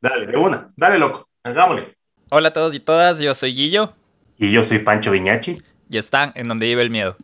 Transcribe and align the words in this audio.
Dale, 0.00 0.26
de 0.26 0.36
una. 0.36 0.70
Dale, 0.76 0.98
loco. 0.98 1.28
Hagámosle. 1.42 1.96
Hola 2.30 2.48
a 2.48 2.52
todos 2.52 2.74
y 2.74 2.80
todas, 2.80 3.18
yo 3.18 3.34
soy 3.34 3.54
Guillo. 3.54 3.94
Y 4.36 4.52
yo 4.52 4.62
soy 4.62 4.78
Pancho 4.78 5.10
Viñachi. 5.10 5.58
Y 5.90 5.96
están 5.96 6.32
en 6.36 6.46
donde 6.46 6.66
vive 6.66 6.82
el 6.82 6.90
miedo. 6.90 7.16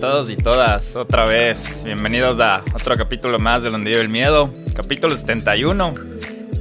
Todos 0.00 0.30
y 0.30 0.36
todas, 0.36 0.96
otra 0.96 1.26
vez. 1.26 1.84
Bienvenidos 1.84 2.40
a 2.40 2.62
otro 2.74 2.96
capítulo 2.96 3.38
más 3.38 3.62
de 3.62 3.68
Donde 3.68 3.90
vive 3.90 4.00
el 4.00 4.08
miedo, 4.08 4.50
capítulo 4.74 5.14
71. 5.14 5.92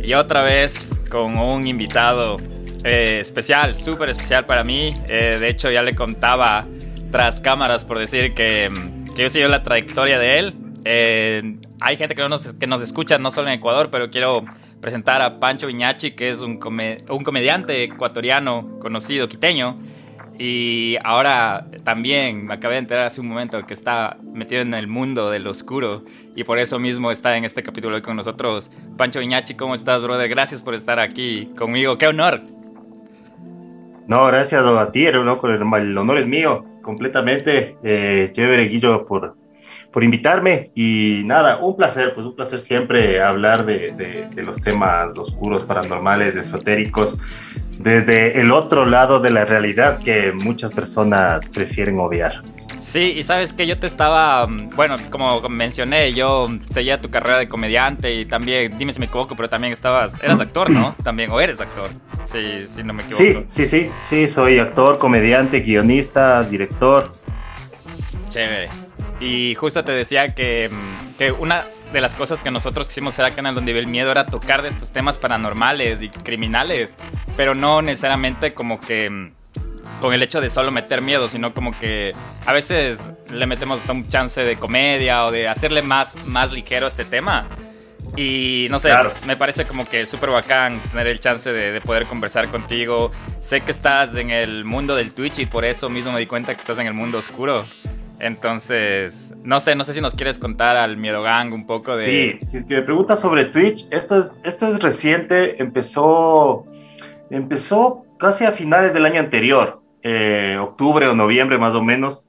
Y 0.03 0.13
otra 0.13 0.41
vez 0.41 0.99
con 1.09 1.37
un 1.37 1.65
invitado 1.65 2.35
eh, 2.83 3.19
especial, 3.21 3.77
súper 3.77 4.09
especial 4.09 4.45
para 4.45 4.65
mí. 4.65 4.93
Eh, 5.07 5.37
de 5.39 5.47
hecho, 5.47 5.71
ya 5.71 5.81
le 5.81 5.95
contaba 5.95 6.65
tras 7.11 7.39
cámaras 7.39 7.85
por 7.85 7.97
decir 7.97 8.33
que, 8.33 8.69
que 9.15 9.21
yo 9.21 9.29
sigo 9.29 9.47
la 9.47 9.63
trayectoria 9.63 10.19
de 10.19 10.39
él. 10.39 10.55
Eh, 10.83 11.59
hay 11.79 11.95
gente 11.95 12.15
que, 12.15 12.21
no 12.21 12.27
nos, 12.27 12.51
que 12.53 12.67
nos 12.67 12.81
escucha 12.81 13.19
no 13.19 13.31
solo 13.31 13.47
en 13.47 13.53
Ecuador, 13.53 13.87
pero 13.89 14.09
quiero 14.09 14.43
presentar 14.81 15.21
a 15.21 15.39
Pancho 15.39 15.67
Viñachi, 15.67 16.11
que 16.11 16.29
es 16.29 16.41
un, 16.41 16.59
un 17.09 17.23
comediante 17.23 17.83
ecuatoriano 17.83 18.79
conocido, 18.79 19.29
quiteño 19.29 19.77
y 20.39 20.97
ahora 21.03 21.67
también 21.83 22.45
me 22.45 22.53
acabé 22.53 22.75
de 22.75 22.79
enterar 22.79 23.05
hace 23.05 23.19
un 23.19 23.27
momento 23.27 23.65
que 23.65 23.73
está 23.73 24.17
metido 24.23 24.61
en 24.61 24.73
el 24.73 24.87
mundo 24.87 25.29
del 25.29 25.45
oscuro 25.45 26.05
y 26.33 26.45
por 26.45 26.59
eso 26.59 26.79
mismo 26.79 27.11
está 27.11 27.35
en 27.35 27.43
este 27.43 27.61
capítulo 27.61 27.97
hoy 27.97 28.01
con 28.01 28.15
nosotros. 28.15 28.71
Pancho 28.97 29.21
Iñachi, 29.21 29.55
¿cómo 29.55 29.75
estás, 29.75 30.01
brother? 30.01 30.29
Gracias 30.29 30.63
por 30.63 30.75
estar 30.75 30.97
aquí 30.97 31.51
conmigo. 31.57 31.97
¡Qué 31.97 32.07
honor! 32.07 32.41
No, 34.07 34.25
gracias 34.27 34.65
a 34.65 34.91
ti, 34.93 35.05
el, 35.05 35.15
el 35.15 35.97
honor 35.97 36.17
es 36.17 36.25
mío, 36.25 36.63
completamente. 36.81 37.77
Eh, 37.83 38.29
chévere, 38.31 38.63
Guillo, 38.69 39.05
por, 39.05 39.35
por 39.91 40.03
invitarme. 40.03 40.71
Y 40.75 41.23
nada, 41.25 41.57
un 41.57 41.75
placer, 41.75 42.13
pues 42.13 42.25
un 42.25 42.35
placer 42.35 42.59
siempre 42.59 43.21
hablar 43.21 43.65
de, 43.65 43.91
de 43.91 44.43
los 44.43 44.61
temas 44.61 45.17
oscuros, 45.17 45.63
paranormales, 45.63 46.35
esotéricos 46.35 47.17
desde 47.79 48.41
el 48.41 48.51
otro 48.51 48.85
lado 48.85 49.19
de 49.19 49.31
la 49.31 49.45
realidad 49.45 49.99
que 49.99 50.33
muchas 50.33 50.71
personas 50.73 51.47
prefieren 51.47 51.97
obviar. 51.99 52.43
Sí, 52.79 53.13
y 53.17 53.23
sabes 53.23 53.51
que 53.51 53.67
yo 53.67 53.77
te 53.77 53.87
estaba, 53.87 54.47
mm, 54.47 54.69
bueno, 54.75 54.95
como 55.09 55.41
mencioné, 55.49 56.13
yo 56.13 56.49
seguía 56.69 57.01
tu 57.01 57.09
carrera 57.09 57.37
de 57.37 57.47
comediante 57.47 58.13
y 58.13 58.25
también, 58.25 58.77
dime 58.77 58.93
si 58.93 58.99
me 58.99 59.05
equivoco, 59.05 59.35
pero 59.35 59.49
también 59.49 59.73
estabas, 59.73 60.15
eras 60.21 60.39
actor, 60.39 60.69
¿no? 60.69 60.95
También, 61.03 61.31
o 61.31 61.39
eres 61.41 61.59
actor, 61.59 61.89
sí, 62.23 62.65
sí, 62.67 62.83
no 62.83 62.93
me 62.93 63.03
equivoco. 63.03 63.43
Sí, 63.47 63.65
sí, 63.65 63.85
sí, 63.85 63.85
sí, 63.85 64.27
soy 64.27 64.59
actor, 64.59 64.97
comediante, 64.97 65.59
guionista, 65.59 66.41
director. 66.43 67.11
Chévere. 68.29 68.69
Y 69.19 69.55
justo 69.55 69.83
te 69.83 69.91
decía 69.91 70.33
que, 70.33 70.69
mm, 70.71 71.17
que 71.17 71.31
una 71.31 71.65
de 71.91 72.01
las 72.01 72.15
cosas 72.15 72.41
que 72.41 72.51
nosotros 72.51 72.87
quisimos 72.87 73.13
hacer 73.13 73.25
acá 73.25 73.41
en 73.41 73.47
el 73.47 73.55
Donde 73.55 73.73
Vive 73.73 73.81
el 73.81 73.87
Miedo 73.87 74.11
era 74.11 74.25
tocar 74.25 74.61
de 74.61 74.69
estos 74.69 74.91
temas 74.91 75.17
paranormales 75.17 76.01
y 76.01 76.09
criminales, 76.09 76.95
pero 77.35 77.53
no 77.55 77.81
necesariamente 77.81 78.53
como 78.53 78.79
que 78.79 79.09
mm, 79.09 79.31
con 79.99 80.13
el 80.13 80.23
hecho 80.23 80.39
de 80.39 80.49
solo 80.49 80.71
meter 80.71 81.01
miedo, 81.01 81.27
sino 81.27 81.53
como 81.53 81.77
que 81.77 82.11
a 82.45 82.53
veces 82.53 83.11
le 83.31 83.45
metemos 83.45 83.81
hasta 83.81 83.91
un 83.91 84.07
chance 84.07 84.43
de 84.43 84.55
comedia 84.55 85.25
o 85.25 85.31
de 85.31 85.47
hacerle 85.47 85.81
más, 85.81 86.15
más 86.27 86.51
ligero 86.51 86.87
este 86.87 87.03
tema. 87.03 87.47
Y 88.15 88.67
no 88.69 88.79
sé, 88.79 88.91
me 89.25 89.35
parece 89.35 89.65
como 89.65 89.87
que 89.87 90.05
súper 90.05 90.31
bacán 90.31 90.79
tener 90.91 91.07
el 91.07 91.19
chance 91.19 91.51
de, 91.53 91.71
de, 91.71 91.81
poder 91.81 92.05
conversar 92.05 92.49
contigo. 92.49 93.11
Sé 93.41 93.61
que 93.61 93.71
estás 93.71 94.15
en 94.15 94.31
el 94.31 94.65
mundo 94.65 94.95
del 94.95 95.13
Twitch 95.13 95.39
y 95.39 95.45
por 95.45 95.63
eso 95.63 95.89
mismo 95.89 96.11
me 96.11 96.19
di 96.19 96.25
cuenta 96.25 96.53
que 96.53 96.59
estás 96.59 96.79
en 96.79 96.87
el 96.87 96.93
mundo 96.93 97.19
oscuro. 97.19 97.65
Entonces, 98.19 99.33
no 99.43 99.59
sé, 99.59 99.75
no 99.75 99.83
sé 99.85 99.93
si 99.93 100.01
nos 100.01 100.13
quieres 100.13 100.37
contar 100.37 100.75
al 100.75 100.97
Miedo 100.97 101.21
Gang 101.21 101.53
un 101.53 101.65
poco 101.65 101.95
de... 101.95 102.05
Sí, 102.05 102.45
si 102.45 102.57
es 102.57 102.65
que 102.65 102.75
me 102.75 102.81
preguntas 102.81 103.21
sobre 103.21 103.45
Twitch, 103.45 103.87
esto 103.91 104.19
es, 104.19 104.41
esto 104.43 104.67
es 104.67 104.79
reciente, 104.79 105.61
empezó, 105.61 106.65
empezó 107.29 108.05
casi 108.19 108.43
a 108.43 108.51
finales 108.51 108.93
del 108.93 109.05
año 109.05 109.21
anterior, 109.21 109.81
eh, 110.03 110.57
octubre 110.59 111.07
o 111.07 111.15
noviembre 111.15 111.57
más 111.57 111.73
o 111.75 111.81
menos. 111.81 112.25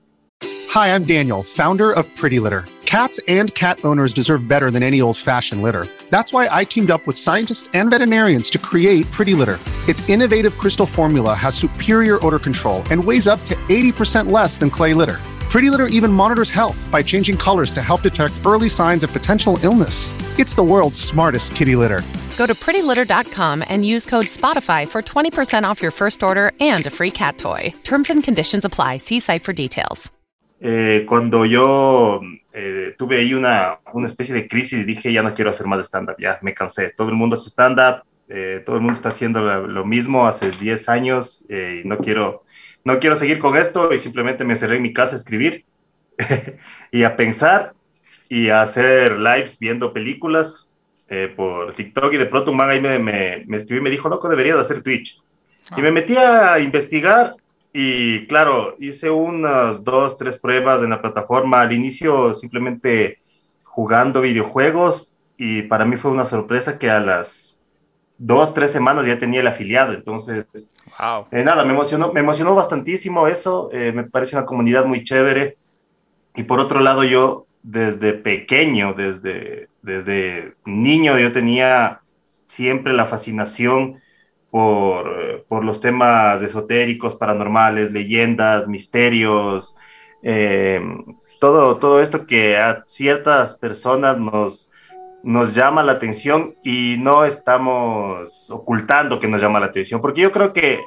Hi, 0.73 0.95
I'm 0.95 1.05
Daniel, 1.05 1.43
founder 1.43 1.91
of 1.91 2.07
Pretty 2.15 2.39
Litter. 2.39 2.65
Cats 2.87 3.21
and 3.29 3.53
cat 3.55 3.79
owners 3.85 4.13
deserve 4.13 4.49
better 4.49 4.71
than 4.71 4.83
any 4.83 5.01
old-fashioned 5.01 5.63
litter. 5.63 5.87
That's 6.11 6.33
why 6.33 6.49
I 6.51 6.65
teamed 6.65 6.91
up 6.91 7.07
with 7.07 7.17
scientists 7.17 7.69
and 7.73 7.89
veterinarians 7.91 8.51
to 8.51 8.59
create 8.59 9.11
Pretty 9.13 9.35
Litter. 9.35 9.59
Its 9.89 10.09
innovative 10.09 10.57
crystal 10.59 10.87
formula 10.87 11.35
has 11.35 11.55
superior 11.55 12.25
odor 12.25 12.39
control 12.39 12.83
and 12.91 13.03
weighs 13.03 13.29
up 13.29 13.41
to 13.47 13.55
80% 13.69 14.31
less 14.31 14.59
than 14.59 14.71
clay 14.71 14.95
litter. 14.95 15.19
Pretty 15.51 15.69
Litter 15.69 15.89
even 15.89 16.13
monitors 16.13 16.49
health 16.49 16.89
by 16.93 17.03
changing 17.03 17.37
colors 17.37 17.73
to 17.73 17.83
help 17.83 18.03
detect 18.03 18.35
early 18.47 18.69
signs 18.69 19.03
of 19.03 19.13
potential 19.13 19.59
illness. 19.65 20.15
It's 20.39 20.55
the 20.55 20.63
world's 20.63 21.01
smartest 21.01 21.57
kitty 21.57 21.75
litter. 21.75 22.03
Go 22.39 22.47
to 22.47 22.55
prettylitter.com 22.55 23.65
and 23.69 23.85
use 23.85 24.07
code 24.07 24.27
SPOTIFY 24.27 24.87
for 24.87 25.03
20% 25.03 25.65
off 25.65 25.83
your 25.83 25.91
first 25.91 26.23
order 26.23 26.53
and 26.61 26.87
a 26.87 26.91
free 26.91 27.11
cat 27.11 27.37
toy. 27.37 27.75
Terms 27.83 28.11
and 28.11 28.23
conditions 28.23 28.65
apply. 28.65 28.99
See 28.99 29.19
site 29.19 29.43
for 29.43 29.53
details. 29.53 30.13
Eh, 30.63 31.05
cuando 31.09 31.45
yo 31.45 32.21
eh, 32.53 32.95
tuve 32.97 33.19
ahí 33.19 33.35
una, 33.35 33.81
una 33.93 34.07
especie 34.07 34.35
de 34.35 34.47
crisis, 34.47 34.87
dije, 34.87 35.13
ya 35.13 35.23
no 35.23 35.35
quiero 35.35 35.51
hacer 35.51 35.67
más 35.67 35.85
stand-up, 35.85 36.17
ya 36.21 36.39
me 36.43 36.55
cansé. 36.55 36.91
Todo 36.91 37.09
el 37.09 37.15
mundo 37.15 37.35
hace 37.35 37.49
stand-up, 37.49 38.05
eh, 38.29 38.63
todo 38.65 38.77
el 38.77 38.83
mundo 38.83 38.95
está 38.95 39.09
haciendo 39.09 39.41
lo, 39.41 39.67
lo 39.67 39.85
mismo 39.85 40.29
hace 40.29 40.53
10 40.53 40.89
años 40.91 41.45
eh, 41.49 41.83
y 41.83 41.89
no 41.89 41.99
quiero 41.99 42.45
no 42.85 42.99
quiero 42.99 43.17
seguir 43.17 43.39
con 43.39 43.57
esto 43.57 43.93
y 43.93 43.99
simplemente 43.99 44.45
me 44.45 44.57
cerré 44.57 44.77
en 44.77 44.83
mi 44.83 44.93
casa 44.93 45.15
a 45.15 45.19
escribir 45.19 45.65
y 46.91 47.03
a 47.03 47.17
pensar 47.17 47.75
y 48.29 48.49
a 48.49 48.63
hacer 48.63 49.19
lives 49.19 49.59
viendo 49.59 49.93
películas 49.93 50.69
eh, 51.09 51.33
por 51.35 51.75
TikTok 51.75 52.15
y 52.15 52.17
de 52.17 52.27
pronto 52.27 52.53
un 52.53 52.57
man 52.57 52.71
ahí 52.71 52.81
me, 52.81 52.99
me, 52.99 53.45
me 53.47 53.57
escribió 53.57 53.81
y 53.81 53.85
me 53.85 53.91
dijo, 53.91 54.09
loco, 54.09 54.29
deberías 54.29 54.59
hacer 54.59 54.83
Twitch. 54.83 55.21
Y 55.77 55.83
me 55.83 55.91
metí 55.91 56.17
a 56.17 56.59
investigar 56.59 57.35
y 57.73 58.27
claro, 58.27 58.77
hice 58.79 59.11
unas 59.11 59.85
dos, 59.85 60.19
tres 60.19 60.39
pruebas 60.39 60.83
en 60.83 60.91
la 60.91 61.01
plataforma. 61.01 61.61
Al 61.61 61.73
inicio 61.73 62.35
simplemente 62.35 63.19
jugando 63.63 64.21
videojuegos 64.21 65.15
y 65.37 65.63
para 65.63 65.85
mí 65.85 65.97
fue 65.97 66.11
una 66.11 66.27
sorpresa 66.27 66.79
que 66.79 66.91
a 66.91 67.01
las 67.01 67.61
dos, 68.19 68.53
tres 68.53 68.73
semanas 68.73 69.07
ya 69.07 69.19
tenía 69.19 69.41
el 69.41 69.47
afiliado. 69.47 69.93
Entonces, 69.95 70.47
wow. 71.01 71.27
eh, 71.31 71.45
nada, 71.45 71.65
me 71.65 71.73
emocionó, 71.73 72.13
me 72.13 72.21
emocionó 72.21 72.55
bastantísimo 72.55 73.27
eso. 73.27 73.71
Eh, 73.73 73.93
me 73.93 74.05
parece 74.05 74.37
una 74.37 74.47
comunidad 74.47 74.85
muy 74.85 75.05
chévere. 75.05 75.57
Y 76.35 76.45
por 76.45 76.61
otro 76.61 76.81
lado, 76.81 77.05
yo 77.05 77.47
desde 77.63 78.13
pequeño, 78.13 78.95
desde, 78.95 79.69
desde 79.83 80.55
niño, 80.65 81.19
yo 81.19 81.33
tenía 81.33 82.01
siempre 82.23 82.93
la 82.93 83.07
fascinación 83.07 84.01
por, 84.51 85.45
por 85.49 85.65
los 85.65 85.81
temas 85.81 86.43
esotéricos, 86.43 87.15
paranormales, 87.15 87.93
leyendas, 87.93 88.67
misterios, 88.69 89.77
eh, 90.23 90.81
todo, 91.41 91.77
todo 91.77 92.03
esto 92.03 92.27
que 92.27 92.59
a 92.59 92.85
ciertas 92.87 93.55
personas 93.55 94.19
nos, 94.19 94.70
nos 95.23 95.55
llama 95.55 95.83
la 95.83 95.93
atención 95.93 96.57
y 96.65 96.97
no 96.99 97.25
estamos 97.25 98.51
ocultando 98.51 99.21
que 99.21 99.29
nos 99.29 99.41
llama 99.41 99.61
la 99.61 99.67
atención, 99.67 100.01
porque 100.01 100.23
yo 100.23 100.33
creo 100.33 100.53
que 100.53 100.81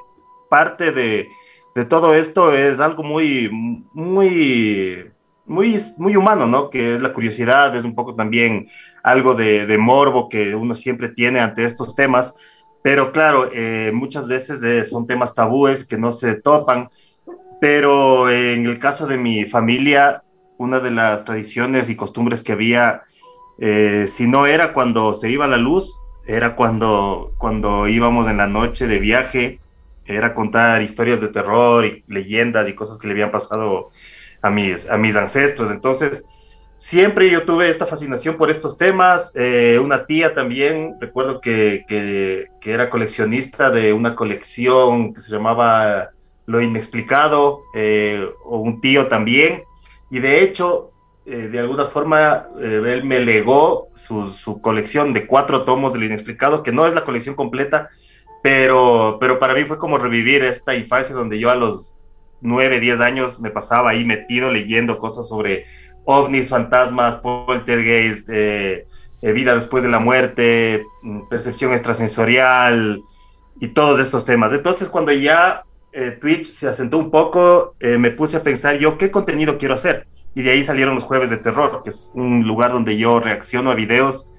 parte 0.50 0.92
de, 0.92 1.28
de 1.76 1.86
todo 1.86 2.14
esto 2.14 2.54
es 2.54 2.80
algo 2.80 3.04
muy, 3.04 3.50
muy, 3.94 5.12
muy, 5.46 5.78
muy 5.98 6.16
humano, 6.16 6.46
¿no? 6.46 6.70
Que 6.70 6.96
es 6.96 7.02
la 7.02 7.14
curiosidad, 7.14 7.76
es 7.76 7.86
un 7.86 7.96
poco 7.96 8.16
también 8.16 8.68
algo 9.04 9.34
de, 9.36 9.78
morbo 9.78 10.30
que 10.30 10.56
uno 10.56 10.76
siempre 10.76 11.10
tiene 11.10 11.40
ante 11.40 11.66
estos 11.66 11.96
temas, 11.96 12.36
pero 12.82 13.12
claro, 13.12 13.50
eh, 13.54 13.92
muchas 13.94 14.28
veces 14.28 14.90
son 14.90 15.08
temas 15.08 15.34
tabúes 15.34 15.86
que 15.86 15.98
no 15.98 16.12
se 16.12 16.36
topan, 16.36 16.90
pero 17.60 18.30
en 18.30 18.66
el 18.66 18.78
caso 18.78 19.08
de 19.08 19.18
mi 19.18 19.46
familia, 19.46 20.24
una 20.58 20.80
de 20.80 20.92
las 20.92 21.26
tradiciones 21.26 21.90
y 21.90 21.96
costumbres 21.96 22.44
que 22.44 22.52
había 22.52 23.04
eh, 23.60 24.06
si 24.08 24.28
no 24.28 24.46
era 24.46 24.74
cuando 24.74 25.14
se 25.14 25.30
iba 25.30 25.48
la 25.48 25.58
luz, 25.58 25.98
era 26.26 26.56
cuando, 26.56 27.34
cuando 27.38 27.88
íbamos 27.88 28.28
en 28.28 28.38
la 28.38 28.48
noche 28.48 28.88
de 28.88 29.00
viaje, 29.00 29.60
era 30.06 30.34
contar 30.34 30.82
historias 30.82 31.22
de 31.22 31.30
terror 31.30 31.86
y 31.86 32.04
leyendas 32.08 32.68
y 32.68 32.74
cosas 32.74 32.98
que 32.98 33.08
le 33.08 33.14
habían 33.14 33.32
pasado 33.32 33.90
a 34.42 34.50
mis, 34.50 34.90
a 34.90 34.98
mis 34.98 35.16
ancestros. 35.16 35.72
Entonces, 35.72 36.26
siempre 36.78 37.30
yo 37.30 37.44
tuve 37.44 37.70
esta 37.70 37.86
fascinación 37.86 38.36
por 38.38 38.50
estos 38.50 38.78
temas. 38.78 39.32
Eh, 39.36 39.80
una 39.82 40.06
tía 40.06 40.34
también, 40.34 40.96
recuerdo 41.00 41.40
que, 41.40 41.86
que, 41.88 42.50
era 42.66 42.90
coleccionista 42.90 43.70
de 43.70 43.94
una 43.94 44.16
colección 44.16 45.14
que 45.14 45.22
se 45.22 45.32
llamaba 45.32 46.12
Lo 46.46 46.62
Inexplicado, 46.62 47.62
eh, 47.76 48.28
o 48.44 48.58
un 48.58 48.82
tío 48.82 49.08
también. 49.08 49.64
Y 50.10 50.20
de 50.20 50.44
hecho, 50.44 50.93
eh, 51.26 51.48
de 51.50 51.60
alguna 51.60 51.86
forma, 51.86 52.48
él 52.60 53.04
me 53.04 53.20
legó 53.20 53.90
su, 53.96 54.60
colección 54.62 55.14
de 55.14 55.26
cuatro 55.26 55.64
tomos 55.64 55.94
de 55.94 56.00
Lo 56.00 56.06
Inexplicado, 56.06 56.64
que 56.64 56.72
no 56.72 56.86
es 56.86 56.94
la 56.94 57.06
colección 57.06 57.36
completa, 57.36 57.90
pero, 58.42 59.18
pero 59.20 59.40
para 59.40 59.54
mí 59.54 59.64
fue 59.64 59.78
como 59.78 59.98
revivir 59.98 60.44
esta 60.44 60.76
infancia 60.76 61.16
donde 61.16 61.40
yo 61.40 61.50
a 61.50 61.56
los 61.56 61.96
nueve, 62.42 62.80
diez 62.80 63.00
años 63.00 63.40
me 63.40 63.50
pasaba 63.50 63.92
ahí 63.92 64.06
metido 64.06 64.52
leyendo 64.52 65.00
cosas 65.00 65.28
sobre 65.28 65.66
ovnis, 66.06 66.50
fantasmas, 66.50 67.16
poltergeist, 67.18 68.30
eh, 68.30 68.86
eh, 69.22 69.32
vida 69.32 69.56
después 69.56 69.84
de 69.84 69.90
la 69.90 70.00
muerte, 70.00 70.86
mm, 71.02 71.30
percepción 71.30 71.72
extrasensorial 71.72 73.02
y 73.60 73.70
todos 73.70 74.00
estos 74.00 74.26
temas. 74.26 74.52
Entonces, 74.54 74.90
cuando 74.90 75.12
ya 75.12 75.64
eh, 75.94 76.12
Twitch 76.20 76.52
se 76.52 76.68
asentó 76.68 76.98
un 76.98 77.12
poco, 77.12 77.76
me 77.80 78.10
puse 78.12 78.38
a 78.38 78.44
pensar 78.44 78.78
yo 78.78 78.98
qué 78.98 79.12
contenido 79.12 79.58
quiero 79.58 79.76
hacer. 79.76 80.08
Y 80.36 80.42
de 80.42 80.52
ahí 80.52 80.64
salieron 80.64 80.96
los 80.96 81.04
jueves 81.04 81.30
de 81.30 81.38
terror, 81.38 81.82
que 81.84 81.90
es 81.90 82.12
un 82.16 82.48
lugar 82.48 82.72
donde 82.72 82.98
yo 82.98 83.20
reacciono 83.20 83.72
a 83.72 83.76
videos 83.76 84.30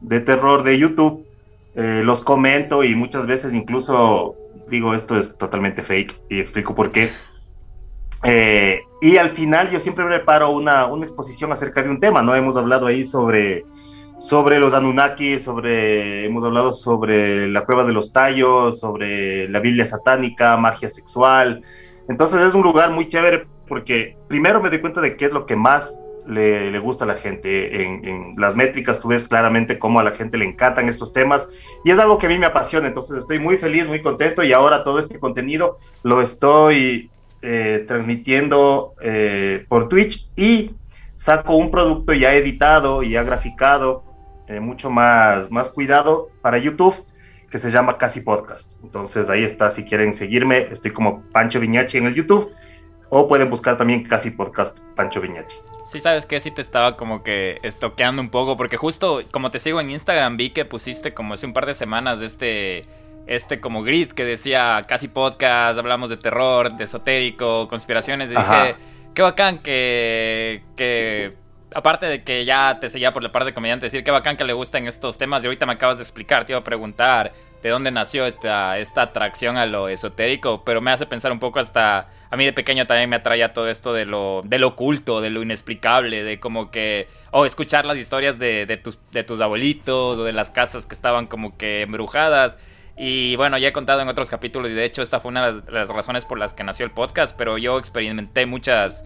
de 0.00 0.20
terror 0.20 0.62
de 0.62 0.78
YouTube, 0.78 1.26
los 1.74 2.22
comento 2.22 2.84
y 2.84 2.94
muchas 2.94 3.26
veces 3.26 3.52
incluso 3.52 4.36
digo 4.68 4.94
esto 4.94 5.18
es 5.18 5.36
totalmente 5.36 5.82
fake 5.82 6.20
y 6.28 6.40
explico 6.40 6.74
por 6.74 6.92
qué. 6.92 7.10
Eh, 8.22 8.80
y 9.02 9.18
al 9.18 9.30
final 9.30 9.70
yo 9.70 9.78
siempre 9.80 10.04
preparo 10.06 10.50
una, 10.50 10.86
una, 10.86 11.04
exposición 11.04 11.52
acerca 11.52 11.82
de 11.82 11.90
un 11.90 12.00
tema, 12.00 12.22
¿no? 12.22 12.34
Hemos 12.34 12.56
hablado 12.56 12.86
ahí 12.86 13.04
sobre, 13.04 13.64
sobre 14.18 14.58
los 14.58 14.72
Anunnaki, 14.72 15.38
sobre, 15.38 16.24
hemos 16.24 16.42
hablado 16.42 16.72
sobre 16.72 17.48
la 17.48 17.66
cueva 17.66 17.84
de 17.84 17.92
los 17.92 18.12
tallos, 18.12 18.80
sobre 18.80 19.48
la 19.50 19.60
Biblia 19.60 19.86
satánica, 19.86 20.56
magia 20.56 20.88
sexual. 20.88 21.60
Entonces 22.08 22.40
es 22.40 22.54
un 22.54 22.62
lugar 22.62 22.90
muy 22.90 23.08
chévere 23.08 23.46
porque 23.66 24.16
primero 24.28 24.60
me 24.60 24.70
doy 24.70 24.80
cuenta 24.80 25.00
de 25.00 25.16
qué 25.16 25.26
es 25.26 25.32
lo 25.32 25.46
que 25.46 25.56
más 25.56 25.98
le, 26.26 26.70
le 26.70 26.78
gusta 26.78 27.04
a 27.04 27.06
la 27.06 27.16
gente. 27.16 27.82
En, 27.82 28.04
en, 28.06 28.34
las 28.36 28.56
métricas 28.56 29.00
tú 29.00 29.08
ves 29.08 29.28
claramente 29.28 29.78
cómo 29.78 30.00
a 30.00 30.02
la 30.02 30.12
gente 30.12 30.38
le 30.38 30.44
encantan 30.44 30.88
estos 30.88 31.12
temas 31.12 31.48
y 31.84 31.90
es 31.90 31.98
algo 31.98 32.18
que 32.18 32.26
a 32.26 32.28
mí 32.28 32.38
me 32.38 32.46
apasiona. 32.46 32.88
Entonces 32.88 33.18
estoy 33.18 33.38
muy 33.38 33.56
feliz, 33.58 33.86
muy 33.88 34.02
contento 34.02 34.42
y 34.42 34.52
ahora 34.52 34.84
todo 34.84 34.98
este 34.98 35.18
contenido 35.18 35.76
lo 36.02 36.20
estoy 36.20 37.10
eh, 37.42 37.84
transmitiendo 37.86 38.94
eh, 39.02 39.66
por 39.68 39.90
Twitch 39.90 40.30
y 40.34 40.70
saco 41.14 41.56
un 41.56 41.70
producto 41.70 42.14
ya 42.14 42.34
editado 42.34 43.02
y 43.02 43.10
ya 43.10 43.22
graficado, 43.22 44.02
eh, 44.48 44.60
mucho 44.60 44.90
más, 44.90 45.50
más 45.50 45.68
cuidado 45.68 46.30
para 46.40 46.56
YouTube, 46.56 47.04
que 47.50 47.58
se 47.58 47.70
llama 47.70 47.98
Casi 47.98 48.20
Podcast. 48.20 48.72
Entonces 48.82 49.28
ahí 49.28 49.44
está, 49.44 49.70
si 49.70 49.84
quieren 49.84 50.14
seguirme, 50.14 50.68
estoy 50.70 50.92
como 50.92 51.22
Pancho 51.32 51.60
Viñachi 51.60 51.98
en 51.98 52.06
el 52.06 52.14
YouTube, 52.14 52.50
o 53.14 53.28
pueden 53.28 53.48
buscar 53.48 53.76
también 53.76 54.02
Casi 54.02 54.30
Podcast 54.30 54.78
Pancho 54.96 55.20
Viñachi. 55.20 55.56
Sí, 55.84 56.00
sabes 56.00 56.26
que 56.26 56.40
sí 56.40 56.50
te 56.50 56.60
estaba 56.60 56.96
como 56.96 57.22
que 57.22 57.60
estoqueando 57.62 58.20
un 58.20 58.30
poco, 58.30 58.56
porque 58.56 58.76
justo 58.76 59.20
como 59.30 59.50
te 59.50 59.58
sigo 59.58 59.80
en 59.80 59.90
Instagram, 59.90 60.36
vi 60.36 60.50
que 60.50 60.64
pusiste 60.64 61.14
como 61.14 61.34
hace 61.34 61.46
un 61.46 61.52
par 61.52 61.66
de 61.66 61.74
semanas 61.74 62.20
este 62.22 62.84
este 63.26 63.60
como 63.60 63.82
grid 63.82 64.10
que 64.10 64.24
decía 64.24 64.82
casi 64.86 65.08
podcast, 65.08 65.78
hablamos 65.78 66.10
de 66.10 66.16
terror, 66.16 66.76
de 66.76 66.84
esotérico, 66.84 67.68
conspiraciones. 67.68 68.30
Y 68.30 68.34
dije, 68.34 68.74
qué 69.14 69.22
bacán 69.22 69.58
que, 69.58 70.62
que, 70.76 71.34
aparte 71.74 72.06
de 72.06 72.22
que 72.22 72.44
ya 72.44 72.78
te 72.80 72.90
seguía 72.90 73.12
por 73.12 73.22
la 73.22 73.32
parte 73.32 73.46
de 73.46 73.54
comediante, 73.54 73.86
decir 73.86 74.04
qué 74.04 74.10
bacán 74.10 74.36
que 74.36 74.44
le 74.44 74.52
gustan 74.52 74.86
estos 74.86 75.16
temas. 75.16 75.42
Y 75.42 75.46
ahorita 75.46 75.66
me 75.66 75.74
acabas 75.74 75.96
de 75.96 76.02
explicar, 76.02 76.44
te 76.44 76.52
iba 76.52 76.60
a 76.60 76.64
preguntar 76.64 77.32
de 77.62 77.70
dónde 77.70 77.90
nació 77.90 78.26
esta, 78.26 78.78
esta 78.78 79.02
atracción 79.02 79.56
a 79.56 79.64
lo 79.64 79.88
esotérico, 79.88 80.62
pero 80.64 80.82
me 80.82 80.90
hace 80.90 81.06
pensar 81.06 81.32
un 81.32 81.38
poco 81.38 81.60
hasta, 81.60 82.06
a 82.34 82.36
mí 82.36 82.44
de 82.44 82.52
pequeño 82.52 82.84
también 82.88 83.08
me 83.08 83.14
atraía 83.14 83.52
todo 83.52 83.68
esto 83.68 83.92
de 83.92 84.06
lo, 84.06 84.42
de 84.44 84.58
lo 84.58 84.66
oculto, 84.66 85.20
de 85.20 85.30
lo 85.30 85.40
inexplicable, 85.44 86.24
de 86.24 86.40
como 86.40 86.72
que, 86.72 87.06
o 87.30 87.44
escuchar 87.44 87.86
las 87.86 87.96
historias 87.96 88.40
de, 88.40 88.66
de, 88.66 88.76
tus, 88.76 88.98
de 89.12 89.22
tus 89.22 89.40
abuelitos 89.40 90.18
o 90.18 90.24
de 90.24 90.32
las 90.32 90.50
casas 90.50 90.84
que 90.84 90.96
estaban 90.96 91.28
como 91.28 91.56
que 91.56 91.82
embrujadas. 91.82 92.58
Y 92.96 93.36
bueno, 93.36 93.56
ya 93.56 93.68
he 93.68 93.72
contado 93.72 94.00
en 94.00 94.08
otros 94.08 94.30
capítulos 94.30 94.72
y 94.72 94.74
de 94.74 94.84
hecho 94.84 95.00
esta 95.00 95.20
fue 95.20 95.28
una 95.28 95.52
de 95.52 95.70
las 95.70 95.86
razones 95.86 96.24
por 96.24 96.40
las 96.40 96.54
que 96.54 96.64
nació 96.64 96.84
el 96.84 96.90
podcast, 96.90 97.38
pero 97.38 97.56
yo 97.56 97.78
experimenté 97.78 98.46
muchas 98.46 99.04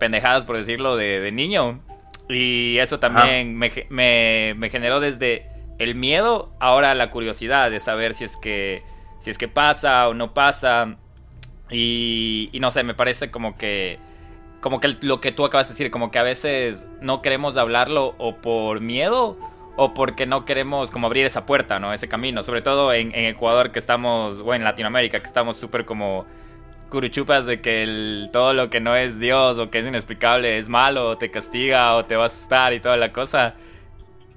pendejadas, 0.00 0.44
por 0.44 0.56
decirlo, 0.56 0.96
de, 0.96 1.30
niño. 1.30 1.80
Y 2.28 2.78
eso 2.78 2.98
también 2.98 3.56
me, 3.56 3.70
me, 3.90 4.70
generó 4.70 4.98
desde 4.98 5.46
el 5.78 5.94
miedo, 5.94 6.52
ahora 6.58 6.96
la 6.96 7.10
curiosidad 7.10 7.70
de 7.70 7.78
saber 7.78 8.16
si 8.16 8.24
es 8.24 8.36
que, 8.36 8.82
si 9.20 9.30
es 9.30 9.38
que 9.38 9.46
pasa 9.46 10.08
o 10.08 10.14
no 10.14 10.34
pasa. 10.34 10.96
Y, 11.70 12.50
no 12.60 12.70
sé, 12.70 12.82
me 12.82 12.94
parece 12.94 13.30
como 13.30 13.56
que 13.56 13.98
como 14.60 14.78
que 14.78 14.94
lo 15.00 15.22
que 15.22 15.32
tú 15.32 15.46
acabas 15.46 15.68
de 15.68 15.72
decir, 15.72 15.90
como 15.90 16.10
que 16.10 16.18
a 16.18 16.22
veces 16.22 16.86
no 17.00 17.22
queremos 17.22 17.56
hablarlo 17.56 18.14
o 18.18 18.36
por 18.36 18.80
miedo 18.80 19.38
o 19.76 19.94
porque 19.94 20.26
no 20.26 20.44
queremos 20.44 20.90
como 20.90 21.06
abrir 21.06 21.24
esa 21.24 21.46
puerta, 21.46 21.78
¿no? 21.78 21.94
Ese 21.94 22.08
camino, 22.08 22.42
sobre 22.42 22.60
todo 22.60 22.92
en, 22.92 23.14
Ecuador 23.14 23.72
que 23.72 23.78
estamos, 23.78 24.40
o 24.44 24.52
en 24.52 24.62
Latinoamérica 24.62 25.18
que 25.18 25.26
estamos 25.26 25.56
súper 25.56 25.86
como 25.86 26.26
curuchupas 26.90 27.46
de 27.46 27.62
que 27.62 28.28
todo 28.32 28.52
lo 28.52 28.68
que 28.68 28.80
no 28.80 28.94
es 28.96 29.18
Dios 29.18 29.58
o 29.58 29.70
que 29.70 29.78
es 29.78 29.86
inexplicable 29.86 30.58
es 30.58 30.68
malo, 30.68 31.08
o 31.08 31.16
te 31.16 31.30
castiga 31.30 31.94
o 31.96 32.04
te 32.04 32.16
va 32.16 32.24
a 32.24 32.26
asustar 32.26 32.74
y 32.74 32.80
toda 32.80 32.98
la 32.98 33.12
cosa. 33.12 33.54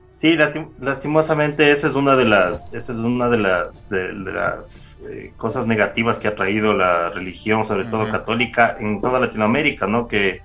Sí, 0.05 0.35
lastimosamente 0.35 1.71
esa 1.71 1.87
es 1.87 1.95
una 1.95 2.15
de 2.15 2.25
las, 2.25 2.71
esa 2.73 2.91
es 2.91 2.99
una 2.99 3.29
de 3.29 3.37
las, 3.37 3.89
de, 3.89 4.13
las 4.13 5.01
eh, 5.09 5.33
cosas 5.37 5.65
negativas 5.65 6.19
que 6.19 6.27
ha 6.27 6.35
traído 6.35 6.73
la 6.73 7.09
religión, 7.09 7.65
sobre 7.65 7.85
todo 7.85 8.11
católica, 8.11 8.75
en 8.79 9.01
toda 9.01 9.19
Latinoamérica, 9.19 9.87
¿no? 9.87 10.07
Que 10.07 10.41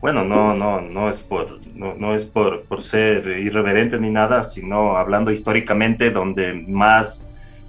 bueno, 0.00 0.24
no, 0.24 0.54
no, 0.54 0.80
no 0.80 1.08
es 1.08 1.22
por, 1.22 1.60
no, 1.74 2.14
es 2.14 2.24
por, 2.24 2.62
por, 2.64 2.82
ser 2.82 3.38
irreverente 3.38 3.98
ni 3.98 4.10
nada, 4.10 4.44
sino 4.44 4.96
hablando 4.96 5.30
históricamente 5.30 6.10
donde 6.10 6.54
más 6.54 7.22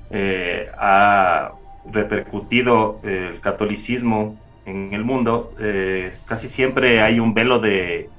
eh, 0.09 0.69
ha 0.77 1.51
repercutido 1.91 2.99
el 3.03 3.39
catolicismo 3.41 4.37
en 4.65 4.93
el 4.93 5.03
mundo, 5.03 5.53
eh, 5.59 6.11
casi 6.25 6.47
siempre 6.47 7.01
hay 7.01 7.19
un 7.19 7.33
velo 7.33 7.59
de, 7.59 8.09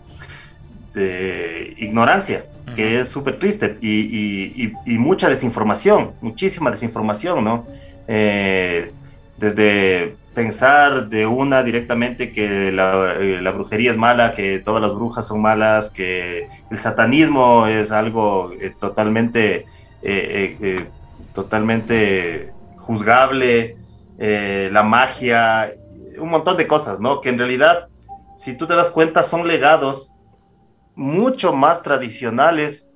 de 0.92 1.74
ignorancia, 1.78 2.46
que 2.74 3.00
es 3.00 3.08
súper 3.08 3.38
triste, 3.38 3.78
y, 3.80 4.72
y, 4.86 4.98
mucha 4.98 5.28
desinformación, 5.28 6.12
muchísima 6.20 6.70
desinformación, 6.70 7.44
¿no? 7.44 7.66
Eh, 8.08 8.90
desde 9.36 10.14
pensar 10.34 11.08
de 11.08 11.26
una 11.26 11.62
directamente 11.62 12.32
que 12.32 12.72
la, 12.72 13.14
eh, 13.18 13.40
la, 13.42 13.52
brujería 13.52 13.90
es 13.90 13.96
mala, 13.96 14.32
que 14.32 14.58
todas 14.58 14.80
las 14.80 14.94
brujas 14.94 15.26
son 15.26 15.42
malas, 15.42 15.90
que 15.90 16.48
el 16.70 16.78
satanismo 16.78 17.66
es 17.66 17.92
algo 17.92 18.52
eh, 18.60 18.74
totalmente, 18.78 19.66
eh, 20.02 20.86
totalmente 21.34 22.52
juzgable, 22.76 23.76
la 24.18 24.82
magia, 24.84 25.72
un 26.18 26.30
montón 26.30 26.56
de 26.56 26.68
cosas, 26.68 27.00
¿no? 27.00 27.20
Que 27.20 27.28
en 27.28 27.38
realidad, 27.38 27.88
si 28.36 28.54
tú 28.54 28.66
te 28.66 28.74
das 28.74 28.90
cuenta, 28.90 29.24
son 29.24 29.48
legados 29.48 30.14
mucho 30.94 31.52
más 31.52 31.82
tradicionales 31.82 32.88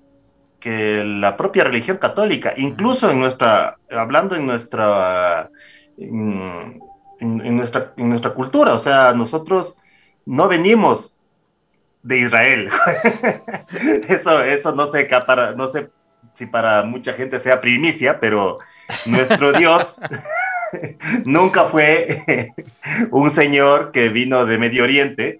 que 0.60 1.04
la 1.04 1.36
propia 1.36 1.64
religión 1.64 1.98
católica, 1.98 2.52
incluso 2.56 3.10
en 3.10 3.20
nuestra, 3.20 3.76
hablando 3.90 4.36
en 4.36 4.46
nuestra 4.46 5.50
en, 5.98 7.56
nuestra, 7.56 7.92
en 7.96 8.08
nuestra 8.08 8.34
cultura. 8.34 8.74
O 8.74 8.78
sea, 8.78 9.12
nosotros 9.12 9.78
no 10.24 10.48
venimos 10.48 11.14
de 12.02 12.18
Israel. 12.18 12.68
eso, 14.08 14.42
eso 14.42 14.74
no 14.74 14.86
sé, 14.86 15.08
para, 15.26 15.52
no 15.52 15.68
sé 15.68 15.90
si 16.34 16.46
para 16.46 16.82
mucha 16.82 17.12
gente 17.12 17.38
sea 17.38 17.60
primicia, 17.60 18.20
pero 18.20 18.56
nuestro 19.06 19.52
Dios 19.58 20.00
nunca 21.24 21.64
fue 21.64 22.52
un 23.10 23.30
señor 23.30 23.90
que 23.90 24.08
vino 24.08 24.44
de 24.44 24.58
Medio 24.58 24.84
Oriente, 24.84 25.38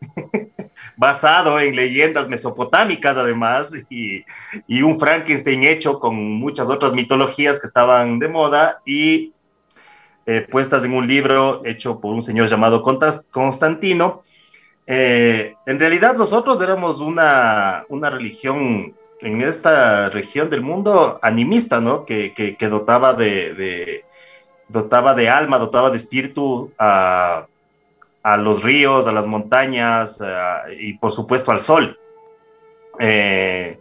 basado 0.97 1.61
en 1.61 1.76
leyendas 1.76 2.29
mesopotámicas 2.29 3.17
además, 3.17 3.73
y, 3.91 4.25
y, 4.67 4.83
un 4.83 4.99
Frankenstein 4.99 5.65
hecho 5.65 5.99
con 6.00 6.15
muchas 6.15 6.69
otras 6.69 6.93
mitologías 6.93 7.61
que 7.61 7.67
estaban 7.67 8.19
de 8.19 8.29
moda, 8.29 8.81
y 8.85 9.33
eh, 10.29 10.41
puestas 10.50 10.85
en 10.85 10.93
un 10.93 11.07
libro 11.07 11.62
hecho 11.65 12.00
por 12.00 12.12
un 12.12 12.21
señor 12.21 12.49
llamado 12.49 12.83
Constantino. 13.31 14.25
Eh, 14.85 15.55
en 15.67 15.79
realidad 15.79 16.17
nosotros 16.17 16.61
éramos 16.61 17.00
una, 17.00 17.85
una 17.88 18.11
religión 18.11 18.95
en 19.21 19.41
esta 19.41 20.09
región 20.11 20.50
del 20.50 20.62
mundo 20.62 21.21
animista, 21.23 21.81
¿no? 21.81 22.05
Que, 22.05 22.35
que, 22.35 22.69
dotaba 22.69 23.15
de, 23.15 24.05
dotaba 24.69 25.15
de 25.15 25.29
alma, 25.29 25.59
dotaba 25.59 25.91
de 25.91 25.97
espíritu 25.97 26.73
a, 26.76 27.47
a 28.26 28.37
los 28.37 28.64
ríos, 28.64 29.06
a 29.06 29.12
las 29.12 29.25
montañas 29.25 30.18
y 30.80 30.95
por 30.95 31.12
supuesto 31.12 31.52
al 31.52 31.61
sol. 31.61 31.97
Eh, 32.99 33.78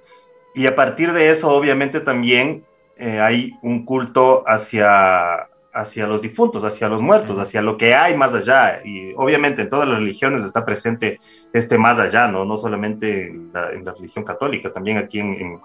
y 0.54 0.68
a 0.68 0.76
partir 0.76 1.14
de 1.14 1.32
eso, 1.32 1.50
obviamente 1.50 2.00
también 2.00 2.64
eh, 2.96 3.20
hay 3.20 3.54
un 3.64 3.86
culto 3.86 4.44
hacia, 4.46 5.50
hacia 5.74 6.06
los 6.06 6.22
difuntos, 6.22 6.64
hacia 6.64 6.88
los 6.88 7.02
muertos, 7.02 7.40
hacia 7.40 7.64
lo 7.64 7.76
que 7.76 7.96
hay 7.96 8.16
más 8.16 8.36
allá. 8.36 8.82
Y 8.86 9.14
obviamente 9.18 9.64
en 9.64 9.70
todas 9.70 9.90
las 9.90 9.98
religiones 9.98 10.44
está 10.44 10.64
presente 10.64 11.20
este 11.52 11.80
más 11.80 11.98
allá, 11.98 12.28
no, 12.28 12.46
no 12.46 12.56
solamente 12.56 13.30
en 13.30 13.50
la, 13.52 13.94
religión 13.94 14.24
católica, 14.24 14.72
también 14.72 15.00
aquí 15.00 15.22
en, 15.22 15.60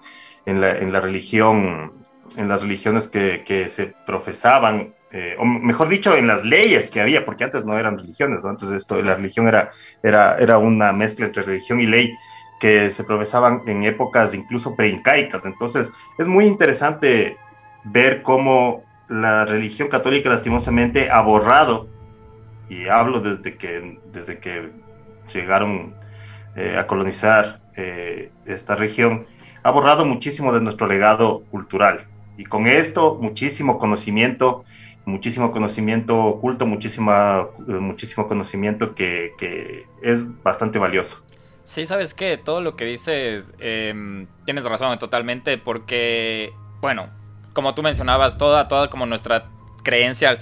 en, 0.47 0.61
la, 0.63 1.01
religión, 1.01 1.93
en 2.35 2.49
las 2.49 2.63
religiones 2.63 3.09
que, 3.09 3.45
que 3.45 3.69
se 3.69 3.93
profesaban 4.07 4.95
eh, 5.13 5.35
o 5.39 5.45
mejor 5.45 5.89
dicho, 5.89 6.17
en 6.17 6.27
las 6.27 6.45
leyes 6.45 6.91
que 6.91 7.01
había, 7.01 7.25
porque 7.25 7.45
antes 7.45 7.65
no 7.65 7.77
eran 7.77 7.99
religiones, 7.99 8.45
¿no? 8.45 8.51
antes 8.51 8.69
de 8.69 8.77
esto 8.77 9.03
la 9.03 9.17
religión 9.17 9.49
era, 9.49 9.71
era, 10.03 10.37
era 10.39 10.59
una 10.59 10.93
mezcla 10.93 11.27
entre 11.27 11.43
religión 11.43 11.81
y 11.81 11.87
ley 11.87 12.15
que 12.61 12.91
se 12.91 13.03
profesaban 13.03 13.63
en 13.67 13.83
épocas 13.83 14.35
incluso 14.35 14.77
preincaicas. 14.77 15.45
Entonces, 15.47 15.91
es 16.19 16.29
muy 16.29 16.45
interesante 16.45 17.39
ver 17.85 18.23
cómo 18.23 18.85
la 19.09 19.45
religión 19.45 19.89
católica 19.89 20.29
lastimosamente 20.29 21.11
ha 21.11 21.21
borrado, 21.23 21.89
y 22.69 22.87
hablo 22.87 23.21
desde 23.21 23.57
que, 23.57 23.99
desde 24.13 24.39
que 24.39 24.71
llegaron 25.35 25.95
eh, 26.55 26.77
a 26.79 26.87
colonizar 26.87 27.61
eh, 27.77 28.31
esta 28.47 28.77
región, 28.77 29.27
ha 29.65 29.71
borrado 29.73 30.05
muchísimo 30.05 30.53
de 30.53 30.61
nuestro 30.61 30.87
legado 30.87 31.43
cultural. 31.51 32.07
Y 32.37 32.45
con 32.45 32.67
esto, 32.67 33.19
muchísimo 33.21 33.79
conocimiento 33.79 34.65
muchísimo 35.11 35.53
conocimiento 35.53 36.19
oculto, 36.25 36.67
muchísima, 36.67 37.49
muchísimo 37.67 38.29
conocimiento 38.29 38.95
que, 38.95 39.33
que, 39.39 39.87
es 40.03 40.25
bastante 40.43 40.79
valioso. 40.79 41.23
Sí, 41.65 41.87
sabes 41.87 42.15
qué, 42.15 42.37
todo 42.37 42.61
lo 42.61 42.75
que 42.77 42.85
dices 42.85 43.55
em, 43.59 44.27
tienes 44.45 44.65
razón 44.65 44.99
totalmente 44.99 45.59
porque, 45.59 46.53
bueno, 46.81 47.11
como 47.53 47.75
tú 47.75 47.83
mencionabas, 47.83 48.39
toda, 48.39 48.67
toda 48.69 48.89
como 48.89 49.07
nuestra 49.07 49.49
creencia 49.83 50.33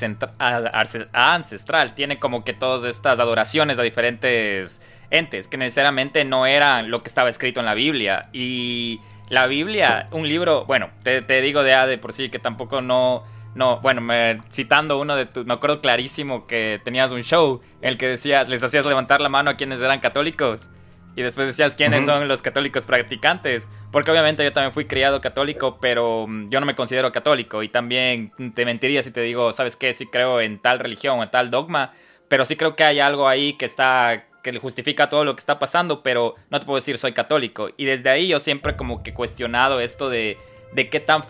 ancestral 1.12 1.94
tiene 1.94 2.18
como 2.18 2.44
que 2.44 2.52
todas 2.52 2.84
estas 2.84 3.20
adoraciones 3.20 3.78
a 3.78 3.82
diferentes 3.82 4.80
entes 5.10 5.48
que 5.48 5.56
necesariamente 5.56 6.24
no 6.24 6.46
eran 6.46 6.90
lo 6.90 7.02
que 7.02 7.08
estaba 7.08 7.28
escrito 7.28 7.60
en 7.60 7.66
la 7.66 7.74
Biblia 7.74 8.28
y 8.32 9.00
la 9.28 9.46
Biblia, 9.46 10.06
un 10.10 10.26
libro, 10.26 10.64
bueno, 10.64 10.90
te, 11.02 11.22
te 11.22 11.42
digo 11.42 11.62
de 11.62 11.74
A 11.74 11.86
de 11.86 11.98
por 11.98 12.12
sí 12.12 12.30
que 12.30 12.38
tampoco 12.38 12.80
no 12.80 13.24
no, 13.58 13.80
bueno, 13.80 14.00
me, 14.00 14.40
citando 14.52 15.00
uno 15.00 15.16
de 15.16 15.26
tus. 15.26 15.44
Me 15.44 15.52
acuerdo 15.52 15.80
clarísimo 15.80 16.46
que 16.46 16.80
tenías 16.84 17.10
un 17.10 17.24
show 17.24 17.60
en 17.82 17.88
el 17.88 17.98
que 17.98 18.06
decías, 18.06 18.48
les 18.48 18.62
hacías 18.62 18.86
levantar 18.86 19.20
la 19.20 19.28
mano 19.28 19.50
a 19.50 19.56
quienes 19.56 19.82
eran 19.82 19.98
católicos. 19.98 20.70
Y 21.16 21.22
después 21.22 21.48
decías 21.48 21.74
quiénes 21.74 22.04
son 22.04 22.28
los 22.28 22.40
católicos 22.40 22.86
practicantes. 22.86 23.68
Porque 23.90 24.12
obviamente 24.12 24.44
yo 24.44 24.52
también 24.52 24.72
fui 24.72 24.84
criado 24.84 25.20
católico, 25.20 25.78
pero 25.80 26.26
mm, 26.28 26.50
yo 26.50 26.60
no 26.60 26.66
me 26.66 26.76
considero 26.76 27.10
católico. 27.10 27.64
Y 27.64 27.68
también 27.68 28.30
te 28.54 28.64
mentiría 28.64 29.02
si 29.02 29.10
te 29.10 29.22
digo, 29.22 29.52
¿sabes 29.52 29.74
qué? 29.74 29.92
Sí 29.92 30.06
creo 30.06 30.40
en 30.40 30.60
tal 30.60 30.78
religión 30.78 31.18
o 31.18 31.24
en 31.24 31.30
tal 31.32 31.50
dogma. 31.50 31.90
Pero 32.28 32.44
sí 32.44 32.54
creo 32.54 32.76
que 32.76 32.84
hay 32.84 33.00
algo 33.00 33.26
ahí 33.26 33.54
que 33.54 33.64
está. 33.64 34.26
que 34.44 34.52
le 34.52 34.60
justifica 34.60 35.08
todo 35.08 35.24
lo 35.24 35.34
que 35.34 35.40
está 35.40 35.58
pasando. 35.58 36.04
Pero 36.04 36.36
no 36.50 36.60
te 36.60 36.66
puedo 36.66 36.76
decir 36.76 36.96
soy 36.96 37.12
católico. 37.12 37.70
Y 37.76 37.86
desde 37.86 38.08
ahí 38.08 38.28
yo 38.28 38.38
siempre 38.38 38.76
como 38.76 39.02
que 39.02 39.10
he 39.10 39.14
cuestionado 39.14 39.80
esto 39.80 40.08
de. 40.08 40.38
de 40.74 40.88
qué 40.88 41.00
tan, 41.00 41.22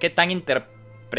qué 0.00 0.10
tan 0.10 0.32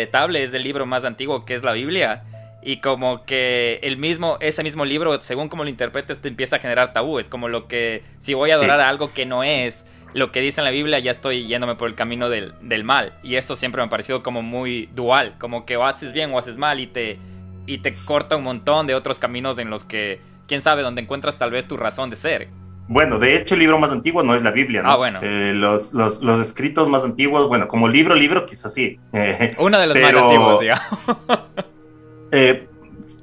es 0.01 0.53
el 0.53 0.63
libro 0.63 0.85
más 0.85 1.05
antiguo 1.05 1.45
que 1.45 1.53
es 1.53 1.63
la 1.63 1.73
Biblia. 1.73 2.23
Y 2.65 2.77
como 2.77 3.25
que 3.25 3.79
el 3.83 3.97
mismo, 3.97 4.37
ese 4.39 4.63
mismo 4.63 4.85
libro, 4.85 5.21
según 5.21 5.49
como 5.49 5.63
lo 5.63 5.69
interpretes, 5.69 6.21
te 6.21 6.29
empieza 6.29 6.55
a 6.55 6.59
generar 6.59 6.93
tabú. 6.93 7.19
Es 7.19 7.27
como 7.27 7.49
lo 7.49 7.67
que, 7.67 8.03
si 8.19 8.33
voy 8.33 8.51
a 8.51 8.55
adorar 8.55 8.79
a 8.79 8.87
algo 8.87 9.11
que 9.13 9.25
no 9.25 9.43
es 9.43 9.85
lo 10.13 10.31
que 10.31 10.39
dice 10.39 10.61
en 10.61 10.65
la 10.65 10.71
Biblia, 10.71 10.99
ya 10.99 11.11
estoy 11.11 11.45
yéndome 11.47 11.75
por 11.75 11.89
el 11.89 11.95
camino 11.95 12.29
del, 12.29 12.53
del, 12.61 12.83
mal. 12.83 13.13
Y 13.21 13.35
eso 13.35 13.55
siempre 13.55 13.81
me 13.81 13.87
ha 13.87 13.89
parecido 13.89 14.23
como 14.23 14.41
muy 14.41 14.87
dual. 14.95 15.35
Como 15.39 15.65
que 15.65 15.75
o 15.75 15.83
haces 15.83 16.13
bien 16.13 16.31
o 16.31 16.37
haces 16.37 16.57
mal 16.57 16.79
y 16.79 16.87
te, 16.87 17.19
y 17.65 17.79
te 17.79 17.93
corta 17.93 18.37
un 18.37 18.43
montón 18.43 18.87
de 18.87 18.95
otros 18.95 19.19
caminos 19.19 19.57
en 19.59 19.69
los 19.69 19.83
que, 19.83 20.21
quién 20.47 20.61
sabe, 20.61 20.83
donde 20.83 21.01
encuentras 21.01 21.37
tal 21.37 21.51
vez 21.51 21.67
tu 21.67 21.75
razón 21.75 22.09
de 22.09 22.15
ser. 22.15 22.47
Bueno, 22.87 23.17
de 23.17 23.35
hecho, 23.35 23.55
el 23.55 23.61
libro 23.61 23.79
más 23.79 23.91
antiguo 23.91 24.23
no 24.23 24.35
es 24.35 24.43
la 24.43 24.51
Biblia, 24.51 24.83
¿no? 24.83 24.91
Ah, 24.91 24.95
bueno. 24.97 25.19
Eh, 25.21 25.53
los, 25.55 25.93
los, 25.93 26.21
los, 26.21 26.41
escritos 26.41 26.89
más 26.89 27.03
antiguos, 27.03 27.47
bueno, 27.47 27.67
como 27.67 27.87
libro, 27.87 28.13
libro, 28.13 28.45
quizás 28.45 28.73
sí. 28.73 28.99
Uno 29.57 29.79
de 29.79 29.87
los 29.87 29.99
más 29.99 30.15
antiguos, 30.15 30.59
digamos. 30.59 30.89
eh, 32.31 32.67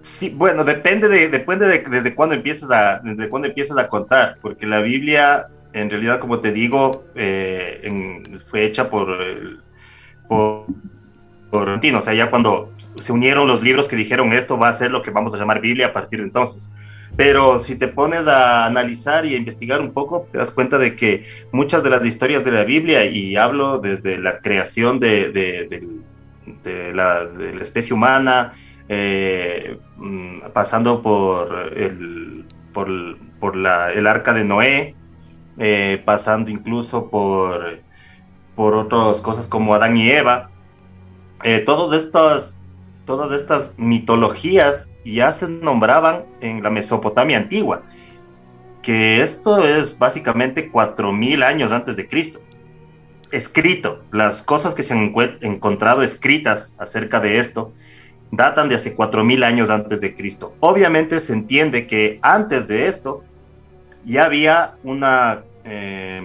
sí, 0.03 0.31
bueno, 0.31 0.65
depende 0.65 1.09
de, 1.09 1.29
depende 1.29 1.67
de 1.67 1.79
desde 1.81 2.15
cuándo 2.15 2.35
empiezas 2.35 2.71
a, 2.71 3.01
desde 3.01 3.29
cuándo 3.29 3.49
empiezas 3.49 3.77
a 3.77 3.89
contar, 3.89 4.39
porque 4.41 4.67
la 4.67 4.81
Biblia, 4.81 5.49
en 5.75 5.91
realidad, 5.91 6.21
como 6.21 6.41
te 6.41 6.53
digo, 6.53 7.05
eh, 7.15 7.81
en, 7.83 8.41
fue 8.49 8.65
hecha 8.65 8.89
por, 8.89 9.09
por, 10.27 10.67
por 11.51 11.69
o 11.69 12.03
sea, 12.03 12.15
ya 12.15 12.31
cuando 12.31 12.73
se 12.99 13.13
unieron 13.13 13.47
los 13.47 13.63
libros 13.63 13.89
que 13.89 13.97
dijeron 13.97 14.33
esto 14.33 14.57
va 14.57 14.69
a 14.69 14.75
ser 14.75 14.91
lo 14.91 15.03
que 15.03 15.11
vamos 15.11 15.35
a 15.35 15.37
llamar 15.37 15.61
Biblia 15.61 15.89
a 15.89 15.93
partir 15.93 16.21
de 16.21 16.27
entonces. 16.27 16.73
Pero 17.21 17.59
si 17.59 17.77
te 17.77 17.87
pones 17.87 18.27
a 18.27 18.65
analizar 18.65 19.27
y 19.27 19.35
a 19.35 19.37
investigar 19.37 19.83
un 19.83 19.93
poco, 19.93 20.27
te 20.33 20.39
das 20.39 20.51
cuenta 20.51 20.79
de 20.79 20.97
que 20.97 21.25
muchas 21.53 21.83
de 21.83 21.91
las 21.91 22.07
historias 22.07 22.47
de 22.47 22.51
la 22.51 22.65
Biblia, 22.65 23.05
y 23.05 23.37
hablo 23.37 23.79
desde 23.79 24.17
la 24.17 24.39
creación 24.39 24.99
de, 24.99 25.87
la, 26.95 27.29
especie 27.61 27.93
humana, 27.93 28.55
eh, 28.89 29.79
mm, 29.99 30.49
pasando 30.55 31.03
por 31.03 31.75
el, 31.77 32.47
por, 32.73 32.89
el 32.89 34.07
arca 34.07 34.33
de 34.33 34.45
Noé, 34.47 34.95
eh, 35.59 36.01
pasando 36.03 36.51
incluso 36.51 37.11
por, 37.11 37.81
por 38.57 38.75
otras 38.77 39.21
cosas 39.21 39.47
como 39.47 39.75
Adán 39.75 39.95
y 39.99 40.09
Eva, 40.09 40.49
eh, 41.43 41.61
todos 41.61 41.93
estos 41.93 42.60
todas 43.05 43.33
estas 43.33 43.75
mitologías 43.77 44.91
ya 45.05 45.33
se 45.33 45.49
nombraban 45.49 46.25
en 46.41 46.63
la 46.63 46.71
Mesopotamia 46.71 47.39
antigua, 47.39 47.83
que 48.83 49.23
esto 49.23 49.65
es 49.65 49.99
básicamente 49.99 50.71
4.000 50.71 51.45
años 51.45 51.73
antes 51.73 51.97
de 51.97 52.09
Cristo. 52.09 52.41
Escrito, 53.33 54.03
las 54.11 54.43
cosas 54.43 54.75
que 54.75 54.83
se 54.83 54.95
han 54.95 55.15
encontrado 55.41 56.03
escritas 56.03 56.75
acerca 56.79 57.21
de 57.21 57.39
esto 57.39 57.73
datan 58.31 58.69
de 58.69 58.77
hace 58.77 58.97
4.000 58.97 59.45
años 59.45 59.71
antes 59.71 60.01
de 60.01 60.15
Cristo. 60.15 60.55
Obviamente 60.61 61.21
se 61.21 61.33
entiende 61.33 61.87
que 61.87 62.19
antes 62.23 62.69
de 62.69 62.87
esto 62.87 63.25
ya 64.05 64.25
había 64.25 64.77
una, 64.83 65.43
eh, 65.65 66.23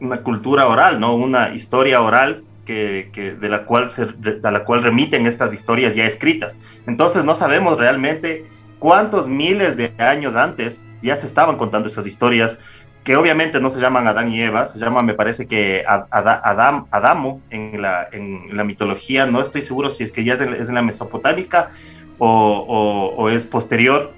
una 0.00 0.22
cultura 0.22 0.66
oral, 0.66 0.98
¿no? 0.98 1.14
Una 1.14 1.50
historia 1.50 2.02
oral 2.02 2.45
que, 2.66 3.36
de, 3.40 3.48
la 3.48 3.64
cual 3.64 3.90
se, 3.90 4.06
de 4.06 4.50
la 4.50 4.64
cual 4.64 4.82
remiten 4.82 5.26
estas 5.26 5.54
historias 5.54 5.94
ya 5.94 6.04
escritas. 6.04 6.60
Entonces 6.86 7.24
no 7.24 7.34
sabemos 7.34 7.78
realmente 7.78 8.44
cuántos 8.78 9.28
miles 9.28 9.76
de 9.76 9.94
años 9.98 10.36
antes 10.36 10.86
ya 11.02 11.16
se 11.16 11.26
estaban 11.26 11.56
contando 11.56 11.88
esas 11.88 12.06
historias, 12.06 12.58
que 13.04 13.16
obviamente 13.16 13.60
no 13.60 13.70
se 13.70 13.80
llaman 13.80 14.08
Adán 14.08 14.32
y 14.32 14.42
Eva, 14.42 14.66
se 14.66 14.80
llama, 14.80 15.00
me 15.00 15.14
parece 15.14 15.46
que 15.46 15.84
Adam, 15.86 16.86
Adamo 16.90 17.40
en 17.50 17.80
la, 17.80 18.08
en 18.10 18.56
la 18.56 18.64
mitología, 18.64 19.26
no 19.26 19.40
estoy 19.40 19.62
seguro 19.62 19.90
si 19.90 20.02
es 20.02 20.10
que 20.10 20.24
ya 20.24 20.34
es 20.34 20.40
en, 20.40 20.74
la 20.74 20.82
mesopotámica 20.82 21.70
o, 22.18 23.14
o, 23.16 23.28
es 23.30 23.46
posterior. 23.46 24.12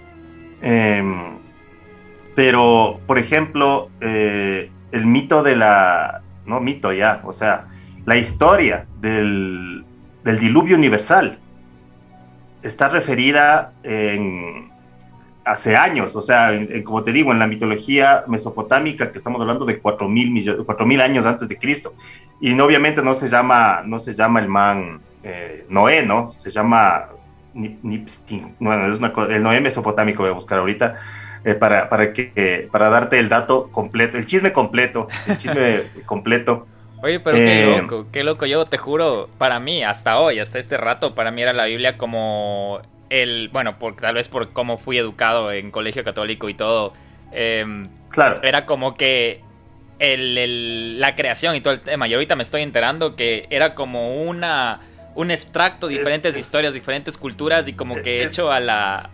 Em, 0.62 1.36
pero, 2.34 2.98
por 3.06 3.18
ejemplo, 3.18 3.90
eh, 4.00 4.70
el 4.92 5.04
mito 5.04 5.42
de 5.42 5.56
la, 5.56 6.22
no 6.46 6.60
mito 6.60 6.90
ya, 6.92 7.20
o 7.24 7.32
sea, 7.32 7.66
la 8.08 8.16
historia 8.16 8.86
del, 9.02 9.84
diluvio 10.24 10.76
universal 10.76 11.38
está 12.62 12.88
referida 12.88 13.74
en, 13.82 14.70
hace 15.44 15.76
años, 15.76 16.16
o 16.16 16.22
sea, 16.22 16.52
como 16.84 17.02
te 17.02 17.12
digo, 17.12 17.32
en 17.32 17.38
la 17.38 17.46
mitología 17.46 18.24
mesopotámica, 18.26 19.12
que 19.12 19.18
estamos 19.18 19.42
hablando 19.42 19.66
de 19.66 19.82
4.000 19.82 20.86
mil 20.86 21.00
años 21.02 21.26
antes 21.26 21.50
de 21.50 21.58
Cristo. 21.58 21.94
Y 22.40 22.58
obviamente 22.58 23.02
no 23.02 23.14
se 23.14 23.28
llama, 23.28 23.82
no 23.84 23.98
se 23.98 24.14
llama 24.14 24.40
el 24.40 24.48
man 24.48 25.02
eh, 25.22 25.66
Noé, 25.68 26.02
¿no? 26.06 26.30
Se 26.30 26.50
llama 26.50 27.10
Nipstin. 27.52 28.56
Bueno, 28.58 28.90
es 28.90 28.98
una, 28.98 29.12
el 29.28 29.42
Noé 29.42 29.60
mesopotámico 29.60 30.22
voy 30.22 30.30
a 30.30 30.34
buscar 30.34 30.58
ahorita. 30.60 30.96
Eh, 31.44 31.54
para, 31.54 31.90
para, 31.90 32.14
que, 32.14 32.68
para 32.72 32.88
darte 32.88 33.18
el 33.18 33.28
dato 33.28 33.70
completo, 33.70 34.16
el 34.16 34.24
chisme 34.24 34.54
completo, 34.54 35.08
el 35.26 35.38
chisme 35.38 35.82
completo 36.06 36.66
Oye, 37.02 37.20
pero 37.20 37.36
qué 37.36 37.62
eh, 37.62 37.80
loco, 37.80 38.06
qué 38.10 38.24
loco. 38.24 38.46
Yo 38.46 38.66
te 38.66 38.78
juro, 38.78 39.28
para 39.38 39.60
mí, 39.60 39.82
hasta 39.82 40.18
hoy, 40.18 40.38
hasta 40.38 40.58
este 40.58 40.76
rato, 40.76 41.14
para 41.14 41.30
mí 41.30 41.42
era 41.42 41.52
la 41.52 41.66
Biblia 41.66 41.96
como 41.96 42.80
el. 43.10 43.48
Bueno, 43.50 43.78
por, 43.78 43.96
tal 43.96 44.14
vez 44.14 44.28
por 44.28 44.52
cómo 44.52 44.78
fui 44.78 44.98
educado 44.98 45.52
en 45.52 45.70
colegio 45.70 46.02
católico 46.02 46.48
y 46.48 46.54
todo. 46.54 46.92
Em, 47.32 47.86
claro. 48.08 48.40
Era 48.42 48.66
como 48.66 48.96
que 48.96 49.42
el, 49.98 50.98
la 51.00 51.14
creación 51.14 51.54
y 51.54 51.60
todo 51.60 51.74
el 51.74 51.80
tema. 51.80 52.08
Y 52.08 52.14
ahorita 52.14 52.36
me 52.36 52.42
estoy 52.42 52.62
enterando 52.62 53.16
que 53.16 53.46
era 53.50 53.74
como 53.74 54.22
una 54.22 54.80
un 55.14 55.32
extracto, 55.32 55.88
diferentes 55.88 56.36
historias, 56.36 56.74
diferentes 56.74 57.18
culturas 57.18 57.66
y 57.66 57.72
como 57.72 57.96
que 58.02 58.22
hecho 58.22 58.52
a 58.52 58.60
la 58.60 59.10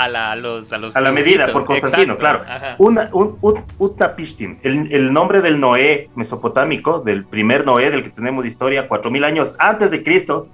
a 0.00 0.08
la, 0.08 0.34
los, 0.34 0.72
a, 0.72 0.78
los 0.78 0.96
a 0.96 1.00
la 1.02 1.12
medida, 1.12 1.52
por 1.52 1.66
Constantino, 1.66 2.16
claro. 2.16 2.42
Una, 2.78 3.10
un, 3.12 3.38
Utnapishtim, 3.76 4.58
el, 4.62 4.88
el, 4.90 5.12
nombre 5.12 5.42
del 5.42 5.60
Noé 5.60 6.08
mesopotámico, 6.14 7.00
del 7.00 7.26
primer 7.26 7.66
Noé 7.66 7.90
del 7.90 8.02
que 8.02 8.08
tenemos 8.08 8.46
historia, 8.46 8.88
cuatro 8.88 9.10
mil 9.10 9.24
años 9.24 9.54
antes 9.58 9.90
de 9.90 10.02
Cristo, 10.02 10.48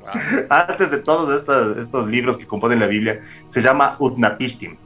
antes 0.50 0.90
de 0.90 0.98
todos 0.98 1.34
estos, 1.34 1.78
estos 1.78 2.08
libros 2.08 2.36
que 2.36 2.46
componen 2.46 2.78
la 2.78 2.86
Biblia, 2.86 3.20
se 3.48 3.62
llama 3.62 3.96
Utnapishtim. 3.98 4.76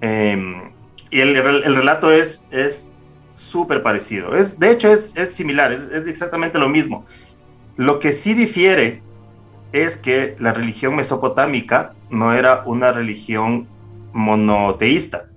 Em, 0.00 0.70
y 1.10 1.20
el, 1.20 1.36
el, 1.36 1.76
relato 1.76 2.10
es 2.10 2.90
súper 3.34 3.82
parecido. 3.82 4.34
Es, 4.34 4.58
de 4.58 4.70
hecho, 4.70 4.90
es, 4.90 5.14
es 5.18 5.34
similar, 5.34 5.70
es, 5.70 5.82
es 5.92 6.06
exactamente 6.06 6.58
lo 6.58 6.70
mismo. 6.70 7.04
Lo 7.76 7.98
que 7.98 8.12
sí 8.12 8.32
difiere 8.32 9.02
es 9.72 9.98
que 9.98 10.34
la 10.38 10.54
religión 10.54 10.96
mesopotámica 10.96 11.92
no 12.10 12.34
era 12.34 12.64
una 12.66 12.92
religión 12.92 13.68
monoteísta, 14.12 15.30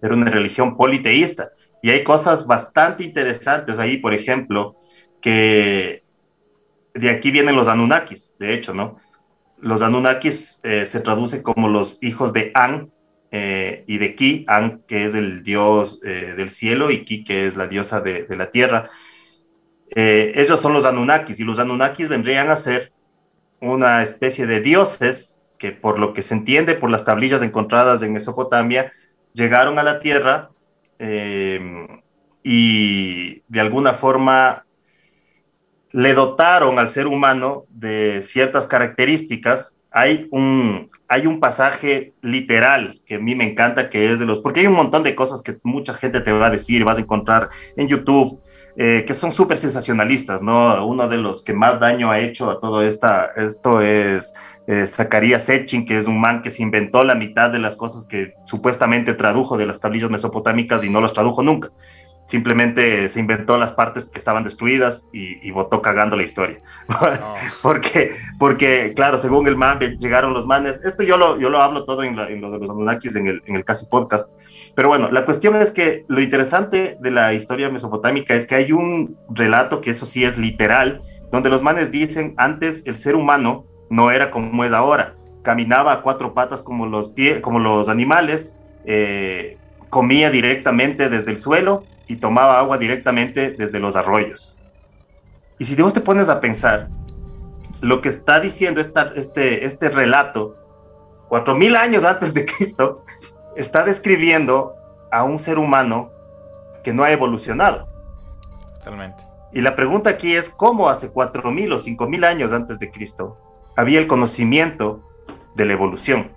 era 0.00 0.14
una 0.14 0.30
religión 0.30 0.76
politeísta. 0.76 1.50
Y 1.82 1.90
hay 1.90 2.04
cosas 2.04 2.46
bastante 2.46 3.04
interesantes 3.04 3.78
ahí, 3.78 3.96
por 3.96 4.14
ejemplo, 4.14 4.76
que 5.20 6.04
de 6.94 7.10
aquí 7.10 7.30
vienen 7.30 7.56
los 7.56 7.68
Anunnakis, 7.68 8.34
de 8.38 8.54
hecho, 8.54 8.74
¿no? 8.74 8.98
Los 9.58 9.82
Anunnakis 9.82 10.60
eh, 10.62 10.86
se 10.86 11.00
traduce 11.00 11.42
como 11.42 11.68
los 11.68 11.98
hijos 12.02 12.32
de 12.32 12.50
An 12.54 12.90
eh, 13.30 13.84
y 13.86 13.98
de 13.98 14.14
Ki, 14.14 14.44
An, 14.48 14.82
que 14.86 15.04
es 15.04 15.14
el 15.14 15.42
dios 15.42 16.00
eh, 16.04 16.34
del 16.36 16.50
cielo, 16.50 16.90
y 16.90 17.04
Ki, 17.04 17.24
que 17.24 17.46
es 17.46 17.56
la 17.56 17.66
diosa 17.66 18.00
de, 18.00 18.24
de 18.24 18.36
la 18.36 18.50
tierra. 18.50 18.88
ellos 19.94 20.60
son 20.60 20.72
los 20.72 20.84
Anunnakis, 20.84 21.40
y 21.40 21.44
los 21.44 21.58
Anunnakis 21.58 22.08
vendrían 22.08 22.50
a 22.50 22.56
ser 22.56 22.92
una 23.60 24.02
especie 24.02 24.46
de 24.46 24.60
dioses 24.60 25.36
que 25.60 25.72
por 25.72 25.98
lo 25.98 26.14
que 26.14 26.22
se 26.22 26.34
entiende 26.34 26.74
por 26.74 26.90
las 26.90 27.04
tablillas 27.04 27.42
encontradas 27.42 28.02
en 28.02 28.14
Mesopotamia, 28.14 28.92
llegaron 29.34 29.78
a 29.78 29.82
la 29.82 30.00
tierra 30.00 30.50
eh, 30.98 31.86
y 32.42 33.42
de 33.46 33.60
alguna 33.60 33.92
forma 33.92 34.64
le 35.92 36.14
dotaron 36.14 36.78
al 36.78 36.88
ser 36.88 37.06
humano 37.06 37.66
de 37.68 38.22
ciertas 38.22 38.66
características. 38.66 39.76
Hay 39.90 40.28
un, 40.30 40.88
hay 41.08 41.26
un 41.26 41.40
pasaje 41.40 42.14
literal 42.22 43.02
que 43.04 43.16
a 43.16 43.18
mí 43.18 43.34
me 43.34 43.44
encanta, 43.44 43.90
que 43.90 44.12
es 44.12 44.18
de 44.18 44.24
los, 44.24 44.38
porque 44.38 44.60
hay 44.60 44.66
un 44.66 44.74
montón 44.74 45.02
de 45.02 45.14
cosas 45.14 45.42
que 45.42 45.58
mucha 45.62 45.92
gente 45.92 46.20
te 46.20 46.32
va 46.32 46.46
a 46.46 46.50
decir, 46.50 46.84
vas 46.84 46.96
a 46.96 47.00
encontrar 47.00 47.48
en 47.76 47.88
YouTube, 47.88 48.40
eh, 48.76 49.04
que 49.04 49.14
son 49.14 49.32
súper 49.32 49.56
sensacionalistas, 49.56 50.42
¿no? 50.42 50.86
Uno 50.86 51.08
de 51.08 51.16
los 51.16 51.42
que 51.42 51.54
más 51.54 51.80
daño 51.80 52.10
ha 52.10 52.20
hecho 52.20 52.48
a 52.50 52.60
todo 52.60 52.82
esta, 52.82 53.26
esto 53.36 53.80
es 53.80 54.32
eh, 54.70 54.86
Zacarías 54.86 55.46
que 55.46 55.98
es 55.98 56.06
un 56.06 56.20
man 56.20 56.42
que 56.42 56.52
se 56.52 56.62
inventó 56.62 57.02
la 57.02 57.16
mitad 57.16 57.50
de 57.50 57.58
las 57.58 57.74
cosas 57.74 58.04
que 58.04 58.34
supuestamente 58.44 59.14
tradujo 59.14 59.58
de 59.58 59.66
las 59.66 59.80
tablillas 59.80 60.10
mesopotámicas 60.10 60.84
y 60.84 60.90
no 60.90 61.00
las 61.00 61.12
tradujo 61.12 61.42
nunca 61.42 61.70
simplemente 62.30 63.08
se 63.08 63.18
inventó 63.18 63.58
las 63.58 63.72
partes 63.72 64.06
que 64.06 64.20
estaban 64.20 64.44
destruidas 64.44 65.08
y, 65.12 65.50
votó 65.50 65.82
cagando 65.82 66.16
la 66.16 66.22
historia. 66.22 66.58
porque, 67.62 68.12
porque, 68.38 68.92
claro, 68.94 69.18
según 69.18 69.48
el 69.48 69.56
man, 69.56 69.80
llegaron 69.98 70.32
los 70.32 70.46
manes. 70.46 70.80
Esto 70.84 71.02
yo 71.02 71.16
lo, 71.16 71.40
yo 71.40 71.50
lo 71.50 71.60
hablo 71.60 71.84
todo 71.84 72.04
en, 72.04 72.14
lo 72.14 72.50
de 72.52 72.58
los 72.58 72.70
Anunnakis 72.70 73.16
en 73.16 73.26
el, 73.26 73.42
en 73.46 73.56
el 73.56 73.64
casi 73.64 73.86
podcast. 73.86 74.36
Pero 74.76 74.86
bueno, 74.86 75.10
la 75.10 75.24
cuestión 75.24 75.56
es 75.56 75.72
que 75.72 76.04
lo 76.06 76.22
interesante 76.22 76.96
de 77.00 77.10
la 77.10 77.34
historia 77.34 77.68
mesopotámica 77.68 78.34
es 78.34 78.46
que 78.46 78.54
hay 78.54 78.70
un 78.70 79.18
relato 79.30 79.80
que 79.80 79.90
eso 79.90 80.06
sí 80.06 80.22
es 80.22 80.38
literal, 80.38 81.02
donde 81.32 81.50
los 81.50 81.64
manes 81.64 81.90
dicen 81.90 82.34
antes 82.36 82.84
el 82.86 82.94
ser 82.94 83.16
humano 83.16 83.66
no 83.90 84.10
era 84.10 84.30
como 84.30 84.64
es 84.64 84.72
ahora. 84.72 85.16
Caminaba 85.42 85.92
a 85.92 86.02
cuatro 86.02 86.32
patas 86.32 86.62
como 86.62 86.86
los, 86.86 87.10
pie, 87.10 87.42
como 87.42 87.58
los 87.58 87.88
animales, 87.88 88.54
eh, 88.86 89.58
comía 89.90 90.30
directamente 90.30 91.10
desde 91.10 91.32
el 91.32 91.36
suelo 91.36 91.84
y 92.06 92.16
tomaba 92.16 92.58
agua 92.58 92.78
directamente 92.78 93.50
desde 93.50 93.80
los 93.80 93.96
arroyos. 93.96 94.56
Y 95.58 95.66
si 95.66 95.74
vos 95.74 95.92
te 95.92 96.00
pones 96.00 96.28
a 96.28 96.40
pensar, 96.40 96.88
lo 97.80 98.00
que 98.00 98.08
está 98.08 98.40
diciendo 98.40 98.80
esta, 98.80 99.12
este, 99.16 99.66
este 99.66 99.90
relato, 99.90 100.56
cuatro 101.28 101.54
mil 101.54 101.76
años 101.76 102.04
antes 102.04 102.32
de 102.32 102.44
Cristo, 102.46 103.04
está 103.56 103.84
describiendo 103.84 104.74
a 105.10 105.24
un 105.24 105.38
ser 105.38 105.58
humano 105.58 106.10
que 106.84 106.92
no 106.92 107.02
ha 107.02 107.10
evolucionado. 107.10 107.88
Totalmente. 108.78 109.22
Y 109.52 109.62
la 109.62 109.74
pregunta 109.74 110.10
aquí 110.10 110.34
es, 110.34 110.48
¿cómo 110.48 110.88
hace 110.88 111.10
cuatro 111.10 111.50
mil 111.50 111.72
o 111.72 111.78
cinco 111.78 112.06
mil 112.06 112.22
años 112.24 112.52
antes 112.52 112.78
de 112.78 112.90
Cristo 112.90 113.36
había 113.76 113.98
el 113.98 114.06
conocimiento 114.06 115.00
de 115.54 115.64
la 115.66 115.72
evolución? 115.72 116.32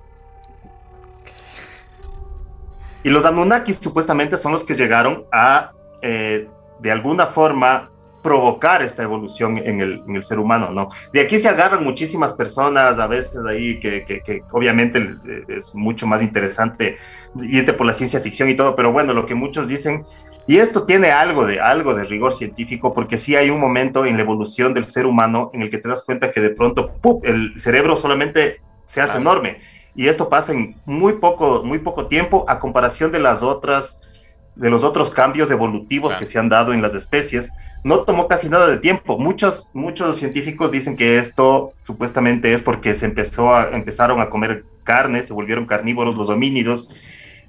Y 3.04 3.10
los 3.10 3.26
Anunnakis 3.26 3.78
supuestamente 3.78 4.38
son 4.38 4.54
los 4.54 4.64
que 4.64 4.76
llegaron 4.76 5.26
a, 5.32 5.74
eh, 6.02 6.48
de 6.80 6.92
alguna 6.92 7.26
forma, 7.26 7.90
provocar 8.24 8.82
esta 8.82 9.04
evolución 9.04 9.58
en 9.58 9.82
el, 9.82 10.02
en 10.08 10.16
el, 10.16 10.24
ser 10.24 10.40
humano, 10.40 10.72
¿no? 10.72 10.90
De 11.12 11.22
aquí 11.22 11.38
se 11.38 11.50
agarran 11.50 11.84
muchísimas 11.84 12.34
personas, 12.34 12.98
a 12.98 13.08
veces 13.08 13.38
ahí, 13.48 13.80
que, 13.80 14.06
que, 14.06 14.22
que, 14.22 14.44
obviamente 14.52 15.18
es 15.50 15.76
mucho 15.76 16.08
más 16.08 16.22
interesante 16.22 16.98
irte 17.42 17.74
por 17.74 17.86
la 17.86 17.94
ciencia 17.94 18.20
ficción 18.22 18.50
y 18.50 18.56
todo, 18.56 18.76
pero 18.76 18.92
bueno, 18.92 19.14
lo 19.14 19.26
que 19.26 19.36
muchos 19.36 19.68
dicen, 19.68 20.06
y 20.48 20.58
esto 20.58 20.84
tiene 20.86 21.12
algo 21.12 21.46
de, 21.46 21.60
algo 21.60 21.94
de 21.94 22.06
rigor 22.06 22.34
científico, 22.34 22.94
porque 22.94 23.18
sí 23.18 23.36
hay 23.36 23.50
un 23.50 23.60
momento 23.60 24.06
en 24.06 24.16
la 24.16 24.24
evolución 24.24 24.74
del 24.74 24.86
ser 24.86 25.06
humano 25.06 25.50
en 25.54 25.62
el 25.62 25.70
que 25.70 25.78
te 25.78 25.90
das 25.90 26.04
cuenta 26.04 26.32
que 26.32 26.42
de 26.42 26.50
pronto, 26.50 26.94
¡pup!, 27.02 27.26
el 27.26 27.60
cerebro 27.60 27.96
solamente 27.98 28.62
se 28.88 29.02
hace 29.02 29.18
enorme 29.18 29.60
y 29.96 30.08
esto 30.08 30.30
pasa 30.30 30.54
en 30.54 30.76
muy 30.86 31.14
poco, 31.14 31.64
muy 31.64 31.80
poco 31.80 32.08
tiempo 32.08 32.46
a 32.48 32.60
comparación 32.60 33.12
de 33.12 33.20
las 33.20 33.44
otras, 33.44 34.02
de 34.56 34.70
los 34.70 34.84
otros 34.84 35.12
cambios 35.12 35.52
evolutivos 35.52 36.16
que 36.16 36.26
se 36.26 36.40
han 36.40 36.50
dado 36.50 36.74
en 36.74 36.82
las 36.82 36.96
especies. 36.96 37.52
No 37.84 38.04
tomó 38.04 38.28
casi 38.28 38.50
nada 38.50 38.68
de 38.68 38.78
tiempo. 38.78 39.18
Muchos, 39.18 39.70
muchos 39.74 40.18
científicos 40.18 40.72
dicen 40.72 40.96
que 40.96 41.18
esto 41.18 41.74
supuestamente 41.82 42.54
es 42.54 42.62
porque 42.62 42.94
se 42.94 43.06
empezó 43.06 43.52
empezaron 43.70 44.22
a 44.22 44.30
comer 44.30 44.64
carne, 44.84 45.22
se 45.24 45.34
volvieron 45.34 45.66
carnívoros 45.66 46.16
los 46.16 46.30
homínidos. 46.30 46.90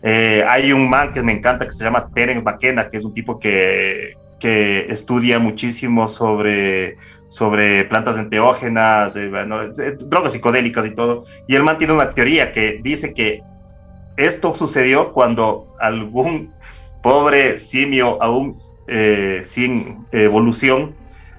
Eh, 0.03 0.45
hay 0.49 0.73
un 0.73 0.91
man 0.91 1.13
que 1.13 1.23
me 1.23 1.33
encanta 1.33 1.67
que 1.67 1.73
se 1.73 1.85
llama 1.85 2.11
Terence 2.13 2.43
McKenna, 2.43 2.91
que 2.91 2.97
es 2.97 3.05
un 3.05 3.15
tipo 3.15 3.39
que, 3.39 4.15
que 4.41 4.87
estudia 4.89 5.39
muchísimo 5.39 6.09
sobre 6.09 6.97
sobre 7.35 7.85
plantas 7.87 8.17
enteógenas, 8.17 9.15
drogas 10.09 10.33
psicodélicas 10.33 10.87
y 10.87 10.95
todo. 10.95 11.25
Y 11.49 11.57
él 11.57 11.65
mantiene 11.65 11.93
una 11.93 12.13
teoría 12.13 12.53
que 12.53 12.79
dice 12.81 13.13
que 13.13 13.43
esto 14.17 14.55
sucedió 14.55 15.13
cuando 15.13 15.75
algún 15.81 16.53
pobre 17.03 17.59
simio 17.59 18.23
aún 18.23 18.61
eh, 18.87 19.43
sin 19.45 20.07
evolución 20.13 20.95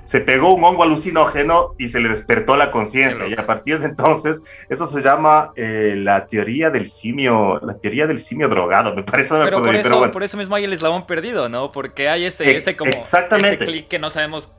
se 0.06 0.22
pegó 0.22 0.54
un 0.54 0.64
hongo 0.64 0.84
alucinógeno 0.84 1.74
y 1.78 1.90
se 1.90 2.00
le 2.00 2.10
despertó 2.10 2.56
la 2.56 2.72
conciencia. 2.72 3.28
Y 3.28 3.34
a 3.34 3.46
partir 3.46 3.80
de 3.80 3.88
entonces, 3.88 4.42
eso 4.70 4.86
se 4.86 5.02
llama 5.02 5.52
eh, 5.56 5.96
la 5.98 6.28
teoría 6.28 6.70
del 6.70 6.88
simio, 6.88 7.60
la 7.64 7.78
teoría 7.80 8.06
del 8.08 8.20
simio 8.20 8.48
drogado, 8.48 8.96
me 8.96 9.04
parece. 9.04 9.34
pero, 9.44 9.64
por, 9.64 9.76
eso, 9.76 10.12
por 10.12 10.24
eso 10.24 10.38
mismo 10.38 10.56
hay 10.56 10.64
el 10.64 10.74
eslabón 10.74 11.08
perdido, 11.08 11.50
¿no? 11.50 11.72
Porque 11.72 12.08
hay 12.08 12.26
ese, 12.26 12.56
ese 12.56 12.76
como 12.76 12.92
exactamente. 12.92 13.56
ese 13.56 13.66
clic 13.66 13.88
que 13.88 14.00
no 14.00 14.12
sabemos 14.12 14.52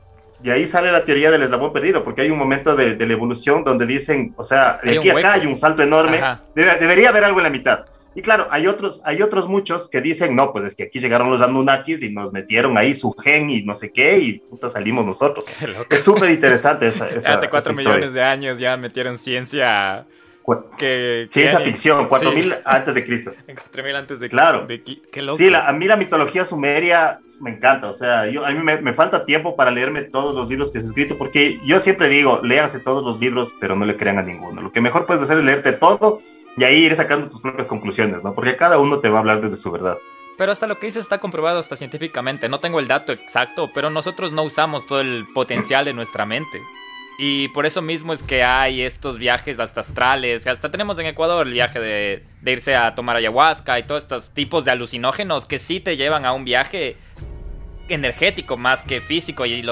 y 0.43 0.51
ahí 0.51 0.67
sale 0.67 0.91
la 0.91 1.03
teoría 1.03 1.31
del 1.31 1.41
eslabón 1.41 1.73
perdido, 1.73 2.03
porque 2.03 2.21
hay 2.21 2.29
un 2.29 2.37
momento 2.37 2.75
de, 2.75 2.95
la 2.95 3.13
evolución 3.13 3.63
donde 3.63 3.87
dicen, 3.87 4.35
o 4.37 4.43
sea, 4.43 4.79
de 4.83 4.99
aquí 4.99 5.09
a 5.09 5.17
acá 5.17 5.33
hay 5.33 5.47
un 5.47 5.55
salto 5.55 5.81
enorme, 5.81 6.21
debería 6.53 7.09
haber 7.09 7.23
algo 7.23 7.39
en 7.39 7.43
la 7.43 7.49
mitad. 7.49 7.85
Y 8.17 8.23
claro, 8.23 8.47
hay 8.49 8.65
otros, 8.65 8.99
hay 9.05 9.21
otros 9.21 9.47
muchos 9.47 9.87
que 9.91 10.01
dicen, 10.01 10.35
no, 10.35 10.51
pues 10.51 10.65
es 10.65 10.75
que 10.75 10.85
aquí 10.85 10.99
llegaron 10.99 11.29
los 11.29 11.39
Anunnakis 11.43 12.01
y 12.01 12.11
nos 12.11 12.33
metieron 12.33 12.75
ahí 12.75 12.95
su 12.95 13.13
gen 13.13 13.51
y 13.51 13.61
no 13.61 13.75
sé 13.75 13.91
qué, 13.91 14.17
y 14.17 14.39
puta 14.39 14.69
salimos 14.69 15.05
nosotros. 15.05 15.45
Es 15.87 16.03
súper 16.03 16.31
interesante 16.31 16.87
esa, 16.87 17.07
esa, 17.15 17.35
Hace 17.35 17.47
cuatro 17.47 17.75
millones 17.75 18.13
de 18.13 18.23
años 18.23 18.57
ya 18.57 18.75
metieron 18.75 19.19
ciencia 19.19 20.07
que, 20.79 21.27
ciencia 21.29 21.59
ficción, 21.59 22.07
4000 22.07 22.55
antes 22.65 22.95
de 22.95 23.05
Cristo. 23.05 23.33
4000 23.45 23.95
antes 23.95 24.19
de 24.19 24.29
Claro. 24.29 24.65
qué 24.65 25.21
loco. 25.21 25.37
Sí, 25.37 25.53
a 25.53 25.71
mí 25.73 25.85
la 25.85 25.95
mitología 25.95 26.43
sumeria 26.43 27.19
me 27.39 27.51
encanta, 27.51 27.87
o 27.87 27.93
sea, 27.93 28.25
yo, 28.25 28.43
a 28.43 28.49
mí 28.49 28.59
me, 28.63 28.93
falta 28.95 29.25
tiempo 29.27 29.55
para 29.55 29.69
leerme 29.69 30.01
todos 30.01 30.33
los 30.33 30.49
libros 30.49 30.71
que 30.71 30.79
se 30.79 30.85
han 30.85 30.89
escrito, 30.89 31.19
porque 31.19 31.59
yo 31.67 31.79
siempre 31.79 32.09
digo, 32.09 32.41
léanse 32.43 32.79
todos 32.79 33.03
los 33.03 33.19
libros, 33.19 33.53
pero 33.59 33.75
no 33.75 33.85
le 33.85 33.95
crean 33.95 34.17
a 34.17 34.23
ninguno. 34.23 34.59
Lo 34.63 34.71
que 34.71 34.81
mejor 34.81 35.05
puedes 35.05 35.21
hacer 35.21 35.37
es 35.37 35.43
leerte 35.43 35.73
todo 35.73 36.19
y 36.57 36.63
ahí 36.63 36.85
ir 36.85 36.95
sacando 36.95 37.29
tus 37.29 37.39
propias 37.39 37.67
conclusiones, 37.67 38.23
¿no? 38.23 38.33
Porque 38.33 38.57
cada 38.57 38.79
uno 38.79 38.99
te 38.99 39.09
va 39.09 39.17
a 39.17 39.21
hablar 39.21 39.41
desde 39.41 39.57
su 39.57 39.71
verdad. 39.71 39.97
Pero 40.37 40.51
hasta 40.51 40.67
lo 40.67 40.79
que 40.79 40.87
dices 40.87 41.03
está 41.03 41.19
comprobado 41.19 41.59
hasta 41.59 41.75
científicamente. 41.75 42.49
No 42.49 42.59
tengo 42.59 42.79
el 42.79 42.87
dato 42.87 43.11
exacto, 43.11 43.69
pero 43.73 43.91
nosotros 43.91 44.31
no 44.31 44.43
usamos 44.43 44.85
todo 44.87 45.01
el 45.01 45.25
potencial 45.33 45.85
de 45.85 45.93
nuestra 45.93 46.25
mente. 46.25 46.61
Y 47.19 47.47
por 47.49 47.65
eso 47.65 47.81
mismo 47.81 48.11
es 48.13 48.21
que 48.21 48.43
hay 48.43 48.81
estos 48.81 49.19
viajes 49.19 49.59
hasta 49.59 49.81
astrales. 49.81 50.45
Hasta 50.45 50.69
tenemos 50.69 50.97
en 50.99 51.07
Ecuador 51.07 51.45
el 51.45 51.53
viaje 51.53 51.79
de, 51.79 52.23
irse 52.45 52.75
a 52.75 52.93
tomar 52.93 53.15
ayahuasca 53.15 53.77
y 53.79 53.83
todos 53.83 54.03
estos 54.03 54.31
tipos 54.31 54.65
de 54.65 54.71
alucinógenos 54.71 55.45
que 55.45 55.59
sí 55.59 55.79
te 55.79 55.95
llevan 55.95 56.25
a 56.25 56.33
un 56.33 56.43
viaje 56.43 56.97
energético 57.87 58.57
más 58.57 58.83
que 58.83 59.01
físico. 59.01 59.45
Y, 59.45 59.63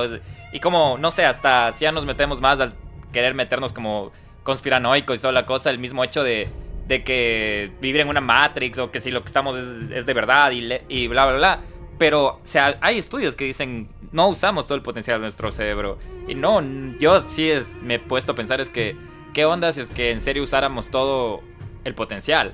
y 0.52 0.60
como, 0.60 0.98
no 1.00 1.10
sé, 1.12 1.26
hasta 1.26 1.72
si 1.72 1.84
ya 1.84 1.92
nos 1.92 2.06
metemos 2.06 2.42
más 2.42 2.60
al 2.60 2.74
querer 3.12 3.34
meternos 3.36 3.74
como 3.74 4.12
conspiranoicos 4.44 5.18
y 5.18 5.22
toda 5.22 5.32
la 5.32 5.46
cosa, 5.46 5.70
el 5.70 5.80
mismo 5.80 6.04
hecho 6.04 6.24
de 6.24 6.48
de 6.88 7.04
que 7.04 7.72
vivir 7.82 8.02
en 8.02 8.10
una 8.10 8.22
Matrix 8.22 8.78
o 8.78 8.92
que 8.92 9.02
si 9.02 9.12
lo 9.12 9.22
que 9.22 9.28
estamos 9.28 9.58
es, 9.58 10.06
de 10.06 10.14
verdad 10.14 10.52
y, 10.52 10.70
y, 10.90 11.08
bla, 11.08 11.26
bla, 11.26 11.38
bla. 11.38 11.60
Pero 11.98 12.26
o 12.26 12.40
sea, 12.44 12.78
hay 12.82 12.98
estudios 12.98 13.36
que 13.36 13.46
dicen 13.46 13.90
no 14.16 14.30
usamos 14.30 14.66
todo 14.66 14.78
el 14.78 14.82
potencial 14.82 15.18
de 15.18 15.24
nuestro 15.24 15.52
cerebro. 15.52 16.00
Y 16.28 16.36
no, 16.36 16.62
yo 17.00 17.28
sí 17.28 17.50
es, 17.52 17.76
me 17.82 17.96
he 17.96 18.00
puesto 18.00 18.32
a 18.32 18.36
pensar 18.36 18.62
es 18.62 18.70
que, 18.70 18.96
¿qué 19.34 19.44
onda 19.44 19.74
si 19.74 19.82
es 19.82 19.90
que 19.90 20.12
en 20.12 20.22
serio 20.22 20.44
usáramos 20.44 20.90
todo 20.90 21.42
el 21.84 21.94
potencial? 21.96 22.54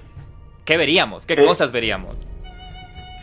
¿Qué 0.66 0.76
veríamos? 0.76 1.28
¿Qué 1.28 1.34
eh, 1.34 1.46
cosas 1.46 1.72
veríamos? 1.72 2.28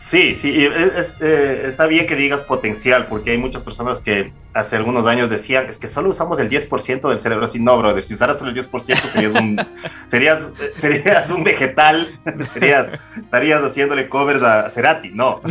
Sí, 0.01 0.35
sí, 0.37 0.53
eh, 0.57 1.63
está 1.65 1.85
bien 1.85 2.07
que 2.07 2.15
digas 2.15 2.41
potencial, 2.41 3.07
porque 3.07 3.31
hay 3.31 3.37
muchas 3.37 3.63
personas 3.63 3.99
que 3.99 4.31
hace 4.53 4.77
algunos 4.77 5.05
años 5.07 5.29
decían, 5.29 5.65
es 5.67 5.77
que 5.77 5.87
solo 5.87 6.09
usamos 6.09 6.39
el 6.39 6.49
10% 6.49 7.09
del 7.09 7.19
cerebro, 7.19 7.45
así 7.45 7.59
no, 7.59 7.77
brother, 7.77 8.01
si 8.01 8.13
usaras 8.13 8.39
solo 8.39 8.51
el 8.51 8.57
10% 8.57 8.95
serías 8.95 9.33
un, 9.33 9.61
serías, 10.07 10.51
serías 10.73 11.29
un 11.29 11.43
vegetal, 11.43 12.07
serías, 12.51 12.87
estarías 13.17 13.61
haciéndole 13.61 14.07
covers 14.07 14.41
a 14.41 14.69
Cerati, 14.69 15.11
no, 15.11 15.41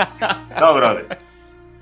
no, 0.60 0.74
brother 0.74 1.25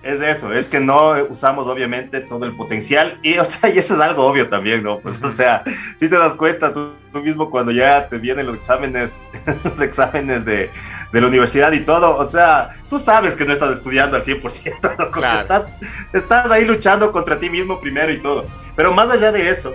es 0.05 0.21
eso, 0.21 0.53
es 0.53 0.67
que 0.67 0.81
no 0.81 1.15
usamos 1.31 1.67
obviamente 1.67 2.21
todo 2.21 2.45
el 2.45 2.55
potencial 2.55 3.19
y, 3.23 3.39
o 3.39 3.45
sea, 3.45 3.71
y 3.75 3.79
eso 3.79 3.95
es 3.95 4.01
algo 4.01 4.25
obvio 4.27 4.49
también, 4.49 4.83
¿no? 4.83 5.01
Pues, 5.01 5.23
o 5.23 5.29
sea, 5.29 5.65
si 5.97 6.09
te 6.09 6.17
das 6.17 6.35
cuenta 6.35 6.73
tú, 6.73 6.93
mismo 7.23 7.49
cuando 7.49 7.71
ya 7.71 8.09
te 8.09 8.19
vienen 8.19 8.47
los 8.47 8.57
exámenes, 8.57 9.23
los 9.65 9.81
exámenes 9.81 10.45
de, 10.45 10.69
de, 11.13 11.21
la 11.21 11.27
universidad 11.29 11.71
y 11.71 11.81
todo, 11.81 12.17
o 12.17 12.25
sea, 12.25 12.71
tú 12.91 12.99
sabes 12.99 13.37
que 13.37 13.45
no 13.45 13.53
estás 13.53 13.71
estudiando 13.71 14.17
al 14.17 14.23
100%, 14.23 14.97
¿no? 14.99 15.11
Claro. 15.13 15.41
Estás, 15.41 15.65
estás 16.13 16.51
ahí 16.51 16.65
luchando 16.65 17.13
contra 17.13 17.39
ti 17.39 17.49
mismo 17.49 17.81
primero 17.81 18.13
y 18.13 18.21
todo. 18.21 18.47
Pero 18.75 18.93
más 18.93 19.09
allá 19.11 19.31
de 19.31 19.49
eso, 19.49 19.75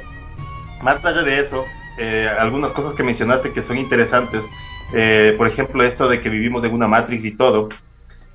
más 0.82 1.04
allá 1.06 1.22
de 1.22 1.40
eso, 1.40 1.66
eh, 1.98 2.30
algunas 2.38 2.74
cosas 2.74 2.94
que 2.94 3.04
mencionaste 3.04 3.54
que 3.54 3.62
son 3.62 3.78
interesantes, 3.78 4.50
eh, 4.94 5.34
por 5.38 5.48
ejemplo, 5.48 5.82
esto 5.82 6.10
de 6.10 6.20
que 6.20 6.30
vivimos 6.30 6.66
en 6.66 6.74
una 6.74 6.90
Matrix 6.90 7.24
y 7.24 7.32
todo, 7.32 7.70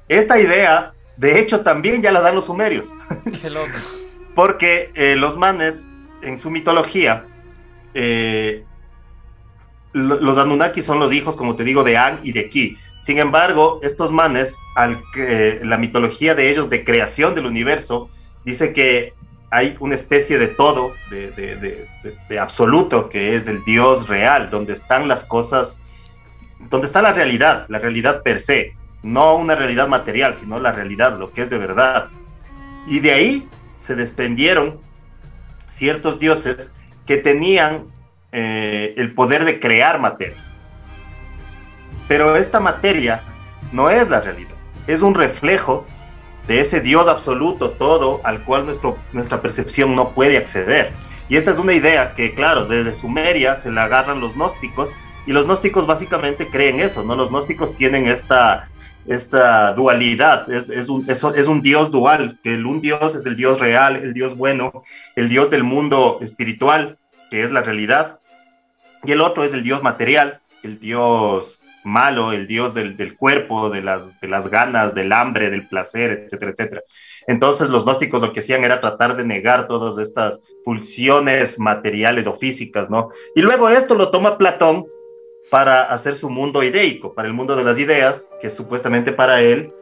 esta 0.09 0.41
idea 0.41 0.95
de 1.17 1.39
hecho, 1.39 1.61
también 1.61 2.03
ya 2.03 2.13
la 2.13 2.21
dan 2.21 2.35
los 2.35 2.47
sumerios. 2.47 2.89
Qué 3.41 3.51
loco. 3.51 3.69
Porque 4.35 4.91
eh, 4.95 5.17
los 5.17 5.37
manes, 5.37 5.87
en 6.23 6.41
su 6.41 6.51
mitología, 6.51 7.27
eh, 7.95 8.65
los 9.93 10.39
Anunnaki 10.39 10.83
son 10.83 10.99
los 10.99 11.13
hijos, 11.13 11.37
como 11.37 11.55
te 11.55 11.63
digo, 11.63 11.85
de 11.85 11.97
An 11.97 12.19
y 12.25 12.33
de 12.33 12.49
Ki. 12.49 12.77
Sin 13.01 13.19
embargo, 13.19 13.79
estos 13.83 14.11
manes, 14.11 14.57
al 14.75 15.03
que, 15.13 15.61
la 15.63 15.79
mitología 15.79 16.35
de 16.35 16.51
ellos 16.51 16.69
de 16.69 16.85
creación 16.85 17.37
del 17.37 17.47
universo, 17.47 18.11
dice 18.45 18.73
que 18.73 19.15
hay 19.51 19.77
una 19.79 19.95
especie 19.95 20.39
de 20.39 20.49
todo, 20.49 20.95
de, 21.11 21.87
absoluto, 22.41 23.09
que 23.09 23.37
es 23.37 23.47
el 23.47 23.63
Dios 23.65 24.09
real, 24.09 24.51
donde 24.51 24.73
están 24.73 25.07
las 25.07 25.23
cosas, 25.23 25.79
donde 26.71 26.89
está 26.89 27.03
la 27.03 27.13
realidad, 27.13 27.67
la 27.69 27.79
realidad 27.79 28.23
per 28.23 28.41
se 28.41 28.75
no 29.05 29.37
una 29.37 29.55
realidad 29.55 29.87
material, 29.87 30.35
sino 30.35 30.59
la 30.59 30.73
realidad, 30.73 31.19
lo 31.19 31.31
que 31.31 31.43
es 31.43 31.51
de 31.51 31.59
verdad. 31.59 32.09
Y 32.87 33.01
de 33.01 33.13
ahí 33.13 33.49
se 33.79 33.95
desprendieron 33.95 34.81
ciertos 35.67 36.19
dioses 36.19 36.73
que 37.07 37.19
tenían 37.19 37.85
eh, 38.33 38.95
el 38.97 39.15
poder 39.15 39.45
de 39.45 39.61
crear 39.61 40.01
materia. 40.01 40.43
Pero 42.09 42.35
esta 42.37 42.61
materia 42.61 43.23
no 43.73 43.91
es 43.91 44.09
la 44.09 44.21
realidad, 44.21 44.55
es 44.87 45.03
un 45.03 45.15
reflejo 45.15 45.87
de 46.47 46.61
ese 46.61 46.81
Dios 46.81 47.09
absoluto, 47.09 47.71
todo 47.71 48.21
al 48.25 48.43
cual 48.45 48.67
nuestro, 48.67 48.99
nuestra 49.13 49.41
percepción 49.41 49.95
no 49.95 50.11
puede 50.11 50.37
acceder. 50.37 50.93
Y 51.29 51.37
esta 51.37 51.51
es 51.51 51.59
una 51.59 51.73
idea 51.73 52.15
que, 52.15 52.35
claro, 52.35 52.67
desde 52.67 52.95
Sumeria 52.95 53.57
se 53.57 53.71
la 53.71 53.85
agarran 53.85 54.21
los 54.21 54.35
gnósticos, 54.35 54.95
y 55.27 55.33
los 55.33 55.47
gnósticos 55.47 55.87
básicamente 55.87 56.49
creen 56.49 56.81
eso, 56.81 57.03
¿no? 57.03 57.17
Los 57.17 57.31
gnósticos 57.31 57.75
tienen 57.75 58.07
esta 58.09 58.69
esta 59.07 59.73
dualidad, 59.73 60.51
es, 60.51 60.71
es, 60.71 60.89
un, 60.89 61.01
es, 61.09 61.23
es, 61.23 61.47
un 61.47 61.61
Dios 61.61 61.91
dual, 61.91 62.39
que 62.43 62.55
el 62.55 62.67
un 62.67 62.81
Dios 62.81 63.15
es 63.15 63.27
el 63.27 63.37
Dios 63.37 63.61
real, 63.61 63.97
el 63.97 64.15
Dios 64.15 64.37
bueno, 64.37 64.83
el 65.17 65.29
Dios 65.29 65.51
del 65.51 65.65
mundo 65.65 66.19
espiritual, 66.23 66.99
que 67.31 67.43
es 67.43 67.53
la 67.53 67.63
realidad, 67.63 68.21
y 69.03 69.13
el 69.13 69.21
otro 69.21 69.45
es 69.45 69.53
el 69.53 69.63
Dios 69.63 69.83
material, 69.83 70.41
el 70.63 70.79
Dios 70.79 71.63
malo, 71.85 72.33
el 72.33 72.47
Dios 72.47 72.73
del, 72.73 72.97
del 72.97 73.17
cuerpo, 73.17 73.69
de 73.69 73.83
las, 73.83 74.19
de 74.21 74.29
las 74.29 74.49
ganas, 74.49 74.95
del 74.95 75.13
hambre, 75.13 75.51
del 75.51 75.69
placer, 75.69 76.25
etcétera, 76.25 76.53
etcétera. 76.53 76.83
Entonces 77.27 77.69
los 77.69 77.85
gnósticos 77.85 78.23
lo 78.23 78.33
que 78.33 78.41
hacían 78.41 78.65
era 78.65 78.81
tratar 78.81 79.17
de 79.17 79.25
negar 79.25 79.69
todas 79.69 79.99
estas 79.99 80.41
pulsiones 80.65 81.59
materiales 81.59 82.27
o 82.27 82.37
físicas, 82.37 82.89
¿no? 82.89 83.11
Y 83.35 83.43
luego 83.43 83.69
esto 83.69 83.95
lo 83.95 84.11
toma 84.11 84.39
Platón 84.39 84.87
para 85.55 85.83
hacer 85.83 86.17
su 86.17 86.31
mundo 86.31 86.65
ideico, 86.65 87.15
para 87.15 87.29
el 87.29 87.33
mundo 87.33 87.55
de 87.55 87.63
las 87.63 87.79
ideas, 87.79 88.29
que 88.41 88.51
supuestamente 88.51 89.13
para 89.13 89.41
él 89.41 89.73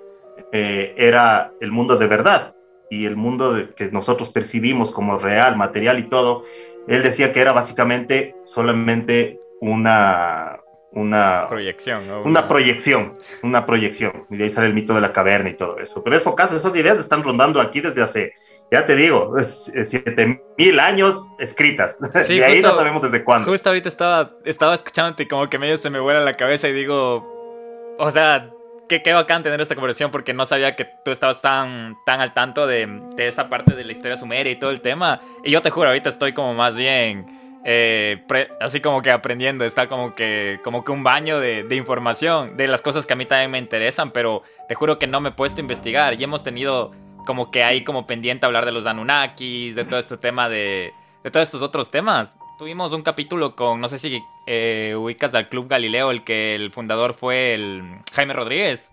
eh, 0.52 0.92
era 0.98 1.54
el 1.62 1.72
mundo 1.72 1.96
de 1.96 2.06
verdad 2.08 2.54
y 2.90 3.06
el 3.06 3.16
mundo 3.16 3.70
que 3.74 3.90
nosotros 3.90 4.28
percibimos 4.28 4.90
como 4.90 5.18
real, 5.18 5.56
material 5.56 5.98
y 5.98 6.02
todo. 6.02 6.42
Él 6.88 7.02
decía 7.02 7.32
que 7.32 7.40
era 7.40 7.52
básicamente 7.52 8.36
solamente 8.44 9.40
una, 9.62 10.60
una 10.90 11.46
proyección, 11.48 12.02
una 12.22 12.48
proyección, 12.48 13.16
una 13.42 13.64
proyección. 13.64 14.26
Y 14.28 14.36
de 14.36 14.44
ahí 14.44 14.50
sale 14.50 14.66
el 14.66 14.74
mito 14.74 14.92
de 14.94 15.00
la 15.00 15.14
caverna 15.14 15.48
y 15.48 15.54
todo 15.54 15.78
eso. 15.78 16.04
Pero 16.04 16.14
es 16.14 16.24
caso, 16.36 16.54
esas 16.54 16.76
ideas 16.76 16.98
están 16.98 17.24
rondando 17.24 17.62
aquí 17.62 17.80
desde 17.80 18.02
hace, 18.02 18.34
ya 18.72 18.86
te 18.86 18.96
digo, 18.96 19.32
siete 19.42 20.42
mil 20.56 20.80
años 20.80 21.28
escritas. 21.38 21.98
Sí, 22.24 22.34
y 22.38 22.42
ahí 22.42 22.62
no 22.62 22.74
sabemos 22.74 23.02
desde 23.02 23.22
cuándo. 23.22 23.50
Justo 23.50 23.68
ahorita 23.68 23.88
estaba, 23.88 24.32
estaba 24.46 24.74
escuchándote 24.74 25.24
y 25.24 25.26
como 25.28 25.48
que 25.48 25.58
medio 25.58 25.76
se 25.76 25.90
me 25.90 26.00
vuela 26.00 26.20
la 26.20 26.32
cabeza 26.32 26.68
y 26.68 26.72
digo, 26.72 27.96
o 27.98 28.10
sea, 28.10 28.50
qué, 28.88 29.02
qué 29.02 29.12
bacán 29.12 29.42
tener 29.42 29.60
esta 29.60 29.74
conversación 29.74 30.10
porque 30.10 30.32
no 30.32 30.46
sabía 30.46 30.74
que 30.74 30.88
tú 31.04 31.10
estabas 31.10 31.42
tan, 31.42 31.96
tan 32.06 32.20
al 32.20 32.32
tanto 32.32 32.66
de, 32.66 32.88
de 33.14 33.28
esa 33.28 33.50
parte 33.50 33.74
de 33.74 33.84
la 33.84 33.92
historia 33.92 34.16
sumeria 34.16 34.50
y 34.50 34.56
todo 34.58 34.70
el 34.70 34.80
tema. 34.80 35.20
Y 35.44 35.50
yo 35.50 35.60
te 35.60 35.68
juro, 35.68 35.88
ahorita 35.88 36.08
estoy 36.08 36.32
como 36.32 36.54
más 36.54 36.74
bien 36.74 37.42
eh, 37.64 38.24
así 38.60 38.80
como 38.80 39.02
que 39.02 39.10
aprendiendo, 39.10 39.64
está 39.64 39.88
como 39.88 40.14
que, 40.14 40.58
como 40.64 40.84
que 40.84 40.90
un 40.90 41.04
baño 41.04 41.38
de, 41.38 41.64
información, 41.76 42.56
de 42.56 42.66
las 42.66 42.82
cosas 42.82 43.06
que 43.06 43.12
a 43.12 43.16
mí 43.16 43.24
también 43.24 43.50
me 43.50 43.58
interesan, 43.58 44.10
pero 44.10 44.42
te 44.68 44.74
juro 44.74 44.98
que 44.98 45.06
no 45.06 45.20
me 45.20 45.28
he 45.28 45.32
puesto 45.32 45.60
a 45.60 45.62
investigar 45.62 46.14
y 46.14 46.24
hemos 46.24 46.42
tenido 46.42 46.90
como 47.26 47.50
que 47.50 47.64
ahí 47.64 47.84
como 47.84 48.06
pendiente 48.06 48.46
hablar 48.46 48.64
de 48.64 48.72
los 48.72 48.86
Anunnakis, 48.86 49.74
de 49.74 49.84
todo 49.84 49.98
este 49.98 50.16
tema 50.16 50.48
de, 50.48 50.92
de 51.22 51.30
todos 51.30 51.44
estos 51.44 51.62
otros 51.62 51.90
temas. 51.90 52.36
Tuvimos 52.58 52.92
un 52.92 53.02
capítulo 53.02 53.56
con, 53.56 53.80
no 53.80 53.88
sé 53.88 53.98
si 53.98 54.22
eh, 54.46 54.94
ubicas 54.96 55.34
al 55.34 55.48
Club 55.48 55.68
Galileo, 55.68 56.10
el 56.10 56.22
que 56.22 56.54
el 56.54 56.70
fundador 56.70 57.14
fue 57.14 57.54
el 57.54 57.82
Jaime 58.12 58.34
Rodríguez. 58.34 58.90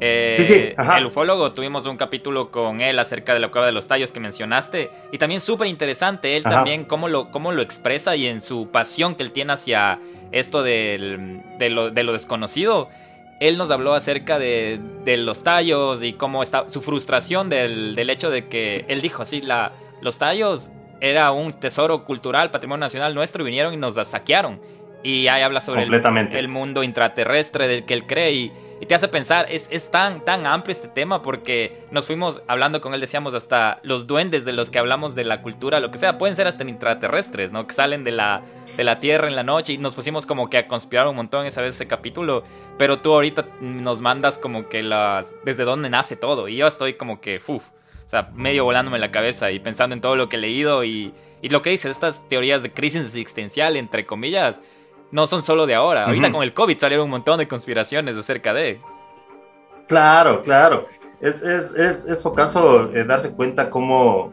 Eh, 0.00 0.76
el 0.96 1.06
ufólogo, 1.06 1.52
tuvimos 1.52 1.86
un 1.86 1.96
capítulo 1.96 2.50
con 2.50 2.80
él 2.80 2.98
acerca 2.98 3.34
de 3.34 3.40
la 3.40 3.48
cueva 3.50 3.66
de 3.66 3.72
los 3.72 3.88
tallos 3.88 4.12
que 4.12 4.20
mencionaste. 4.20 4.90
Y 5.12 5.18
también 5.18 5.40
súper 5.40 5.66
interesante, 5.68 6.36
él 6.36 6.42
también 6.42 6.84
cómo 6.84 7.08
lo, 7.08 7.30
cómo 7.30 7.52
lo 7.52 7.62
expresa 7.62 8.14
y 8.16 8.26
en 8.26 8.40
su 8.40 8.70
pasión 8.70 9.14
que 9.14 9.22
él 9.22 9.32
tiene 9.32 9.54
hacia 9.54 9.98
esto 10.32 10.62
de, 10.62 11.42
lo, 11.70 11.90
desconocido. 11.90 12.88
Él 13.40 13.58
nos 13.58 13.70
habló 13.70 13.94
acerca 13.94 14.38
de, 14.38 14.80
los 15.18 15.42
tallos 15.42 16.02
y 16.02 16.12
cómo 16.14 16.42
está 16.42 16.68
su 16.68 16.80
frustración 16.80 17.48
del, 17.48 18.08
hecho 18.10 18.30
de 18.30 18.48
que 18.48 18.84
él 18.88 19.00
dijo 19.00 19.22
así, 19.22 19.42
la, 19.42 19.72
los 20.00 20.18
tallos 20.18 20.70
era 21.00 21.30
un 21.32 21.52
tesoro 21.52 22.04
cultural, 22.04 22.50
patrimonio 22.50 22.80
nacional 22.80 23.14
nuestro 23.14 23.42
y 23.42 23.46
vinieron 23.46 23.74
y 23.74 23.76
nos 23.76 23.96
la 23.96 24.04
saquearon. 24.04 24.60
Y 25.02 25.28
ahí 25.28 25.42
habla 25.42 25.60
sobre 25.60 25.84
el, 25.84 25.94
el, 26.32 26.48
mundo 26.48 26.82
intraterrestre 26.82 27.68
del 27.68 27.84
que 27.84 27.94
él 27.94 28.06
cree 28.06 28.32
y 28.32 28.52
y 28.80 28.86
te 28.86 28.94
hace 28.94 29.08
pensar, 29.08 29.46
es, 29.50 29.68
es 29.70 29.90
tan, 29.90 30.24
tan 30.24 30.46
amplio 30.46 30.72
este 30.72 30.88
tema 30.88 31.22
porque 31.22 31.84
nos 31.90 32.06
fuimos 32.06 32.42
hablando 32.46 32.80
con 32.80 32.92
él, 32.92 33.00
decíamos 33.00 33.32
hasta 33.34 33.80
los 33.82 34.06
duendes 34.06 34.44
de 34.44 34.52
los 34.52 34.70
que 34.70 34.78
hablamos 34.78 35.14
de 35.14 35.24
la 35.24 35.40
cultura, 35.40 35.80
lo 35.80 35.90
que 35.90 35.98
sea, 35.98 36.18
pueden 36.18 36.36
ser 36.36 36.46
hasta 36.46 36.64
intraterrestres, 36.64 37.52
¿no? 37.52 37.66
Que 37.66 37.74
salen 37.74 38.04
de 38.04 38.12
la, 38.12 38.42
de 38.76 38.84
la 38.84 38.98
Tierra 38.98 39.28
en 39.28 39.36
la 39.36 39.42
noche 39.42 39.72
y 39.72 39.78
nos 39.78 39.94
pusimos 39.94 40.26
como 40.26 40.50
que 40.50 40.58
a 40.58 40.68
conspirar 40.68 41.06
un 41.06 41.16
montón 41.16 41.46
esa 41.46 41.62
vez 41.62 41.74
ese 41.74 41.86
capítulo, 41.86 42.44
pero 42.76 42.98
tú 42.98 43.14
ahorita 43.14 43.46
nos 43.60 44.02
mandas 44.02 44.38
como 44.38 44.68
que 44.68 44.82
las, 44.82 45.34
desde 45.44 45.64
dónde 45.64 45.88
nace 45.88 46.16
todo 46.16 46.48
y 46.48 46.56
yo 46.56 46.66
estoy 46.66 46.94
como 46.94 47.20
que, 47.20 47.40
uff, 47.46 47.64
o 48.04 48.08
sea, 48.08 48.30
medio 48.34 48.64
volándome 48.64 48.98
la 48.98 49.10
cabeza 49.10 49.50
y 49.50 49.58
pensando 49.58 49.94
en 49.94 50.00
todo 50.00 50.16
lo 50.16 50.28
que 50.28 50.36
he 50.36 50.40
leído 50.40 50.84
y, 50.84 51.12
y 51.40 51.48
lo 51.48 51.62
que 51.62 51.70
dices, 51.70 51.90
estas 51.90 52.28
teorías 52.28 52.62
de 52.62 52.72
crisis 52.72 53.02
existencial, 53.02 53.76
entre 53.76 54.04
comillas, 54.04 54.60
no 55.10 55.26
son 55.26 55.42
solo 55.42 55.66
de 55.66 55.74
ahora. 55.74 56.06
Ahorita 56.06 56.30
con 56.32 56.42
el 56.42 56.52
COVID 56.52 56.78
salieron 56.78 57.04
un 57.04 57.10
montón 57.10 57.38
de 57.38 57.48
conspiraciones 57.48 58.16
acerca 58.16 58.52
de. 58.52 58.80
Claro, 59.86 60.42
claro. 60.42 60.86
Es, 61.20 61.42
es, 61.42 61.72
es, 61.72 62.04
es 62.04 62.22
caso 62.34 62.92
eh, 62.92 63.04
darse 63.04 63.30
cuenta 63.30 63.70
cómo, 63.70 64.32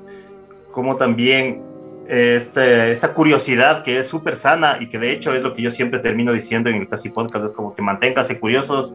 cómo 0.71 0.97
también 0.97 1.63
este, 2.07 2.91
esta 2.91 3.13
curiosidad 3.13 3.83
que 3.83 3.99
es 3.99 4.07
súper 4.07 4.35
sana 4.35 4.77
y 4.79 4.89
que 4.89 4.99
de 4.99 5.11
hecho 5.11 5.33
es 5.33 5.41
lo 5.43 5.55
que 5.55 5.61
yo 5.61 5.69
siempre 5.69 5.99
termino 5.99 6.33
diciendo 6.33 6.69
en 6.69 6.75
el 6.75 6.87
Casi 6.87 7.09
Podcast, 7.09 7.45
es 7.45 7.53
como 7.53 7.73
que 7.73 7.81
manténganse 7.81 8.39
curiosos, 8.39 8.93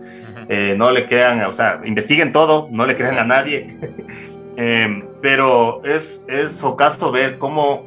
eh, 0.49 0.75
no 0.77 0.91
le 0.91 1.07
crean, 1.07 1.43
o 1.45 1.53
sea, 1.53 1.81
investiguen 1.85 2.33
todo, 2.33 2.69
no 2.71 2.85
le 2.85 2.95
crean 2.95 3.19
a 3.19 3.25
nadie. 3.25 3.69
Em, 4.61 5.07
pero 5.23 5.85
es, 5.85 6.25
es 6.27 6.65
ocaso 6.65 7.13
ver 7.13 7.39
cómo 7.39 7.85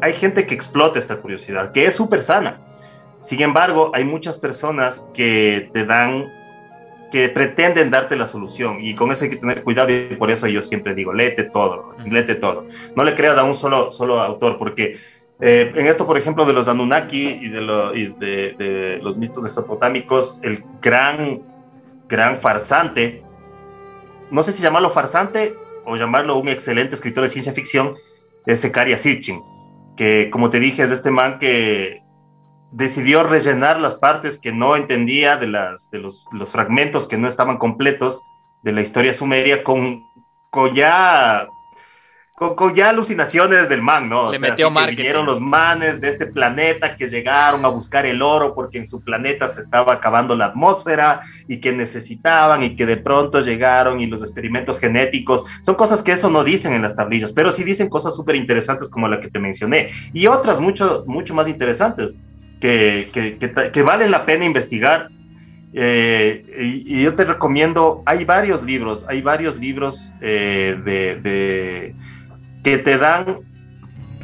hay 0.00 0.14
gente 0.14 0.46
que 0.46 0.54
explota 0.54 0.98
esta 0.98 1.16
curiosidad, 1.16 1.72
que 1.72 1.84
es 1.84 1.94
súper 1.94 2.22
sana 2.22 2.58
Sin 3.26 3.42
embargo, 3.42 3.90
hay 3.92 4.04
muchas 4.04 4.38
personas 4.38 5.10
que 5.12 5.68
te 5.72 5.84
dan, 5.84 6.32
que 7.10 7.28
pretenden 7.28 7.90
darte 7.90 8.14
la 8.14 8.28
solución 8.28 8.76
y 8.80 8.94
con 8.94 9.10
eso 9.10 9.24
hay 9.24 9.30
que 9.30 9.36
tener 9.36 9.64
cuidado 9.64 9.90
y 9.90 10.14
por 10.14 10.30
eso 10.30 10.46
yo 10.46 10.62
siempre 10.62 10.94
digo, 10.94 11.12
léete 11.12 11.42
todo, 11.42 11.96
léete 12.08 12.36
todo. 12.36 12.68
No 12.94 13.02
le 13.02 13.16
creas 13.16 13.36
a 13.36 13.42
un 13.42 13.56
solo, 13.56 13.90
solo 13.90 14.20
autor 14.20 14.58
porque 14.58 14.98
eh, 15.40 15.72
en 15.74 15.88
esto, 15.88 16.06
por 16.06 16.16
ejemplo, 16.16 16.46
de 16.46 16.52
los 16.52 16.68
Anunnaki 16.68 17.40
y 17.42 17.48
de, 17.48 18.54
de, 18.56 19.00
los 19.02 19.18
mitos 19.18 19.42
mesopotámicos, 19.42 20.38
el 20.44 20.62
gran, 20.80 21.42
gran 22.08 22.36
farsante, 22.36 23.24
no 24.30 24.44
sé 24.44 24.52
si 24.52 24.62
llamarlo 24.62 24.90
farsante 24.90 25.56
o 25.84 25.96
llamarlo 25.96 26.38
un 26.38 26.46
excelente 26.46 26.94
escritor 26.94 27.24
de 27.24 27.30
ciencia 27.30 27.52
ficción, 27.52 27.96
es 28.46 28.60
Sekaria 28.60 28.98
Sitchin, 28.98 29.42
que 29.96 30.30
como 30.30 30.48
te 30.48 30.60
dije 30.60 30.84
es 30.84 30.90
de 30.90 30.94
este 30.94 31.10
man 31.10 31.40
que 31.40 32.05
decidió 32.76 33.22
rellenar 33.22 33.80
las 33.80 33.94
partes 33.94 34.36
que 34.36 34.52
no 34.52 34.76
entendía 34.76 35.38
de, 35.38 35.46
las, 35.46 35.90
de 35.90 35.98
los, 35.98 36.26
los 36.30 36.50
fragmentos 36.50 37.08
que 37.08 37.16
no 37.16 37.26
estaban 37.26 37.56
completos 37.56 38.20
de 38.62 38.72
la 38.72 38.82
historia 38.82 39.14
sumeria 39.14 39.64
con, 39.64 40.04
con 40.50 40.74
ya 40.74 41.48
con, 42.34 42.74
ya 42.74 42.90
alucinaciones 42.90 43.70
del 43.70 43.80
man, 43.80 44.10
¿no? 44.10 44.30
Le 44.30 44.38
metió 44.38 44.70
marketing. 44.70 44.96
vinieron 44.96 45.24
los 45.24 45.40
manes 45.40 46.02
de 46.02 46.10
este 46.10 46.26
planeta 46.26 46.98
que 46.98 47.08
llegaron 47.08 47.64
a 47.64 47.68
buscar 47.68 48.04
el 48.04 48.20
oro 48.20 48.54
porque 48.54 48.76
en 48.76 48.86
su 48.86 49.00
planeta 49.00 49.48
se 49.48 49.62
estaba 49.62 49.94
acabando 49.94 50.36
la 50.36 50.46
atmósfera 50.46 51.20
y 51.48 51.60
que 51.60 51.72
necesitaban 51.72 52.62
y 52.62 52.76
que 52.76 52.84
de 52.84 52.98
pronto 52.98 53.40
llegaron 53.40 54.02
y 54.02 54.06
los 54.06 54.20
experimentos 54.20 54.78
genéticos, 54.78 55.44
son 55.64 55.76
cosas 55.76 56.02
que 56.02 56.12
eso 56.12 56.28
no 56.28 56.44
dicen 56.44 56.74
en 56.74 56.82
las 56.82 56.94
tablillas, 56.94 57.32
pero 57.32 57.50
sí 57.50 57.64
dicen 57.64 57.88
cosas 57.88 58.14
súper 58.14 58.36
interesantes 58.36 58.90
como 58.90 59.08
la 59.08 59.18
que 59.18 59.30
te 59.30 59.38
mencioné 59.38 59.88
y 60.12 60.26
otras 60.26 60.60
mucho, 60.60 61.04
mucho 61.06 61.32
más 61.32 61.48
interesantes 61.48 62.16
que, 62.60 63.10
que, 63.12 63.70
que, 63.72 63.82
valen 63.82 64.10
la 64.10 64.26
pena 64.26 64.44
investigar. 64.44 65.10
Eh, 65.72 66.84
y, 66.86 67.02
yo 67.02 67.14
te 67.14 67.24
recomiendo, 67.24 68.02
hay 68.06 68.24
varios 68.24 68.62
libros, 68.62 69.06
hay 69.08 69.20
varios 69.20 69.58
libros 69.58 70.14
eh, 70.20 70.80
de 70.84 71.94
que 72.62 72.78
te 72.78 72.98
dan 72.98 73.40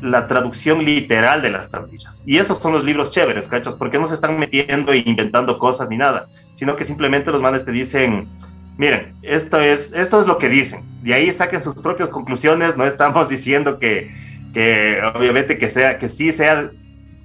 la 0.02 0.26
traducción 0.26 0.84
literal 0.84 1.42
de 1.42 1.50
las 1.50 1.70
tablillas. 1.70 2.24
Y 2.26 2.38
esos 2.38 2.58
son 2.58 2.72
los 2.72 2.84
libros 2.84 3.12
chéveres, 3.12 3.46
¿cachas? 3.46 3.76
Porque 3.76 3.98
no 3.98 4.06
se 4.06 4.14
están 4.14 4.38
metiendo 4.38 4.92
e 4.92 5.02
inventando 5.06 5.58
cosas 5.58 5.88
ni 5.88 5.96
nada, 5.96 6.28
sino 6.54 6.74
que 6.74 6.84
simplemente 6.84 7.30
los 7.30 7.40
manes 7.40 7.64
te 7.64 7.70
dicen, 7.70 8.28
miren, 8.76 9.14
esto 9.22 9.60
es, 9.60 9.92
esto 9.92 10.20
es 10.20 10.26
lo 10.26 10.38
que 10.38 10.48
dicen. 10.48 10.82
De 11.02 11.14
ahí 11.14 11.30
saquen 11.30 11.62
sus 11.62 11.76
propias 11.76 12.08
conclusiones, 12.08 12.76
no 12.76 12.84
estamos 12.84 13.28
diciendo 13.36 13.78
que, 13.78 14.10
que 14.52 14.98
obviamente 15.14 15.56
que, 15.56 15.70
sea, 15.70 15.98
que 15.98 16.08
sí 16.08 16.32
sea 16.32 16.72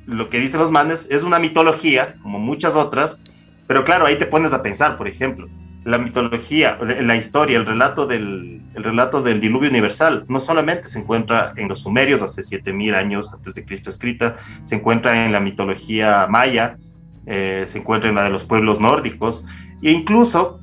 lo 0.07 0.29
que 0.29 0.39
dicen 0.39 0.59
los 0.59 0.71
manes, 0.71 1.07
es 1.11 1.23
una 1.23 1.37
mitología, 1.37 2.15
como 2.23 2.39
muchas 2.39 2.75
otras, 2.75 3.21
pero 3.67 3.83
claro, 3.83 4.05
ahí 4.05 4.17
te 4.17 4.25
pones 4.25 4.53
a 4.53 4.63
pensar, 4.63 4.97
por 4.97 5.07
ejemplo, 5.07 5.47
la 5.83 5.97
mitología, 5.97 6.77
la 6.81 7.15
historia, 7.15 7.57
el 7.57 7.65
relato 7.65 8.07
del, 8.07 8.61
el 8.73 8.83
relato 8.83 9.21
del 9.21 9.41
diluvio 9.41 9.69
universal, 9.69 10.25
no 10.27 10.39
solamente 10.39 10.87
se 10.87 10.99
encuentra 10.99 11.53
en 11.55 11.67
los 11.67 11.81
sumerios 11.81 12.21
hace 12.21 12.43
7000 12.43 12.95
años 12.95 13.33
antes 13.33 13.53
de 13.53 13.65
Cristo 13.65 13.89
escrita, 13.89 14.35
se 14.63 14.75
encuentra 14.75 15.25
en 15.25 15.31
la 15.31 15.39
mitología 15.39 16.27
maya, 16.29 16.77
eh, 17.25 17.63
se 17.67 17.79
encuentra 17.79 18.09
en 18.09 18.15
la 18.15 18.23
de 18.23 18.29
los 18.29 18.43
pueblos 18.43 18.79
nórdicos, 18.79 19.45
e 19.81 19.91
incluso 19.91 20.59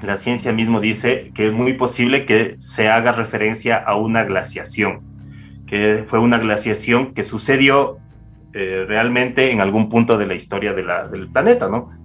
la 0.00 0.16
ciencia 0.16 0.52
mismo 0.52 0.80
dice 0.80 1.30
que 1.34 1.46
es 1.46 1.52
muy 1.52 1.74
posible 1.74 2.26
que 2.26 2.56
se 2.58 2.88
haga 2.88 3.12
referencia 3.12 3.76
a 3.76 3.94
una 3.96 4.24
glaciación, 4.24 5.00
que 5.66 6.04
fue 6.06 6.18
una 6.18 6.38
glaciación 6.38 7.14
que 7.14 7.22
sucedió 7.22 7.98
eh, 8.54 8.84
realmente 8.86 9.50
en 9.50 9.60
algún 9.60 9.88
punto 9.88 10.18
de 10.18 10.26
la 10.26 10.34
historia 10.34 10.72
de 10.72 10.82
la, 10.82 11.08
del 11.08 11.28
planeta, 11.28 11.68
¿no? 11.68 12.02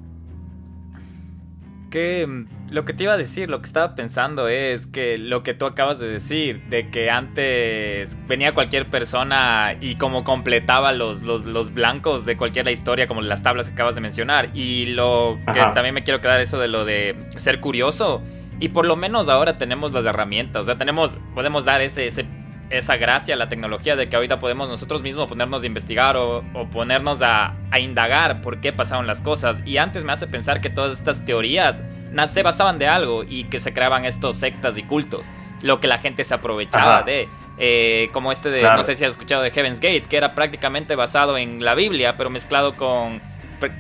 que 1.89 2.27
mm, 2.27 2.73
lo 2.73 2.85
que 2.85 2.93
te 2.93 3.03
iba 3.03 3.13
a 3.13 3.17
decir, 3.17 3.49
lo 3.49 3.59
que 3.59 3.65
estaba 3.65 3.95
pensando 3.95 4.47
es 4.47 4.87
que 4.87 5.17
lo 5.17 5.43
que 5.43 5.53
tú 5.53 5.65
acabas 5.65 5.99
de 5.99 6.07
decir, 6.07 6.63
de 6.69 6.89
que 6.89 7.09
antes 7.09 8.17
venía 8.27 8.53
cualquier 8.53 8.89
persona 8.89 9.75
y 9.79 9.95
como 9.95 10.23
completaba 10.23 10.91
los, 10.91 11.21
los, 11.21 11.73
blancos 11.73 12.25
de 12.25 12.37
cualquier 12.37 12.67
historia, 12.67 13.07
como 13.07 13.21
las 13.21 13.43
tablas 13.43 13.67
que 13.67 13.73
acabas 13.73 13.95
de 13.95 14.01
mencionar. 14.01 14.49
Y 14.53 14.87
lo 14.87 15.39
que 15.53 15.59
también 15.73 15.93
me 15.93 16.03
quiero 16.03 16.21
quedar 16.21 16.39
eso 16.39 16.59
de 16.59 16.67
lo 16.67 16.85
de 16.85 17.15
ser 17.37 17.59
curioso. 17.59 18.21
Y 18.59 18.69
por 18.69 18.85
lo 18.85 18.95
menos 18.95 19.29
ahora 19.29 19.57
tenemos 19.57 19.93
las 19.93 20.05
herramientas, 20.05 20.63
o 20.63 20.65
sea, 20.65 20.77
tenemos, 20.77 21.17
podemos 21.35 21.63
dar 21.63 21.81
ese, 21.81 22.07
ese 22.07 22.25
esa 22.69 22.97
gracia 22.97 23.35
a 23.35 23.37
la 23.37 23.49
tecnología 23.49 23.95
de 23.95 24.09
que 24.09 24.15
ahorita 24.15 24.39
podemos 24.39 24.67
nosotros 24.67 25.01
mismos 25.01 25.27
ponernos 25.27 25.63
a 25.63 25.65
investigar 25.65 26.17
o, 26.17 26.43
ponernos 26.71 27.21
a, 27.21 27.55
indagar 27.79 28.41
por 28.41 28.59
qué 28.59 28.73
pasaron 28.73 29.07
las 29.07 29.21
cosas. 29.21 29.61
Y 29.65 29.77
antes 29.77 30.03
me 30.03 30.11
hace 30.11 30.27
pensar 30.27 30.61
que 30.61 30.69
todas 30.69 30.97
estas 30.97 31.25
teorías 31.25 31.81
se 32.27 32.43
basaban 32.43 32.79
de 32.79 32.87
algo 32.87 33.23
y 33.23 33.45
que 33.45 33.59
se 33.59 33.73
creaban 33.73 34.05
estos 34.05 34.37
sectas 34.37 34.77
y 34.77 34.83
cultos. 34.83 35.27
Lo 35.61 35.79
que 35.79 35.87
la 35.87 35.97
gente 35.97 36.23
se 36.23 36.33
aprovechaba 36.33 37.03
de. 37.03 37.27
Eh, 37.59 38.09
como 38.13 38.31
este 38.31 38.51
de, 38.51 38.61
no 38.61 38.83
sé 38.83 38.93
si 38.93 39.03
has 39.03 39.11
escuchado 39.11 39.41
de 39.41 39.49
Heaven's 39.49 39.79
Gate, 39.79 40.03
que 40.03 40.15
era 40.17 40.35
prácticamente 40.35 40.95
basado 40.95 41.37
en 41.39 41.65
la 41.65 41.73
Biblia, 41.73 42.15
pero 42.15 42.29
mezclado 42.29 42.75
con 42.75 43.19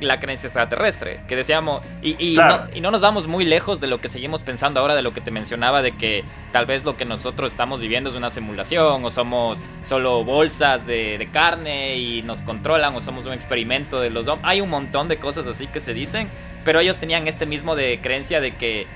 la 0.01 0.19
creencia 0.19 0.47
extraterrestre, 0.47 1.21
que 1.27 1.35
decíamos, 1.35 1.85
y, 2.01 2.15
y, 2.19 2.37
no, 2.81 2.91
nos 2.91 3.01
vamos 3.01 3.27
muy 3.27 3.45
lejos 3.45 3.79
de 3.79 3.87
lo 3.87 4.01
que 4.01 4.09
seguimos 4.09 4.43
pensando 4.43 4.79
ahora, 4.79 4.95
de 4.95 5.01
lo 5.01 5.13
que 5.13 5.21
te 5.21 5.31
mencionaba, 5.31 5.81
de 5.81 5.95
que 5.95 6.23
tal 6.51 6.65
vez 6.65 6.83
lo 6.85 6.97
que 6.97 7.05
nosotros 7.05 7.51
estamos 7.51 7.81
viviendo 7.81 8.09
es 8.09 8.15
una 8.15 8.29
simulación, 8.29 9.03
o 9.03 9.09
somos 9.09 9.61
solo 9.83 10.23
bolsas 10.23 10.85
de, 10.85 11.27
carne 11.31 11.97
y 11.97 12.21
nos 12.23 12.41
controlan, 12.41 12.95
o 12.95 13.01
somos 13.01 13.25
un 13.25 13.33
experimento 13.33 13.99
de 13.99 14.09
los. 14.09 14.27
Hay 14.43 14.61
un 14.61 14.69
montón 14.69 15.07
de 15.07 15.17
cosas 15.17 15.45
así 15.47 15.67
que 15.67 15.79
se 15.79 15.93
dicen, 15.93 16.29
pero 16.63 16.79
ellos 16.79 16.97
tenían 16.97 17.27
este 17.27 17.45
mismo 17.45 17.75
de 17.75 17.99
creencia 18.01 18.41
de 18.41 18.55
que 18.55 18.87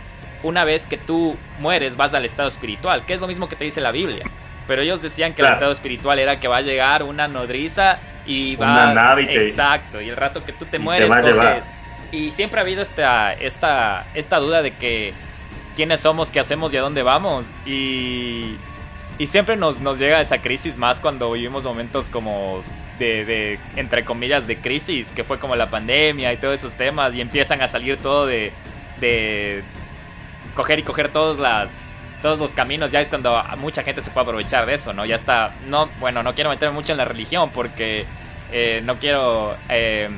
una 0.43 0.65
vez 0.65 0.85
que 0.85 0.97
tú 0.97 1.35
mueres 1.59 1.97
vas 1.97 2.13
al 2.13 2.25
estado 2.25 2.47
espiritual, 2.47 3.05
que 3.05 3.13
es 3.13 3.21
lo 3.21 3.27
mismo 3.27 3.47
que 3.47 3.55
te 3.55 3.65
dice 3.65 3.81
la 3.81 3.91
Biblia. 3.91 4.25
Pero 4.67 4.81
ellos 4.81 5.01
decían 5.01 5.33
que 5.33 5.41
el 5.41 5.49
estado 5.49 5.71
espiritual 5.71 6.19
era 6.19 6.39
que 6.39 6.47
va 6.47 6.57
a 6.57 6.61
llegar 6.61 7.03
una 7.03 7.27
nodriza 7.27 7.99
y 8.25 8.55
va. 8.55 8.71
Una 8.71 8.93
nave 8.93 9.23
y 9.23 9.35
Exacto, 9.35 10.01
y 10.01 10.09
el 10.09 10.15
rato 10.15 10.45
que 10.45 10.53
tú 10.53 10.65
te 10.65 10.79
mueres, 10.79 11.11
coges. 11.13 11.69
Y 12.11 12.31
siempre 12.31 12.59
ha 12.59 12.63
habido 12.63 12.81
esta, 12.81 13.33
esta, 13.33 14.07
esta 14.13 14.37
duda 14.37 14.61
de 14.61 14.73
que 14.73 15.13
quiénes 15.75 16.01
somos, 16.01 16.29
qué 16.29 16.39
hacemos 16.39 16.73
y 16.73 16.77
a 16.77 16.81
dónde 16.81 17.03
vamos. 17.03 17.47
Y, 17.65 18.57
y 19.17 19.27
siempre 19.27 19.55
nos, 19.55 19.79
nos 19.79 19.97
llega 19.97 20.19
esa 20.19 20.41
crisis 20.41 20.77
más 20.77 20.99
cuando 20.99 21.31
vivimos 21.31 21.63
momentos 21.63 22.07
como 22.07 22.63
de, 22.99 23.25
de, 23.25 23.59
entre 23.75 24.03
comillas, 24.03 24.45
de 24.45 24.57
crisis, 24.57 25.09
que 25.11 25.23
fue 25.23 25.39
como 25.39 25.55
la 25.55 25.69
pandemia 25.69 26.33
y 26.33 26.37
todos 26.37 26.55
esos 26.55 26.75
temas, 26.75 27.13
y 27.15 27.21
empiezan 27.21 27.61
a 27.61 27.67
salir 27.67 27.97
todo 27.97 28.25
de, 28.25 28.51
de 28.99 29.63
coger 30.55 30.79
y 30.79 30.83
coger 30.83 31.09
todas 31.09 31.39
las, 31.39 31.89
todos 32.21 32.39
los 32.39 32.53
caminos, 32.53 32.91
ya 32.91 33.01
es 33.01 33.07
cuando 33.07 33.41
mucha 33.57 33.83
gente 33.83 34.01
se 34.01 34.11
puede 34.11 34.25
aprovechar 34.25 34.65
de 34.65 34.75
eso, 34.75 34.93
¿no? 34.93 35.05
Ya 35.05 35.15
está, 35.15 35.55
no, 35.67 35.89
bueno, 35.99 36.23
no 36.23 36.35
quiero 36.35 36.49
meterme 36.49 36.75
mucho 36.75 36.91
en 36.91 36.97
la 36.97 37.05
religión 37.05 37.51
porque 37.53 38.05
eh, 38.51 38.81
no 38.83 38.99
quiero 38.99 39.55
eh, 39.69 40.09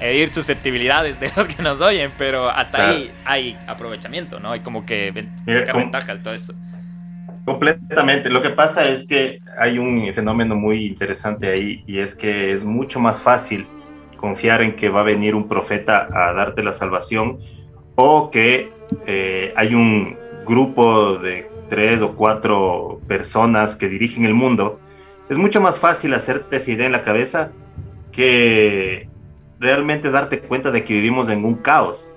herir 0.00 0.32
susceptibilidades 0.32 1.20
de 1.20 1.30
los 1.36 1.46
que 1.48 1.62
nos 1.62 1.80
oyen, 1.80 2.12
pero 2.18 2.50
hasta 2.50 2.88
ahí 2.88 3.12
hay 3.24 3.58
aprovechamiento, 3.66 4.40
¿no? 4.40 4.52
Hay 4.52 4.60
como 4.60 4.84
que 4.84 5.12
sacar 5.46 5.76
ventaja 5.76 6.14
de 6.14 6.22
todo 6.22 6.34
eso. 6.34 6.54
Completamente. 7.44 8.30
Lo 8.30 8.40
que 8.40 8.50
pasa 8.50 8.88
es 8.88 9.06
que 9.06 9.40
hay 9.58 9.78
un 9.78 10.12
fenómeno 10.14 10.54
muy 10.54 10.86
interesante 10.86 11.48
ahí 11.48 11.82
y 11.86 11.98
es 11.98 12.14
que 12.14 12.52
es 12.52 12.64
mucho 12.64 13.00
más 13.00 13.20
fácil 13.20 13.66
confiar 14.16 14.62
en 14.62 14.76
que 14.76 14.88
va 14.88 15.00
a 15.00 15.04
venir 15.04 15.34
un 15.34 15.48
profeta 15.48 16.08
a 16.12 16.32
darte 16.32 16.62
la 16.62 16.72
salvación 16.72 17.40
o 17.96 18.30
que 18.30 18.72
eh, 19.06 19.52
hay 19.56 19.74
un 19.74 20.16
grupo 20.46 21.18
de 21.18 21.50
tres 21.72 22.02
o 22.02 22.14
cuatro 22.14 23.00
personas 23.08 23.76
que 23.76 23.88
dirigen 23.88 24.26
el 24.26 24.34
mundo, 24.34 24.78
es 25.30 25.38
mucho 25.38 25.58
más 25.58 25.78
fácil 25.80 26.12
hacerte 26.12 26.56
esa 26.56 26.70
idea 26.70 26.84
en 26.84 26.92
la 26.92 27.02
cabeza 27.02 27.50
que 28.12 29.08
realmente 29.58 30.10
darte 30.10 30.40
cuenta 30.40 30.70
de 30.70 30.84
que 30.84 30.92
vivimos 30.92 31.30
en 31.30 31.46
un 31.46 31.54
caos, 31.54 32.14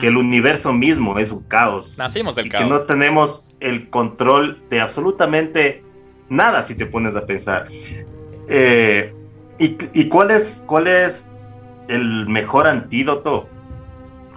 que 0.00 0.06
el 0.06 0.16
universo 0.16 0.72
mismo 0.72 1.18
es 1.18 1.32
un 1.32 1.42
caos. 1.42 1.98
Nacimos 1.98 2.34
del 2.34 2.46
y 2.46 2.48
caos. 2.48 2.64
Que 2.64 2.70
no 2.70 2.80
tenemos 2.80 3.44
el 3.60 3.90
control 3.90 4.62
de 4.70 4.80
absolutamente 4.80 5.84
nada 6.30 6.62
si 6.62 6.74
te 6.74 6.86
pones 6.86 7.14
a 7.14 7.26
pensar. 7.26 7.68
Eh, 8.48 9.12
y, 9.58 10.08
cuál, 10.08 10.30
es, 10.30 10.62
cuál 10.64 10.86
es 10.86 11.28
el 11.88 12.26
mejor 12.26 12.66
antídoto 12.66 13.50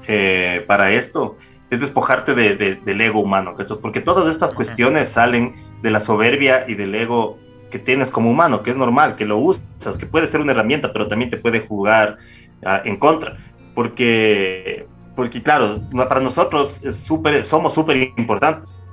eh, 0.09 0.65
para 0.67 0.91
esto? 0.91 1.37
Es 1.69 1.81
despojarte 1.81 2.33
de, 2.33 2.75
del 2.75 3.01
ego 3.01 3.19
humano, 3.19 3.55
¿cachos? 3.55 3.77
Porque 3.77 3.99
todas 3.99 4.27
estas 4.27 4.53
cuestiones 4.53 5.09
salen 5.09 5.53
de 5.81 5.91
la 5.91 5.99
soberbia 5.99 6.63
y 6.67 6.75
del 6.75 6.95
ego 6.95 7.37
que 7.69 7.79
tienes 7.79 8.09
como 8.09 8.31
humano, 8.31 8.63
que 8.63 8.71
es 8.71 8.77
normal, 8.77 9.15
que 9.15 9.25
lo 9.25 9.37
usas, 9.37 9.97
que 9.97 10.05
puede 10.05 10.27
ser 10.27 10.39
una 10.39 10.53
herramienta, 10.53 10.93
pero 10.93 11.07
también 11.07 11.29
te 11.29 11.37
puede 11.37 11.59
jugar 11.59 12.17
ah, 12.65 12.81
en 12.85 12.97
contra. 12.97 13.37
Porque, 13.75 14.87
porque 15.15 15.43
claro, 15.43 15.81
para 16.07 16.21
nosotros 16.21 16.79
es 16.83 16.97
super, 16.97 17.45
somos 17.45 17.73
súper 17.73 18.13
importantes. 18.17 18.83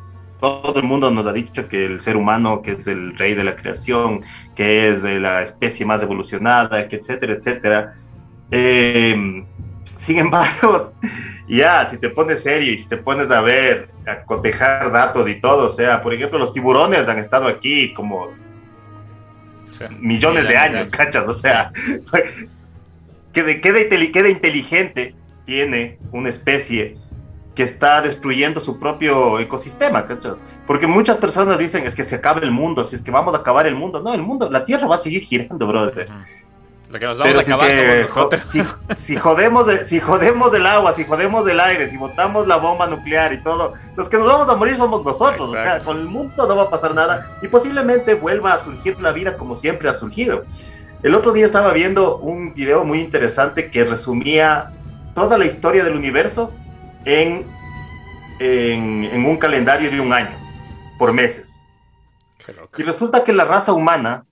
Todo 0.40 0.78
el 0.78 0.84
mundo 0.84 1.10
nos 1.10 1.26
ha 1.26 1.32
dicho 1.32 1.68
que 1.68 1.86
el 1.86 2.00
ser 2.00 2.16
humano, 2.16 2.60
que 2.60 2.72
es 2.72 2.86
el 2.88 3.16
rey 3.16 3.34
de 3.34 3.44
la 3.44 3.54
creación, 3.56 4.20
que 4.54 4.88
es 4.88 5.02
de 5.04 5.20
la 5.20 5.42
especie 5.42 5.86
más 5.86 6.02
evolucionada, 6.02 6.88
que 6.88 6.96
etcétera, 6.96 7.34
etcétera. 7.34 7.92
Eh, 8.50 9.44
sin 9.98 10.18
embargo, 10.18 10.92
ya, 11.48 11.86
si 11.86 11.98
te 11.98 12.08
pones 12.08 12.42
serio 12.42 12.72
y 12.72 12.78
si 12.78 12.86
te 12.86 12.96
pones 12.96 13.30
a 13.30 13.40
ver, 13.40 13.90
a 14.06 14.22
cotejar 14.24 14.90
datos 14.92 15.28
y 15.28 15.36
todo, 15.40 15.66
o 15.66 15.70
sea, 15.70 16.02
por 16.02 16.14
ejemplo, 16.14 16.38
los 16.38 16.52
tiburones 16.52 17.08
han 17.08 17.18
estado 17.18 17.46
aquí 17.46 17.92
como 17.92 18.32
millones 19.98 20.48
de 20.48 20.56
años, 20.56 20.90
¿cachas? 20.90 21.28
O 21.28 21.32
sea, 21.32 21.72
¿qué 23.32 23.42
de, 23.42 23.60
qué, 23.60 23.72
de, 23.72 24.30
inteligente 24.30 25.14
tiene 25.44 25.98
una 26.12 26.28
especie 26.28 26.96
que 27.54 27.62
está 27.62 28.02
destruyendo 28.02 28.60
su 28.60 28.80
propio 28.80 29.38
ecosistema, 29.38 30.06
¿cachas? 30.06 30.42
Porque 30.66 30.86
muchas 30.86 31.18
personas 31.18 31.58
dicen, 31.58 31.84
es 31.84 31.94
que 31.94 32.04
se 32.04 32.16
acaba 32.16 32.40
el 32.40 32.50
mundo, 32.50 32.84
si 32.84 32.96
es 32.96 33.02
que 33.02 33.10
vamos 33.10 33.34
a 33.34 33.38
acabar 33.38 33.66
el 33.66 33.76
mundo. 33.76 34.00
No, 34.02 34.12
el 34.12 34.22
mundo, 34.22 34.50
la 34.50 34.64
Tierra 34.64 34.86
va 34.86 34.96
a 34.96 34.98
seguir 34.98 35.22
girando, 35.22 35.66
brother. 35.66 36.08
Que 36.98 37.06
nos 37.06 37.18
vamos 37.18 37.36
a 37.36 37.40
acabar 37.40 37.70
si, 38.42 38.60
si, 38.96 39.16
jodemos 39.16 39.66
si 39.84 39.98
jodemos 39.98 40.54
el 40.54 40.66
agua, 40.66 40.92
si 40.92 41.04
jodemos 41.04 41.46
el 41.48 41.58
aire, 41.58 41.88
si 41.88 41.96
botamos 41.96 42.46
la 42.46 42.56
bomba 42.56 42.86
nuclear 42.86 43.32
y 43.32 43.42
todo, 43.42 43.74
los 43.96 44.08
que 44.08 44.16
nos 44.16 44.26
vamos 44.26 44.48
a 44.48 44.54
morir 44.54 44.76
somos 44.76 45.04
nosotros. 45.04 45.50
O 45.50 45.54
sea, 45.54 45.80
con 45.80 45.98
el 45.98 46.06
mundo 46.06 46.46
no 46.46 46.56
va 46.56 46.64
a 46.64 46.70
pasar 46.70 46.94
nada 46.94 47.26
y 47.42 47.48
posiblemente 47.48 48.14
vuelva 48.14 48.54
a 48.54 48.58
surgir 48.58 49.00
la 49.00 49.12
vida 49.12 49.36
como 49.36 49.56
siempre 49.56 49.88
ha 49.88 49.92
surgido. 49.92 50.44
El 51.02 51.14
otro 51.14 51.32
día 51.32 51.46
estaba 51.46 51.72
viendo 51.72 52.16
un 52.18 52.54
video 52.54 52.84
muy 52.84 53.00
interesante 53.00 53.70
que 53.70 53.84
resumía 53.84 54.72
toda 55.14 55.36
la 55.36 55.44
historia 55.44 55.84
del 55.84 55.96
universo 55.96 56.52
en, 57.04 57.46
en, 58.38 59.24
un 59.24 59.36
calendario 59.36 59.90
de 59.90 60.00
un 60.00 60.12
año, 60.12 60.36
por 60.98 61.12
meses. 61.12 61.60
Y 62.76 62.82
resulta 62.82 63.24
que 63.24 63.32
la 63.32 63.44
raza 63.44 63.72
humana 63.72 64.26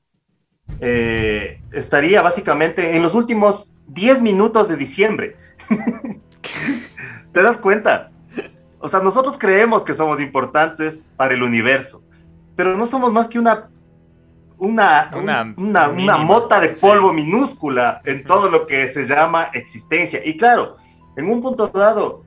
eh, 0.80 1.60
estaría 1.72 2.22
básicamente 2.22 2.96
en 2.96 3.02
los 3.02 3.14
últimos 3.14 3.70
10 3.88 4.22
minutos 4.22 4.68
de 4.68 4.76
diciembre. 4.76 5.36
¿Te 7.32 7.42
das 7.42 7.58
cuenta? 7.58 8.10
O 8.78 8.88
sea, 8.88 9.00
nosotros 9.00 9.36
creemos 9.38 9.84
que 9.84 9.94
somos 9.94 10.20
importantes 10.20 11.06
para 11.16 11.34
el 11.34 11.42
universo, 11.42 12.02
pero 12.56 12.76
no 12.76 12.86
somos 12.86 13.12
más 13.12 13.28
que 13.28 13.38
una 13.38 13.68
una, 14.58 15.10
una, 15.56 15.88
una, 15.88 16.16
mota 16.18 16.60
de 16.60 16.68
polvo 16.68 17.12
minúscula 17.12 18.00
en 18.04 18.22
todo 18.22 18.48
lo 18.48 18.64
que 18.64 18.86
se 18.86 19.06
llama 19.06 19.50
existencia. 19.54 20.20
Y 20.24 20.36
claro, 20.36 20.76
en 21.16 21.28
un 21.28 21.42
punto 21.42 21.66
dado, 21.66 22.22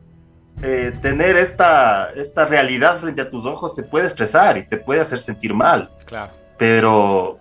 eh, 0.62 0.92
tener 1.02 1.38
esta, 1.38 2.12
esta 2.12 2.46
realidad 2.46 3.00
frente 3.00 3.22
a 3.22 3.30
tus 3.30 3.46
ojos 3.46 3.74
te 3.74 3.84
puede 3.84 4.08
estresar 4.08 4.58
y 4.58 4.68
te 4.68 4.76
puede 4.76 5.00
hacer 5.00 5.20
sentir 5.20 5.54
mal. 5.54 5.92
Claro. 6.06 6.34
Pero 6.58 7.40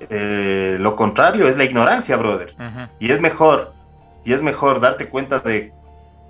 eh, 0.00 0.76
lo 0.80 0.96
contrario 0.96 1.48
es 1.48 1.56
la 1.56 1.64
ignorancia, 1.64 2.16
brother. 2.16 2.54
Y 2.98 3.10
es 3.10 3.20
mejor, 3.20 3.72
y 4.24 4.32
es 4.32 4.42
mejor 4.42 4.80
darte 4.80 5.08
cuenta 5.08 5.38
de 5.40 5.72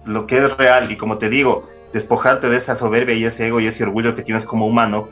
lo 0.05 0.27
que 0.27 0.39
es 0.39 0.57
real 0.57 0.91
y 0.91 0.97
como 0.97 1.19
te 1.19 1.29
digo, 1.29 1.69
despojarte 1.93 2.49
de 2.49 2.57
esa 2.57 2.77
soberbia 2.77 3.15
y 3.15 3.25
ese 3.25 3.47
ego 3.47 3.61
y 3.61 3.67
ese 3.67 3.85
orgullo 3.85 4.15
que 4.15 4.23
tienes 4.23 4.45
como 4.45 4.67
humano 4.67 5.09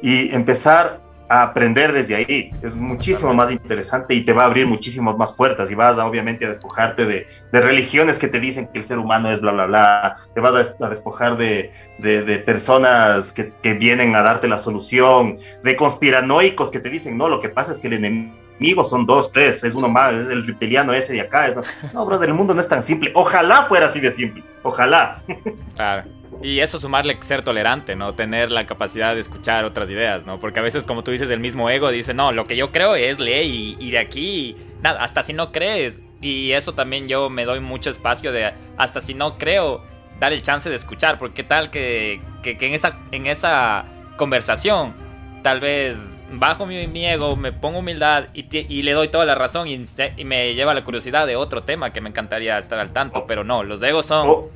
y 0.00 0.34
empezar 0.34 1.00
aprender 1.28 1.92
desde 1.92 2.16
ahí. 2.16 2.50
Es 2.62 2.74
muchísimo 2.74 3.32
más 3.34 3.50
interesante 3.50 4.14
y 4.14 4.24
te 4.24 4.32
va 4.32 4.42
a 4.42 4.46
abrir 4.46 4.66
muchísimas 4.66 5.16
más 5.16 5.32
puertas 5.32 5.70
y 5.70 5.74
vas 5.74 5.98
a, 5.98 6.06
obviamente 6.06 6.44
a 6.44 6.48
despojarte 6.48 7.06
de, 7.06 7.26
de, 7.52 7.60
religiones 7.60 8.18
que 8.18 8.28
te 8.28 8.40
dicen 8.40 8.68
que 8.68 8.78
el 8.78 8.84
ser 8.84 8.98
humano 8.98 9.30
es 9.30 9.40
bla, 9.40 9.52
bla, 9.52 9.66
bla. 9.66 10.16
Te 10.34 10.40
vas 10.40 10.74
a, 10.80 10.88
despojar 10.88 11.36
de, 11.36 11.72
de, 11.98 12.38
personas 12.38 13.32
que, 13.32 13.52
que, 13.62 13.74
vienen 13.74 14.14
a 14.14 14.22
darte 14.22 14.48
la 14.48 14.58
solución, 14.58 15.38
de 15.62 15.76
conspiranoicos 15.76 16.70
que 16.70 16.80
te 16.80 16.90
dicen, 16.90 17.16
no, 17.16 17.28
lo 17.28 17.40
que 17.40 17.48
pasa 17.48 17.72
es 17.72 17.78
que 17.78 17.88
el 17.88 17.94
enemigo 17.94 18.43
son 18.84 19.06
dos, 19.06 19.32
tres, 19.32 19.64
es 19.64 19.74
uno 19.74 19.88
más, 19.88 20.14
es 20.14 20.28
el 20.28 20.46
reptiliano 20.46 20.92
ese 20.92 21.12
de 21.12 21.20
acá. 21.20 21.48
Es, 21.48 21.56
no, 21.92 22.06
brother, 22.06 22.28
el 22.28 22.34
mundo 22.34 22.54
no 22.54 22.60
es 22.60 22.68
tan 22.68 22.82
simple. 22.82 23.10
Ojalá 23.14 23.64
fuera 23.64 23.86
así 23.86 24.00
de 24.00 24.10
simple. 24.10 24.42
Ojalá. 24.62 25.22
Claro. 25.74 26.04
Y 26.42 26.60
eso 26.60 26.78
sumarle 26.78 27.16
ser 27.20 27.42
tolerante, 27.42 27.96
¿no? 27.96 28.14
Tener 28.14 28.50
la 28.50 28.66
capacidad 28.66 29.14
de 29.14 29.20
escuchar 29.20 29.64
otras 29.64 29.88
ideas, 29.90 30.26
¿no? 30.26 30.40
Porque 30.40 30.60
a 30.60 30.62
veces, 30.62 30.86
como 30.86 31.02
tú 31.02 31.10
dices, 31.10 31.30
el 31.30 31.40
mismo 31.40 31.70
ego 31.70 31.90
dice, 31.90 32.12
no, 32.12 32.32
lo 32.32 32.44
que 32.44 32.56
yo 32.56 32.70
creo 32.70 32.94
es 32.96 33.18
ley 33.18 33.76
y, 33.78 33.90
de 33.90 33.98
aquí, 33.98 34.56
nada, 34.82 35.02
hasta 35.02 35.22
si 35.22 35.32
no 35.32 35.52
crees. 35.52 36.00
Y 36.20 36.52
eso 36.52 36.74
también 36.74 37.08
yo 37.08 37.30
me 37.30 37.44
doy 37.44 37.60
mucho 37.60 37.90
espacio 37.90 38.32
de, 38.32 38.52
hasta 38.76 39.00
si 39.00 39.14
no 39.14 39.38
creo, 39.38 39.84
dar 40.20 40.32
el 40.32 40.42
chance 40.42 40.68
de 40.68 40.76
escuchar. 40.76 41.18
Porque 41.18 41.44
tal 41.44 41.70
que, 41.70 42.20
que, 42.42 42.56
en, 42.60 42.74
esa, 42.74 42.98
en 43.10 43.26
esa 43.26 43.84
conversación, 44.16 44.94
tal 45.42 45.60
vez 45.60 46.13
bajo 46.38 46.66
mi, 46.66 47.06
ego, 47.06 47.36
me 47.36 47.52
pongo 47.52 47.78
humildad 47.80 48.28
y, 48.34 48.82
le 48.82 48.92
doy 48.92 49.08
toda 49.08 49.24
la 49.24 49.34
razón 49.34 49.68
y, 49.68 49.84
me 50.24 50.54
lleva 50.54 50.74
la 50.74 50.84
curiosidad 50.84 51.26
de 51.26 51.36
otro 51.36 51.62
tema 51.62 51.92
que 51.92 52.00
me 52.00 52.08
encantaría 52.08 52.58
estar 52.58 52.78
al 52.78 52.92
tanto. 52.92 53.26
Pero 53.26 53.44
no, 53.44 53.62
los 53.62 53.82
egos 53.82 54.06
son... 54.06 54.48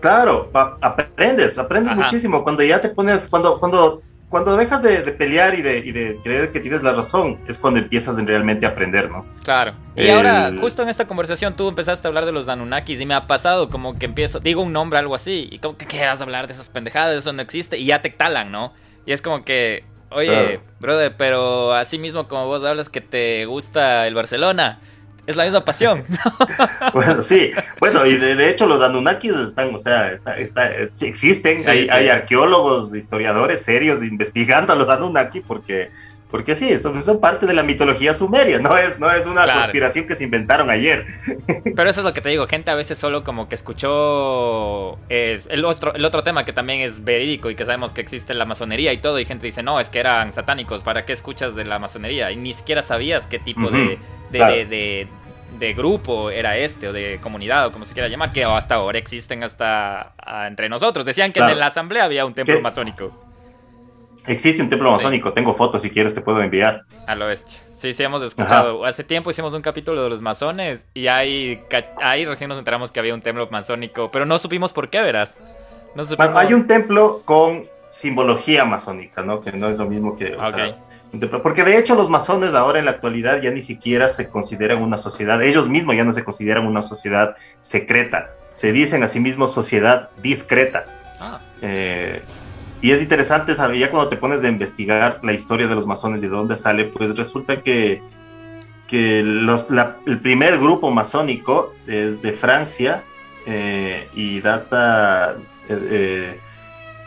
Claro, 0.00 0.50
aprendes, 0.52 1.58
aprendes 1.58 1.96
muchísimo 1.96 2.44
cuando 2.44 2.62
ya 2.62 2.80
te 2.80 2.90
pones, 2.90 3.28
cuando, 3.28 3.58
cuando, 3.58 4.02
cuando 4.28 4.56
dejas 4.56 4.82
de, 4.82 4.98
pelear 5.12 5.54
y 5.54 5.62
de, 5.62 5.78
y 5.78 5.92
de, 5.92 6.20
creer 6.22 6.52
que 6.52 6.60
tienes 6.60 6.82
la 6.82 6.92
razón, 6.92 7.40
es 7.48 7.58
cuando 7.58 7.80
empiezas 7.80 8.18
en 8.18 8.26
realmente 8.26 8.66
a 8.66 8.70
aprender, 8.70 9.10
¿no? 9.10 9.24
Claro. 9.42 9.74
Y 9.96 10.08
ahora, 10.08 10.52
justo 10.60 10.82
en 10.82 10.90
esta 10.90 11.06
conversación, 11.06 11.54
tú 11.54 11.68
empezaste 11.68 12.06
a 12.06 12.08
hablar 12.08 12.26
de 12.26 12.32
los 12.32 12.48
Anunnakis 12.48 13.00
y 13.00 13.06
me 13.06 13.14
ha 13.14 13.26
pasado 13.26 13.70
como 13.70 13.98
que 13.98 14.06
empiezo, 14.06 14.38
digo 14.38 14.62
un 14.62 14.72
nombre, 14.72 14.98
algo 14.98 15.14
así, 15.14 15.48
y 15.50 15.58
como 15.58 15.76
que, 15.76 15.86
¿qué 15.86 16.04
vas 16.04 16.20
a 16.20 16.24
hablar 16.24 16.46
de 16.46 16.52
esas 16.52 16.68
pendejadas? 16.68 17.16
Eso 17.16 17.32
no 17.32 17.42
existe, 17.42 17.78
y 17.78 17.86
ya 17.86 18.02
te 18.02 18.10
talan, 18.10 18.52
¿no? 18.52 18.72
Y 19.06 19.12
es 19.12 19.22
como 19.22 19.44
que, 19.44 19.84
oye, 20.10 20.60
brother, 20.80 21.14
pero 21.16 21.74
así 21.74 21.98
mismo 21.98 22.28
como 22.28 22.46
vos 22.46 22.64
hablas 22.64 22.88
que 22.88 23.00
te 23.00 23.46
gusta 23.46 24.06
el 24.06 24.14
Barcelona 24.14 24.80
es 25.26 25.36
la 25.36 25.44
misma 25.44 25.64
pasión. 25.64 26.04
bueno, 26.92 27.22
sí. 27.22 27.50
Bueno, 27.80 28.06
y 28.06 28.16
de, 28.16 28.48
hecho 28.48 28.66
los 28.66 28.82
Anunnakis 28.82 29.34
están, 29.34 29.74
o 29.74 29.78
sea, 29.78 30.12
está, 30.12 30.38
está, 30.38 30.72
existen, 30.74 31.58
hay, 31.68 32.08
arqueólogos, 32.08 32.94
historiadores 32.94 33.62
serios 33.62 34.02
investigando 34.02 34.72
a 34.72 34.76
los 34.76 34.88
Anunnaki 34.88 35.40
porque, 35.40 35.90
porque 36.30 36.54
sí, 36.54 36.76
son, 36.78 37.02
son 37.02 37.20
parte 37.20 37.46
de 37.46 37.54
la 37.54 37.62
mitología 37.62 38.12
sumeria, 38.12 38.58
no 38.58 38.76
es, 38.76 38.98
no 38.98 39.10
es 39.10 39.26
una 39.26 39.46
conspiración 39.46 40.06
que 40.06 40.14
se 40.14 40.24
inventaron 40.24 40.70
ayer. 40.70 41.06
Pero 41.76 41.88
eso 41.88 42.00
es 42.00 42.04
lo 42.04 42.12
que 42.12 42.20
te 42.20 42.28
digo, 42.28 42.46
gente 42.46 42.70
a 42.70 42.74
veces 42.74 42.98
solo 42.98 43.22
como 43.24 43.48
que 43.48 43.54
escuchó 43.54 44.98
eh, 45.08 45.40
el, 45.48 45.64
otro, 45.64 45.94
el 45.94 46.04
otro 46.04 46.22
tema 46.22 46.44
que 46.44 46.52
también 46.52 46.80
es 46.80 47.04
verídico 47.04 47.50
y 47.50 47.54
que 47.54 47.64
sabemos 47.64 47.92
que 47.92 48.00
existe 48.00 48.34
la 48.34 48.44
masonería 48.44 48.92
y 48.92 48.98
todo, 48.98 49.18
y 49.20 49.24
gente 49.24 49.46
dice, 49.46 49.62
no, 49.62 49.78
es 49.78 49.88
que 49.88 50.00
eran 50.00 50.32
satánicos, 50.32 50.82
¿para 50.82 51.04
qué 51.04 51.12
escuchas 51.12 51.54
de 51.54 51.64
la 51.64 51.78
masonería? 51.78 52.30
Y 52.32 52.36
ni 52.36 52.52
siquiera 52.52 52.82
sabías 52.82 53.26
qué 53.26 53.38
tipo 53.38 53.70
de 53.70 53.98
de, 55.58 55.72
grupo 55.74 56.30
era 56.30 56.56
este, 56.56 56.88
o 56.88 56.92
de 56.92 57.18
comunidad, 57.20 57.66
o 57.66 57.72
como 57.72 57.84
se 57.84 57.94
quiera 57.94 58.08
llamar, 58.08 58.32
que 58.32 58.44
hasta 58.44 58.76
ahora 58.76 58.98
existen 58.98 59.42
hasta 59.42 60.12
ah, 60.18 60.46
entre 60.46 60.68
nosotros. 60.68 61.06
Decían 61.06 61.32
que 61.32 61.40
en 61.40 61.58
la 61.58 61.66
asamblea 61.66 62.04
había 62.04 62.26
un 62.26 62.34
templo 62.34 62.60
masónico. 62.60 63.25
Existe 64.26 64.62
un 64.62 64.68
templo 64.68 64.90
masónico, 64.90 65.32
tengo 65.32 65.54
fotos 65.54 65.82
si 65.82 65.90
quieres 65.90 66.14
te 66.14 66.20
puedo 66.20 66.42
enviar. 66.42 66.84
A 67.06 67.14
lo 67.14 67.26
oeste. 67.26 67.52
Sí, 67.72 67.94
sí 67.94 68.02
hemos 68.02 68.22
escuchado. 68.22 68.84
Hace 68.84 69.04
tiempo 69.04 69.30
hicimos 69.30 69.54
un 69.54 69.62
capítulo 69.62 70.02
de 70.02 70.10
los 70.10 70.22
masones 70.22 70.86
y 70.94 71.06
ahí, 71.06 71.62
ahí 72.02 72.24
recién 72.24 72.48
nos 72.48 72.58
enteramos 72.58 72.90
que 72.90 73.00
había 73.00 73.14
un 73.14 73.22
templo 73.22 73.48
masónico, 73.50 74.10
pero 74.10 74.26
no 74.26 74.38
supimos 74.38 74.72
por 74.72 74.88
qué, 74.88 75.00
verás. 75.00 75.38
No 75.94 76.04
Hay 76.18 76.52
un 76.52 76.66
templo 76.66 77.22
con 77.24 77.66
simbología 77.90 78.64
masónica, 78.64 79.22
¿no? 79.22 79.40
Que 79.40 79.52
no 79.52 79.68
es 79.68 79.78
lo 79.78 79.86
mismo 79.86 80.16
que... 80.16 80.36
Porque 81.42 81.64
de 81.64 81.78
hecho 81.78 81.94
los 81.94 82.10
masones 82.10 82.54
ahora 82.54 82.78
en 82.78 82.84
la 82.84 82.90
actualidad 82.90 83.40
ya 83.40 83.50
ni 83.50 83.62
siquiera 83.62 84.08
se 84.08 84.28
consideran 84.28 84.82
una 84.82 84.98
sociedad, 84.98 85.42
ellos 85.42 85.68
mismos 85.68 85.96
ya 85.96 86.04
no 86.04 86.12
se 86.12 86.24
consideran 86.24 86.66
una 86.66 86.82
sociedad 86.82 87.36
secreta, 87.62 88.30
se 88.54 88.72
dicen 88.72 89.02
a 89.02 89.08
sí 89.08 89.20
mismos 89.20 89.54
sociedad 89.54 90.10
discreta. 90.22 90.84
Ah. 91.20 91.40
Eh, 91.62 92.20
y 92.82 92.90
es 92.90 93.02
interesante 93.02 93.54
saber, 93.54 93.78
ya 93.78 93.90
cuando 93.90 94.08
te 94.08 94.16
pones 94.16 94.42
a 94.44 94.48
investigar 94.48 95.20
la 95.22 95.32
historia 95.32 95.66
de 95.66 95.74
los 95.74 95.86
masones 95.86 96.22
y 96.22 96.28
de 96.28 96.34
dónde 96.34 96.56
sale, 96.56 96.84
pues 96.84 97.16
resulta 97.16 97.62
que, 97.62 98.02
que 98.86 99.20
el 99.20 100.20
primer 100.22 100.58
grupo 100.58 100.90
masónico 100.90 101.74
es 101.86 102.22
de 102.22 102.32
Francia 102.32 103.04
eh, 103.46 104.08
y 104.14 104.40
data... 104.40 105.36
Eh, 105.68 106.40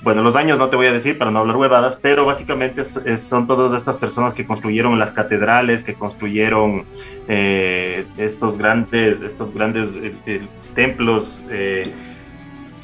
bueno, 0.02 0.22
los 0.22 0.38
años 0.38 0.58
no 0.58 0.70
te 0.70 0.78
voy 0.78 0.88
a 0.88 0.94
decir 0.94 1.18
para 1.18 1.30
no 1.30 1.40
hablar 1.40 1.58
huevadas, 1.58 1.98
pero 2.02 2.26
básicamente 2.26 2.84
son 2.86 3.48
todas 3.48 3.74
estas 3.74 3.98
personas 3.98 4.34
que 4.34 4.46
construyeron 4.46 4.98
las 4.98 5.12
catedrales, 5.12 5.84
que 5.84 5.94
construyeron 5.94 6.86
eh, 7.28 8.06
estos 8.18 8.58
grandes, 8.58 9.22
estos 9.22 9.54
grandes 9.54 9.96
eh, 9.96 10.16
eh, 10.26 10.48
templos 10.74 11.42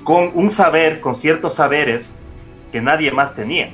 con 0.04 0.32
un 0.34 0.50
saber, 0.50 1.00
con 1.00 1.16
ciertos 1.16 1.56
saberes 1.56 2.16
que 2.76 2.82
nadie 2.82 3.10
más 3.10 3.34
tenía. 3.34 3.70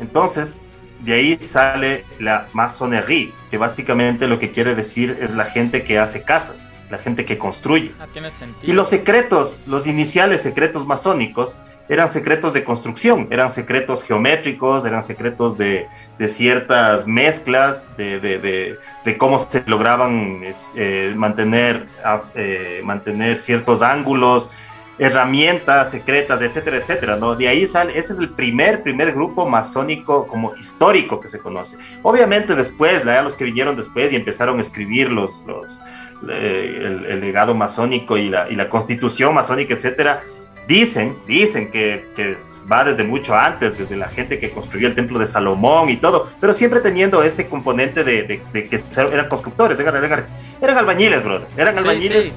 Entonces, 0.00 0.62
de 1.00 1.12
ahí 1.12 1.36
sale 1.42 2.06
la 2.18 2.48
masonería, 2.54 3.28
que 3.50 3.58
básicamente 3.58 4.26
lo 4.26 4.38
que 4.38 4.50
quiere 4.50 4.74
decir 4.74 5.18
es 5.20 5.34
la 5.34 5.44
gente 5.44 5.84
que 5.84 5.98
hace 5.98 6.22
casas, 6.22 6.70
la 6.88 6.96
gente 6.96 7.26
que 7.26 7.36
construye. 7.36 7.92
Ah, 8.00 8.06
tiene 8.10 8.30
sentido. 8.30 8.72
Y 8.72 8.74
los 8.74 8.88
secretos, 8.88 9.60
los 9.66 9.86
iniciales 9.86 10.40
secretos 10.40 10.86
masónicos, 10.86 11.58
eran 11.86 12.08
secretos 12.08 12.54
de 12.54 12.64
construcción, 12.64 13.28
eran 13.30 13.50
secretos 13.50 14.04
geométricos, 14.04 14.86
eran 14.86 15.02
secretos 15.02 15.58
de, 15.58 15.86
ciertas 16.28 17.06
mezclas, 17.06 17.94
de, 17.98 18.78
cómo 19.18 19.38
se 19.38 19.64
lograban 19.66 20.40
eh, 20.76 21.12
mantener, 21.14 21.88
eh, 22.34 22.80
mantener 22.84 23.36
ciertos 23.36 23.82
ángulos, 23.82 24.50
herramientas 24.98 25.90
secretas, 25.90 26.42
etcétera, 26.42 26.76
etcétera, 26.76 27.16
¿no? 27.16 27.34
De 27.34 27.48
ahí 27.48 27.66
sale, 27.66 27.98
ese 27.98 28.12
es 28.12 28.18
el 28.18 28.30
primer, 28.30 28.82
primer 28.82 29.12
grupo 29.12 29.48
masónico 29.48 30.26
como 30.26 30.54
histórico 30.56 31.20
que 31.20 31.28
se 31.28 31.38
conoce. 31.38 31.76
Obviamente 32.02 32.54
después, 32.54 33.04
ya 33.04 33.22
los 33.22 33.34
que 33.34 33.44
vinieron 33.44 33.76
después 33.76 34.12
y 34.12 34.16
empezaron 34.16 34.58
a 34.58 34.60
escribir 34.60 35.10
los, 35.10 35.44
los, 35.46 35.82
eh, 36.30 37.04
el, 37.08 37.20
legado 37.20 37.54
masónico 37.54 38.16
y 38.16 38.28
la, 38.28 38.50
y 38.50 38.56
la 38.56 38.68
constitución 38.68 39.34
masónica, 39.34 39.74
etcétera, 39.74 40.22
Dicen, 40.68 41.18
dicen 41.26 41.72
que, 41.72 42.06
que, 42.14 42.36
va 42.70 42.84
desde 42.84 43.02
mucho 43.02 43.34
antes, 43.34 43.76
desde 43.76 43.96
la 43.96 44.08
gente 44.08 44.38
que 44.38 44.52
construyó 44.52 44.86
el 44.86 44.94
templo 44.94 45.18
de 45.18 45.26
Salomón 45.26 45.90
y 45.90 45.96
todo, 45.96 46.28
pero 46.40 46.54
siempre 46.54 46.78
teniendo 46.78 47.20
este 47.24 47.48
componente 47.48 48.04
de, 48.04 48.22
de, 48.22 48.68
que 48.68 48.80
eran 48.96 49.28
constructores, 49.28 49.80
eran, 49.80 50.04
eran, 50.04 50.78
albañiles, 50.78 51.24
brother, 51.24 51.48
eran 51.56 51.76
albañiles. 51.76 52.30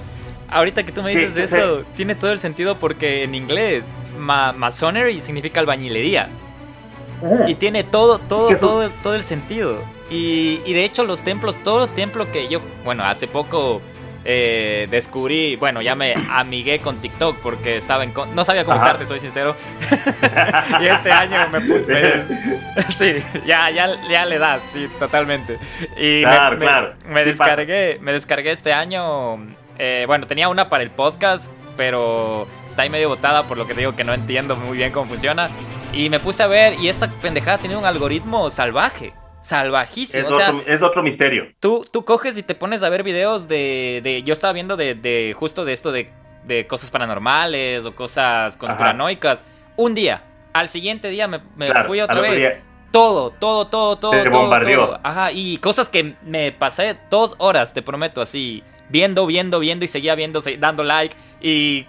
Ahorita 0.49 0.85
que 0.85 0.91
tú 0.91 1.01
me 1.01 1.11
dices 1.11 1.35
eso, 1.37 1.83
tiene 1.95 2.15
todo 2.15 2.31
el 2.31 2.39
sentido 2.39 2.77
porque 2.79 3.23
en 3.23 3.35
inglés 3.35 3.85
masonry 4.17 5.21
significa 5.21 5.59
albañilería. 5.59 6.29
Y 7.47 7.55
tiene 7.55 7.83
todo, 7.83 8.19
todo, 8.19 8.55
todo, 8.57 8.89
todo 9.01 9.15
el 9.15 9.23
sentido. 9.23 9.81
Y, 10.09 10.61
y, 10.65 10.73
de 10.73 10.83
hecho 10.83 11.03
los 11.03 11.21
templos, 11.21 11.57
todo 11.63 11.87
templo 11.87 12.31
que 12.31 12.47
yo, 12.47 12.61
bueno, 12.83 13.03
hace 13.03 13.27
poco 13.27 13.81
eh, 14.27 14.87
descubrí, 14.89 15.55
bueno, 15.55 15.83
ya 15.83 15.93
me 15.93 16.15
amigué 16.31 16.79
con 16.79 16.97
TikTok 16.97 17.37
porque 17.37 17.77
estaba 17.77 18.03
en... 18.03 18.11
No 18.33 18.43
sabía 18.43 18.65
cómo 18.65 18.77
usarte, 18.77 19.05
soy 19.05 19.19
sincero. 19.19 19.55
y 20.81 20.87
este 20.87 21.11
año 21.11 21.47
me, 21.51 21.59
Sí, 22.89 23.13
ya, 23.45 23.69
ya, 23.69 23.89
ya 24.09 24.25
le 24.25 24.39
da, 24.39 24.59
sí, 24.65 24.89
totalmente. 24.97 25.59
Y 25.95 26.21
claro, 26.21 26.57
me, 26.57 26.65
claro. 26.65 26.93
me, 27.07 27.23
descargué, 27.23 27.99
me 28.01 28.13
descargué 28.13 28.51
este 28.51 28.73
año... 28.73 29.37
Eh, 29.77 30.05
bueno, 30.07 30.27
tenía 30.27 30.49
una 30.49 30.69
para 30.69 30.83
el 30.83 30.91
podcast, 30.91 31.51
pero 31.77 32.47
está 32.67 32.83
ahí 32.83 32.89
medio 32.89 33.09
botada 33.09 33.47
por 33.47 33.57
lo 33.57 33.67
que 33.67 33.73
digo 33.73 33.95
que 33.95 34.03
no 34.03 34.13
entiendo 34.13 34.55
muy 34.55 34.77
bien 34.77 34.91
cómo 34.91 35.07
funciona. 35.07 35.49
Y 35.93 36.09
me 36.09 36.19
puse 36.19 36.43
a 36.43 36.47
ver 36.47 36.75
y 36.79 36.89
esta 36.89 37.09
pendejada 37.09 37.57
tiene 37.57 37.75
un 37.75 37.85
algoritmo 37.85 38.49
salvaje 38.49 39.13
salvajísimo. 39.45 40.27
Es, 40.65 40.81
otro, 40.81 41.03
misterio. 41.03 41.47
Tú, 41.59 41.85
tú 41.91 42.03
coges 42.03 42.37
y 42.37 42.43
te 42.43 42.55
pones 42.55 42.81
a 42.81 42.89
ver 42.89 43.03
videos 43.03 43.47
de. 43.47 44.23
yo 44.25 44.33
estaba 44.33 44.53
viendo 44.53 44.75
de, 44.75 45.35
justo 45.37 45.65
de 45.65 45.73
esto 45.73 45.91
de, 45.91 46.09
cosas 46.67 46.89
paranormales 46.89 47.85
o 47.85 47.95
cosas 47.95 48.57
conspiranoicas. 48.57 49.43
Un 49.77 49.93
día. 49.93 50.23
Al 50.53 50.69
siguiente 50.69 51.09
día 51.09 51.27
me, 51.27 51.41
fui 51.85 52.01
otra 52.01 52.21
vez. 52.21 52.57
Todo, 52.91 53.31
todo, 53.31 53.67
todo, 53.67 53.97
todo. 53.97 54.11
Te 54.11 54.29
bombardeó. 54.29 54.99
Ajá, 55.03 55.31
y 55.31 55.57
cosas 55.57 55.89
que 55.89 56.15
me 56.23 56.53
pasé 56.53 56.97
dos 57.09 57.35
horas, 57.37 57.73
te 57.73 57.81
prometo, 57.81 58.21
así. 58.21 58.63
Viendo, 58.89 59.25
viendo, 59.25 59.59
viendo 59.59 59.85
y 59.85 59.87
seguía 59.87 60.15
viendo, 60.15 60.41
dando 60.59 60.83
like. 60.83 61.15
Y. 61.41 61.87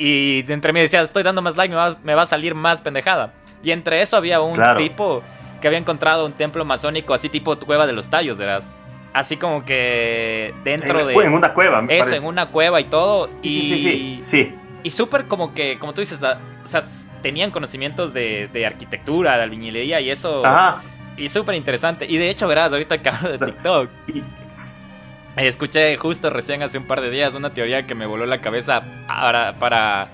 Y 0.00 0.44
entre 0.48 0.72
mí 0.72 0.78
decía, 0.78 1.02
estoy 1.02 1.24
dando 1.24 1.42
más 1.42 1.56
like, 1.56 1.74
me 1.74 1.80
va, 1.80 1.96
me 2.04 2.14
va 2.14 2.22
a 2.22 2.26
salir 2.26 2.54
más 2.54 2.80
pendejada. 2.80 3.32
Y 3.64 3.72
entre 3.72 4.00
eso 4.00 4.16
había 4.16 4.40
un 4.40 4.56
tipo 4.76 5.24
que 5.60 5.66
había 5.66 5.78
encontrado 5.78 6.24
un 6.24 6.32
templo 6.32 6.64
masónico 6.64 7.14
así 7.14 7.28
tipo 7.28 7.58
cueva 7.58 7.86
de 7.86 7.92
los 7.92 8.08
tallos, 8.08 8.38
verás. 8.38 8.70
Así 9.12 9.36
como 9.36 9.64
que 9.64 10.54
dentro 10.64 11.06
de... 11.06 11.14
En 11.14 11.32
una 11.32 11.52
cueva, 11.52 11.82
me 11.82 11.98
Eso, 11.98 12.14
en 12.14 12.24
una 12.24 12.50
cueva 12.50 12.80
y 12.80 12.84
todo. 12.84 13.28
Y, 13.42 13.60
sí, 13.60 13.78
sí, 13.78 14.20
sí. 14.22 14.54
Y 14.84 14.90
súper 14.90 15.26
como 15.26 15.54
que, 15.54 15.78
como 15.78 15.92
tú 15.92 16.00
dices, 16.00 16.22
o 16.22 16.68
sea, 16.68 16.84
tenían 17.22 17.50
conocimientos 17.50 18.12
de, 18.12 18.48
de 18.52 18.66
arquitectura, 18.66 19.36
de 19.36 19.42
albañilería 19.42 20.00
y 20.00 20.10
eso. 20.10 20.44
Ajá. 20.46 20.82
Y 21.16 21.28
súper 21.28 21.56
interesante. 21.56 22.06
Y 22.08 22.16
de 22.16 22.30
hecho, 22.30 22.46
verás, 22.46 22.70
ahorita 22.72 23.02
que 23.02 23.08
hablo 23.08 23.36
de 23.36 23.38
TikTok, 23.44 23.90
escuché 25.46 25.96
justo 25.96 26.30
recién 26.30 26.62
hace 26.62 26.78
un 26.78 26.86
par 26.86 27.00
de 27.00 27.10
días 27.10 27.34
una 27.34 27.50
teoría 27.50 27.86
que 27.86 27.94
me 27.94 28.06
voló 28.06 28.26
la 28.26 28.40
cabeza 28.40 28.82
para, 29.06 29.58
para 29.58 30.08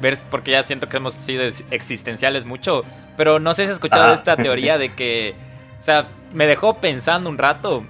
ver, 0.00 0.18
porque 0.30 0.50
ya 0.50 0.62
siento 0.62 0.88
que 0.88 0.98
hemos 0.98 1.14
sido 1.14 1.44
existenciales 1.70 2.44
mucho. 2.44 2.84
Pero 3.16 3.38
no 3.38 3.54
sé 3.54 3.62
si 3.62 3.68
has 3.70 3.74
escuchado 3.74 4.12
esta 4.12 4.36
teoría 4.36 4.76
de 4.76 4.94
que, 4.94 5.34
o 5.80 5.82
sea, 5.82 6.08
me 6.32 6.46
dejó 6.46 6.78
pensando 6.78 7.30
un 7.30 7.38
rato, 7.38 7.84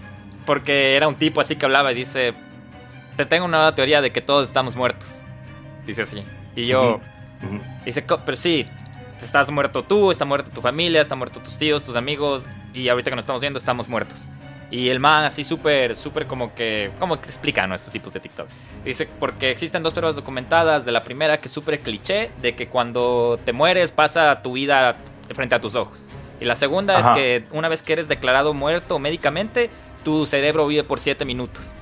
porque 0.45 0.97
era 0.97 1.09
un 1.09 1.17
tipo 1.17 1.41
así 1.41 1.57
que 1.57 1.67
hablaba 1.67 1.91
y 1.91 1.97
dice, 1.97 2.35
te 3.17 3.27
tengo 3.27 3.45
una 3.47 3.59
nueva 3.59 3.75
teoría 3.75 4.01
de 4.01 4.13
que 4.13 4.21
todos 4.21 4.47
estamos 4.47 4.77
muertos. 4.77 5.23
Dice 5.85 6.03
así. 6.03 6.23
Y 6.55 6.67
yo, 6.67 7.01
dice, 7.85 8.05
pero 8.25 8.37
sí, 8.37 8.65
estás 9.19 9.51
muerto 9.51 9.83
tú, 9.83 10.11
está 10.11 10.25
muerto 10.25 10.51
tu 10.51 10.61
familia, 10.61 11.01
está 11.01 11.17
muerto 11.17 11.41
tus 11.41 11.59
tíos, 11.59 11.83
tus 11.83 11.97
amigos, 11.97 12.47
y 12.73 12.89
ahorita 12.89 13.11
que 13.11 13.17
nos 13.17 13.25
estamos 13.25 13.41
viendo 13.41 13.59
estamos 13.59 13.89
muertos. 13.89 14.29
Y 14.71 14.89
el 14.89 14.99
man 14.99 15.25
así 15.25 15.45
súper, 15.45 15.95
súper 15.95 16.27
como 16.27 16.55
que, 16.55 16.91
¿cómo 16.99 17.21
que 17.21 17.27
explica 17.27 17.65
estos 17.73 17.93
tipos 17.93 18.13
de 18.13 18.21
TikTok? 18.21 18.49
Dice, 18.85 19.09
porque 19.21 19.51
existen 19.51 19.83
dos 19.83 19.95
pruebas 19.95 20.17
documentadas, 20.17 20.85
de 20.85 20.93
la 20.93 21.03
primera 21.03 21.39
que 21.39 21.47
es 21.47 21.53
súper 21.53 21.81
cliché, 21.81 22.31
de 22.43 22.57
que 22.57 22.69
cuando 22.69 23.39
te 23.45 23.53
mueres 23.53 23.93
pasa 23.93 24.43
tu 24.43 24.55
vida 24.55 24.97
frente 25.35 25.55
a 25.55 25.61
tus 25.61 25.75
ojos. 25.77 26.09
Y 26.41 26.45
la 26.45 26.57
segunda 26.57 26.99
es 26.99 27.07
que 27.09 27.45
una 27.53 27.69
vez 27.69 27.83
que 27.83 27.93
eres 27.93 28.09
declarado 28.09 28.55
muerto 28.55 28.99
médicamente, 28.99 29.71
tu 30.05 30.27
cerebro 30.27 30.67
vive 30.67 30.85
por 30.85 31.01
7 31.01 31.25
minutos. 31.25 31.75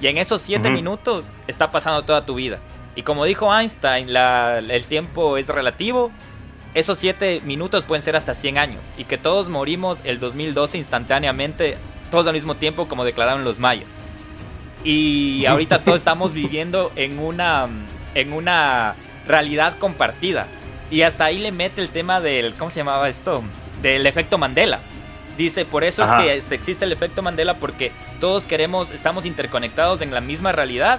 Y 0.00 0.06
en 0.06 0.16
esos 0.16 0.40
7 0.40 0.70
minutos 0.70 1.32
está 1.46 1.70
pasando 1.70 2.04
toda 2.04 2.24
tu 2.24 2.36
vida. 2.36 2.60
Y 2.94 3.02
como 3.02 3.24
dijo 3.24 3.54
Einstein, 3.54 4.08
el 4.08 4.84
tiempo 4.86 5.36
es 5.36 5.48
relativo. 5.48 6.10
Esos 6.74 6.98
7 6.98 7.42
minutos 7.44 7.84
pueden 7.84 8.02
ser 8.02 8.16
hasta 8.16 8.34
100 8.34 8.56
años. 8.56 8.86
Y 8.96 9.04
que 9.04 9.18
todos 9.18 9.48
morimos 9.48 9.98
el 10.04 10.18
2012 10.20 10.78
instantáneamente, 10.78 11.76
todos 12.10 12.26
al 12.26 12.32
mismo 12.32 12.56
tiempo 12.56 12.88
como 12.88 13.04
declararon 13.04 13.44
los 13.44 13.58
mayas. 13.58 13.88
Y 14.84 15.46
ahorita 15.48 15.82
todos 15.84 15.98
estamos 15.98 16.32
viviendo 16.32 16.92
en 16.96 17.18
una, 17.18 17.68
en 18.14 18.32
una 18.32 18.94
realidad 19.26 19.78
compartida. 19.78 20.46
Y 20.90 21.02
hasta 21.02 21.24
ahí 21.24 21.38
le 21.38 21.52
mete 21.52 21.80
el 21.80 21.90
tema 21.90 22.20
del, 22.20 22.54
¿cómo 22.54 22.70
se 22.70 22.80
llamaba 22.80 23.08
esto? 23.08 23.42
Del 23.80 24.06
efecto 24.06 24.38
Mandela. 24.38 24.80
Dice, 25.36 25.64
por 25.64 25.84
eso 25.84 26.04
es 26.04 26.10
que 26.10 26.34
este, 26.36 26.54
existe 26.54 26.84
el 26.84 26.92
efecto 26.92 27.22
Mandela 27.22 27.58
porque 27.58 27.92
todos 28.18 28.46
queremos, 28.46 28.90
estamos 28.90 29.24
interconectados 29.24 30.02
en 30.02 30.12
la 30.12 30.20
misma 30.20 30.52
realidad 30.52 30.98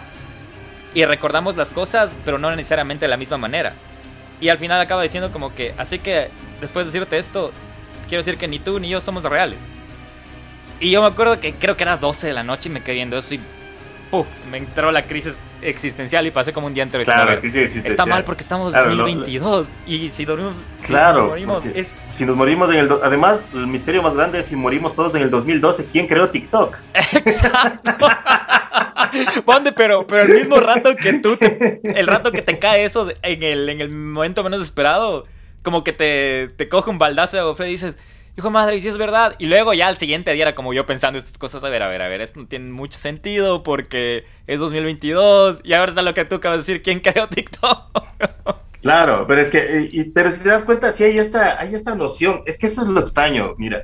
y 0.93 1.05
recordamos 1.05 1.55
las 1.55 1.71
cosas, 1.71 2.15
pero 2.25 2.39
no 2.39 2.49
necesariamente 2.55 3.05
de 3.05 3.09
la 3.09 3.17
misma 3.17 3.37
manera. 3.37 3.73
Y 4.39 4.49
al 4.49 4.57
final 4.57 4.81
acaba 4.81 5.03
diciendo 5.03 5.31
como 5.31 5.53
que, 5.53 5.75
así 5.77 5.99
que 5.99 6.29
después 6.59 6.85
de 6.85 6.91
decirte 6.91 7.17
esto, 7.17 7.51
quiero 8.07 8.23
decir 8.23 8.37
que 8.37 8.47
ni 8.47 8.57
tú 8.59 8.79
ni 8.79 8.89
yo 8.89 8.99
somos 8.99 9.23
reales. 9.23 9.67
Y 10.81 10.89
yo 10.89 11.01
me 11.01 11.07
acuerdo 11.07 11.39
que 11.39 11.53
creo 11.53 11.77
que 11.77 11.83
era 11.83 11.97
12 11.97 12.27
de 12.27 12.33
la 12.33 12.43
noche 12.43 12.67
y 12.67 12.71
me 12.71 12.81
quedé 12.81 12.95
viendo 12.95 13.17
eso 13.17 13.35
y 13.35 13.39
me 14.49 14.57
entró 14.57 14.91
la 14.91 15.05
crisis 15.05 15.37
existencial 15.61 16.25
y 16.25 16.31
pasé 16.31 16.51
como 16.51 16.67
un 16.67 16.73
día 16.73 16.83
entero. 16.83 17.03
Claro, 17.03 17.39
Está 17.43 18.05
mal 18.07 18.23
porque 18.23 18.41
estamos 18.41 18.73
en 18.73 18.97
2022 18.97 19.69
y 19.85 20.09
si 20.09 20.25
dormimos, 20.25 20.57
claro, 20.85 21.19
si 21.19 21.21
nos 21.21 21.29
morimos, 21.29 21.65
es... 21.75 22.03
si 22.11 22.25
nos 22.25 22.35
morimos 22.35 22.73
en 22.73 22.79
el... 22.79 22.89
Además, 23.03 23.51
el 23.53 23.67
misterio 23.67 24.01
más 24.01 24.15
grande 24.15 24.39
es 24.39 24.47
si 24.47 24.55
morimos 24.55 24.95
todos 24.95 25.13
en 25.13 25.21
el 25.21 25.29
2012, 25.29 25.85
¿quién 25.91 26.07
creó 26.07 26.29
TikTok? 26.29 26.75
Exacto. 26.93 27.91
¿Dónde? 29.45 29.71
Pero, 29.73 30.07
pero 30.07 30.23
el 30.23 30.33
mismo 30.33 30.59
rato 30.59 30.95
que 30.95 31.13
tú, 31.13 31.37
el 31.83 32.07
rato 32.07 32.31
que 32.31 32.41
te 32.41 32.57
cae 32.57 32.85
eso 32.85 33.09
en 33.21 33.43
el, 33.43 33.69
en 33.69 33.81
el 33.81 33.89
momento 33.89 34.43
menos 34.43 34.61
esperado, 34.61 35.25
como 35.61 35.83
que 35.83 35.93
te, 35.93 36.49
te 36.57 36.67
coge 36.67 36.89
un 36.89 36.97
baldazo 36.97 37.37
de 37.37 37.41
agua 37.43 37.67
y 37.67 37.71
dices 37.71 37.97
Dijo, 38.35 38.49
madre, 38.49 38.77
y 38.77 38.81
si 38.81 38.87
es 38.87 38.97
verdad. 38.97 39.35
Y 39.39 39.47
luego 39.47 39.73
ya 39.73 39.87
al 39.87 39.97
siguiente 39.97 40.31
día 40.33 40.43
era 40.43 40.55
como 40.55 40.73
yo 40.73 40.85
pensando 40.85 41.19
estas 41.19 41.37
cosas, 41.37 41.63
a 41.63 41.69
ver, 41.69 41.83
a 41.83 41.87
ver, 41.89 42.01
a 42.01 42.07
ver, 42.07 42.21
esto 42.21 42.39
no 42.39 42.47
tiene 42.47 42.71
mucho 42.71 42.97
sentido 42.97 43.63
porque 43.63 44.25
es 44.47 44.59
2022 44.59 45.61
y 45.63 45.73
ahora 45.73 46.01
lo 46.01 46.13
que 46.13 46.25
tú 46.25 46.35
acabas 46.35 46.57
de 46.57 46.73
decir, 46.73 46.81
¿quién 46.81 46.99
creó 46.99 47.27
TikTok? 47.27 47.79
Claro, 48.81 49.25
pero 49.27 49.39
es 49.39 49.51
que, 49.51 50.11
pero 50.13 50.31
si 50.31 50.39
te 50.39 50.49
das 50.49 50.63
cuenta, 50.63 50.91
sí 50.91 51.03
hay 51.03 51.19
esta, 51.19 51.59
hay 51.59 51.75
esta 51.75 51.93
noción, 51.93 52.41
es 52.47 52.57
que 52.57 52.65
eso 52.65 52.81
es 52.81 52.87
lo 52.87 52.99
extraño, 52.99 53.53
mira, 53.59 53.83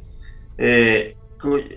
eh, 0.57 1.15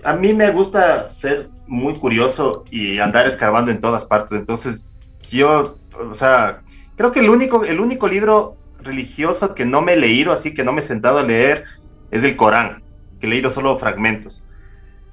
a 0.03 0.13
mí 0.13 0.33
me 0.33 0.49
gusta 0.51 1.05
ser 1.05 1.49
muy 1.67 1.93
curioso 1.93 2.63
y 2.71 2.97
andar 2.97 3.27
escarbando 3.27 3.69
en 3.69 3.79
todas 3.79 4.05
partes, 4.05 4.31
entonces 4.31 4.87
yo, 5.29 5.77
o 5.99 6.15
sea, 6.15 6.63
creo 6.95 7.11
que 7.11 7.19
el 7.19 7.29
único, 7.29 7.63
el 7.63 7.79
único 7.79 8.07
libro 8.07 8.57
religioso 8.79 9.53
que 9.53 9.65
no 9.65 9.83
me 9.83 9.93
he 9.93 9.97
leído, 9.97 10.31
así 10.31 10.55
que 10.55 10.63
no 10.63 10.73
me 10.73 10.81
he 10.81 10.83
sentado 10.83 11.19
a 11.19 11.23
leer, 11.23 11.65
es 12.11 12.23
el 12.23 12.35
Corán, 12.35 12.83
que 13.19 13.27
he 13.27 13.29
leído 13.29 13.49
solo 13.49 13.77
fragmentos. 13.77 14.43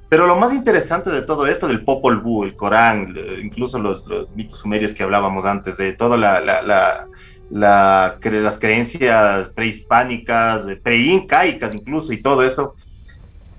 Pero 0.09 0.27
lo 0.27 0.37
más 0.37 0.55
interesante 0.55 1.11
de 1.11 1.23
todo 1.23 1.47
esto, 1.47 1.69
del 1.69 1.85
Popol 1.85 2.21
Vuh, 2.21 2.45
el 2.45 2.57
Corán, 2.57 3.15
incluso 3.43 3.79
los, 3.79 4.05
mitos 4.35 4.59
sumerios 4.59 4.93
que 4.93 5.03
hablábamos 5.03 5.45
antes, 5.45 5.77
de 5.77 5.93
todas 5.93 6.19
la, 6.19 6.41
la, 6.41 7.07
las 7.51 8.59
creencias 8.59 9.51
prehispánicas, 9.51 10.63
preincaicas 10.83 11.75
incluso, 11.75 12.13
y 12.13 12.23
todo 12.23 12.43
eso, 12.43 12.75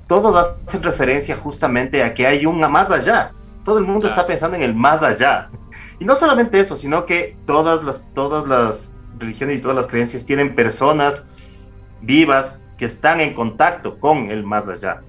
todos 0.08 0.36
hacen 0.36 0.82
referencia 0.82 1.36
justamente 1.36 2.04
a 2.04 2.16
que 2.16 2.26
hay 2.26 2.46
un 2.48 2.60
más 2.60 2.90
allá. 2.90 3.32
Todo 3.64 3.78
el 3.78 3.86
mundo 3.86 4.08
está 4.08 4.26
pensando 4.26 4.58
en 4.58 4.64
el 4.64 4.74
más 4.74 5.04
allá. 5.04 5.50
Y 6.00 6.06
no 6.06 6.16
solamente 6.16 6.60
eso, 6.60 6.78
sino 6.78 7.06
que 7.06 7.38
todas 7.46 7.84
las, 7.84 8.02
todas 8.16 8.48
las 8.48 8.96
religiones 9.20 9.58
y 9.58 9.62
todas 9.62 9.76
las 9.76 9.86
creencias 9.86 10.26
tienen 10.26 10.56
personas 10.56 11.28
vivas 12.02 12.64
que 12.80 12.86
están 12.86 13.20
en 13.20 13.34
contacto 13.34 14.00
con 14.00 14.32
el 14.32 14.44
más 14.44 14.70
allá. 14.70 15.02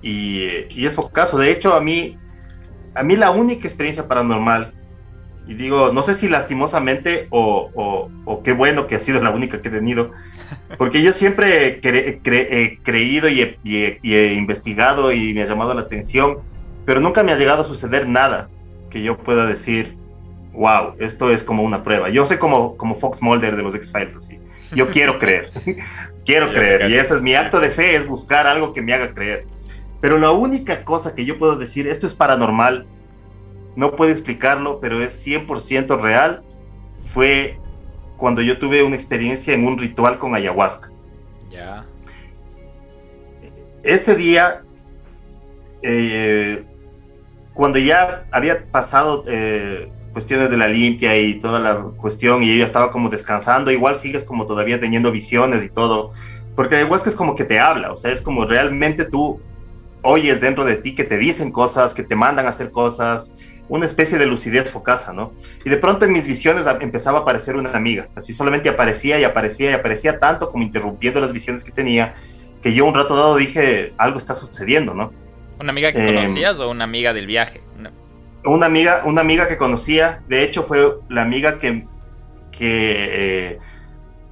Y, 0.00 0.46
y 0.70 0.86
es 0.86 0.94
por 0.94 1.10
caso. 1.10 1.36
De 1.36 1.50
hecho, 1.50 1.74
a 1.74 1.80
mí, 1.80 2.16
a 2.94 3.02
mí 3.02 3.16
la 3.16 3.32
única 3.32 3.66
experiencia 3.66 4.06
paranormal, 4.06 4.72
y 5.48 5.54
digo, 5.54 5.92
no 5.92 6.02
sé 6.02 6.14
si 6.14 6.28
lastimosamente 6.28 7.26
o, 7.30 7.70
o, 8.26 8.42
qué 8.42 8.52
bueno 8.52 8.86
que 8.86 8.94
ha 8.94 8.98
sido 8.98 9.20
la 9.20 9.30
única 9.30 9.62
que 9.62 9.68
he 9.68 9.72
tenido, 9.72 10.12
porque 10.76 11.02
yo 11.02 11.12
siempre 11.14 11.80
he, 11.82 12.78
creído 12.82 13.28
y 13.30 13.56
he, 13.64 14.34
investigado 14.34 15.10
y 15.10 15.32
me 15.32 15.42
ha 15.42 15.46
llamado 15.46 15.72
la 15.72 15.80
atención, 15.80 16.40
pero 16.84 17.00
nunca 17.00 17.22
me 17.22 17.32
ha 17.32 17.36
llegado 17.36 17.62
a 17.62 17.64
suceder 17.64 18.06
nada 18.06 18.50
que 18.90 19.02
yo 19.02 19.16
pueda 19.16 19.46
decir, 19.46 19.96
wow, 20.52 20.92
esto 20.98 21.30
es 21.30 21.42
como 21.42 21.62
una 21.62 21.82
prueba. 21.82 22.10
Yo 22.10 22.26
soy 22.26 22.36
como, 22.36 22.76
como 22.76 22.94
Fox 22.94 23.22
Mulder 23.22 23.56
de 23.56 23.62
los 23.62 23.74
X-Files, 23.74 24.16
así. 24.16 24.38
Yo 24.74 24.88
quiero 24.88 25.18
creer, 25.18 25.50
quiero 26.24 26.52
creer, 26.52 26.90
y 26.90 26.94
ese 26.94 27.14
es 27.14 27.22
mi 27.22 27.34
acto 27.34 27.60
de 27.60 27.70
fe, 27.70 27.96
es 27.96 28.06
buscar 28.06 28.46
algo 28.46 28.72
que 28.72 28.82
me 28.82 28.92
haga 28.92 29.14
creer. 29.14 29.46
Pero 30.00 30.18
la 30.18 30.30
única 30.30 30.84
cosa 30.84 31.14
que 31.14 31.24
yo 31.24 31.38
puedo 31.38 31.56
decir, 31.56 31.88
esto 31.88 32.06
es 32.06 32.14
paranormal, 32.14 32.86
no 33.76 33.96
puedo 33.96 34.10
explicarlo, 34.10 34.80
pero 34.80 35.00
es 35.00 35.26
100% 35.26 36.00
real, 36.00 36.42
fue 37.12 37.58
cuando 38.16 38.42
yo 38.42 38.58
tuve 38.58 38.82
una 38.82 38.96
experiencia 38.96 39.54
en 39.54 39.66
un 39.66 39.78
ritual 39.78 40.18
con 40.18 40.34
ayahuasca. 40.34 40.90
Ya. 41.50 41.86
Ese 43.82 44.14
día, 44.14 44.62
eh, 45.82 46.64
cuando 47.54 47.78
ya 47.78 48.26
había 48.30 48.66
pasado 48.70 49.22
eh, 49.26 49.90
cuestiones 50.12 50.50
de 50.50 50.56
la 50.56 50.68
limpia 50.68 51.18
y 51.18 51.34
toda 51.40 51.58
la 51.60 51.76
cuestión, 51.96 52.42
y 52.42 52.50
ella 52.50 52.64
estaba 52.64 52.90
como 52.90 53.08
descansando, 53.08 53.70
igual 53.70 53.96
sigues 53.96 54.24
como 54.24 54.46
todavía 54.46 54.80
teniendo 54.80 55.12
visiones 55.12 55.64
y 55.64 55.68
todo, 55.68 56.12
porque 56.56 56.76
ayahuasca 56.76 57.08
es 57.08 57.16
como 57.16 57.34
que 57.34 57.44
te 57.44 57.60
habla, 57.60 57.92
o 57.92 57.96
sea, 57.96 58.10
es 58.10 58.22
como 58.22 58.44
realmente 58.44 59.04
tú 59.04 59.40
oyes 60.02 60.40
dentro 60.40 60.64
de 60.64 60.76
ti 60.76 60.94
que 60.94 61.04
te 61.04 61.18
dicen 61.18 61.52
cosas, 61.52 61.94
que 61.94 62.02
te 62.02 62.16
mandan 62.16 62.46
a 62.46 62.50
hacer 62.50 62.70
cosas, 62.70 63.32
una 63.68 63.84
especie 63.84 64.18
de 64.18 64.26
lucidez 64.26 64.70
focasa, 64.70 65.12
¿no? 65.12 65.32
Y 65.64 65.68
de 65.68 65.76
pronto 65.76 66.04
en 66.04 66.12
mis 66.12 66.26
visiones 66.26 66.66
empezaba 66.80 67.18
a 67.18 67.22
aparecer 67.22 67.56
una 67.56 67.70
amiga, 67.70 68.08
así 68.14 68.32
solamente 68.32 68.68
aparecía 68.68 69.18
y 69.18 69.24
aparecía 69.24 69.70
y 69.70 69.74
aparecía 69.74 70.18
tanto 70.18 70.50
como 70.50 70.64
interrumpiendo 70.64 71.20
las 71.20 71.32
visiones 71.32 71.62
que 71.62 71.70
tenía, 71.70 72.14
que 72.62 72.72
yo 72.72 72.86
un 72.86 72.94
rato 72.94 73.14
dado 73.14 73.36
dije, 73.36 73.92
algo 73.98 74.18
está 74.18 74.34
sucediendo, 74.34 74.94
¿no? 74.94 75.12
¿Una 75.60 75.70
amiga 75.70 75.92
que 75.92 75.98
em, 75.98 76.14
conocías 76.14 76.58
o 76.60 76.70
una 76.70 76.84
amiga 76.84 77.12
del 77.12 77.26
viaje? 77.26 77.60
Una... 77.78 77.92
amiga, 78.66 79.02
una 79.04 79.20
amiga 79.20 79.48
que 79.48 79.56
conocía, 79.56 80.22
de 80.28 80.42
hecho 80.42 80.64
fue 80.64 80.98
la 81.08 81.22
amiga 81.22 81.58
que, 81.58 81.86
que, 82.50 83.50
eh, 83.50 83.58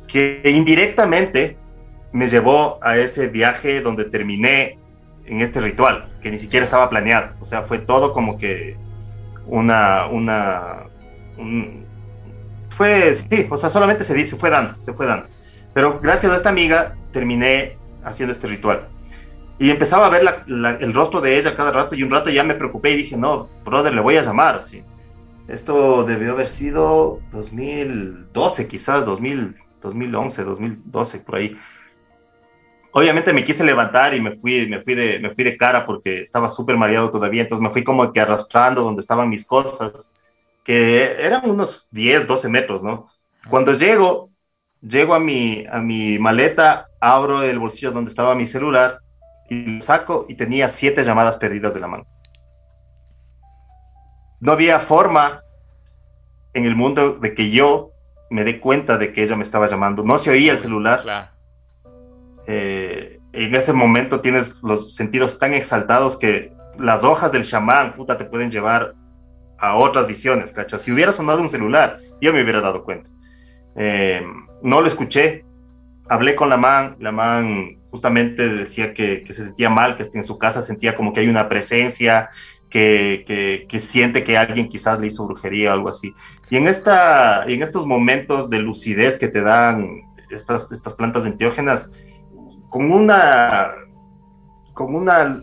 que 0.06 0.42
indirectamente 0.50 1.56
me 2.12 2.28
llevó 2.28 2.78
a 2.82 2.96
ese 2.96 3.28
viaje 3.28 3.80
donde 3.80 4.04
terminé 4.04 4.78
en 5.26 5.40
este 5.40 5.60
ritual, 5.60 6.08
que 6.22 6.30
ni 6.30 6.38
siquiera 6.38 6.64
estaba 6.64 6.88
planeado. 6.88 7.34
O 7.40 7.44
sea, 7.44 7.62
fue 7.62 7.78
todo 7.78 8.12
como 8.12 8.38
que 8.38 8.76
una, 9.46 10.06
una, 10.06 10.84
fue, 12.70 13.14
sí, 13.14 13.46
o 13.50 13.56
sea, 13.56 13.70
solamente 13.70 14.04
se, 14.04 14.26
se 14.26 14.36
fue 14.36 14.50
dando, 14.50 14.80
se 14.80 14.92
fue 14.92 15.06
dando. 15.06 15.28
Pero 15.72 15.98
gracias 16.00 16.32
a 16.32 16.36
esta 16.36 16.48
amiga 16.48 16.96
terminé 17.12 17.76
haciendo 18.04 18.32
este 18.32 18.46
ritual. 18.46 18.88
Y 19.58 19.70
empezaba 19.70 20.06
a 20.06 20.10
ver 20.10 20.44
el 20.46 20.94
rostro 20.94 21.20
de 21.20 21.38
ella 21.38 21.56
cada 21.56 21.70
rato 21.70 21.94
y 21.94 22.02
un 22.02 22.10
rato 22.10 22.28
ya 22.28 22.44
me 22.44 22.54
preocupé 22.54 22.90
y 22.90 22.96
dije, 22.96 23.16
no, 23.16 23.48
brother, 23.64 23.94
le 23.94 24.02
voy 24.02 24.16
a 24.16 24.22
llamar 24.22 24.56
así. 24.56 24.82
Esto 25.48 26.04
debió 26.04 26.32
haber 26.32 26.48
sido 26.48 27.20
2012, 27.32 28.68
quizás 28.68 29.06
2000, 29.06 29.54
2011, 29.80 30.44
2012, 30.44 31.18
por 31.20 31.36
ahí 31.36 31.56
obviamente 32.96 33.34
me 33.34 33.44
quise 33.44 33.62
levantar 33.62 34.14
y 34.14 34.22
me 34.22 34.34
fui, 34.36 34.66
me 34.68 34.80
fui, 34.82 34.94
de, 34.94 35.20
me 35.20 35.34
fui 35.34 35.44
de 35.44 35.58
cara 35.58 35.84
porque 35.84 36.22
estaba 36.22 36.48
súper 36.48 36.78
mareado 36.78 37.10
todavía, 37.10 37.42
entonces 37.42 37.62
me 37.62 37.70
fui 37.70 37.84
como 37.84 38.10
que 38.10 38.20
arrastrando 38.20 38.80
donde 38.80 39.02
estaban 39.02 39.28
mis 39.28 39.44
cosas, 39.44 40.10
que 40.64 41.14
eran 41.20 41.48
unos 41.48 41.88
10, 41.90 42.26
12 42.26 42.48
metros, 42.48 42.82
¿no? 42.82 43.10
Cuando 43.50 43.74
llego, 43.74 44.30
llego 44.80 45.14
a 45.14 45.20
mi, 45.20 45.66
a 45.70 45.78
mi 45.78 46.18
maleta, 46.18 46.88
abro 46.98 47.42
el 47.42 47.58
bolsillo 47.58 47.92
donde 47.92 48.08
estaba 48.08 48.34
mi 48.34 48.46
celular 48.46 49.00
y 49.48 49.64
lo 49.66 49.80
saco 49.80 50.26
y 50.28 50.34
tenía 50.34 50.68
siete 50.68 51.04
llamadas 51.04 51.36
perdidas 51.36 51.74
de 51.74 51.80
la 51.80 51.88
mano. 51.88 52.06
No 54.40 54.52
había 54.52 54.78
forma 54.80 55.42
en 56.54 56.64
el 56.64 56.76
mundo 56.76 57.14
de 57.14 57.34
que 57.34 57.50
yo 57.50 57.90
me 58.30 58.44
dé 58.44 58.60
cuenta 58.60 58.98
de 58.98 59.12
que 59.12 59.22
ella 59.22 59.36
me 59.36 59.42
estaba 59.42 59.68
llamando. 59.68 60.04
No 60.04 60.18
se 60.18 60.30
oía 60.30 60.52
el 60.52 60.58
celular. 60.58 61.02
Claro 61.02 61.36
eh, 62.46 63.18
en 63.32 63.54
ese 63.54 63.72
momento 63.72 64.20
tienes 64.20 64.62
los 64.62 64.94
sentidos 64.94 65.38
tan 65.38 65.52
exaltados 65.52 66.16
que 66.16 66.52
las 66.78 67.04
hojas 67.04 67.32
del 67.32 67.44
chamán, 67.44 67.94
puta, 67.94 68.16
te 68.16 68.24
pueden 68.24 68.50
llevar 68.50 68.94
a 69.58 69.76
otras 69.76 70.06
visiones, 70.06 70.52
¿cachas? 70.52 70.82
Si 70.82 70.92
hubiera 70.92 71.12
sonado 71.12 71.40
un 71.40 71.48
celular, 71.48 72.00
yo 72.20 72.32
me 72.32 72.42
hubiera 72.42 72.60
dado 72.60 72.84
cuenta. 72.84 73.10
Eh, 73.74 74.24
no 74.62 74.80
lo 74.80 74.86
escuché, 74.86 75.44
hablé 76.08 76.34
con 76.34 76.48
la 76.48 76.56
man, 76.56 76.96
la 77.00 77.12
man 77.12 77.78
justamente 77.96 78.46
decía 78.46 78.92
que, 78.92 79.24
se 79.26 79.42
sentía 79.42 79.70
mal, 79.70 79.96
que 79.96 80.04
en 80.12 80.22
su 80.22 80.36
casa 80.36 80.60
sentía 80.60 80.94
como 80.94 81.14
que 81.14 81.20
hay 81.20 81.28
una 81.28 81.48
presencia, 81.48 82.28
que, 82.68 83.64
que, 83.66 83.80
siente 83.80 84.22
que 84.22 84.36
alguien 84.36 84.68
quizás 84.68 85.00
le 85.00 85.06
hizo 85.06 85.26
brujería 85.26 85.70
o 85.70 85.72
algo 85.72 85.88
así. 85.88 86.12
Y 86.50 86.58
en, 86.58 86.68
esta, 86.68 87.46
en 87.46 87.62
estos 87.62 87.86
momentos 87.86 88.50
de 88.50 88.58
lucidez 88.58 89.16
que 89.16 89.28
te 89.28 89.40
dan 89.40 90.02
estas, 90.30 90.70
estas 90.70 90.92
plantas 90.92 91.24
enteógenas, 91.24 91.90
con 92.68 92.92
una, 92.92 93.70
con 94.74 94.94
una 94.94 95.40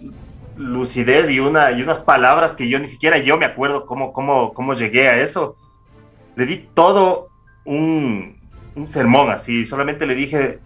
lucidez 0.55 1.31
y, 1.31 1.39
una, 1.39 1.71
y 1.71 1.81
unas 1.81 1.97
palabras 1.97 2.53
que 2.53 2.69
yo 2.69 2.77
ni 2.77 2.87
siquiera 2.87 3.17
yo 3.17 3.39
me 3.39 3.47
acuerdo 3.47 3.87
cómo, 3.87 4.13
cómo, 4.13 4.53
cómo 4.53 4.75
llegué 4.75 5.07
a 5.07 5.19
eso. 5.19 5.55
Le 6.35 6.45
di 6.45 6.69
todo 6.75 7.29
un, 7.65 8.37
un 8.75 8.87
sermón 8.87 9.31
así, 9.31 9.65
solamente 9.65 10.05
le 10.05 10.13
dije, 10.13 10.59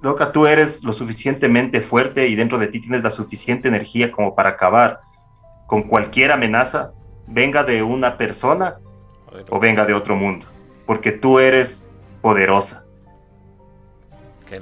loca, 0.00 0.32
tú 0.32 0.46
eres 0.46 0.84
lo 0.84 0.92
suficientemente 0.92 1.80
fuerte 1.80 2.28
y 2.28 2.34
dentro 2.34 2.58
de 2.58 2.68
ti 2.68 2.80
tienes 2.80 3.02
la 3.02 3.10
suficiente 3.10 3.68
energía 3.68 4.12
como 4.12 4.34
para 4.34 4.50
acabar 4.50 5.00
con 5.66 5.82
cualquier 5.82 6.32
amenaza, 6.32 6.92
venga 7.26 7.62
de 7.64 7.82
una 7.82 8.16
persona 8.16 8.78
o 9.50 9.60
venga 9.60 9.84
de 9.84 9.94
otro 9.94 10.16
mundo, 10.16 10.46
porque 10.86 11.12
tú 11.12 11.38
eres 11.38 11.86
poderosa. 12.22 12.84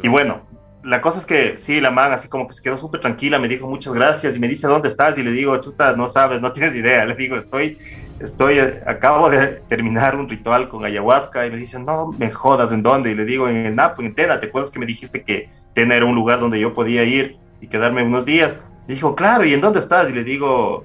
Y 0.03 0.09
bueno, 0.09 0.43
la 0.82 1.01
cosa 1.01 1.18
es 1.18 1.26
que 1.26 1.59
sí, 1.59 1.80
la 1.80 1.91
man 1.91 2.12
así 2.12 2.28
como 2.28 2.47
que 2.47 2.55
se 2.55 2.62
quedó 2.62 2.78
súper 2.78 3.01
tranquila, 3.01 3.39
me 3.39 3.49
dijo 3.49 3.68
muchas 3.68 3.93
gracias 3.93 4.37
y 4.37 4.41
me 4.41 4.49
dice 4.49 4.66
dónde 4.66 4.89
estás 4.89 5.18
y 5.18 5.22
le 5.22 5.32
digo, 5.32 5.57
chuta, 5.59 5.95
no 5.97 6.09
sabes, 6.09 6.41
no 6.41 6.53
tienes 6.53 6.74
idea. 6.74 7.05
Le 7.07 7.14
digo, 7.14 7.37
estoy, 7.37 7.78
estoy, 8.21 8.59
acabo 8.59 9.31
de 9.31 9.61
terminar 9.69 10.17
un 10.17 10.29
ritual 10.29 10.69
con 10.69 10.85
ayahuasca 10.85 11.47
y 11.47 11.51
me 11.51 11.57
dice, 11.57 11.79
no 11.79 12.12
me 12.19 12.31
jodas, 12.31 12.73
¿en 12.73 12.83
dónde? 12.83 13.11
Y 13.11 13.14
le 13.14 13.25
digo, 13.25 13.49
en 13.49 13.67
el 13.67 13.77
Napo, 13.77 14.03
en 14.03 14.14
Tena, 14.14 14.41
¿te 14.41 14.47
acuerdas 14.47 14.71
que 14.71 14.79
me 14.79 14.87
dijiste 14.87 15.23
que 15.23 15.49
Tena 15.75 15.95
era 15.95 16.05
un 16.05 16.14
lugar 16.14 16.41
donde 16.41 16.61
yo 16.61 16.75
podía 16.75 17.05
ir 17.05 17.37
y 17.61 17.69
quedarme 17.69 18.03
unos 18.03 18.25
días? 18.25 18.59
Le 18.87 18.95
dijo, 18.95 19.14
claro, 19.14 19.45
¿y 19.45 19.55
en 19.55 19.61
dónde 19.61 19.79
estás? 19.79 20.11
Y 20.11 20.12
le 20.12 20.25
digo, 20.25 20.85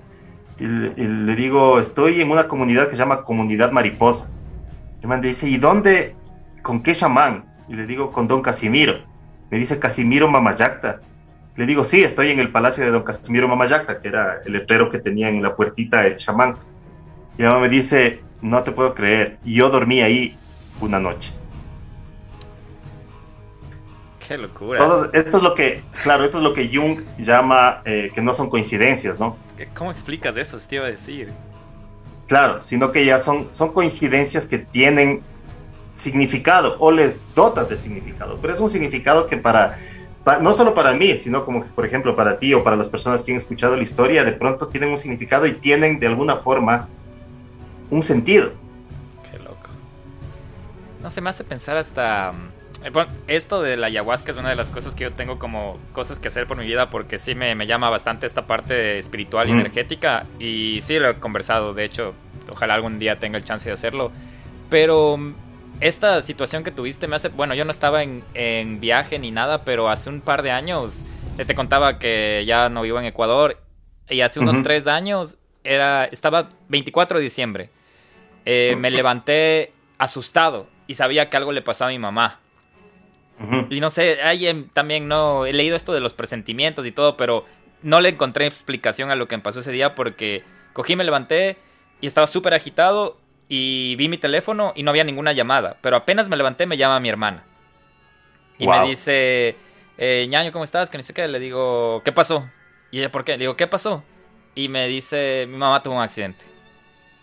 y 0.59 0.65
le, 0.65 1.35
digo, 1.35 1.79
estoy 1.79 2.21
en 2.21 2.31
una 2.31 2.47
comunidad 2.47 2.85
que 2.85 2.91
se 2.91 2.97
llama 2.97 3.23
Comunidad 3.23 3.71
Mariposa. 3.71 4.29
Y 5.03 5.07
me 5.07 5.19
dice, 5.19 5.47
¿y 5.47 5.57
dónde? 5.57 6.15
¿Con 6.61 6.83
qué 6.83 6.93
chamán? 6.93 7.45
Y 7.67 7.75
le 7.75 7.85
digo, 7.85 8.11
con 8.11 8.27
Don 8.27 8.41
Casimiro 8.41 9.11
me 9.51 9.59
dice 9.59 9.77
Casimiro 9.77 10.29
Mamayacta. 10.29 11.01
Le 11.57 11.65
digo, 11.65 11.83
sí, 11.83 12.01
estoy 12.01 12.31
en 12.31 12.39
el 12.39 12.51
palacio 12.51 12.85
de 12.85 12.89
don 12.89 13.03
Casimiro 13.03 13.49
Mamayacta, 13.49 13.99
que 13.99 14.07
era 14.07 14.41
el 14.45 14.53
letrero 14.53 14.89
que 14.89 14.97
tenía 14.97 15.27
en 15.27 15.43
la 15.43 15.55
puertita 15.55 16.07
el 16.07 16.15
chamán. 16.15 16.55
Y 17.37 17.43
mamá 17.43 17.59
me 17.59 17.69
dice, 17.69 18.21
no 18.41 18.63
te 18.63 18.71
puedo 18.71 18.93
creer. 18.93 19.37
Y 19.43 19.55
yo 19.55 19.69
dormí 19.69 20.01
ahí 20.01 20.37
una 20.79 20.99
noche. 20.99 21.31
Qué 24.27 24.37
locura. 24.37 25.09
esto 25.13 25.37
es 25.37 25.43
lo 25.43 25.55
que, 25.55 25.83
claro, 26.03 26.23
esto 26.23 26.37
es 26.37 26.43
lo 26.43 26.53
que 26.53 26.69
Jung 26.73 27.01
llama 27.17 27.81
eh, 27.85 28.11
que 28.13 28.21
no 28.21 28.33
son 28.33 28.49
coincidencias, 28.49 29.19
¿no? 29.19 29.35
¿Cómo 29.75 29.91
explicas 29.91 30.37
eso? 30.37 30.57
Te 30.57 30.75
iba 30.75 30.85
a 30.85 30.89
decir. 30.89 31.29
Claro, 32.27 32.61
sino 32.61 32.91
que 32.91 33.03
ya 33.03 33.19
son, 33.19 33.49
son 33.51 33.73
coincidencias 33.73 34.45
que 34.45 34.57
tienen 34.57 35.21
significado 35.93 36.77
o 36.79 36.91
les 36.91 37.19
dotas 37.35 37.67
de 37.69 37.75
significado, 37.75 38.37
pero 38.41 38.53
es 38.53 38.59
un 38.59 38.69
significado 38.69 39.27
que 39.27 39.37
para, 39.37 39.77
no 40.39 40.53
solo 40.53 40.73
para 40.73 40.93
mí, 40.93 41.17
sino 41.17 41.43
como 41.43 41.65
por 41.65 41.85
ejemplo 41.85 42.15
para 42.15 42.39
ti 42.39 42.53
o 42.53 42.63
para 42.63 42.77
las 42.77 42.89
personas 42.89 43.23
que 43.23 43.31
han 43.31 43.37
escuchado 43.37 43.75
la 43.75 43.83
historia, 43.83 44.23
de 44.23 44.31
pronto 44.31 44.67
tienen 44.67 44.91
un 44.91 44.97
significado 44.97 45.45
y 45.45 45.53
tienen 45.53 45.99
de 45.99 46.07
alguna 46.07 46.37
forma 46.37 46.87
un 47.91 48.01
sentido. 48.01 48.53
Qué 49.29 49.37
loco. 49.37 49.69
No 51.03 51.09
se 51.11 51.21
me 51.21 51.29
hace 51.29 51.43
pensar 51.43 51.77
hasta... 51.77 52.33
Eh, 52.83 52.89
bueno, 52.89 53.11
esto 53.27 53.61
de 53.61 53.77
la 53.77 53.87
ayahuasca 53.87 54.31
es 54.31 54.37
una 54.37 54.49
de 54.49 54.55
las 54.55 54.71
cosas 54.71 54.95
que 54.95 55.03
yo 55.03 55.13
tengo 55.13 55.37
como 55.37 55.77
cosas 55.93 56.17
que 56.17 56.29
hacer 56.29 56.47
por 56.47 56.57
mi 56.57 56.65
vida 56.65 56.89
porque 56.89 57.19
sí 57.19 57.35
me, 57.35 57.55
llama 57.67 57.91
bastante 57.91 58.25
esta 58.25 58.47
parte 58.47 58.97
espiritual 58.97 59.49
y 59.49 59.51
energética 59.51 60.25
y 60.39 60.79
sí 60.81 60.97
lo 60.97 61.09
he 61.09 61.19
conversado, 61.19 61.75
de 61.75 61.83
hecho, 61.83 62.15
ojalá 62.49 62.73
algún 62.73 62.97
día 62.97 63.19
tenga 63.19 63.37
el 63.37 63.43
chance 63.43 63.69
de 63.69 63.73
hacerlo, 63.73 64.11
pero 64.71 65.19
esta 65.79 66.23
situación 66.23 66.63
que 66.63 66.71
tuviste 66.71 67.07
me 67.07 67.17
hace, 67.17 67.29
bueno, 67.29 67.53
yo 67.53 67.65
no 67.65 67.71
estaba 67.71 68.01
en, 68.01 68.79
viaje 68.79 69.19
ni 69.19 69.29
nada, 69.29 69.63
pero 69.63 69.87
hace 69.87 70.09
un 70.09 70.21
par 70.21 70.41
de 70.41 70.49
años 70.49 70.97
eh, 71.37 71.45
te 71.45 71.53
contaba 71.53 71.99
que 71.99 72.43
ya 72.47 72.69
no 72.69 72.81
vivo 72.81 72.99
en 72.99 73.05
Ecuador 73.05 73.61
y 74.09 74.21
hace 74.21 74.39
unos 74.39 74.63
tres 74.63 74.87
años 74.87 75.37
era, 75.63 76.05
estaba 76.05 76.49
24 76.69 77.19
de 77.19 77.23
diciembre. 77.23 77.69
Eh, 78.45 78.75
me 78.77 78.91
levanté 78.91 79.73
asustado 79.97 80.67
y 80.87 80.95
sabía 80.95 81.29
que 81.29 81.37
algo 81.37 81.51
le 81.51 81.61
pasaba 81.61 81.89
a 81.89 81.91
mi 81.93 81.99
mamá. 81.99 82.39
Y 83.71 83.79
no 83.79 83.89
sé, 83.89 84.21
ahí 84.21 84.69
también 84.71 85.07
no, 85.07 85.47
he 85.47 85.53
leído 85.53 85.75
esto 85.75 85.93
de 85.93 85.99
los 85.99 86.13
presentimientos 86.13 86.85
y 86.85 86.91
todo, 86.91 87.17
pero 87.17 87.45
no 87.81 87.99
le 87.99 88.09
encontré 88.09 88.45
explicación 88.45 89.09
a 89.09 89.15
lo 89.15 89.27
que 89.27 89.35
me 89.35 89.41
pasó 89.41 89.61
ese 89.61 89.71
día 89.71 89.95
porque 89.95 90.43
cogí, 90.73 90.95
me 90.95 91.03
levanté 91.03 91.57
y 92.01 92.07
estaba 92.07 92.27
súper 92.27 92.53
agitado 92.53 93.17
y 93.49 93.95
vi 93.95 94.09
mi 94.09 94.17
teléfono 94.17 94.73
y 94.75 94.83
no 94.83 94.91
había 94.91 95.03
ninguna 95.03 95.33
llamada. 95.33 95.77
Pero 95.81 95.97
apenas 95.97 96.29
me 96.29 96.37
levanté 96.37 96.67
me 96.67 96.77
llama 96.77 96.99
mi 96.99 97.09
hermana. 97.09 97.43
Y 98.59 98.67
me 98.67 98.87
dice, 98.87 99.55
eh, 99.97 100.27
ñaño, 100.29 100.51
¿cómo 100.51 100.63
estás? 100.63 100.91
Que 100.91 100.97
ni 100.97 101.03
sé 101.03 101.13
qué. 101.13 101.27
Le 101.27 101.39
digo, 101.39 102.01
¿qué 102.05 102.11
pasó? 102.11 102.47
Y 102.91 102.99
ella, 102.99 103.11
¿por 103.11 103.25
qué? 103.25 103.33
Le 103.33 103.39
digo, 103.39 103.55
¿qué 103.55 103.65
pasó? 103.65 104.03
Y 104.53 104.69
me 104.69 104.87
dice, 104.87 105.47
mi 105.49 105.57
mamá 105.57 105.81
tuvo 105.81 105.95
un 105.95 106.01
accidente. 106.01 106.45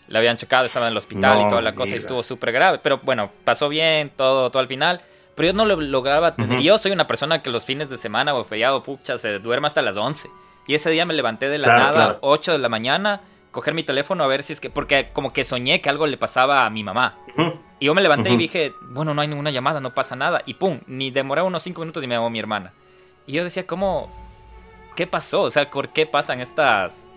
Le 0.08 0.18
habían 0.18 0.36
chocado, 0.36 0.64
estaba 0.64 0.86
en 0.86 0.92
el 0.92 0.96
hospital 0.96 1.42
y 1.42 1.48
toda 1.48 1.60
la 1.60 1.74
cosa 1.74 1.94
y 1.94 1.98
estuvo 1.98 2.22
súper 2.22 2.52
grave. 2.52 2.78
Pero 2.82 3.00
bueno, 3.02 3.30
pasó 3.44 3.68
bien, 3.68 4.10
todo, 4.14 4.50
todo 4.50 4.60
al 4.60 4.68
final. 4.68 5.00
Pero 5.34 5.48
yo 5.48 5.52
no 5.52 5.66
lo 5.66 5.80
lograba 5.80 6.34
tener. 6.34 6.60
Yo 6.60 6.78
soy 6.78 6.92
una 6.92 7.06
persona 7.06 7.42
que 7.42 7.50
los 7.50 7.64
fines 7.64 7.88
de 7.88 7.96
semana 7.96 8.34
o 8.34 8.42
feriado, 8.44 8.82
pucha, 8.82 9.18
se 9.18 9.38
duerme 9.38 9.66
hasta 9.66 9.82
las 9.82 9.96
11. 9.96 10.28
Y 10.66 10.74
ese 10.74 10.90
día 10.90 11.06
me 11.06 11.14
levanté 11.14 11.48
de 11.48 11.58
la 11.58 11.68
nada, 11.68 12.18
8 12.22 12.52
de 12.52 12.58
la 12.58 12.68
mañana 12.68 13.20
coger 13.50 13.74
mi 13.74 13.82
teléfono 13.82 14.24
a 14.24 14.26
ver 14.26 14.42
si 14.42 14.52
es 14.52 14.60
que, 14.60 14.70
porque 14.70 15.10
como 15.12 15.32
que 15.32 15.44
soñé 15.44 15.80
que 15.80 15.88
algo 15.88 16.06
le 16.06 16.16
pasaba 16.16 16.66
a 16.66 16.70
mi 16.70 16.84
mamá. 16.84 17.18
Y 17.80 17.86
yo 17.86 17.94
me 17.94 18.02
levanté 18.02 18.30
y 18.30 18.36
dije, 18.36 18.72
bueno, 18.82 19.14
no 19.14 19.20
hay 19.20 19.28
ninguna 19.28 19.50
llamada, 19.50 19.80
no 19.80 19.94
pasa 19.94 20.16
nada. 20.16 20.42
Y 20.46 20.54
pum, 20.54 20.80
ni 20.86 21.10
demoré 21.10 21.42
unos 21.42 21.62
cinco 21.62 21.80
minutos 21.80 22.02
y 22.02 22.06
me 22.06 22.14
llamó 22.14 22.30
mi 22.30 22.38
hermana. 22.38 22.72
Y 23.26 23.32
yo 23.32 23.44
decía, 23.44 23.66
¿cómo? 23.66 24.10
¿Qué 24.96 25.06
pasó? 25.06 25.42
O 25.42 25.50
sea, 25.50 25.70
¿por 25.70 25.90
qué 25.90 26.06
pasan 26.06 26.40
estas, 26.40 27.12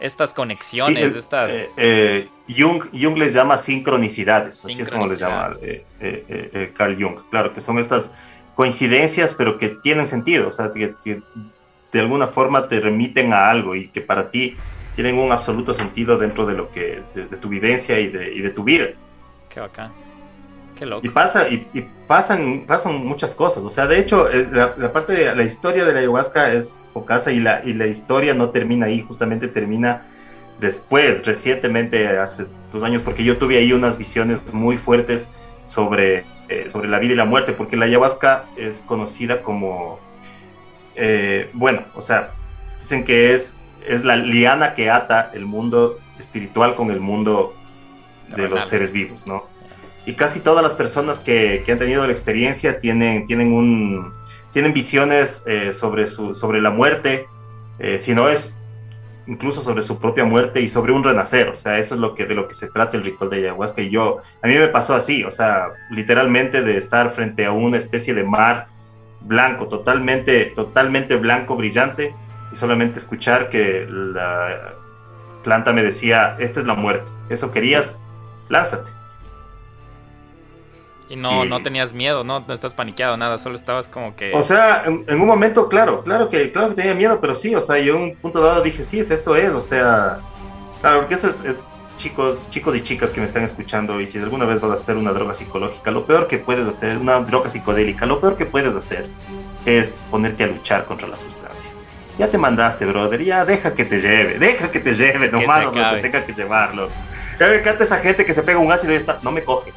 estas 0.00 0.34
conexiones? 0.34 1.14
estas... 1.16 1.50
Eh, 1.50 1.68
eh, 1.78 2.28
Jung, 2.48 2.84
Jung, 2.92 3.16
les 3.16 3.32
llama 3.34 3.56
sincronicidades, 3.58 4.64
así 4.64 4.80
es 4.80 4.88
como 4.88 5.06
les 5.06 5.18
llama 5.18 5.56
eh, 5.60 6.72
Carl 6.76 6.96
Jung. 7.00 7.20
Claro, 7.30 7.52
que 7.52 7.60
son 7.60 7.78
estas 7.78 8.12
coincidencias, 8.54 9.34
pero 9.34 9.58
que 9.58 9.68
tienen 9.68 10.06
sentido, 10.06 10.48
o 10.48 10.50
sea, 10.50 10.72
que 10.72 10.94
de 11.92 12.00
alguna 12.00 12.26
forma 12.26 12.68
te 12.68 12.80
remiten 12.80 13.32
a 13.32 13.50
algo 13.50 13.74
y 13.74 13.88
que 13.88 14.00
para 14.00 14.30
ti 14.30 14.56
tienen 14.94 15.18
un 15.18 15.30
absoluto 15.32 15.74
sentido 15.74 16.18
dentro 16.18 16.46
de 16.46 16.54
lo 16.54 16.70
que 16.70 17.02
de, 17.14 17.24
tu 17.24 17.48
vivencia 17.48 18.00
y 18.00 18.08
de, 18.08 18.32
y 18.32 18.40
de, 18.40 18.50
tu 18.50 18.64
vida. 18.64 18.86
Qué 19.48 19.60
bacán. 19.60 19.92
Qué 20.76 20.86
loco. 20.86 21.06
Y, 21.06 21.10
pasa, 21.10 21.48
y, 21.48 21.66
pasan, 22.06 22.64
pasan 22.66 23.04
muchas 23.04 23.34
cosas. 23.34 23.62
O 23.62 23.70
sea, 23.70 23.86
de 23.86 23.98
hecho, 23.98 24.30
eh, 24.30 24.48
la, 24.52 24.92
parte 24.92 25.14
de 25.14 25.34
la 25.34 25.42
historia 25.42 25.84
de 25.84 25.92
la 25.92 26.00
ayahuasca 26.00 26.52
es 26.52 26.86
focasa 26.92 27.32
y 27.32 27.40
la, 27.40 27.62
y 27.64 27.72
la 27.72 27.86
historia 27.86 28.34
no 28.34 28.50
termina 28.50 28.86
ahí, 28.86 29.00
justamente 29.00 29.48
termina 29.48 30.06
después, 30.60 31.24
recientemente, 31.24 32.08
hace 32.18 32.46
dos 32.72 32.82
años, 32.82 33.02
porque 33.02 33.24
yo 33.24 33.38
tuve 33.38 33.58
ahí 33.58 33.72
unas 33.72 33.98
visiones 33.98 34.40
muy 34.52 34.76
fuertes 34.76 35.28
sobre, 35.64 36.24
eh, 36.48 36.66
sobre 36.68 36.88
la 36.88 36.98
vida 36.98 37.14
y 37.14 37.16
la 37.16 37.24
muerte, 37.24 37.52
porque 37.52 37.76
la 37.76 37.86
ayahuasca 37.86 38.44
es 38.56 38.82
conocida 38.86 39.42
como, 39.42 39.98
eh, 40.94 41.50
bueno, 41.54 41.82
o 41.94 42.02
sea, 42.02 42.32
dicen 42.78 43.04
que 43.04 43.34
es 43.34 43.56
es 43.86 44.04
la 44.04 44.16
liana 44.16 44.74
que 44.74 44.90
ata 44.90 45.30
el 45.32 45.46
mundo 45.46 45.98
espiritual 46.18 46.74
con 46.74 46.90
el 46.90 47.00
mundo 47.00 47.54
de 48.28 48.48
los 48.48 48.66
seres 48.66 48.90
vivos, 48.90 49.26
¿no? 49.26 49.44
Y 50.06 50.14
casi 50.14 50.40
todas 50.40 50.62
las 50.62 50.72
personas 50.72 51.18
que, 51.18 51.64
han 51.68 51.78
tenido 51.78 52.06
la 52.06 52.12
experiencia 52.12 52.78
tienen, 52.78 53.26
tienen, 53.26 53.52
un, 53.52 54.14
tienen 54.52 54.72
visiones 54.72 55.42
eh, 55.46 55.72
sobre, 55.72 56.06
su, 56.06 56.34
sobre 56.34 56.62
la 56.62 56.70
muerte, 56.70 57.26
eh, 57.78 57.98
si 57.98 58.14
no 58.14 58.28
es 58.28 58.56
incluso 59.26 59.62
sobre 59.62 59.82
su 59.82 59.98
propia 59.98 60.24
muerte 60.24 60.60
y 60.60 60.68
sobre 60.68 60.92
un 60.92 61.02
renacer, 61.02 61.48
o 61.48 61.54
sea, 61.54 61.78
eso 61.78 61.96
es 61.96 62.00
lo 62.00 62.14
que, 62.14 62.26
de 62.26 62.34
lo 62.34 62.46
que 62.46 62.54
se 62.54 62.68
trata 62.68 62.96
el 62.96 63.04
ritual 63.04 63.28
de 63.30 63.38
ayahuasca. 63.38 63.82
Y 63.82 63.90
yo, 63.90 64.18
a 64.40 64.46
mí 64.46 64.54
me 64.54 64.68
pasó 64.68 64.94
así, 64.94 65.24
o 65.24 65.30
sea, 65.30 65.70
literalmente 65.90 66.62
de 66.62 66.76
estar 66.76 67.10
frente 67.12 67.44
a 67.44 67.52
una 67.52 67.76
especie 67.76 68.14
de 68.14 68.24
mar 68.24 68.68
blanco, 69.20 69.66
totalmente, 69.66 70.46
totalmente 70.54 71.16
blanco, 71.16 71.56
brillante, 71.56 72.14
y 72.52 72.56
solamente 72.56 73.00
escuchar 73.00 73.50
que 73.50 73.86
la 73.88 74.74
planta 75.42 75.72
me 75.72 75.82
decía, 75.82 76.36
esta 76.38 76.60
es 76.60 76.66
la 76.66 76.74
muerte, 76.74 77.10
eso 77.28 77.50
querías, 77.50 77.98
lánzate. 78.48 78.92
Y 81.08 81.16
no, 81.16 81.44
no 81.44 81.62
tenías 81.62 81.92
miedo, 81.92 82.24
¿no? 82.24 82.44
No 82.46 82.54
estás 82.54 82.74
paniqueado, 82.74 83.16
nada, 83.16 83.38
solo 83.38 83.54
estabas 83.54 83.88
como 83.88 84.16
que... 84.16 84.32
O 84.34 84.42
sea, 84.42 84.82
en, 84.86 85.20
un 85.20 85.26
momento, 85.26 85.68
claro, 85.68 86.02
claro 86.02 86.28
que, 86.28 86.50
claro 86.50 86.70
que 86.70 86.74
tenía 86.74 86.94
miedo, 86.94 87.20
pero 87.20 87.34
sí, 87.34 87.54
o 87.54 87.60
sea, 87.60 87.78
yo 87.78 87.96
en 87.96 88.02
un 88.02 88.16
punto 88.16 88.40
dado 88.40 88.62
dije, 88.62 88.82
sí, 88.82 88.98
esto 89.08 89.36
es, 89.36 89.54
o 89.54 89.62
sea, 89.62 90.18
claro, 90.80 91.00
porque 91.00 91.14
eso 91.14 91.28
es, 91.28 91.64
chicos, 91.96 92.50
chicos 92.50 92.74
y 92.74 92.82
chicas 92.82 93.12
que 93.12 93.20
me 93.20 93.26
están 93.26 93.44
escuchando, 93.44 94.00
y 94.00 94.06
si 94.06 94.18
alguna 94.18 94.46
vez 94.46 94.60
vas 94.60 94.72
a 94.72 94.74
hacer 94.74 94.96
una 94.96 95.12
droga 95.12 95.32
psicológica, 95.34 95.92
lo 95.92 96.06
peor 96.06 96.26
que 96.26 96.38
puedes 96.38 96.66
hacer, 96.66 96.98
una 96.98 97.20
droga 97.20 97.50
psicodélica, 97.50 98.04
lo 98.04 98.20
peor 98.20 98.36
que 98.36 98.46
puedes 98.46 98.74
hacer 98.74 99.08
es 99.64 100.00
ponerte 100.10 100.42
a 100.42 100.48
luchar 100.48 100.86
contra 100.86 101.06
la 101.06 101.16
sustancia 101.16 101.70
ya 102.18 102.28
te 102.28 102.38
mandaste, 102.38 102.86
brother, 102.86 103.22
ya 103.22 103.44
deja 103.44 103.74
que 103.74 103.84
te 103.84 104.00
lleve, 104.00 104.38
deja 104.38 104.70
que 104.70 104.80
te 104.80 104.94
lleve, 104.94 105.28
nomás 105.28 105.64
donde 105.64 106.00
tenga 106.00 106.24
que 106.24 106.32
llevarlo. 106.32 106.88
Ya 107.38 107.48
me 107.48 107.56
encanta 107.56 107.84
esa 107.84 107.98
gente 107.98 108.24
que 108.24 108.32
se 108.32 108.42
pega 108.42 108.58
un 108.58 108.72
ácido 108.72 108.92
y 108.94 108.96
está, 108.96 109.18
no 109.22 109.30
me 109.30 109.44
coge, 109.44 109.72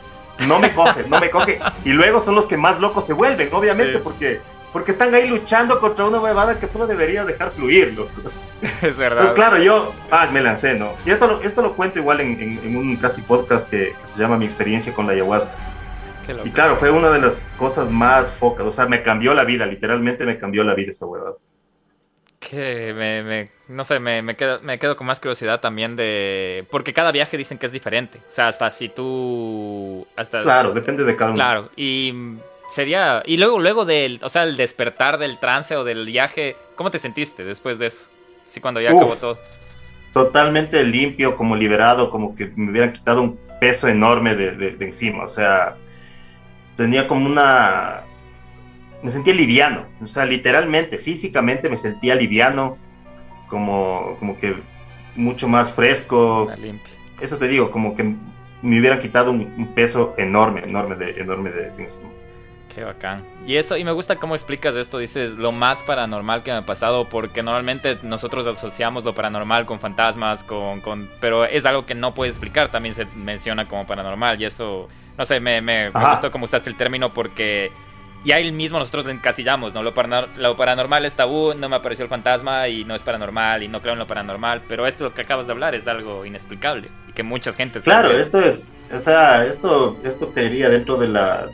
no 0.48 0.60
me 0.60 0.72
coge, 0.74 1.04
no 1.08 1.20
me 1.20 1.30
coge. 1.30 1.60
Y 1.84 1.92
luego 1.92 2.22
son 2.22 2.36
los 2.36 2.48
que 2.48 2.58
más 2.58 2.80
locos 2.80 3.06
se 3.06 3.14
vuelven, 3.14 3.50
obviamente, 3.52 4.00
porque, 4.00 4.42
porque 4.72 4.92
están 4.92 5.14
ahí 5.14 5.28
luchando 5.28 5.80
contra 5.80 6.06
una 6.06 6.20
huevada 6.20 6.60
que 6.60 6.68
solo 6.68 6.88
debería 6.88 7.26
dejar 7.26 7.52
fluir, 7.52 7.98
Es 8.82 8.98
verdad. 8.98 9.20
Entonces, 9.20 9.34
claro, 9.34 9.58
yo 9.58 9.94
ah, 10.12 10.28
me 10.32 10.42
lancé, 10.42 10.76
¿no? 10.76 10.94
Y 11.06 11.12
esto 11.12 11.28
lo, 11.28 11.42
esto 11.42 11.62
lo 11.62 11.74
cuento 11.74 12.00
igual 12.00 12.22
en, 12.22 12.60
en, 12.64 12.76
un 12.76 12.96
casi 12.98 13.22
podcast 13.22 13.70
que, 13.70 13.96
que, 14.00 14.06
se 14.06 14.20
llama 14.20 14.38
Mi 14.38 14.46
experiencia 14.46 14.94
con 14.94 15.08
la 15.08 15.14
ayahuasca. 15.14 15.52
Y 16.44 16.52
claro, 16.52 16.76
fue 16.76 16.92
una 16.92 17.10
de 17.10 17.20
las 17.20 17.48
cosas 17.58 17.90
más 17.90 18.30
focas, 18.30 18.66
o 18.68 18.72
sea, 18.72 18.86
me 18.86 19.02
cambió 19.02 19.34
la 19.34 19.46
vida, 19.46 19.66
literalmente 19.66 20.28
me 20.28 20.38
cambió 20.38 20.64
la 20.64 20.76
vida 20.76 20.92
esa 20.92 21.08
huevada 21.08 21.34
que 22.40 22.94
me, 22.94 23.52
no 23.68 23.84
sé, 23.84 24.00
me, 24.00 24.22
me, 24.22 24.36
quedo, 24.36 24.60
me 24.62 24.80
quedo 24.80 24.96
con 24.96 25.08
más 25.08 25.20
curiosidad 25.20 25.60
también 25.60 25.96
de... 25.96 26.66
Porque 26.72 26.94
cada 26.94 27.12
viaje 27.12 27.38
dicen 27.38 27.58
que 27.58 27.66
es 27.66 27.72
diferente. 27.72 28.20
O 28.30 28.32
sea, 28.32 28.48
hasta 28.48 28.70
si 28.70 28.90
tú... 28.90 30.08
Hasta 30.16 30.44
claro, 30.44 30.72
depende 30.72 31.04
de 31.04 31.16
cada 31.16 31.32
uno. 31.32 31.38
Claro, 31.38 31.70
y 31.76 32.14
sería... 32.72 33.22
Y 33.26 33.38
luego, 33.38 33.60
luego 33.60 33.86
del... 33.86 34.20
O 34.24 34.30
sea, 34.30 34.44
el 34.44 34.56
despertar 34.56 35.18
del 35.18 35.38
trance 35.38 35.76
o 35.76 35.84
del 35.84 36.06
viaje, 36.06 36.56
¿cómo 36.76 36.90
te 36.92 36.98
sentiste 36.98 37.44
después 37.44 37.78
de 37.78 37.88
eso? 37.88 38.08
Sí, 38.46 38.62
cuando 38.62 38.82
ya 38.82 38.92
acabó 38.92 39.16
todo. 39.18 39.38
Totalmente 40.14 40.84
limpio, 40.84 41.36
como 41.36 41.56
liberado, 41.56 42.10
como 42.10 42.36
que 42.36 42.52
me 42.56 42.72
hubieran 42.72 42.94
quitado 42.94 43.22
un 43.22 43.40
peso 43.60 43.88
enorme 43.88 44.36
de, 44.36 44.52
de 44.52 44.86
encima. 44.86 45.24
O 45.24 45.28
sea, 45.28 45.76
tenía 46.78 47.08
como 47.08 47.28
una 47.28 48.06
me 49.02 49.10
sentía 49.10 49.34
liviano, 49.34 49.86
o 50.04 50.08
sea, 50.08 50.26
literalmente, 50.26 50.97
físicamente 50.97 51.70
me 51.70 51.78
sentía 51.78 52.16
liviano, 52.16 52.78
como, 53.47 54.16
como 54.20 54.38
que 54.38 54.58
mucho 55.16 55.47
más 55.47 55.72
fresco. 55.72 56.50
Eso 57.20 57.38
te 57.38 57.47
digo, 57.47 57.72
como 57.72 57.95
que 57.95 58.16
me 58.62 58.80
hubieran 58.80 59.00
quitado 59.00 59.32
un, 59.32 59.72
peso 59.74 60.14
enorme, 60.18 60.62
enorme 60.64 60.95
de, 60.95 61.12
enorme 61.22 61.52
de, 61.52 61.72
Qué 62.74 62.84
bacán. 62.84 63.24
Y 63.47 63.56
eso, 63.56 63.78
y 63.78 63.84
me 63.84 63.91
gusta 63.91 64.18
cómo 64.18 64.36
explicas 64.36 64.76
esto, 64.76 65.00
dices 65.00 65.32
lo 65.32 65.52
más 65.52 65.82
paranormal 65.84 66.43
que 66.43 66.52
me 66.52 66.58
ha 66.58 66.66
pasado, 66.66 67.10
porque 67.10 67.41
normalmente 67.41 67.97
nosotros 68.04 68.45
asociamos 68.45 69.04
lo 69.04 69.16
paranormal 69.16 69.66
con 69.66 69.80
fantasmas, 69.80 70.43
con, 70.43 70.82
con 70.82 71.10
pero 71.20 71.45
es 71.45 71.66
algo 71.66 71.86
que 71.86 71.95
no 71.95 72.14
puedes 72.14 72.36
explicar, 72.36 72.70
también 72.70 72.93
se 72.93 73.06
menciona 73.06 73.68
como 73.68 73.88
paranormal, 73.88 74.39
y 74.39 74.45
eso, 74.45 74.88
no 75.18 75.26
sé, 75.26 75.39
me, 75.39 75.62
me, 75.62 75.89
me 75.89 76.10
gustó 76.10 76.30
cómo 76.30 76.45
usaste 76.45 76.70
el 76.70 76.76
término 76.76 77.12
porque 77.12 77.72
y 78.24 78.32
ahí 78.34 78.51
mismo 78.51 78.80
nosotros 78.80 79.07
encasillamos, 79.07 79.74
¿no? 79.74 79.82
Lo, 79.82 79.93
paranormal 79.93 81.05
es 81.05 81.15
tabú, 81.15 81.53
no 81.53 81.70
me 81.70 81.78
apareció 81.78 82.03
el 82.03 82.09
fantasma 82.09 82.67
y 82.67 82.84
no 82.84 82.93
es 82.95 83.01
paranormal 83.01 83.63
y 83.63 83.67
no 83.67 83.82
creo 83.82 83.93
en 83.93 83.99
lo 83.99 84.07
paranormal, 84.07 84.63
pero 84.67 84.86
esto 84.88 85.13
que 85.13 85.22
acabas 85.22 85.47
de 85.47 85.53
hablar 85.53 85.74
es 85.74 85.88
algo 85.88 86.26
inexplicable 86.26 86.89
y 87.07 87.13
que 87.13 87.24
mucha 87.24 87.53
gente... 87.53 87.80
Claro, 87.80 88.11
esto 88.11 88.41
es, 88.41 88.74
o 88.93 88.99
sea, 88.99 89.45
esto, 89.45 89.97
esto 90.03 90.34
caería 90.34 90.70
dentro 90.70 90.97
de 90.97 91.07
la, 91.07 91.47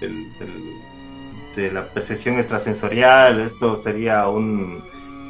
de 1.56 1.72
la 1.72 1.86
percepción 1.86 2.38
extrasensorial, 2.38 3.40
esto 3.42 3.78
sería 3.78 4.28
un, 4.28 4.84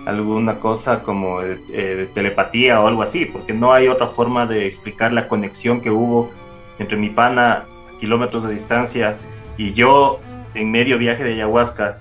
alguna 0.06 0.60
cosa 0.60 1.04
como 1.04 1.42
eh, 1.42 1.58
de 1.70 2.06
telepatía 2.06 2.80
o 2.80 2.88
algo 2.88 3.02
así, 3.02 3.26
porque 3.26 3.54
no 3.54 3.74
hay 3.74 3.90
otra 3.90 4.08
forma 4.08 4.46
de 4.46 4.68
explicar 4.68 5.12
la 5.12 5.28
conexión 5.28 5.82
que 5.82 5.92
hubo 5.92 6.32
entre 6.80 6.96
mi 6.96 7.10
pana 7.10 7.52
a 7.52 7.66
kilómetros 8.00 8.44
de 8.44 8.54
distancia 8.54 9.18
y 9.58 9.74
yo 9.74 10.20
en 10.56 10.72
medio 10.72 10.98
viaje 10.98 11.24
de 11.24 11.34
ayahuasca, 11.34 12.00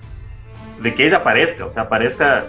de 0.81 0.93
que 0.93 1.05
ella 1.05 1.17
aparezca, 1.17 1.65
o 1.65 1.71
sea, 1.71 1.83
aparezca 1.83 2.47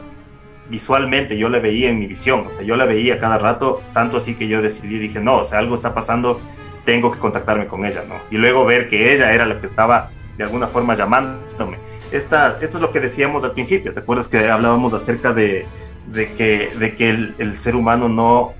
visualmente, 0.68 1.38
yo 1.38 1.48
la 1.48 1.58
veía 1.58 1.90
en 1.90 1.98
mi 1.98 2.06
visión, 2.06 2.46
o 2.46 2.50
sea, 2.50 2.62
yo 2.62 2.76
la 2.76 2.86
veía 2.86 3.20
cada 3.20 3.38
rato, 3.38 3.82
tanto 3.92 4.16
así 4.16 4.34
que 4.34 4.48
yo 4.48 4.62
decidí, 4.62 4.98
dije, 4.98 5.20
no, 5.20 5.38
o 5.38 5.44
sea, 5.44 5.58
algo 5.58 5.74
está 5.74 5.94
pasando 5.94 6.40
tengo 6.86 7.10
que 7.10 7.18
contactarme 7.18 7.66
con 7.66 7.84
ella, 7.84 8.04
¿no? 8.08 8.14
Y 8.30 8.38
luego 8.38 8.64
ver 8.64 8.88
que 8.88 9.12
ella 9.12 9.32
era 9.32 9.44
la 9.44 9.60
que 9.60 9.66
estaba 9.66 10.10
de 10.38 10.44
alguna 10.44 10.68
forma 10.68 10.94
llamándome. 10.94 11.78
Esta, 12.12 12.58
esto 12.62 12.78
es 12.78 12.80
lo 12.80 12.92
que 12.92 13.00
decíamos 13.00 13.42
al 13.44 13.52
principio, 13.52 13.92
¿te 13.92 14.00
acuerdas 14.00 14.28
que 14.28 14.48
hablábamos 14.48 14.94
acerca 14.94 15.32
de, 15.32 15.66
de 16.06 16.32
que, 16.34 16.70
de 16.78 16.94
que 16.94 17.10
el, 17.10 17.60
ser 17.60 17.74
humano 17.74 18.08
no 18.08 18.54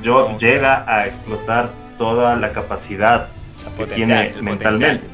yo, 0.00 0.38
llega 0.38 0.84
a 0.86 1.06
explotar 1.06 1.72
toda 1.98 2.36
la 2.36 2.52
capacidad 2.52 3.28
que 3.76 3.86
tiene 3.86 4.34
mentalmente? 4.40 5.06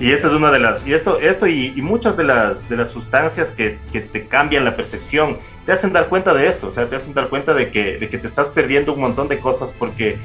Y 0.00 0.12
esta 0.12 0.28
es 0.28 0.32
una 0.32 0.50
de 0.50 0.58
las, 0.58 0.86
y 0.86 0.94
esto, 0.94 1.18
esto 1.20 1.46
y, 1.46 1.72
muchas 1.82 2.16
de 2.16 2.24
las, 2.24 2.68
de 2.68 2.76
las 2.76 2.88
sustancias 2.88 3.50
que, 3.50 3.78
que, 3.92 4.00
te 4.00 4.26
cambian 4.26 4.64
la 4.64 4.76
percepción, 4.76 5.38
te 5.66 5.72
hacen 5.72 5.92
dar 5.92 6.08
cuenta 6.08 6.32
de 6.32 6.48
esto, 6.48 6.68
o 6.68 6.70
sea, 6.70 6.88
te 6.88 6.96
hacen 6.96 7.14
dar 7.14 7.28
cuenta 7.28 7.54
de 7.54 7.70
que, 7.70 7.98
de 7.98 8.08
que 8.08 8.18
te 8.18 8.26
estás 8.26 8.48
perdiendo 8.48 8.94
un 8.94 9.00
montón 9.00 9.28
de 9.28 9.38
cosas 9.38 9.72
porque 9.78 10.18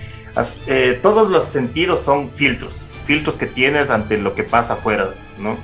eh, 0.67 0.99
todos 1.01 1.29
los 1.29 1.45
sentidos 1.45 2.01
son 2.01 2.31
filtros, 2.31 2.85
filtros 3.05 3.35
que 3.35 3.47
tienes 3.47 3.89
ante 3.91 4.17
lo 4.17 4.35
que 4.35 4.43
pasa 4.43 4.73
afuera, 4.73 5.13
¿no? 5.37 5.57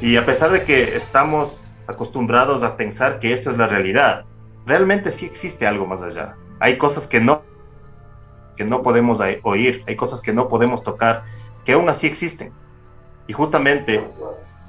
Y 0.00 0.16
a 0.16 0.24
pesar 0.24 0.50
de 0.50 0.64
que 0.64 0.96
estamos 0.96 1.62
acostumbrados 1.86 2.62
a 2.62 2.76
pensar 2.76 3.20
que 3.20 3.32
esto 3.32 3.50
es 3.50 3.58
la 3.58 3.66
realidad, 3.66 4.24
realmente 4.66 5.12
sí 5.12 5.26
existe 5.26 5.66
algo 5.66 5.86
más 5.86 6.02
allá. 6.02 6.36
Hay 6.58 6.78
cosas 6.78 7.06
que 7.06 7.20
no, 7.20 7.42
que 8.56 8.64
no 8.64 8.82
podemos 8.82 9.20
oír, 9.42 9.84
hay 9.86 9.96
cosas 9.96 10.20
que 10.20 10.32
no 10.32 10.48
podemos 10.48 10.82
tocar, 10.82 11.24
que 11.64 11.72
aún 11.72 11.88
así 11.88 12.06
existen. 12.06 12.52
Y 13.26 13.32
justamente 13.32 14.04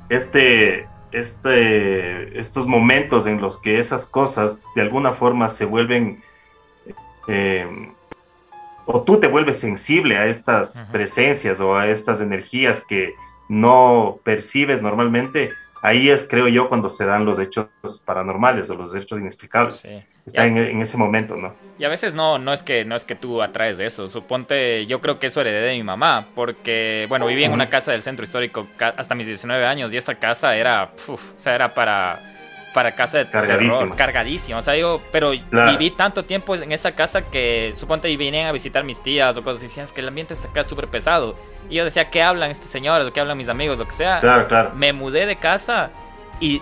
este, 0.09 0.87
este, 1.11 2.39
estos 2.39 2.67
momentos 2.67 3.25
en 3.25 3.41
los 3.41 3.57
que 3.57 3.79
esas 3.79 4.05
cosas 4.05 4.59
de 4.75 4.81
alguna 4.81 5.13
forma 5.13 5.49
se 5.49 5.65
vuelven, 5.65 6.23
eh, 7.27 7.93
o 8.85 9.01
tú 9.03 9.19
te 9.19 9.27
vuelves 9.27 9.59
sensible 9.59 10.17
a 10.17 10.25
estas 10.25 10.83
presencias 10.91 11.59
o 11.59 11.75
a 11.75 11.87
estas 11.87 12.21
energías 12.21 12.81
que 12.81 13.15
no 13.47 14.19
percibes 14.23 14.81
normalmente, 14.81 15.51
ahí 15.83 16.09
es, 16.09 16.25
creo 16.27 16.47
yo, 16.47 16.69
cuando 16.69 16.89
se 16.89 17.05
dan 17.05 17.25
los 17.25 17.37
hechos 17.37 17.67
paranormales 18.05 18.69
o 18.69 18.75
los 18.75 18.95
hechos 18.95 19.19
inexplicables. 19.19 19.87
Está 20.25 20.47
en, 20.47 20.81
ese 20.81 20.95
momento, 20.95 21.35
¿no? 21.35 21.53
Y 21.77 21.83
a 21.83 21.89
veces 21.89 22.15
no, 22.15 22.39
no 22.39 22.53
es 22.53 22.63
que 22.63 22.85
no 22.85 22.95
es 22.95 23.03
que 23.03 23.13
tú 23.13 23.41
atraes 23.41 23.77
de 23.77 23.85
eso. 23.85 24.07
Suponte, 24.07 24.85
yo 24.85 25.01
creo 25.01 25.19
que 25.19 25.27
eso 25.27 25.41
heredé 25.41 25.67
de 25.67 25.75
mi 25.75 25.83
mamá, 25.83 26.29
porque, 26.33 27.05
bueno, 27.09 27.27
viví 27.27 27.43
en 27.43 27.51
una 27.51 27.69
casa 27.69 27.91
del 27.91 28.01
centro 28.01 28.23
histórico 28.23 28.65
hasta 28.79 29.15
mis 29.15 29.27
19 29.27 29.65
años 29.65 29.93
y 29.93 29.97
esa 29.97 30.15
casa 30.15 30.55
era, 30.55 30.93
o 31.07 31.17
sea, 31.35 31.55
era 31.55 31.73
para 31.73 32.32
para 32.73 32.95
casa 32.95 33.19
de 33.19 33.29
cargadísimo. 33.29 33.95
cargadísimo. 33.95 34.59
O 34.59 34.61
sea, 34.61 34.75
yo, 34.75 35.01
pero 35.11 35.31
viví 35.31 35.91
tanto 35.91 36.25
tiempo 36.25 36.55
en 36.55 36.71
esa 36.71 36.93
casa 36.93 37.29
que 37.29 37.71
suponte 37.75 38.09
y 38.09 38.17
venían 38.17 38.47
a 38.47 38.51
visitar 38.51 38.83
mis 38.83 39.01
tías 39.01 39.37
o 39.37 39.43
cosas 39.43 39.61
y 39.61 39.65
decían 39.67 39.85
es 39.85 39.93
que 39.93 40.01
el 40.01 40.07
ambiente 40.07 40.33
está 40.33 40.47
acá 40.47 40.63
súper 40.63 40.87
pesado. 40.87 41.37
Y 41.69 41.75
yo 41.75 41.85
decía, 41.85 42.09
¿qué 42.09 42.21
hablan 42.21 42.51
estos 42.51 42.69
señores? 42.69 43.07
¿O 43.07 43.13
qué 43.13 43.19
hablan 43.19 43.37
mis 43.37 43.49
amigos? 43.49 43.77
Lo 43.77 43.87
que 43.87 43.93
sea. 43.93 44.19
Claro, 44.19 44.47
claro. 44.47 44.71
Me 44.75 44.91
mudé 44.91 45.25
de 45.25 45.35
casa 45.35 45.91
y 46.39 46.61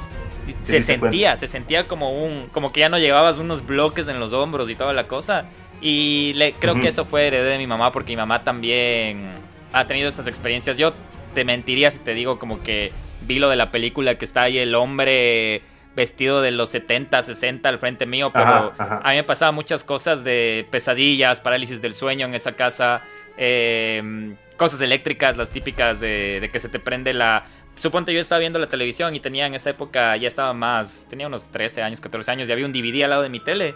se 0.64 0.82
sentía, 0.82 1.38
se 1.38 1.48
sentía 1.48 1.88
como 1.88 2.12
un, 2.24 2.48
como 2.52 2.72
que 2.72 2.82
ya 2.82 2.90
no 2.90 3.00
llevabas 3.00 3.38
unos 3.38 3.66
bloques 3.66 4.08
en 4.08 4.20
los 4.20 4.34
hombros 4.34 4.70
y 4.70 4.76
toda 4.76 4.94
la 4.94 5.08
cosa. 5.08 5.46
Y 5.82 6.34
le, 6.36 6.54
creo 6.54 6.80
que 6.80 6.90
eso 6.90 7.06
fue 7.06 7.28
heredé 7.28 7.52
de 7.52 7.58
mi 7.58 7.68
mamá 7.68 7.92
porque 7.92 8.14
mi 8.14 8.18
mamá 8.18 8.44
también 8.44 9.32
ha 9.74 9.88
tenido 9.88 10.10
estas 10.10 10.28
experiencias. 10.28 10.78
Yo 10.78 10.94
te 11.34 11.44
mentiría 11.46 11.90
si 11.90 12.00
te 12.00 12.14
digo 12.14 12.38
como 12.38 12.62
que 12.62 12.92
vi 13.22 13.40
lo 13.40 13.50
de 13.50 13.56
la 13.56 13.72
película 13.72 14.16
que 14.16 14.26
está 14.26 14.44
ahí 14.44 14.58
el 14.58 14.76
hombre 14.76 15.62
vestido 15.96 16.42
de 16.42 16.52
los 16.52 16.70
70, 16.70 17.22
60 17.22 17.68
al 17.68 17.80
frente 17.80 18.06
mío, 18.06 18.32
pero 18.34 18.74
a 18.78 19.10
mí 19.10 19.16
me 19.16 19.24
pasaba 19.24 19.52
muchas 19.52 19.84
cosas 19.84 20.24
de 20.24 20.68
pesadillas, 20.72 21.42
parálisis 21.42 21.82
del 21.82 21.94
sueño 21.94 22.26
en 22.26 22.34
esa 22.34 22.54
casa, 22.54 23.02
em, 23.38 24.36
cosas 24.58 24.82
eléctricas, 24.82 25.36
las 25.38 25.50
típicas 25.50 26.00
de, 26.00 26.50
que 26.52 26.60
se 26.60 26.70
te 26.70 26.80
prende 26.80 27.14
la... 27.14 27.44
Suponte 27.78 28.14
yo 28.14 28.20
estaba 28.20 28.40
viendo 28.40 28.60
la 28.60 28.68
televisión 28.68 29.16
y 29.16 29.20
tenía 29.20 29.48
en 29.48 29.56
esa 29.56 29.72
época, 29.72 30.16
ya 30.18 30.28
estaba 30.28 30.54
más, 30.54 31.08
tenía 31.10 31.28
unos 31.28 31.48
13 31.48 31.82
años, 31.82 32.00
14 32.00 32.32
años, 32.32 32.50
y 32.50 32.52
había 32.52 32.66
un 32.66 32.74
DVD 32.74 33.04
al 33.04 33.10
lado 33.10 33.24
de 33.24 33.30
mi 33.30 33.40
tele. 33.40 33.76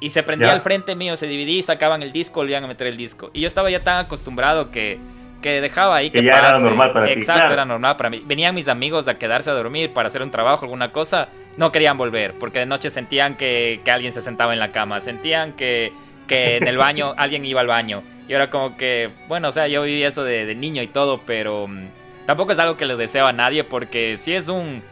Y 0.00 0.10
se 0.10 0.22
prendía 0.22 0.52
al 0.52 0.60
frente 0.60 0.94
mío 0.94 1.14
ese 1.14 1.26
DVD, 1.26 1.62
sacaban 1.62 2.02
el 2.02 2.12
disco, 2.12 2.40
volvían 2.40 2.64
a 2.64 2.66
meter 2.66 2.86
el 2.86 2.96
disco. 2.98 3.30
Y 3.32 3.40
yo 3.40 3.46
estaba 3.46 3.70
ya 3.70 3.82
tan 3.82 4.04
acostumbrado 4.04 4.70
que 4.70 4.98
que 5.42 5.60
dejaba 5.60 5.96
ahí 5.96 6.10
que, 6.10 6.22
ya 6.22 6.38
era 6.38 6.58
normal 6.58 6.92
para 6.92 7.06
Exacto, 7.06 7.14
ti. 7.14 7.20
Exacto, 7.20 7.52
era 7.52 7.64
normal 7.64 7.96
para 7.96 8.10
mí. 8.10 8.22
Venían 8.24 8.54
mis 8.54 8.68
amigos 8.68 9.06
a 9.08 9.18
quedarse 9.18 9.50
a 9.50 9.54
dormir 9.54 9.92
para 9.92 10.08
hacer 10.08 10.22
un 10.22 10.30
trabajo, 10.30 10.64
alguna 10.64 10.92
cosa. 10.92 11.28
No 11.56 11.72
querían 11.72 11.96
volver, 11.96 12.34
porque 12.38 12.60
de 12.60 12.66
noche 12.66 12.90
sentían 12.90 13.36
que, 13.36 13.80
alguien 13.86 14.12
se 14.12 14.22
sentaba 14.22 14.52
en 14.52 14.58
la 14.58 14.72
cama. 14.72 15.00
Sentían 15.00 15.52
que, 15.52 15.92
que 16.26 16.56
en 16.56 16.66
el 16.66 16.76
baño 16.76 17.14
alguien 17.16 17.44
iba 17.44 17.60
al 17.60 17.66
baño. 17.66 18.02
Y 18.28 18.32
era 18.32 18.50
como 18.50 18.76
que, 18.76 19.10
bueno, 19.28 19.48
o 19.48 19.52
sea, 19.52 19.68
yo 19.68 19.82
viví 19.82 20.02
eso 20.02 20.24
de, 20.24 20.54
niño 20.54 20.82
y 20.82 20.88
todo, 20.88 21.20
pero 21.24 21.68
mm, 21.68 21.88
tampoco 22.26 22.52
es 22.52 22.58
algo 22.58 22.76
que 22.76 22.86
le 22.86 22.96
deseo 22.96 23.26
a 23.26 23.32
nadie, 23.32 23.64
porque 23.64 24.16
si 24.16 24.34
es 24.34 24.48
un. 24.48 24.82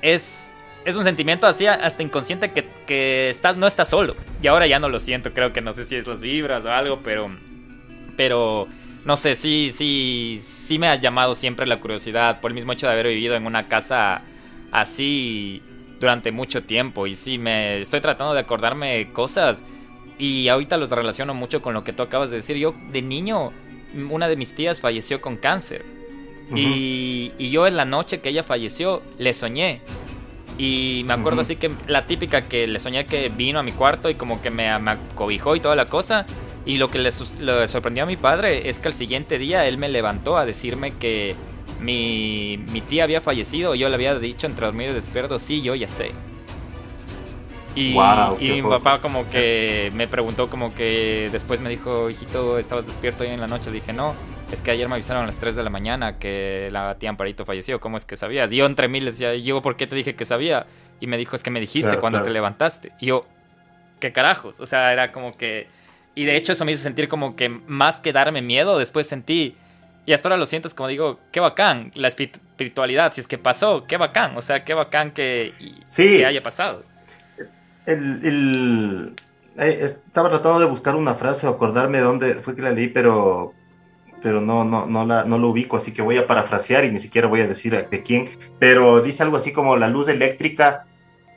Es, 0.00 0.54
es 0.84 0.94
un 0.94 1.02
sentimiento 1.02 1.48
así 1.48 1.66
hasta 1.66 2.04
inconsciente 2.04 2.52
que, 2.52 2.64
que 2.86 3.30
estás, 3.30 3.56
no 3.56 3.66
estás 3.66 3.90
solo. 3.90 4.14
Y 4.40 4.46
ahora 4.46 4.66
ya 4.68 4.78
no 4.78 4.88
lo 4.88 5.00
siento, 5.00 5.32
creo 5.32 5.52
que 5.52 5.60
no 5.60 5.72
sé 5.72 5.82
si 5.84 5.96
es 5.96 6.06
las 6.06 6.22
vibras 6.22 6.64
o 6.64 6.70
algo, 6.70 7.00
pero. 7.02 7.30
Pero 8.16 8.66
no 9.08 9.16
sé, 9.16 9.36
sí, 9.36 9.70
sí, 9.72 10.38
sí 10.42 10.78
me 10.78 10.86
ha 10.86 10.96
llamado 10.96 11.34
siempre 11.34 11.66
la 11.66 11.80
curiosidad 11.80 12.42
por 12.42 12.50
el 12.50 12.54
mismo 12.54 12.72
hecho 12.72 12.86
de 12.86 12.92
haber 12.92 13.06
vivido 13.06 13.36
en 13.36 13.46
una 13.46 13.66
casa 13.66 14.20
así 14.70 15.62
durante 15.98 16.30
mucho 16.30 16.64
tiempo 16.64 17.06
y 17.06 17.16
sí, 17.16 17.38
me 17.38 17.80
estoy 17.80 18.02
tratando 18.02 18.34
de 18.34 18.40
acordarme 18.40 19.10
cosas 19.14 19.64
y 20.18 20.48
ahorita 20.48 20.76
los 20.76 20.90
relaciono 20.90 21.32
mucho 21.32 21.62
con 21.62 21.72
lo 21.72 21.84
que 21.84 21.94
tú 21.94 22.02
acabas 22.02 22.28
de 22.28 22.36
decir. 22.36 22.58
Yo 22.58 22.74
de 22.92 23.00
niño, 23.00 23.50
una 24.10 24.28
de 24.28 24.36
mis 24.36 24.54
tías 24.54 24.78
falleció 24.78 25.22
con 25.22 25.38
cáncer 25.38 25.86
y, 26.54 27.32
yo 27.50 27.66
en 27.66 27.78
la 27.78 27.86
noche 27.86 28.20
que 28.20 28.28
ella 28.28 28.42
falleció 28.42 29.00
le 29.16 29.32
soñé. 29.32 29.80
Y 30.58 31.04
me 31.06 31.14
acuerdo 31.14 31.40
así 31.40 31.56
que 31.56 31.70
la 31.86 32.04
típica 32.04 32.42
que 32.42 32.66
le 32.66 32.78
soñé 32.78 33.06
que 33.06 33.30
vino 33.30 33.58
a 33.58 33.62
mi 33.62 33.72
cuarto 33.72 34.10
y 34.10 34.16
como 34.16 34.42
que 34.42 34.50
me, 34.50 34.78
me 34.80 34.90
acobijó 34.90 35.56
y 35.56 35.60
toda 35.60 35.76
la 35.76 35.86
cosa. 35.86 36.26
Y 36.68 36.76
lo 36.76 36.88
que 36.88 36.98
le, 36.98 37.10
sorprendió 37.10 38.02
a 38.02 38.06
mi 38.06 38.18
padre 38.18 38.68
es 38.68 38.78
que 38.78 38.88
al 38.88 38.94
siguiente 38.94 39.38
día 39.38 39.66
él 39.66 39.78
me 39.78 39.88
levantó 39.88 40.36
a 40.36 40.44
decirme 40.44 40.92
que 40.92 41.34
mi, 41.80 42.62
tía 42.86 43.04
había 43.04 43.22
fallecido. 43.22 43.74
Yo 43.74 43.88
le 43.88 43.94
había 43.94 44.18
dicho 44.18 44.46
entre 44.46 44.66
dormido 44.66 44.90
y 44.90 44.94
despierto, 44.94 45.38
sí, 45.38 45.62
yo 45.62 45.74
ya 45.74 45.88
sé. 45.88 46.10
Y, 47.74 47.96
mi 48.38 48.60
papá 48.60 49.00
como 49.00 49.30
que 49.30 49.90
me 49.94 50.08
preguntó 50.08 50.50
como 50.50 50.74
que 50.74 51.30
después 51.32 51.58
me 51.60 51.70
dijo, 51.70 52.10
hijito, 52.10 52.58
¿estabas 52.58 52.86
despierto 52.86 53.24
hoy 53.24 53.30
en 53.30 53.40
la 53.40 53.46
noche? 53.46 53.70
Dije, 53.70 53.94
no, 53.94 54.14
es 54.52 54.60
que 54.60 54.70
ayer 54.70 54.86
me 54.88 54.96
avisaron 54.96 55.22
a 55.22 55.26
las 55.26 55.38
3 55.38 55.56
de 55.56 55.62
la 55.62 55.70
mañana 55.70 56.18
que 56.18 56.68
la 56.70 56.96
tía 56.98 57.08
Amparito 57.08 57.46
falleció. 57.46 57.80
¿Cómo 57.80 57.96
es 57.96 58.04
que 58.04 58.14
sabías? 58.14 58.52
Y 58.52 58.56
yo 58.56 58.66
entre 58.66 58.88
mí 58.88 59.00
le 59.00 59.12
decía, 59.12 59.34
yo 59.36 59.62
por 59.62 59.78
qué 59.78 59.86
te 59.86 59.96
dije 59.96 60.14
que 60.14 60.26
sabía? 60.26 60.66
Y 61.00 61.06
me 61.06 61.16
dijo, 61.16 61.34
es 61.34 61.42
que 61.42 61.48
me 61.48 61.60
dijiste 61.60 61.96
cuando 61.96 62.20
te 62.22 62.28
levantaste. 62.28 62.92
Y 63.00 63.06
yo, 63.06 63.24
¿qué 64.00 64.12
carajos? 64.12 64.60
O 64.60 64.66
sea, 64.66 64.92
era 64.92 65.12
como 65.12 65.32
que 65.32 65.77
y 66.18 66.24
de 66.24 66.34
hecho 66.34 66.50
eso 66.50 66.64
me 66.64 66.72
hizo 66.72 66.82
sentir 66.82 67.06
como 67.06 67.36
que 67.36 67.48
más 67.48 68.00
que 68.00 68.12
darme 68.12 68.42
miedo, 68.42 68.76
después 68.76 69.06
sentí, 69.06 69.54
y 70.04 70.12
hasta 70.12 70.28
ahora 70.28 70.36
lo 70.36 70.46
siento, 70.46 70.66
es 70.66 70.74
como 70.74 70.88
digo, 70.88 71.20
qué 71.30 71.38
bacán, 71.38 71.92
la 71.94 72.08
espiritualidad, 72.08 73.12
si 73.12 73.20
es 73.20 73.28
que 73.28 73.38
pasó, 73.38 73.84
qué 73.86 73.96
bacán, 73.98 74.36
o 74.36 74.42
sea, 74.42 74.64
qué 74.64 74.74
bacán 74.74 75.12
que, 75.12 75.54
que 75.96 76.26
haya 76.26 76.42
pasado. 76.42 76.82
El, 77.86 79.14
eh, 79.56 79.78
estaba 79.80 80.28
tratando 80.28 80.58
de 80.58 80.66
buscar 80.66 80.96
una 80.96 81.14
frase 81.14 81.46
o 81.46 81.50
acordarme 81.50 81.98
de 81.98 82.04
dónde 82.04 82.34
fue 82.34 82.56
que 82.56 82.62
la 82.62 82.72
leí, 82.72 82.88
pero, 82.88 83.54
pero 84.20 84.40
no, 84.40 84.64
no, 84.64 84.86
no, 84.86 85.06
la, 85.06 85.24
no 85.24 85.38
lo 85.38 85.50
ubico, 85.50 85.76
así 85.76 85.92
que 85.92 86.02
voy 86.02 86.16
a 86.16 86.26
parafrasear 86.26 86.84
y 86.84 86.90
ni 86.90 86.98
siquiera 86.98 87.28
voy 87.28 87.42
a 87.42 87.46
decir 87.46 87.86
de 87.88 88.02
quién, 88.02 88.28
pero 88.58 89.02
dice 89.02 89.22
algo 89.22 89.36
así 89.36 89.52
como 89.52 89.76
la 89.76 89.86
luz 89.86 90.08
eléctrica 90.08 90.84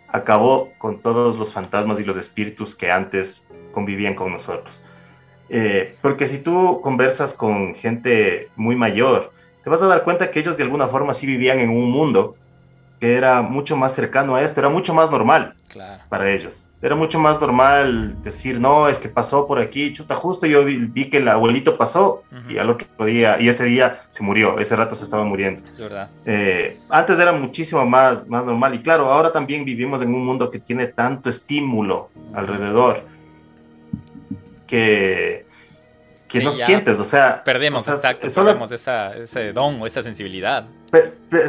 acabó 0.07 0.71
con 0.79 1.03
todos 1.03 1.38
los 1.38 1.53
fantasmas 1.53 1.99
y 1.99 2.03
los 2.03 2.17
espíritus 2.17 2.75
que 2.75 2.91
antes 2.91 3.47
convivían 3.72 4.15
con 4.15 4.32
nosotros. 4.32 4.84
Eh, 5.49 5.97
porque 6.01 6.28
si 6.28 6.39
tú 6.39 6.80
conversas 6.82 7.34
con 7.34 7.76
gente 7.76 8.49
muy 8.55 8.76
mayor, 8.76 9.32
te 9.63 9.69
vas 9.69 9.82
a 9.82 9.88
dar 9.88 10.03
cuenta 10.03 10.32
que 10.32 10.39
ellos 10.39 10.55
de 10.55 10.63
alguna 10.63 10.88
forma 10.88 11.13
sí 11.13 11.26
vivían 11.26 11.59
en 11.59 11.69
un 11.69 11.91
mundo 11.91 12.36
que 13.01 13.15
era 13.15 13.41
mucho 13.41 13.76
más 13.76 13.93
cercano 13.93 14.36
a 14.36 14.43
esto, 14.43 14.59
era 14.59 14.69
mucho 14.69 14.93
más 14.93 15.09
normal 15.09 15.55
para 16.07 16.32
ellos. 16.32 16.69
Era 16.82 16.95
mucho 16.95 17.19
más 17.19 17.41
normal 17.41 18.22
decir, 18.22 18.59
no, 18.59 18.88
es 18.88 18.99
que 18.99 19.09
pasó 19.09 19.47
por 19.47 19.59
aquí, 19.59 19.93
chuta, 19.93 20.15
justo 20.15 20.45
yo 20.45 20.63
vi, 20.63 21.09
que 21.09 21.17
el 21.17 21.28
abuelito 21.28 21.78
pasó 21.78 22.24
y 22.47 22.57
al 22.57 22.69
otro 22.69 22.88
día, 23.05 23.38
y 23.39 23.49
ese 23.49 23.65
día 23.65 23.99
se 24.09 24.24
murió, 24.24 24.59
ese 24.59 24.76
rato 24.76 24.95
se 24.95 25.03
estaba 25.03 25.24
muriendo. 25.24 25.67
Es 25.69 25.80
verdad. 25.80 26.09
Eh, 26.26 26.80
antes 26.89 27.19
era 27.19 27.32
muchísimo 27.32 27.86
más, 27.86 28.28
más 28.28 28.45
normal 28.45 28.76
y 28.76 28.80
claro, 28.80 29.11
ahora 29.11 29.32
también 29.32 29.65
vivimos 29.65 30.01
en 30.01 30.13
un 30.13 30.24
mundo 30.24 30.49
que 30.49 30.59
tiene 30.59 30.88
tanto 30.88 31.30
estímulo 31.30 32.09
alrededor 32.34 33.03
que, 34.72 35.45
que 36.30 36.41
no 36.41 36.53
sientes, 36.53 36.97
o 36.97 37.03
sea... 37.03 37.43
Perdemos, 37.43 37.86
ese 37.88 39.53
don 39.53 39.82
o 39.82 39.86
esa 39.86 40.01
sensibilidad. 40.01 40.65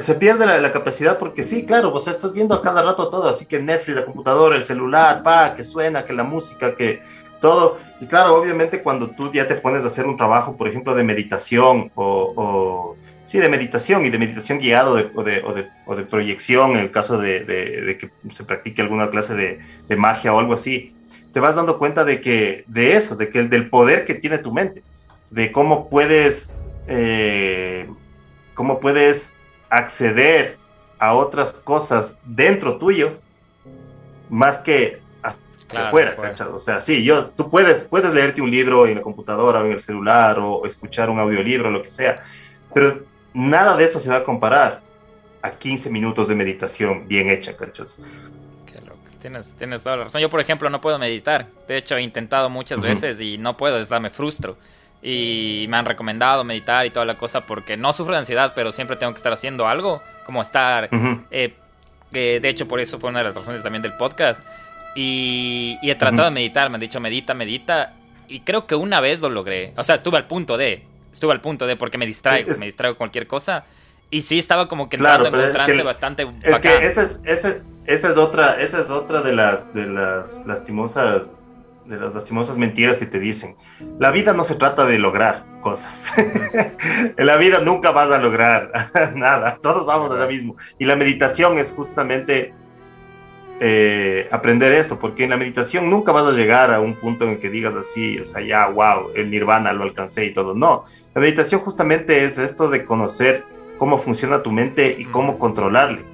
se 0.02 0.14
pierde 0.16 0.60
la, 0.60 0.72
capacidad 0.72 1.18
porque 1.18 1.44
sí, 1.44 1.64
claro, 1.64 1.94
o 1.94 2.00
sea, 2.00 2.12
estás 2.12 2.32
viendo 2.32 2.54
a 2.56 2.62
cada 2.62 2.82
rato 2.82 3.08
todo, 3.08 3.28
así 3.28 3.46
que 3.46 3.60
Netflix, 3.60 3.96
la 3.96 4.04
computadora, 4.04 4.56
el 4.56 4.64
celular, 4.64 5.22
pa, 5.22 5.54
que 5.54 5.62
suena, 5.62 6.04
que 6.04 6.12
la 6.12 6.24
música, 6.24 6.74
que 6.74 7.00
todo. 7.40 7.78
Y 8.00 8.06
claro, 8.06 8.34
obviamente 8.34 8.82
cuando 8.82 9.10
tú 9.10 9.30
ya 9.32 9.46
te 9.46 9.54
pones 9.54 9.84
a 9.84 9.86
hacer 9.86 10.06
un 10.06 10.16
trabajo, 10.16 10.56
por 10.56 10.66
ejemplo, 10.66 10.96
de 10.96 11.04
meditación 11.04 11.92
o, 11.94 12.96
sí, 13.26 13.38
de 13.38 13.48
meditación 13.48 14.04
y 14.04 14.10
de 14.10 14.18
meditación 14.18 14.58
guiado 14.58 14.94
o, 15.14 15.22
de, 15.22 15.42
o, 15.86 15.94
de, 15.94 16.04
proyección, 16.04 16.72
en 16.72 16.78
el 16.78 16.90
caso 16.90 17.18
de, 17.18 17.98
que 18.00 18.10
se 18.32 18.44
practique 18.44 18.82
alguna 18.82 19.10
clase 19.10 19.34
de, 19.34 19.96
magia 19.96 20.34
o 20.34 20.40
algo 20.40 20.54
así, 20.54 20.94
te 21.32 21.40
vas 21.40 21.56
dando 21.56 21.78
cuenta 21.78 22.04
de 22.04 22.20
que 22.20 22.64
de 22.66 22.94
eso, 22.94 23.16
de 23.16 23.30
que 23.30 23.42
del 23.44 23.68
poder 23.68 24.04
que 24.04 24.14
tiene 24.14 24.38
tu 24.38 24.52
mente, 24.52 24.82
de 25.30 25.50
cómo 25.50 25.88
puedes, 25.88 26.52
eh, 26.86 27.88
cómo 28.54 28.80
puedes 28.80 29.34
acceder 29.70 30.58
a 30.98 31.14
otras 31.14 31.52
cosas 31.52 32.18
dentro 32.24 32.78
tuyo, 32.78 33.18
más 34.28 34.58
que 34.58 35.00
hacia 35.22 35.88
afuera, 35.88 36.16
O 36.52 36.58
sea, 36.58 36.80
sí, 36.80 37.02
yo, 37.02 37.26
tú 37.26 37.50
puedes, 37.50 37.84
puedes 37.84 38.12
leerte 38.12 38.42
un 38.42 38.50
libro 38.50 38.86
en 38.86 38.96
la 38.96 39.02
computadora 39.02 39.60
o 39.60 39.66
en 39.66 39.72
el 39.72 39.80
celular 39.80 40.38
o 40.38 40.66
escuchar 40.66 41.08
un 41.08 41.18
audiolibro, 41.18 41.70
lo 41.70 41.82
que 41.82 41.90
sea, 41.90 42.22
pero 42.74 43.00
nada 43.32 43.76
de 43.76 43.84
eso 43.84 43.98
se 43.98 44.10
va 44.10 44.18
a 44.18 44.24
comparar 44.24 44.80
a 45.40 45.50
15 45.50 45.90
minutos 45.90 46.28
de 46.28 46.34
meditación 46.34 47.08
bien 47.08 47.28
hecha, 47.30 47.56
¿cachos? 47.56 47.98
Tienes, 49.22 49.54
tienes 49.56 49.84
toda 49.84 49.96
la 49.96 50.04
razón. 50.04 50.20
Yo, 50.20 50.28
por 50.28 50.40
ejemplo, 50.40 50.68
no 50.68 50.80
puedo 50.80 50.98
meditar. 50.98 51.46
De 51.68 51.76
hecho, 51.76 51.96
he 51.96 52.02
intentado 52.02 52.50
muchas 52.50 52.80
veces 52.80 53.20
y 53.20 53.38
no 53.38 53.56
puedo, 53.56 53.78
es 53.78 53.88
me 53.88 54.10
frustro. 54.10 54.56
Y 55.00 55.66
me 55.68 55.76
han 55.76 55.84
recomendado 55.84 56.42
meditar 56.42 56.86
y 56.86 56.90
toda 56.90 57.06
la 57.06 57.16
cosa 57.16 57.46
porque 57.46 57.76
no 57.76 57.92
sufro 57.92 58.14
de 58.14 58.18
ansiedad, 58.18 58.52
pero 58.56 58.72
siempre 58.72 58.96
tengo 58.96 59.12
que 59.12 59.18
estar 59.18 59.32
haciendo 59.32 59.68
algo, 59.68 60.02
como 60.26 60.42
estar... 60.42 60.88
Eh, 61.30 61.54
eh, 62.12 62.40
de 62.42 62.48
hecho, 62.48 62.66
por 62.66 62.80
eso 62.80 62.98
fue 62.98 63.10
una 63.10 63.20
de 63.20 63.26
las 63.26 63.34
razones 63.36 63.62
también 63.62 63.80
del 63.80 63.94
podcast. 63.94 64.44
Y, 64.96 65.78
he 65.82 65.94
tratado 65.94 66.24
de 66.24 66.32
meditar, 66.32 66.68
me 66.68 66.74
han 66.74 66.80
dicho 66.80 66.98
medita, 66.98 67.32
medita. 67.32 67.94
Y 68.26 68.40
creo 68.40 68.66
que 68.66 68.74
una 68.74 69.00
vez 69.00 69.20
lo 69.20 69.30
logré. 69.30 69.72
O 69.76 69.84
sea, 69.84 69.94
estuve 69.94 70.16
al 70.16 70.26
punto 70.26 70.56
de. 70.56 70.84
Estuve 71.12 71.30
al 71.30 71.40
punto 71.40 71.66
de 71.68 71.76
porque 71.76 71.96
me 71.96 72.06
distraigo, 72.06 72.50
me 72.58 72.66
distraigo 72.66 72.96
cualquier 72.96 73.28
cosa. 73.28 73.66
Y 74.12 74.20
sí, 74.20 74.38
estaba 74.38 74.68
como 74.68 74.90
que 74.90 74.96
entrando 74.96 75.26
en 75.26 75.34
un 75.34 75.52
trance 75.52 75.82
bastante 75.82 76.30
Es 76.42 76.60
que 76.60 76.84
esa 76.84 77.00
es, 77.02 77.20
esa, 77.24 77.56
esa, 77.86 78.10
es 78.10 78.18
otra, 78.18 78.60
esa 78.60 78.78
es 78.78 78.90
otra 78.90 79.22
de 79.22 79.32
las, 79.32 79.72
de 79.72 79.86
las 79.86 80.44
lastimosas 80.46 81.46
de 81.86 81.98
las 81.98 82.14
lastimosas 82.14 82.58
mentiras 82.58 82.98
que 82.98 83.06
te 83.06 83.18
dicen. 83.18 83.56
La 83.98 84.10
vida 84.10 84.34
no 84.34 84.44
se 84.44 84.54
trata 84.54 84.84
de 84.84 84.98
lograr 84.98 85.46
cosas. 85.62 86.12
en 86.18 87.14
la 87.26 87.36
vida 87.36 87.60
nunca 87.60 87.90
vas 87.90 88.10
a 88.10 88.18
lograr 88.18 88.70
nada. 89.14 89.58
Todos 89.62 89.86
vamos 89.86 90.12
allá 90.12 90.26
mismo. 90.26 90.56
Y 90.78 90.84
la 90.84 90.94
meditación 90.94 91.56
es 91.56 91.72
justamente 91.72 92.52
eh, 93.60 94.28
aprender 94.30 94.74
esto, 94.74 94.98
porque 94.98 95.24
en 95.24 95.30
la 95.30 95.38
meditación 95.38 95.88
nunca 95.88 96.12
vas 96.12 96.26
a 96.26 96.32
llegar 96.32 96.70
a 96.72 96.80
un 96.80 96.96
punto 96.96 97.24
en 97.24 97.30
el 97.30 97.38
que 97.38 97.48
digas 97.48 97.74
así, 97.74 98.18
o 98.18 98.26
sea, 98.26 98.42
ya, 98.42 98.66
wow, 98.68 99.10
el 99.16 99.30
nirvana 99.30 99.72
lo 99.72 99.84
alcancé 99.84 100.26
y 100.26 100.34
todo. 100.34 100.54
No, 100.54 100.84
la 101.14 101.20
meditación 101.22 101.62
justamente 101.62 102.24
es 102.24 102.36
esto 102.36 102.68
de 102.68 102.84
conocer 102.84 103.44
cómo 103.82 103.98
funciona 103.98 104.44
tu 104.44 104.52
mente 104.52 104.94
y 104.96 105.06
cómo 105.06 105.40
controlarle. 105.40 106.04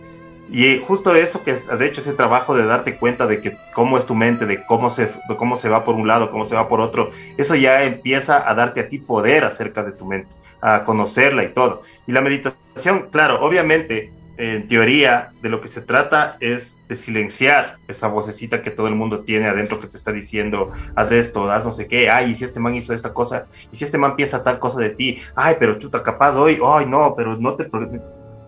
Y 0.51 0.79
justo 0.79 1.15
eso 1.15 1.45
que 1.45 1.51
has 1.51 1.81
hecho, 1.83 2.01
ese 2.01 2.15
trabajo 2.15 2.57
de 2.57 2.65
darte 2.65 2.97
cuenta 2.97 3.27
de 3.27 3.43
que 3.43 3.59
cómo 3.75 3.99
es 3.99 4.07
tu 4.07 4.15
mente, 4.15 4.47
de 4.47 4.65
cómo 4.65 4.89
se, 4.89 5.05
de 5.29 5.37
cómo 5.37 5.55
se 5.55 5.69
va 5.69 5.85
por 5.85 5.95
un 5.95 6.09
lado, 6.09 6.31
cómo 6.31 6.47
se 6.47 6.55
va 6.55 6.67
por 6.67 6.81
otro, 6.81 7.11
eso 7.37 7.55
ya 7.57 7.85
empieza 7.85 8.49
a 8.49 8.55
darte 8.55 8.81
a 8.81 8.89
ti 8.89 8.97
poder 8.97 9.45
acerca 9.45 9.83
de 9.83 9.93
tu 9.93 10.07
mente, 10.07 10.35
a 10.63 10.85
conocerla 10.85 11.45
y 11.45 11.53
todo. 11.53 11.83
Y 12.07 12.13
la 12.13 12.23
meditación, 12.23 13.09
claro, 13.11 13.45
obviamente 13.45 14.15
en 14.39 14.69
teoría, 14.69 15.33
de 15.43 15.49
lo 15.49 15.61
que 15.61 15.67
se 15.67 15.81
trata 15.81 16.37
es 16.39 16.81
de 16.89 16.95
silenciar 16.95 17.79
esa 17.89 18.07
vocecita 18.07 18.63
que 18.63 18.71
todo 18.71 18.87
el 18.87 18.95
mundo 18.95 19.25
tiene 19.25 19.47
adentro 19.47 19.81
que 19.81 19.89
te 19.89 19.97
está 19.97 20.13
diciendo, 20.13 20.71
haz 20.95 21.11
esto, 21.11 21.51
haz 21.51 21.65
no 21.65 21.73
sé 21.73 21.89
qué, 21.89 22.09
ay, 22.09 22.31
y 22.31 22.35
si 22.37 22.45
este 22.45 22.61
man 22.61 22.77
hizo 22.77 22.95
esta 22.95 23.13
cosa, 23.13 23.47
y 23.73 23.77
si 23.77 23.85
este 23.85 23.99
man 23.99 24.15
piensa 24.15 24.45
tal 24.45 24.61
cosa 24.61 24.79
de 24.79 24.91
ti, 24.91 25.19
ay, 25.35 25.57
pero 25.59 25.77
tú 25.77 25.89
estás 25.89 26.03
capaz 26.03 26.37
hoy, 26.37 26.61
ay, 26.65 26.87
no, 26.87 27.15
pero 27.17 27.37
no 27.37 27.55
te... 27.57 27.69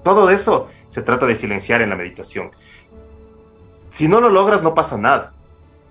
Todo 0.05 0.31
eso 0.31 0.69
se 0.87 1.03
trata 1.03 1.27
de 1.27 1.35
silenciar 1.35 1.83
en 1.83 1.91
la 1.91 1.97
meditación. 1.97 2.53
Si 3.91 4.07
no 4.07 4.21
lo 4.21 4.31
logras, 4.31 4.63
no 4.63 4.75
pasa 4.75 4.97
nada, 4.97 5.33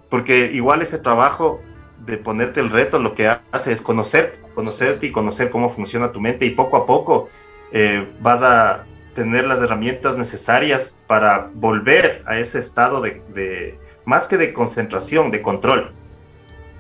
porque 0.09 0.49
igual 0.53 0.81
ese 0.81 0.97
trabajo 0.97 1.59
de 2.05 2.17
ponerte 2.17 2.61
el 2.61 2.69
reto 2.69 2.99
lo 2.99 3.15
que 3.15 3.27
hace 3.27 3.73
es 3.73 3.81
conocerte, 3.81 4.39
conocerte 4.55 5.07
y 5.07 5.11
conocer 5.11 5.49
cómo 5.49 5.69
funciona 5.69 6.13
tu 6.13 6.21
mente 6.21 6.45
y 6.45 6.51
poco 6.51 6.77
a 6.77 6.85
poco 6.85 7.27
eh, 7.73 8.07
vas 8.21 8.41
a 8.41 8.85
tener 9.19 9.45
las 9.45 9.61
herramientas 9.61 10.15
necesarias 10.15 10.97
para 11.05 11.49
volver 11.53 12.23
a 12.25 12.39
ese 12.39 12.57
estado 12.57 13.01
de, 13.01 13.77
más 14.05 14.27
que 14.27 14.37
de 14.37 14.53
concentración, 14.53 15.29
de 15.29 15.41
control, 15.41 15.91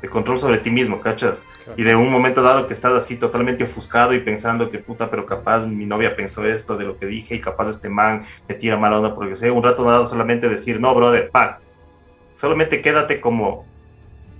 de 0.01 0.09
control 0.09 0.39
sobre 0.39 0.59
ti 0.59 0.71
mismo, 0.71 1.01
¿cachas? 1.01 1.43
Y 1.75 1.83
de 1.83 1.97
un 1.97 2.09
momento 2.09 2.41
dado 2.41 2.65
que 2.65 2.73
estás 2.73 2.93
así 2.93 3.17
totalmente 3.17 3.65
ofuscado 3.65 4.13
y 4.13 4.21
pensando 4.21 4.71
que 4.71 4.79
puta, 4.79 5.09
pero 5.09 5.25
capaz 5.25 5.65
mi 5.65 5.85
novia 5.85 6.15
pensó 6.15 6.45
esto 6.45 6.77
de 6.77 6.85
lo 6.85 6.97
que 6.97 7.07
dije 7.07 7.35
y 7.35 7.41
capaz 7.41 7.67
este 7.67 7.89
man 7.89 8.23
me 8.47 8.55
tira 8.55 8.77
mala 8.77 8.99
onda 8.99 9.13
porque 9.13 9.35
sé, 9.35 9.51
un 9.51 9.61
rato 9.61 9.83
dado 9.83 10.07
solamente 10.07 10.47
decir, 10.47 10.79
no, 10.79 10.95
brother, 10.95 11.29
pa, 11.31 11.59
solamente 12.35 12.81
quédate 12.81 13.19
como 13.19 13.65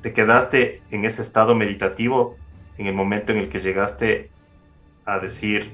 te 0.01 0.13
quedaste 0.13 0.81
en 0.89 1.03
ese 1.03 1.21
estado 1.21 1.53
meditativo 1.53 2.37
en 2.77 2.85
el 2.85 2.93
momento 2.93 3.33
en 3.33 3.39
el 3.39 3.49
que 3.49 3.59
llegaste 3.59 4.31
a 5.03 5.19
decir, 5.19 5.73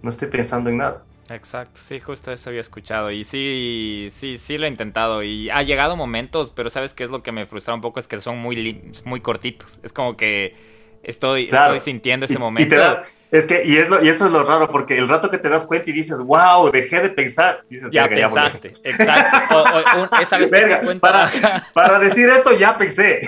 no 0.00 0.08
estoy 0.08 0.28
pensando 0.28 0.70
en 0.70 0.78
nada. 0.78 1.04
Exacto, 1.30 1.80
sí, 1.80 2.00
justo 2.00 2.32
eso 2.32 2.50
había 2.50 2.60
escuchado 2.60 3.12
y 3.12 3.22
sí, 3.22 4.08
sí, 4.10 4.36
sí 4.36 4.58
lo 4.58 4.66
he 4.66 4.68
intentado 4.68 5.22
y 5.22 5.48
ha 5.48 5.62
llegado 5.62 5.94
momentos, 5.94 6.50
pero 6.50 6.70
sabes 6.70 6.92
qué 6.92 7.04
es 7.04 7.10
lo 7.10 7.22
que 7.22 7.30
me 7.30 7.46
frustra 7.46 7.72
un 7.72 7.80
poco 7.80 8.00
es 8.00 8.08
que 8.08 8.20
son 8.20 8.38
muy, 8.38 8.92
muy 9.04 9.20
cortitos. 9.20 9.78
Es 9.84 9.92
como 9.92 10.16
que 10.16 10.54
estoy, 11.04 11.44
estoy 11.44 11.78
sintiendo 11.78 12.26
ese 12.26 12.38
momento. 12.38 12.76
Es 13.30 13.46
que, 13.46 13.64
y, 13.64 13.76
es 13.76 13.88
lo, 13.88 14.02
y 14.02 14.08
eso 14.08 14.26
es 14.26 14.32
lo 14.32 14.44
raro, 14.44 14.70
porque 14.70 14.96
el 14.96 15.08
rato 15.08 15.30
que 15.30 15.38
te 15.38 15.48
das 15.48 15.64
cuenta 15.64 15.90
y 15.90 15.92
dices, 15.92 16.18
wow, 16.18 16.70
dejé 16.70 17.00
de 17.00 17.10
pensar, 17.10 17.64
dices, 17.68 17.90
ya 17.90 18.08
pensaste, 18.08 18.74
exacto. 18.84 19.64
esa 20.20 20.38
vez 20.38 20.50
que 20.50 20.60
te 20.60 20.80
cuento... 20.80 21.00
para, 21.00 21.30
para, 21.72 21.98
decir 21.98 22.28
esto 22.28 22.56
ya 22.56 22.76
pensé. 22.76 23.20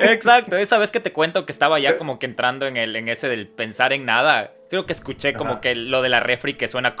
Exacto, 0.00 0.56
esa 0.56 0.78
vez 0.78 0.90
que 0.90 1.00
te 1.00 1.12
cuento 1.12 1.46
que 1.46 1.52
estaba 1.52 1.78
ya 1.78 1.96
como 1.96 2.18
que 2.18 2.26
entrando 2.26 2.66
en, 2.66 2.76
el, 2.76 2.96
en 2.96 3.08
ese 3.08 3.28
del 3.28 3.48
pensar 3.48 3.92
en 3.92 4.04
nada 4.04 4.52
Creo 4.70 4.86
que 4.86 4.92
escuché 4.92 5.32
como 5.32 5.60
que 5.60 5.74
lo 5.74 6.00
de 6.00 6.08
la 6.08 6.20
refri 6.20 6.54
que 6.54 6.68
suena 6.68 6.94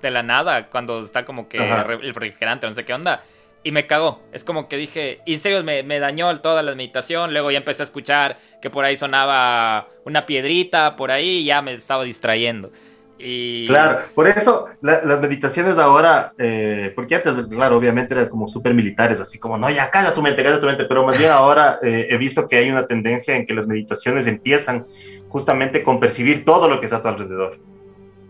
de 0.00 0.10
la 0.12 0.22
nada 0.22 0.68
cuando 0.68 1.00
está 1.00 1.24
como 1.24 1.48
que 1.48 1.58
el 1.58 2.14
refrigerante, 2.14 2.68
no 2.68 2.74
sé 2.74 2.84
qué 2.84 2.94
onda. 2.94 3.20
Y 3.66 3.72
me 3.72 3.84
cagó. 3.84 4.20
Es 4.32 4.44
como 4.44 4.68
que 4.68 4.76
dije, 4.76 5.22
y 5.26 5.32
en 5.32 5.40
serio 5.40 5.64
me, 5.64 5.82
me, 5.82 5.98
dañó 5.98 6.40
toda 6.40 6.62
la 6.62 6.72
meditación. 6.76 7.32
Luego 7.32 7.50
ya 7.50 7.58
empecé 7.58 7.82
a 7.82 7.84
escuchar 7.84 8.38
que 8.62 8.70
por 8.70 8.84
ahí 8.84 8.94
sonaba 8.94 9.88
una 10.04 10.24
piedrita, 10.24 10.94
por 10.94 11.10
ahí, 11.10 11.44
ya 11.44 11.62
me 11.62 11.74
estaba 11.74 12.04
distrayendo. 12.04 12.70
Y... 13.18 13.66
Claro, 13.66 14.02
por 14.14 14.28
eso 14.28 14.66
las 14.82 15.20
meditaciones 15.20 15.78
ahora, 15.78 16.32
eh, 16.38 16.92
porque 16.94 17.16
antes, 17.16 17.34
claro, 17.50 17.76
obviamente 17.76 18.14
eran 18.14 18.28
como 18.28 18.46
súper 18.46 18.72
militares, 18.72 19.18
así 19.18 19.40
como, 19.40 19.58
no, 19.58 19.68
ya 19.68 19.90
calla 19.90 20.14
tu 20.14 20.22
mente, 20.22 20.44
calla 20.44 20.60
tu 20.60 20.66
mente, 20.66 20.84
pero 20.84 21.04
más 21.04 21.18
bien 21.18 21.32
ahora 21.32 21.80
eh, 21.82 22.06
he 22.08 22.16
visto 22.18 22.46
que 22.46 22.58
hay 22.58 22.70
una 22.70 22.86
tendencia 22.86 23.34
en 23.34 23.46
que 23.46 23.54
las 23.54 23.66
meditaciones 23.66 24.28
empiezan 24.28 24.86
justamente 25.28 25.82
con 25.82 25.98
percibir 25.98 26.44
todo 26.44 26.68
lo 26.68 26.78
que 26.78 26.86
está 26.86 26.98
a 26.98 27.02
tu 27.02 27.08
alrededor. 27.08 27.58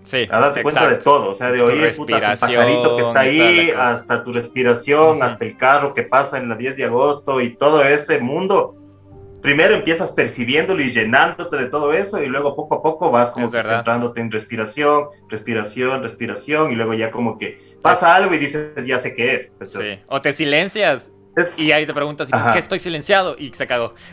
Sí, 0.06 0.28
a 0.30 0.38
darte 0.38 0.62
cuenta 0.62 0.88
de 0.88 0.96
todo, 0.98 1.32
o 1.32 1.34
sea, 1.34 1.50
de 1.50 1.60
oír 1.60 1.96
puta, 1.96 2.16
hasta 2.30 2.46
el 2.46 2.54
pajarito 2.54 2.96
que 2.96 3.02
está 3.02 3.20
ahí, 3.20 3.72
hasta 3.76 4.22
tu 4.22 4.32
respiración, 4.32 5.20
hasta 5.20 5.44
el 5.44 5.56
carro 5.56 5.94
que 5.94 6.04
pasa 6.04 6.38
en 6.38 6.48
la 6.48 6.54
10 6.54 6.76
de 6.76 6.84
agosto 6.84 7.40
y 7.40 7.56
todo 7.56 7.82
ese 7.82 8.20
mundo. 8.20 8.76
Primero 9.42 9.74
empiezas 9.74 10.12
percibiéndolo 10.12 10.80
y 10.80 10.92
llenándote 10.92 11.56
de 11.56 11.66
todo 11.66 11.92
eso 11.92 12.22
y 12.22 12.26
luego 12.26 12.54
poco 12.54 12.76
a 12.76 12.82
poco 12.82 13.10
vas 13.10 13.30
como 13.30 13.50
que 13.50 13.60
centrándote 13.60 14.20
en 14.20 14.30
respiración, 14.30 15.06
respiración, 15.28 16.02
respiración 16.02 16.70
y 16.70 16.76
luego 16.76 16.94
ya 16.94 17.10
como 17.10 17.36
que 17.36 17.58
pasa 17.82 18.14
algo 18.14 18.32
y 18.32 18.38
dices, 18.38 18.86
ya 18.86 19.00
sé 19.00 19.12
qué 19.16 19.34
es. 19.34 19.56
sí. 19.64 20.00
O 20.06 20.22
te 20.22 20.32
silencias 20.32 21.10
y 21.56 21.70
ahí 21.72 21.84
te 21.84 21.92
preguntas, 21.92 22.30
¿por 22.30 22.52
qué 22.52 22.58
estoy 22.58 22.78
silenciado? 22.78 23.36
Y 23.38 23.52
se 23.52 23.66
cagó. 23.66 23.94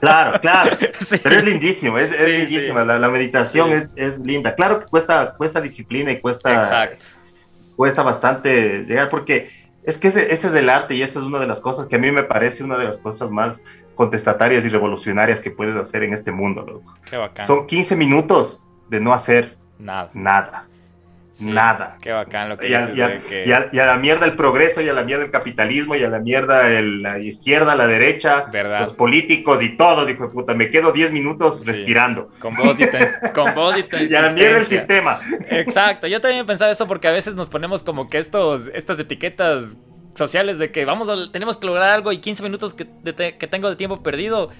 Claro, 0.00 0.40
claro. 0.40 0.76
Pero 1.24 1.38
es 1.38 1.44
lindísimo, 1.44 1.98
es, 1.98 2.12
lindísima. 2.24 2.84
La, 2.84 3.08
meditación 3.08 3.72
es, 3.72 3.96
es, 3.96 4.20
linda. 4.20 4.54
Claro 4.54 4.78
que 4.78 4.86
cuesta, 4.86 5.34
cuesta 5.36 5.60
disciplina 5.60 6.12
y 6.12 6.20
cuesta, 6.20 6.92
cuesta 7.74 8.02
bastante 8.04 8.84
llegar, 8.84 9.10
porque 9.10 9.50
es 9.82 9.98
que 9.98 10.06
ese, 10.06 10.32
es 10.32 10.44
el 10.44 10.70
arte 10.70 10.94
y 10.94 11.02
eso 11.02 11.18
es 11.18 11.24
una 11.24 11.40
de 11.40 11.48
las 11.48 11.60
cosas 11.60 11.88
que 11.88 11.96
a 11.96 11.98
mí 11.98 12.12
me 12.12 12.22
parece 12.22 12.62
una 12.62 12.78
de 12.78 12.84
las 12.84 12.98
cosas 12.98 13.32
más 13.32 13.64
contestatarias 13.96 14.64
y 14.64 14.68
revolucionarias 14.68 15.40
que 15.40 15.50
puedes 15.50 15.74
hacer 15.74 16.04
en 16.04 16.14
este 16.14 16.30
mundo, 16.30 16.64
loco. 16.64 16.94
Qué 17.10 17.16
bacán. 17.16 17.44
Son 17.44 17.66
15 17.66 17.96
minutos 17.96 18.62
de 18.88 19.00
no 19.00 19.12
hacer 19.12 19.58
nada. 19.80 20.10
Nada 20.14 20.68
nada. 21.40 21.96
Qué 22.00 22.12
bacán 22.12 22.48
lo 22.48 22.58
que 22.58 22.68
y 22.68 22.74
a, 22.74 22.90
y, 22.92 23.78
a, 23.78 23.86
la 23.86 23.96
mierda 23.96 24.26
el 24.26 24.34
progreso, 24.34 24.80
y 24.80 24.88
a 24.88 24.92
la 24.92 25.02
mierda 25.02 25.24
el 25.24 25.30
capitalismo, 25.30 25.94
y 25.94 26.02
a 26.02 26.08
la 26.08 26.18
mierda 26.18 26.68
la 26.80 27.18
izquierda, 27.18 27.74
la 27.74 27.86
derecha, 27.86 28.46
los 28.80 28.92
políticos 28.92 29.62
y 29.62 29.76
todos, 29.76 30.08
hijo 30.08 30.24
de 30.24 30.30
puta. 30.30 30.54
Me 30.54 30.70
quedo 30.70 30.92
10 30.92 31.12
minutos 31.12 31.64
respirando. 31.66 32.30
Con 32.38 32.54
vos 32.54 32.78
y, 32.80 32.86
con 33.32 33.54
vos 33.54 33.76
y, 34.10 34.14
a 34.14 34.22
la 34.22 34.32
mierda 34.32 34.58
el 34.58 34.66
sistema. 34.66 35.20
Exacto. 35.50 36.06
Yo 36.06 36.20
también 36.20 36.42
he 36.42 36.46
pensado 36.46 36.70
eso 36.70 36.86
porque 36.86 37.08
a 37.08 37.12
veces 37.12 37.34
nos 37.34 37.48
ponemos 37.48 37.82
como 37.82 38.08
que 38.08 38.18
estos, 38.18 38.70
estas 38.74 38.98
etiquetas 38.98 39.76
sociales 40.14 40.58
de 40.58 40.72
que 40.72 40.84
vamos 40.84 41.08
a, 41.08 41.30
tenemos 41.30 41.56
que 41.56 41.66
lograr 41.66 41.90
algo 41.90 42.12
y 42.12 42.18
15 42.18 42.42
minutos 42.42 42.74
que, 42.74 42.86
que 43.38 43.46
tengo 43.46 43.70
de 43.70 43.76
tiempo 43.76 44.02
perdido 44.02 44.50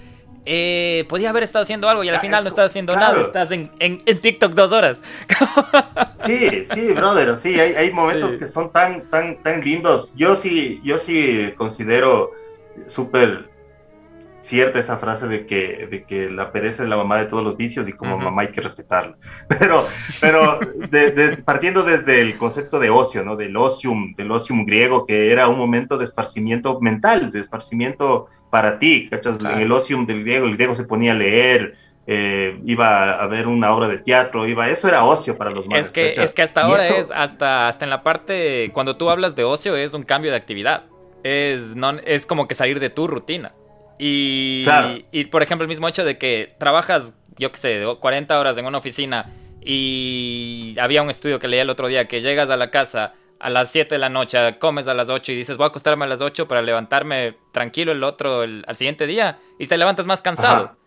eh, 0.51 1.05
podía 1.07 1.29
haber 1.29 1.43
estado 1.43 1.61
haciendo 1.61 1.87
algo 1.89 2.03
y 2.03 2.09
al 2.09 2.19
final 2.19 2.43
no 2.43 2.49
estás 2.49 2.71
haciendo 2.71 2.95
nada, 2.95 3.21
estás 3.21 3.51
en, 3.51 3.69
en, 3.77 4.19
TikTok 4.19 4.53
dos 4.53 4.71
horas. 4.71 5.03
sí, 6.25 6.65
sí, 6.73 6.91
brother, 6.93 7.37
sí, 7.37 7.59
hay, 7.59 7.75
hay 7.75 7.93
momentos 7.93 8.35
que 8.35 8.47
son 8.47 8.71
tan, 8.71 9.07
tan, 9.11 9.43
tan 9.43 9.61
lindos. 9.61 10.11
Yo 10.15 10.35
sí, 10.35 10.81
yo 10.83 10.97
sí 10.97 11.53
considero 11.55 12.31
súper 12.87 13.48
cierta 14.41 14.79
esa 14.79 14.97
frase 14.97 15.27
de 15.27 15.45
que, 15.45 15.87
de 15.89 16.03
que 16.03 16.29
la 16.29 16.51
pereza 16.51 16.83
es 16.83 16.89
la 16.89 16.97
mamá 16.97 17.17
de 17.17 17.25
todos 17.25 17.43
los 17.43 17.57
vicios 17.57 17.87
y 17.89 17.93
como 17.93 18.17
mamá 18.17 18.43
hay 18.43 18.47
que 18.49 18.61
respetarla. 18.61 19.17
Pero, 19.59 19.87
pero 20.21 20.59
partiendo 21.43 21.83
desde 21.83 22.21
el 22.21 22.37
concepto 22.37 22.79
de 22.79 22.89
ocio, 22.89 23.23
¿no? 23.23 23.35
Del 23.35 23.55
ocium, 23.57 24.13
del 24.15 24.31
ocium 24.31 24.65
griego, 24.65 25.05
que 25.05 25.31
era 25.31 25.47
un 25.49 25.57
momento 25.57 25.97
de 25.97 26.05
esparcimiento 26.05 26.79
mental, 26.79 27.31
de 27.31 27.39
esparcimiento 27.39 28.27
para 28.49 28.79
ti, 28.79 29.09
¿cachas? 29.09 29.37
En 29.39 29.59
el 29.59 29.71
ocium 29.71 30.05
del 30.05 30.23
griego, 30.23 30.45
el 30.45 30.55
griego 30.55 30.75
se 30.75 30.85
ponía 30.85 31.11
a 31.11 31.15
leer, 31.15 31.75
eh, 32.07 32.59
iba 32.65 33.11
a 33.11 33.27
ver 33.27 33.47
una 33.47 33.73
obra 33.73 33.87
de 33.87 33.97
teatro, 33.97 34.47
iba, 34.47 34.69
eso 34.69 34.87
era 34.87 35.03
ocio 35.03 35.37
para 35.37 35.51
los 35.51 35.67
más. 35.67 35.79
Es 35.79 35.91
que, 35.91 36.13
es 36.17 36.33
que 36.33 36.41
hasta 36.41 36.61
ahora 36.61 36.87
es, 36.87 37.11
hasta, 37.11 37.67
hasta 37.67 37.85
en 37.85 37.89
la 37.89 38.01
parte, 38.01 38.71
cuando 38.73 38.97
tú 38.97 39.09
hablas 39.09 39.35
de 39.35 39.43
ocio, 39.43 39.75
es 39.75 39.93
un 39.93 40.03
cambio 40.03 40.31
de 40.31 40.37
actividad. 40.37 40.85
Es, 41.23 41.75
no, 41.75 41.91
es 42.05 42.25
como 42.25 42.47
que 42.47 42.55
salir 42.55 42.79
de 42.79 42.89
tu 42.89 43.07
rutina. 43.07 43.53
Y, 43.99 44.65
y, 45.11 45.25
por 45.25 45.43
ejemplo, 45.43 45.63
el 45.63 45.69
mismo 45.69 45.87
hecho 45.87 46.05
de 46.05 46.17
que 46.17 46.55
trabajas, 46.57 47.13
yo 47.37 47.51
qué 47.51 47.57
sé, 47.57 47.85
40 47.99 48.39
horas 48.39 48.57
en 48.57 48.65
una 48.65 48.77
oficina 48.77 49.29
y 49.61 50.73
había 50.79 51.01
un 51.01 51.09
estudio 51.09 51.37
que 51.39 51.49
leía 51.49 51.63
el 51.63 51.69
otro 51.69 51.87
día 51.87 52.07
que 52.07 52.21
llegas 52.21 52.49
a 52.49 52.55
la 52.55 52.71
casa 52.71 53.13
a 53.39 53.49
las 53.49 53.71
7 53.71 53.95
de 53.95 53.99
la 53.99 54.09
noche, 54.09 54.57
comes 54.59 54.87
a 54.87 54.93
las 54.93 55.09
8 55.09 55.31
y 55.31 55.35
dices 55.35 55.57
voy 55.57 55.65
a 55.65 55.67
acostarme 55.67 56.05
a 56.05 56.07
las 56.07 56.21
8 56.21 56.47
para 56.47 56.61
levantarme 56.61 57.35
tranquilo 57.51 57.91
el 57.91 58.03
otro 58.03 58.41
al 58.41 58.75
siguiente 58.75 59.07
día 59.07 59.37
y 59.57 59.67
te 59.67 59.77
levantas 59.77 60.05
más 60.05 60.21
cansado. 60.21 60.77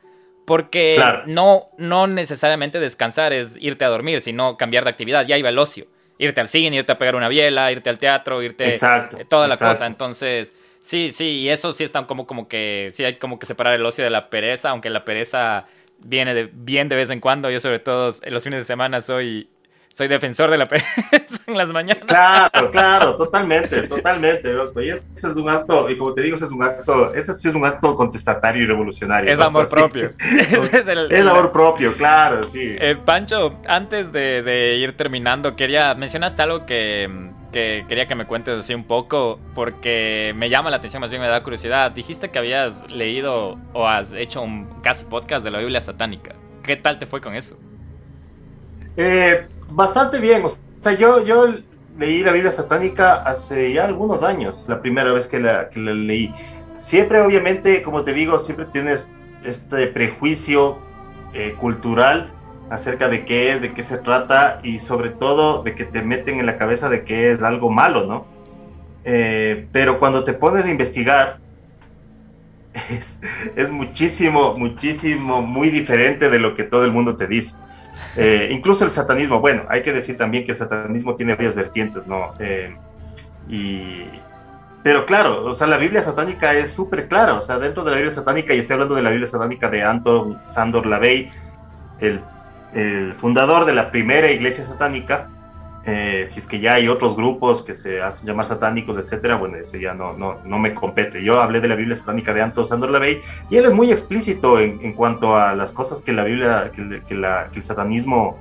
Porque 0.45 1.03
no, 1.27 1.69
no 1.79 2.09
necesariamente 2.09 2.81
descansar 2.81 3.33
es 3.33 3.57
irte 3.61 3.85
a 3.85 3.89
dormir, 3.89 4.21
sino 4.23 4.57
cambiar 4.57 4.85
de 4.85 4.91
actividad, 4.91 5.25
ya 5.25 5.39
iba 5.39 5.49
el 5.49 5.59
ocio. 5.59 5.87
Irte 6.19 6.41
al 6.41 6.49
cine, 6.49 6.77
irte 6.77 6.93
a 6.93 6.99
pegar 6.99 7.15
una 7.15 7.29
biela, 7.29 7.71
irte 7.73 7.89
al 7.89 7.99
teatro, 7.99 8.43
irte... 8.43 8.73
Exacto, 8.73 9.19
toda 9.29 9.47
la 9.49 9.57
cosa. 9.57 9.87
Entonces, 9.87 10.55
Sí, 10.83 11.13
sí, 11.13 11.25
y 11.25 11.49
eso 11.49 11.73
sí 11.73 11.85
está 11.85 12.07
como, 12.07 12.27
como 12.27 12.49
que, 12.49 12.91
sí 12.93 13.05
hay 13.05 13.17
como 13.17 13.39
que 13.39 13.47
separar 13.47 13.75
el 13.75 13.87
ocio 13.87 14.05
de 14.05 14.11
la 14.11 14.29
pereza, 14.29 14.71
aunque 14.71 14.91
la 14.91 15.05
pereza 15.05 15.65
viene 15.99 16.35
de, 16.35 16.51
bien 16.53 16.89
de 16.89 16.97
vez 16.97 17.09
en 17.11 17.21
cuando. 17.21 17.51
Yo 17.51 17.61
sobre 17.61 17.79
todo 17.79 18.13
en 18.21 18.35
los 18.35 18.45
fines 18.45 18.61
de 18.61 18.65
semana 18.65 19.01
soy 19.01 19.49
soy 19.93 20.09
defensor 20.09 20.51
de 20.51 20.57
la 20.59 20.67
pereza 20.69 21.43
en 21.47 21.57
las 21.57 21.73
mañanas. 21.73 22.05
Claro, 22.07 22.71
claro, 22.71 23.17
totalmente, 23.17 23.83
totalmente. 23.83 24.53
Y 24.83 24.89
eso 24.89 25.05
es 25.15 25.37
un 25.37 25.49
acto, 25.49 25.89
y 25.91 25.97
como 25.97 26.15
te 26.15 26.23
digo, 26.23 26.37
ese 26.37 26.47
es 26.47 26.51
un 26.51 26.63
acto, 26.63 27.13
ese 27.15 27.35
sí 27.35 27.49
es 27.49 27.55
un 27.55 27.65
acto 27.65 27.95
contestatario 27.95 28.63
y 28.63 28.67
revolucionario. 28.67 29.31
Es 29.31 29.41
amor 29.41 29.69
propio. 29.69 30.11
es, 30.39 30.89
el, 30.89 31.29
amor 31.29 31.53
propio, 31.53 31.95
claro, 31.95 32.45
sí. 32.45 32.75
Eh, 32.79 32.97
Pancho, 33.05 33.59
antes 33.67 34.13
de, 34.13 34.77
ir 34.81 34.97
terminando, 34.97 35.57
quería, 35.57 35.95
mencionaste 35.95 36.43
algo 36.43 36.65
que, 36.65 37.09
que 37.53 37.85
quería 37.89 38.07
que 38.07 38.15
me 38.15 38.27
cuentes 38.27 38.59
así 38.59 38.75
un 38.75 38.85
poco, 38.85 39.39
porque 39.55 40.33
me 40.37 40.49
llama 40.49 40.71
la 40.71 40.79
atención, 40.79 41.01
más 41.01 41.11
bien 41.11 41.23
me 41.23 41.29
da 41.29 41.43
curiosidad. 41.43 41.93
Dijiste 41.93 42.31
que 42.31 42.39
habías 42.39 42.91
leído 42.91 43.59
o 43.73 43.87
has 43.87 44.13
hecho 44.13 44.43
un 44.43 44.67
casi 44.83 45.05
podcast 45.05 45.45
de 45.45 45.51
la 45.51 45.59
Biblia 45.59 45.81
satánica. 45.81 46.35
¿Qué 46.63 46.77
tal 46.77 46.99
te 46.99 47.07
fue 47.07 47.21
con 47.21 47.35
eso? 47.35 47.57
Eh, 48.97 49.47
bastante 49.69 50.19
bien. 50.19 50.45
O 50.45 50.51
sea, 50.81 50.93
yo, 50.93 51.25
yo 51.25 51.47
leí 51.99 52.23
la 52.23 52.33
Biblia 52.33 52.51
satánica 52.51 53.23
hace 53.23 53.73
ya 53.73 53.85
algunos 53.85 54.23
años, 54.23 54.65
la 54.69 54.81
primera 54.81 55.13
vez 55.13 55.27
que 55.27 55.39
la, 55.39 55.69
leí. 55.75 56.35
Siempre, 56.79 57.21
obviamente, 57.21 57.83
como 57.83 58.03
te 58.03 58.13
digo, 58.13 58.39
siempre 58.39 58.67
tienes 58.67 59.13
este 59.45 59.87
prejuicio 59.89 60.79
eh, 61.35 61.55
cultural 61.59 62.33
acerca 62.73 63.11
de 63.11 63.27
qué 63.27 63.53
es, 63.53 63.61
de 63.61 63.75
qué 63.75 63.83
se 63.83 63.99
trata 63.99 64.59
y 64.63 64.79
sobre 64.79 65.11
todo 65.11 65.63
de 65.63 65.75
que 65.75 65.85
te 65.85 66.01
meten 66.01 66.41
en 66.41 66.47
la 66.47 66.57
cabeza 66.57 66.89
de 66.89 67.05
que 67.05 67.31
es 67.31 67.43
algo 67.43 67.69
malo, 67.71 68.07
¿no? 68.07 68.27
Eh, 69.05 69.69
pero 69.73 69.99
cuando 69.99 70.25
te 70.25 70.33
pones 70.33 70.65
a 70.65 70.71
investigar, 70.71 71.39
es, 72.91 73.19
es, 73.57 73.71
muchísimo, 73.71 74.55
muchísimo, 74.57 75.43
muy 75.43 75.69
diferente 75.69 76.31
de 76.31 76.39
lo 76.39 76.57
que 76.57 76.65
todo 76.65 76.87
el 76.87 76.93
mundo 76.93 77.15
te 77.15 77.27
dice. 77.27 77.55
Eh, 78.17 78.49
incluso 78.53 78.87
el 78.87 78.91
satanismo, 78.91 79.39
bueno, 79.41 79.65
hay 79.69 79.83
que 79.83 79.93
decir 79.93 80.17
también 80.17 80.47
que 80.47 80.53
el 80.53 80.57
satanismo 80.57 81.15
tiene 81.15 81.35
varias 81.35 81.55
vertientes, 81.55 82.07
¿no? 82.07 82.33
Eh, 82.39 82.75
y, 83.51 84.07
pero 84.83 85.05
claro, 85.05 85.45
o 85.45 85.55
sea, 85.55 85.67
la 85.67 85.77
Biblia 85.77 86.03
satánica 86.03 86.55
es 86.55 86.73
súper 86.73 87.07
clara, 87.07 87.35
o 87.35 87.43
sea, 87.43 87.59
dentro 87.59 87.85
de 87.85 87.91
la 87.91 87.99
Biblia 87.99 88.15
satánica, 88.15 88.55
y 88.55 88.61
estoy 88.61 88.75
hablando 88.75 88.95
de 88.95 89.03
la 89.03 89.11
Biblia 89.11 89.29
satánica 89.29 89.69
de 89.69 89.83
Anton 89.83 90.41
Sandor 90.47 90.87
Lavey, 90.87 91.31
el, 92.01 92.23
el 92.75 93.15
fundador 93.15 93.65
de 93.65 93.75
la 93.75 93.91
primera 93.91 94.31
iglesia 94.31 94.65
satánica, 94.65 95.29
eh, 95.85 96.29
si 96.31 96.39
es 96.39 96.47
que 96.47 96.61
ya 96.61 96.75
hay 96.75 96.87
otros 96.87 97.17
grupos 97.17 97.65
que 97.65 97.75
se 97.75 98.01
hacen 98.01 98.27
llamar 98.29 98.47
satánicos, 98.47 98.97
etcétera, 98.97 99.37
bueno, 99.37 99.57
eso 99.57 99.77
ya 99.77 99.95
no, 99.95 100.13
no, 100.17 100.39
no 100.45 100.59
me 100.59 100.75
compete. 100.75 101.23
Yo 101.25 101.41
hablé 101.41 101.61
de 101.61 101.69
la 101.69 101.75
Biblia 101.75 101.97
satánica 101.97 102.33
de 102.33 102.41
Anton 102.41 102.67
Sandor 102.67 102.91
Lavey 102.91 103.21
y 103.51 103.57
él 103.57 103.65
es 103.65 103.73
muy 103.73 103.91
explícito 103.91 104.61
en, 104.61 104.81
en 104.83 104.93
cuanto 104.93 105.37
a 105.37 105.55
las 105.55 105.73
cosas 105.73 106.01
que 106.01 106.13
la 106.13 106.25
Biblia, 106.25 106.71
que, 106.73 107.03
que, 107.07 107.15
la, 107.15 107.49
que, 107.51 107.59
el 107.59 107.65
satanismo, 107.65 108.39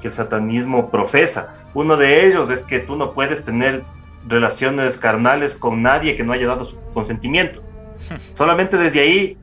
que 0.00 0.08
el 0.08 0.14
satanismo 0.14 0.90
profesa. 0.90 1.54
Uno 1.74 1.96
de 1.96 2.26
ellos 2.26 2.48
es 2.50 2.62
que 2.62 2.78
tú 2.78 2.94
no 2.94 3.12
puedes 3.12 3.44
tener 3.44 3.82
relaciones 4.28 4.96
carnales 4.96 5.56
con 5.56 5.82
nadie 5.82 6.16
que 6.16 6.22
no 6.22 6.32
haya 6.32 6.46
dado 6.46 6.64
su 6.64 6.78
consentimiento. 6.94 7.60
Solamente 8.32 8.78
desde 8.78 9.00
ahí 9.00 9.36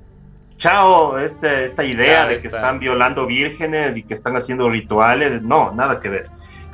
chao, 0.61 1.17
este, 1.17 1.65
esta 1.65 1.83
idea 1.83 2.27
de 2.27 2.37
que 2.37 2.45
están 2.45 2.77
violando 2.77 3.25
vírgenes 3.25 3.97
y 3.97 4.03
que 4.03 4.13
están 4.13 4.37
haciendo 4.37 4.69
rituales, 4.69 5.41
no, 5.41 5.71
nada 5.71 5.99
que 5.99 6.07
ver. 6.07 6.29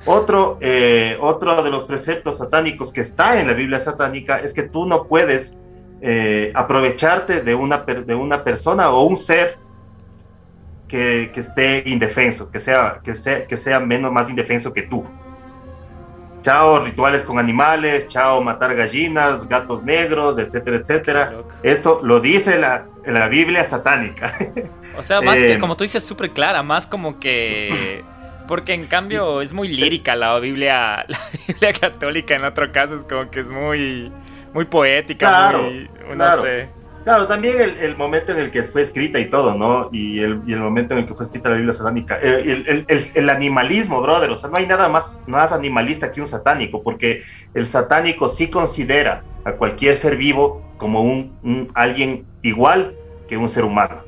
Otro, 0.05 0.57
eh, 0.59 1.17
otro 1.21 1.63
de 1.63 1.69
los 1.69 1.85
preceptos 1.85 2.39
satánicos 2.39 2.91
que 2.91 2.99
está 2.99 3.39
en 3.39 3.47
la 3.47 3.53
Biblia 3.53 3.79
satánica 3.79 4.39
es 4.39 4.53
que 4.53 4.63
tú 4.63 4.85
no 4.85 5.07
puedes 5.07 5.55
eh, 6.01 6.51
aprovecharte 6.53 7.41
de 7.41 7.55
una, 7.55 7.77
de 7.77 8.13
una 8.13 8.43
persona 8.43 8.89
o 8.89 9.03
un 9.05 9.15
ser 9.15 9.57
que, 10.89 11.31
que, 11.33 11.39
esté 11.39 11.83
indefenso, 11.85 12.51
que 12.51 12.59
sea, 12.59 12.99
que 13.01 13.15
sea, 13.15 13.47
que 13.47 13.55
sea 13.55 13.79
menos, 13.79 14.11
más 14.11 14.29
indefenso 14.29 14.73
que 14.73 14.81
tú. 14.81 15.05
Chao, 16.47 16.79
rituales 16.79 17.25
con 17.25 17.39
animales, 17.39 18.07
chao, 18.07 18.41
matar 18.41 18.73
gallinas, 18.73 19.49
gatos 19.49 19.83
negros, 19.83 20.39
etcétera, 20.39 20.77
etcétera. 20.77 21.33
Esto 21.61 21.99
lo 22.01 22.21
dice 22.21 22.57
la, 22.57 22.85
la 23.05 23.27
Biblia 23.27 23.65
satánica. 23.65 24.33
O 24.97 25.03
sea, 25.03 25.19
más 25.19 25.35
que, 25.35 25.55
eh, 25.55 25.59
como 25.59 25.75
tú 25.75 25.83
dices, 25.83 26.05
súper 26.05 26.31
clara, 26.31 26.63
más 26.63 26.87
como 26.87 27.19
que 27.19 28.01
porque 28.47 28.73
en 28.73 28.87
cambio 28.87 29.41
es 29.41 29.51
muy 29.51 29.67
lírica 29.67 30.15
la 30.15 30.39
Biblia, 30.39 31.05
la 31.09 31.19
Biblia 31.45 31.73
católica 31.73 32.35
en 32.35 32.45
otro 32.45 32.71
caso 32.71 32.95
es 32.95 33.03
como 33.03 33.29
que 33.29 33.41
es 33.41 33.51
muy, 33.51 34.09
muy 34.53 34.63
poética, 34.63 35.27
claro, 35.27 35.63
muy, 35.63 35.87
claro. 36.15 36.43
Claro, 37.07 37.25
también 37.25 37.55
el, 37.79 37.95
momento 37.95 38.33
en 38.33 38.39
el 38.39 38.51
que 38.51 38.63
fue 38.63 38.81
escrita 38.81 39.17
y 39.17 39.29
todo, 39.29 39.55
¿no? 39.55 39.87
Y 39.93 40.19
el, 40.19 40.41
momento 40.59 40.93
en 40.93 40.99
el 40.99 41.05
que 41.07 41.13
fue 41.13 41.23
escrita 41.23 41.47
la 41.47 41.55
Biblia 41.55 41.73
satánica. 41.73 42.17
Eh, 42.21 42.83
el, 43.15 43.29
animalismo, 43.29 44.01
brother, 44.01 44.29
o 44.29 44.35
sea, 44.35 44.49
no 44.49 44.57
hay 44.57 44.67
nada 44.67 44.89
más, 44.89 45.23
más 45.25 45.53
animalista 45.53 46.11
que 46.11 46.19
un 46.19 46.27
satánico, 46.27 46.83
porque 46.83 47.23
el 47.53 47.65
satánico 47.65 48.27
sí 48.27 48.49
considera 48.49 49.23
a 49.45 49.53
cualquier 49.53 49.95
ser 49.95 50.17
vivo 50.17 50.69
como 50.75 51.01
un, 51.01 51.71
alguien 51.75 52.25
igual 52.41 52.93
que 53.29 53.37
un 53.37 53.47
ser 53.47 53.63
humano. 53.63 54.01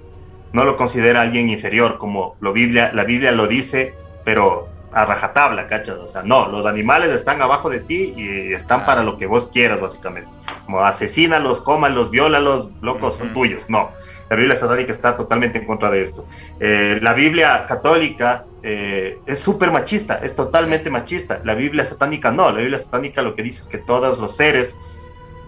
No 0.51 0.65
lo 0.65 0.75
considera 0.75 1.21
alguien 1.21 1.49
inferior, 1.49 1.99
como 1.99 2.35
lo 2.41 2.51
Biblia, 2.51 2.91
la 2.93 3.05
Biblia 3.05 3.31
lo 3.31 3.47
dice 3.47 3.93
pero 4.25 4.67
a 4.91 5.05
rajatabla, 5.05 5.67
¿cachas? 5.67 5.97
O 5.97 6.07
sea, 6.07 6.23
no, 6.23 6.47
los 6.47 6.65
animales 6.65 7.11
están 7.11 7.41
abajo 7.41 7.69
de 7.69 7.79
ti 7.79 8.13
y 8.17 8.53
están 8.53 8.85
para 8.85 9.03
lo 9.03 9.17
que 9.17 9.27
vos 9.27 9.49
quieras, 9.51 9.79
básicamente. 9.79 10.29
Como 10.65 10.81
asesínalos, 10.81 11.61
cómalos, 11.61 12.09
viólalos, 12.09 12.69
locos, 12.81 13.15
son 13.15 13.33
tuyos. 13.33 13.69
No, 13.69 13.91
la 14.29 14.35
Biblia 14.35 14.55
satánica 14.55 14.91
está 14.91 15.17
totalmente 15.17 15.59
en 15.59 15.65
contra 15.65 15.89
de 15.89 16.01
esto. 16.01 16.25
Eh, 16.59 16.99
la 17.01 17.13
Biblia 17.13 17.65
católica 17.67 18.45
eh, 18.63 19.19
es 19.25 19.39
súper 19.39 19.71
machista, 19.71 20.19
es 20.23 20.35
totalmente 20.35 20.89
machista. 20.89 21.41
La 21.43 21.55
Biblia 21.55 21.83
satánica 21.83 22.31
no, 22.31 22.51
la 22.51 22.59
Biblia 22.59 22.79
satánica 22.79 23.21
lo 23.21 23.35
que 23.35 23.43
dice 23.43 23.61
es 23.61 23.67
que 23.67 23.79
todos 23.79 24.19
los 24.19 24.35
seres, 24.35 24.77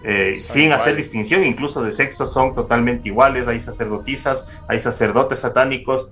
eh, 0.04 0.40
sin 0.42 0.72
hacer 0.72 0.96
distinción, 0.96 1.44
incluso 1.44 1.82
de 1.82 1.92
sexo, 1.92 2.26
son 2.26 2.54
totalmente 2.54 3.08
iguales. 3.08 3.46
Hay 3.46 3.60
sacerdotisas, 3.60 4.46
hay 4.68 4.80
sacerdotes 4.80 5.40
satánicos 5.40 6.10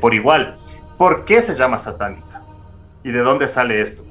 por 0.00 0.14
igual. 0.14 0.58
¿Por 0.96 1.24
qué 1.24 1.42
se 1.42 1.56
llama 1.56 1.80
satánica? 1.80 2.43
¿Y 3.04 3.10
de 3.12 3.20
dónde 3.20 3.46
sale 3.46 3.82
esto? 3.82 4.04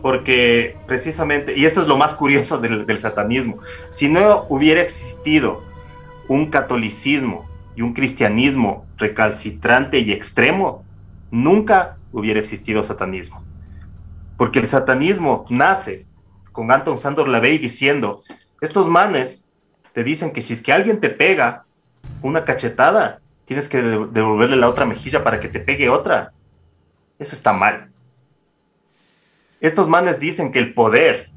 Porque 0.00 0.78
precisamente, 0.86 1.58
y 1.58 1.64
esto 1.64 1.80
es 1.82 1.88
lo 1.88 1.98
más 1.98 2.14
curioso 2.14 2.58
del, 2.58 2.98
satanismo, 2.98 3.58
si 3.90 4.08
no 4.08 4.46
hubiera 4.48 4.80
existido 4.80 5.62
un 6.28 6.48
catolicismo 6.48 7.48
y 7.74 7.82
un 7.82 7.92
cristianismo 7.92 8.86
recalcitrante 8.96 9.98
y 9.98 10.12
extremo, 10.12 10.84
nunca 11.30 11.98
hubiera 12.12 12.38
existido 12.38 12.84
satanismo. 12.84 13.42
Porque 14.36 14.60
el 14.60 14.68
satanismo 14.68 15.44
nace 15.50 16.06
con 16.52 16.70
Anton 16.70 16.98
Sandor 16.98 17.28
Lavey 17.28 17.58
diciendo 17.58 18.22
Estos 18.60 18.88
manes 18.88 19.48
te 19.92 20.04
dicen 20.04 20.32
que 20.32 20.40
si 20.40 20.52
es 20.52 20.60
que 20.60 20.72
alguien 20.72 21.00
te 21.00 21.10
pega 21.10 21.64
una 22.22 22.44
cachetada, 22.44 23.20
tienes 23.44 23.68
que 23.68 23.82
devolverle 23.82 24.56
la 24.56 24.68
otra 24.68 24.86
mejilla 24.86 25.24
para 25.24 25.40
que 25.40 25.48
te 25.48 25.60
pegue 25.60 25.88
otra. 25.88 26.32
Eso 27.18 27.34
está 27.34 27.52
mal. 27.52 27.93
Estos 29.64 29.88
manes 29.88 30.20
dicen 30.20 30.52
que 30.52 30.58
el 30.58 30.74
poder 30.74 31.30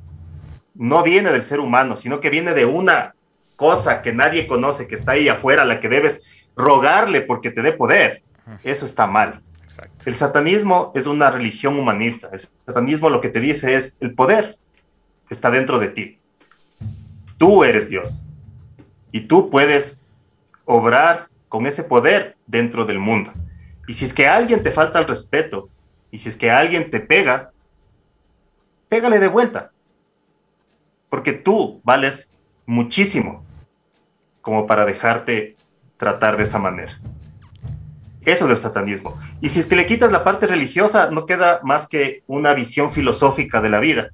no 0.75 1.01
viene 1.01 1.31
del 1.31 1.43
ser 1.43 1.61
humano, 1.61 1.95
sino 1.95 2.19
que 2.19 2.29
viene 2.29 2.53
de 2.53 2.65
una 2.65 3.15
cosa 3.55 4.01
que 4.01 4.11
nadie 4.11 4.47
conoce, 4.47 4.85
que 4.85 4.95
está 4.95 5.13
ahí 5.13 5.29
afuera, 5.29 5.63
la 5.63 5.79
que 5.79 5.87
debes 5.87 6.49
rogarle 6.53 7.21
porque 7.21 7.51
te 7.51 7.61
dé 7.61 7.71
poder. 7.71 8.23
Eso 8.65 8.83
está 8.83 9.07
mal. 9.07 9.41
El 10.05 10.13
satanismo 10.13 10.91
es 10.93 11.07
una 11.07 11.31
religión 11.31 11.79
humanista. 11.79 12.27
El 12.33 12.41
satanismo 12.65 13.09
lo 13.09 13.21
que 13.21 13.29
te 13.29 13.39
dice 13.39 13.75
es 13.75 13.95
el 14.01 14.13
poder 14.13 14.57
está 15.29 15.49
dentro 15.49 15.79
de 15.79 15.87
ti. 15.87 16.19
Tú 17.37 17.63
eres 17.63 17.87
Dios. 17.87 18.25
Y 19.13 19.21
tú 19.21 19.49
puedes 19.49 20.03
obrar 20.65 21.29
con 21.47 21.65
ese 21.65 21.85
poder 21.85 22.35
dentro 22.45 22.85
del 22.85 22.99
mundo. 22.99 23.31
Y 23.87 23.93
si 23.93 24.03
es 24.03 24.13
que 24.13 24.27
alguien 24.27 24.63
te 24.63 24.71
falta 24.71 24.99
el 24.99 25.07
respeto, 25.07 25.69
y 26.11 26.19
si 26.19 26.27
es 26.27 26.35
que 26.35 26.51
alguien 26.51 26.89
te 26.91 26.99
pega, 26.99 27.51
pégale 28.89 29.19
de 29.19 29.27
vuelta. 29.27 29.71
Porque 31.09 31.33
tú 31.33 31.81
vales 31.83 32.31
muchísimo 32.65 33.43
como 34.41 34.67
para 34.67 34.85
dejarte 34.85 35.55
tratar 35.97 36.37
de 36.37 36.43
esa 36.43 36.59
manera. 36.59 36.99
Eso 38.21 38.45
es 38.45 38.51
el 38.51 38.57
satanismo. 38.57 39.17
Y 39.39 39.49
si 39.49 39.59
es 39.59 39.67
que 39.67 39.77
le 39.77 39.85
quitas 39.85 40.11
la 40.11 40.23
parte 40.23 40.47
religiosa, 40.47 41.09
no 41.11 41.25
queda 41.25 41.61
más 41.63 41.87
que 41.87 42.23
una 42.27 42.53
visión 42.53 42.91
filosófica 42.91 43.61
de 43.61 43.69
la 43.69 43.79
vida, 43.79 44.09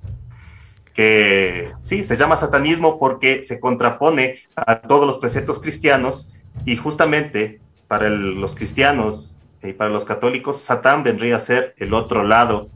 que 0.94 1.72
sí, 1.82 2.04
se 2.04 2.18
llama 2.18 2.36
satanismo 2.36 3.00
porque 3.00 3.42
se 3.42 3.60
contrapone 3.60 4.38
a 4.56 4.82
todos 4.82 5.08
los 5.08 5.18
preceptos 5.18 5.60
cristianos 5.60 6.32
y 6.66 6.76
justamente 6.76 7.60
para 7.88 8.10
los 8.10 8.56
cristianos 8.56 9.36
y 9.64 9.74
para 9.74 9.90
los 9.90 10.06
católicos, 10.06 10.62
Satán 10.62 11.04
vendría 11.04 11.38
a 11.38 11.40
ser 11.40 11.74
el 11.78 11.94
otro 11.94 12.24
lado 12.24 12.68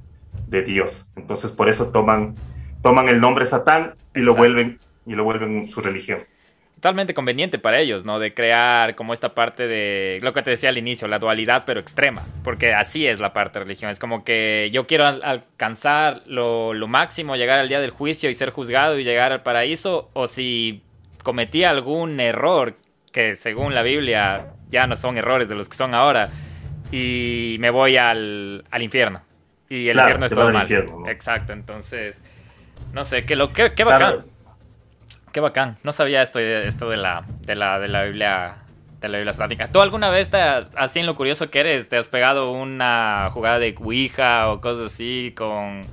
de 0.47 0.63
Dios. 0.63 1.07
Entonces 1.15 1.51
por 1.51 1.69
eso 1.69 1.87
toman, 1.89 2.35
toman 2.81 3.09
el 3.09 3.21
nombre 3.21 3.45
Satán 3.45 3.93
y 4.15 4.19
lo 4.19 4.35
vuelven 4.35 4.79
y 5.05 5.15
lo 5.15 5.23
vuelven 5.23 5.67
su 5.67 5.81
religión 5.81 6.19
totalmente 6.77 7.15
conveniente 7.15 7.57
para 7.57 7.79
ellos, 7.79 8.05
¿no? 8.05 8.19
De 8.19 8.35
crear 8.35 8.93
como 8.95 9.11
esta 9.11 9.33
parte 9.33 9.67
de 9.67 10.19
lo 10.21 10.31
que 10.31 10.43
te 10.43 10.51
decía 10.51 10.69
al 10.69 10.77
inicio, 10.77 11.07
la 11.07 11.17
dualidad 11.17 11.63
pero 11.65 11.79
extrema, 11.79 12.23
porque 12.43 12.75
así 12.75 13.07
es 13.07 13.19
la 13.19 13.33
parte 13.33 13.57
de 13.57 13.65
religión, 13.65 13.89
es 13.89 13.97
como 13.97 14.23
que 14.23 14.69
yo 14.71 14.85
quiero 14.85 15.07
alcanzar 15.07 16.21
lo, 16.27 16.73
máximo, 16.87 17.35
llegar 17.35 17.57
al 17.57 17.67
día 17.67 17.79
del 17.79 17.89
juicio 17.89 18.29
y 18.29 18.35
ser 18.35 18.51
juzgado 18.51 18.99
y 18.99 19.03
llegar 19.03 19.31
al 19.31 19.41
paraíso, 19.41 20.11
o 20.13 20.27
si 20.27 20.83
cometí 21.23 21.63
algún 21.63 22.19
error 22.19 22.75
que 23.11 23.35
según 23.35 23.73
la 23.73 23.81
Biblia 23.81 24.53
ya 24.69 24.85
no 24.85 24.95
son 24.95 25.17
errores 25.17 25.49
de 25.49 25.55
los 25.55 25.69
que 25.69 25.75
son 25.75 25.95
ahora, 25.95 26.29
y 26.91 27.57
me 27.59 27.71
voy 27.71 27.97
al, 27.97 28.63
infierno. 28.79 29.21
Y 29.69 29.89
el 29.89 29.97
infierno 29.97 30.25
es 30.25 30.33
todo 30.33 30.51
mal. 30.51 30.67
Exacto, 31.07 31.53
entonces, 31.53 32.23
no 32.93 33.05
sé, 33.05 33.25
qué, 33.25 33.35
lo, 33.35 33.53
qué, 33.53 33.73
qué 33.73 33.83
bacán 33.83 34.19
qué 35.37 35.41
bacán. 35.41 35.77
No 35.83 35.93
sabía 35.93 36.23
esto, 36.23 36.39
esto 36.39 36.89
de, 36.89 36.97
la, 36.97 37.23
de, 37.45 37.53
la, 37.53 37.77
de 37.77 37.87
la 37.87 38.05
Biblia 38.05 38.57
de 38.99 39.07
la 39.07 39.19
Biblia 39.19 39.33
satánica. 39.33 39.67
¿Tú 39.67 39.81
alguna 39.81 40.09
vez, 40.09 40.31
te 40.31 40.39
así 40.39 40.99
en 40.99 41.05
lo 41.05 41.15
curioso 41.15 41.51
que 41.51 41.59
eres, 41.59 41.89
te 41.89 41.97
has 41.97 42.07
pegado 42.07 42.51
una 42.51 43.29
jugada 43.31 43.59
de 43.59 43.75
Ouija 43.79 44.49
o 44.49 44.59
cosas 44.61 44.91
así 44.91 45.35
con... 45.37 45.83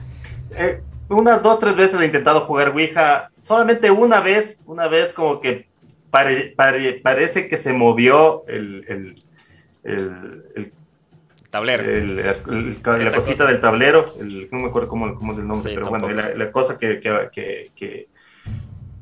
Eh, 0.56 0.80
unas 1.10 1.42
dos, 1.42 1.58
tres 1.58 1.76
veces 1.76 2.00
he 2.00 2.06
intentado 2.06 2.40
jugar 2.40 2.70
Ouija. 2.70 3.30
Solamente 3.36 3.90
una 3.90 4.20
vez, 4.20 4.60
una 4.64 4.88
vez 4.88 5.12
como 5.12 5.42
que 5.42 5.68
parece 6.10 7.46
que 7.46 7.58
se 7.58 7.74
movió 7.74 8.44
el, 8.46 9.14
el, 9.84 10.72
tablero. 11.54 11.84
la 12.84 13.12
cosita 13.12 13.46
del 13.46 13.60
tablero. 13.60 14.14
no 14.50 14.58
me 14.58 14.66
acuerdo 14.66 14.88
cómo, 14.88 15.14
cómo 15.14 15.32
es 15.32 15.38
el 15.38 15.46
nombre, 15.46 15.74
pero 15.74 15.88
bueno, 15.88 16.08
la, 16.10 16.52
cosa 16.52 16.78
que, 16.78 17.00
que 17.00 18.08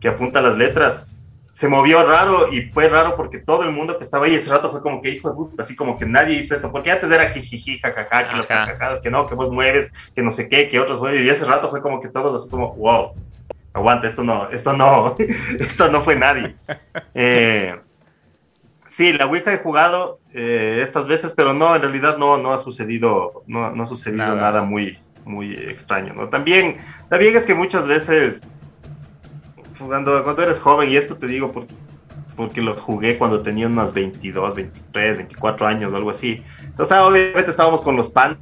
que 0.02 0.08
apunta 0.08 0.42
las 0.42 0.58
letras, 0.58 1.06
se 1.52 1.68
movió 1.68 2.04
raro 2.04 2.52
y 2.52 2.62
fue 2.72 2.88
raro 2.88 3.14
porque 3.14 3.38
todo 3.38 3.62
el 3.62 3.70
mundo 3.70 3.96
que 3.96 4.04
estaba 4.04 4.26
ahí 4.26 4.34
ese 4.34 4.50
rato 4.50 4.70
fue 4.70 4.82
como 4.82 5.00
que 5.00 5.10
hijo 5.10 5.30
de 5.30 5.36
puta, 5.36 5.62
así 5.62 5.76
como 5.76 5.96
que 5.96 6.06
nadie 6.06 6.34
hizo 6.34 6.56
esto, 6.56 6.72
porque 6.72 6.90
antes 6.90 7.10
era 7.10 7.28
jijiji, 7.30 7.78
jajaja, 7.78 8.28
que 8.28 8.36
los 8.36 8.48
jajajadas, 8.48 9.00
que 9.00 9.10
no, 9.10 9.28
que 9.28 9.36
vos 9.36 9.52
mueves, 9.52 9.92
que 10.14 10.22
no 10.22 10.32
sé 10.32 10.48
qué, 10.48 10.68
que 10.68 10.80
otros 10.80 10.98
mueven, 10.98 11.24
y 11.24 11.28
ese 11.28 11.44
rato 11.44 11.70
fue 11.70 11.80
como 11.80 12.00
que 12.00 12.08
todos 12.08 12.34
así 12.34 12.50
como, 12.50 12.74
wow, 12.74 13.12
aguanta, 13.72 14.08
esto 14.08 14.24
no, 14.24 14.50
esto 14.50 14.72
no, 14.72 15.16
esto 15.60 15.88
no 15.88 16.02
fue 16.02 16.16
nadie. 16.16 16.56
Eh, 17.14 17.78
sí, 18.92 19.12
la 19.12 19.26
Ouija 19.26 19.52
he 19.52 19.58
jugado 19.58 20.20
eh, 20.34 20.80
estas 20.82 21.06
veces, 21.06 21.32
pero 21.34 21.54
no, 21.54 21.74
en 21.74 21.82
realidad 21.82 22.18
no, 22.18 22.36
no 22.36 22.52
ha 22.52 22.58
sucedido, 22.58 23.42
no, 23.46 23.70
no 23.70 23.82
ha 23.82 23.86
sucedido 23.86 24.24
nada. 24.24 24.40
nada 24.40 24.62
muy, 24.62 24.98
muy 25.24 25.52
extraño, 25.54 26.12
¿no? 26.12 26.28
También, 26.28 26.76
también 27.08 27.34
es 27.34 27.46
que 27.46 27.54
muchas 27.54 27.86
veces 27.86 28.42
cuando, 29.78 30.22
cuando 30.22 30.42
eres 30.42 30.60
joven, 30.60 30.90
y 30.90 30.96
esto 30.96 31.16
te 31.16 31.26
digo 31.26 31.52
porque, 31.52 31.74
porque 32.36 32.60
lo 32.60 32.74
jugué 32.74 33.16
cuando 33.16 33.40
tenía 33.42 33.66
unos 33.66 33.92
22, 33.92 34.54
23, 34.54 35.16
24 35.16 35.66
años 35.66 35.92
o 35.92 35.96
algo 35.96 36.10
así. 36.10 36.42
O 36.76 36.84
sea, 36.84 37.06
obviamente 37.06 37.50
estábamos 37.50 37.80
con 37.80 37.96
los 37.96 38.10
pan 38.10 38.38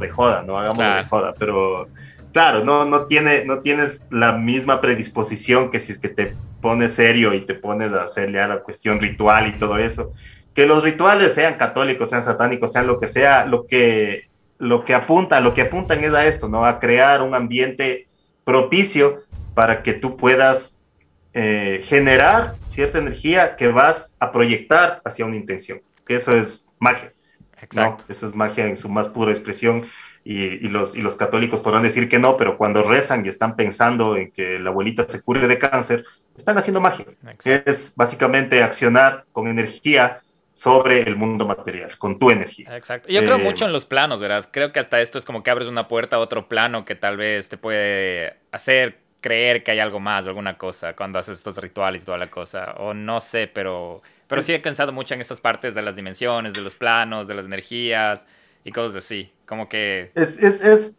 de 0.00 0.10
joda, 0.10 0.42
no 0.42 0.58
hagamos 0.58 0.78
de 0.78 1.04
joda, 1.04 1.34
pero 1.38 1.88
claro, 2.32 2.64
no, 2.64 2.84
no, 2.84 3.06
tiene, 3.06 3.44
no 3.44 3.60
tienes 3.60 4.00
la 4.10 4.32
misma 4.32 4.80
predisposición 4.80 5.70
que 5.70 5.80
si 5.80 5.92
es 5.92 5.98
que 5.98 6.08
te 6.08 6.34
pones 6.60 6.92
serio 6.92 7.34
y 7.34 7.42
te 7.42 7.54
pones 7.54 7.92
a 7.92 8.04
hacerle 8.04 8.40
a 8.40 8.48
la 8.48 8.60
cuestión 8.60 9.00
ritual 9.00 9.48
y 9.48 9.58
todo 9.58 9.78
eso. 9.78 10.12
Que 10.54 10.66
los 10.66 10.82
rituales 10.82 11.34
sean 11.34 11.54
católicos, 11.54 12.10
sean 12.10 12.22
satánicos, 12.22 12.72
sean 12.72 12.86
lo 12.86 12.98
que 13.00 13.08
sea, 13.08 13.46
lo 13.46 13.66
que, 13.66 14.28
lo 14.58 14.84
que 14.84 14.94
apunta, 14.94 15.40
lo 15.40 15.54
que 15.54 15.62
apuntan 15.62 16.04
es 16.04 16.14
a 16.14 16.26
esto, 16.26 16.48
¿no? 16.48 16.64
A 16.64 16.78
crear 16.78 17.22
un 17.22 17.34
ambiente 17.34 18.06
propicio 18.44 19.22
para 19.54 19.82
que 19.82 19.92
tú 19.92 20.16
puedas 20.16 20.80
eh, 21.34 21.82
generar 21.84 22.54
cierta 22.68 22.98
energía 22.98 23.56
que 23.56 23.68
vas 23.68 24.16
a 24.20 24.32
proyectar 24.32 25.00
hacia 25.04 25.24
una 25.24 25.36
intención. 25.36 25.80
Que 26.06 26.16
eso 26.16 26.34
es 26.34 26.64
magia. 26.78 27.12
Exacto. 27.60 28.04
Eso 28.08 28.26
es 28.26 28.34
magia 28.34 28.66
en 28.66 28.76
su 28.76 28.88
más 28.88 29.08
pura 29.08 29.30
expresión. 29.30 29.84
Y, 30.24 30.68
los, 30.68 30.94
y 30.94 31.02
los 31.02 31.16
católicos 31.16 31.60
podrán 31.60 31.82
decir 31.82 32.08
que 32.08 32.20
no, 32.20 32.36
pero 32.36 32.56
cuando 32.56 32.84
rezan 32.84 33.26
y 33.26 33.28
están 33.28 33.56
pensando 33.56 34.16
en 34.16 34.30
que 34.30 34.60
la 34.60 34.70
abuelita 34.70 35.02
se 35.02 35.20
cure 35.20 35.48
de 35.48 35.58
cáncer, 35.58 36.04
están 36.36 36.56
haciendo 36.58 36.80
magia. 36.80 37.06
Es 37.44 37.92
básicamente 37.96 38.62
accionar 38.62 39.24
con 39.32 39.48
energía 39.48 40.22
sobre 40.52 41.02
el 41.02 41.16
mundo 41.16 41.46
material, 41.46 41.96
con 41.98 42.18
tu 42.18 42.30
energía. 42.30 42.76
Exacto. 42.76 43.08
Yo 43.08 43.20
creo 43.20 43.36
eh, 43.36 43.42
mucho 43.42 43.64
en 43.64 43.72
los 43.72 43.86
planos, 43.86 44.20
¿verdad? 44.20 44.48
Creo 44.52 44.70
que 44.70 44.80
hasta 44.80 45.00
esto 45.00 45.18
es 45.18 45.24
como 45.24 45.42
que 45.42 45.50
abres 45.50 45.66
una 45.66 45.88
puerta 45.88 46.16
a 46.16 46.18
otro 46.18 46.48
plano 46.48 46.84
que 46.84 46.94
tal 46.94 47.16
vez 47.16 47.48
te 47.48 47.56
puede 47.56 48.36
hacer 48.52 48.98
creer 49.20 49.62
que 49.62 49.70
hay 49.70 49.78
algo 49.78 50.00
más 50.00 50.26
o 50.26 50.28
alguna 50.28 50.58
cosa 50.58 50.94
cuando 50.94 51.18
haces 51.18 51.38
estos 51.38 51.56
rituales 51.56 52.02
y 52.02 52.04
toda 52.04 52.18
la 52.18 52.30
cosa. 52.30 52.74
O 52.78 52.92
no 52.92 53.20
sé, 53.20 53.46
pero, 53.46 54.02
pero 54.28 54.42
sí 54.42 54.52
he 54.52 54.60
pensado 54.60 54.92
mucho 54.92 55.14
en 55.14 55.20
esas 55.20 55.40
partes 55.40 55.74
de 55.74 55.82
las 55.82 55.96
dimensiones, 55.96 56.52
de 56.52 56.60
los 56.60 56.74
planos, 56.74 57.26
de 57.26 57.34
las 57.34 57.46
energías 57.46 58.26
y 58.64 58.72
cosas 58.72 59.04
así. 59.04 59.32
Como 59.46 59.68
que... 59.68 60.10
Es, 60.14 60.42
es, 60.42 60.62
es 60.62 60.98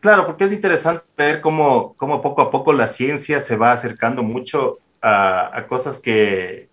claro, 0.00 0.26
porque 0.26 0.44
es 0.44 0.52
interesante 0.52 1.04
ver 1.16 1.40
cómo, 1.40 1.94
cómo, 1.96 2.22
poco 2.22 2.42
a 2.42 2.50
poco 2.50 2.72
la 2.72 2.86
ciencia 2.86 3.40
se 3.40 3.56
va 3.56 3.72
acercando 3.72 4.22
mucho 4.22 4.78
a, 5.00 5.56
a 5.56 5.66
cosas 5.66 5.98
que, 5.98 6.68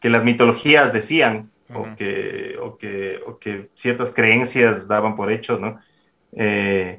que, 0.00 0.10
las 0.10 0.24
mitologías 0.24 0.92
decían 0.92 1.50
o, 1.72 1.94
que, 1.96 2.56
o, 2.60 2.76
que, 2.76 3.20
o, 3.26 3.38
que, 3.38 3.70
ciertas 3.74 4.12
creencias 4.12 4.88
daban 4.88 5.16
por 5.16 5.30
hecho, 5.30 5.58
¿no? 5.58 5.78
Eh, 6.32 6.98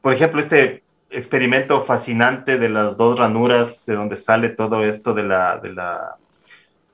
por 0.00 0.12
ejemplo, 0.12 0.40
este 0.40 0.82
experimento 1.10 1.82
fascinante 1.82 2.58
de 2.58 2.68
las 2.68 2.96
dos 2.96 3.18
ranuras, 3.18 3.86
de 3.86 3.94
donde 3.94 4.16
sale 4.16 4.50
todo 4.50 4.84
esto 4.84 5.14
de 5.14 5.22
la, 5.22 5.58
de 5.58 5.72
la, 5.72 6.16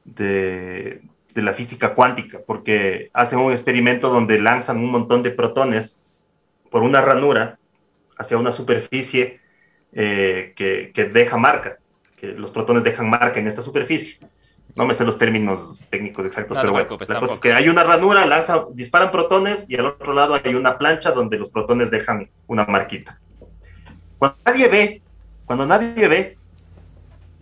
de, 0.04 1.02
la 1.34 1.52
física 1.52 1.94
cuántica, 1.94 2.40
porque 2.46 3.10
hacen 3.14 3.38
un 3.38 3.52
experimento 3.52 4.10
donde 4.10 4.38
lanzan 4.38 4.78
un 4.78 4.90
montón 4.90 5.22
de 5.22 5.30
protones 5.30 5.98
por 6.70 6.82
una 6.82 7.00
ranura 7.00 7.58
hacia 8.18 8.36
una 8.36 8.52
superficie 8.52 9.40
eh, 9.92 10.52
que, 10.56 10.92
que, 10.94 11.04
deja 11.04 11.36
marca, 11.36 11.78
que 12.16 12.28
los 12.28 12.50
protones 12.50 12.84
dejan 12.84 13.08
marca 13.08 13.38
en 13.40 13.46
esta 13.46 13.62
superficie. 13.62 14.18
No 14.74 14.86
me 14.86 14.94
sé 14.94 15.04
los 15.04 15.18
términos 15.18 15.84
técnicos 15.90 16.24
exactos, 16.24 16.56
pero 16.58 16.72
bueno, 16.72 16.88
la 17.06 17.20
cosa 17.20 17.34
es 17.34 17.40
que 17.40 17.52
hay 17.52 17.68
una 17.68 17.84
ranura, 17.84 18.24
lanza, 18.24 18.64
disparan 18.72 19.10
protones 19.10 19.66
y 19.68 19.76
al 19.76 19.86
otro 19.86 20.14
lado 20.14 20.38
hay 20.42 20.54
una 20.54 20.78
plancha 20.78 21.10
donde 21.10 21.38
los 21.38 21.50
protones 21.50 21.90
dejan 21.90 22.30
una 22.46 22.64
marquita. 22.64 23.20
Cuando 24.18 24.38
nadie 24.46 24.68
ve, 24.68 25.02
cuando 25.44 25.66
nadie 25.66 26.08
ve, 26.08 26.38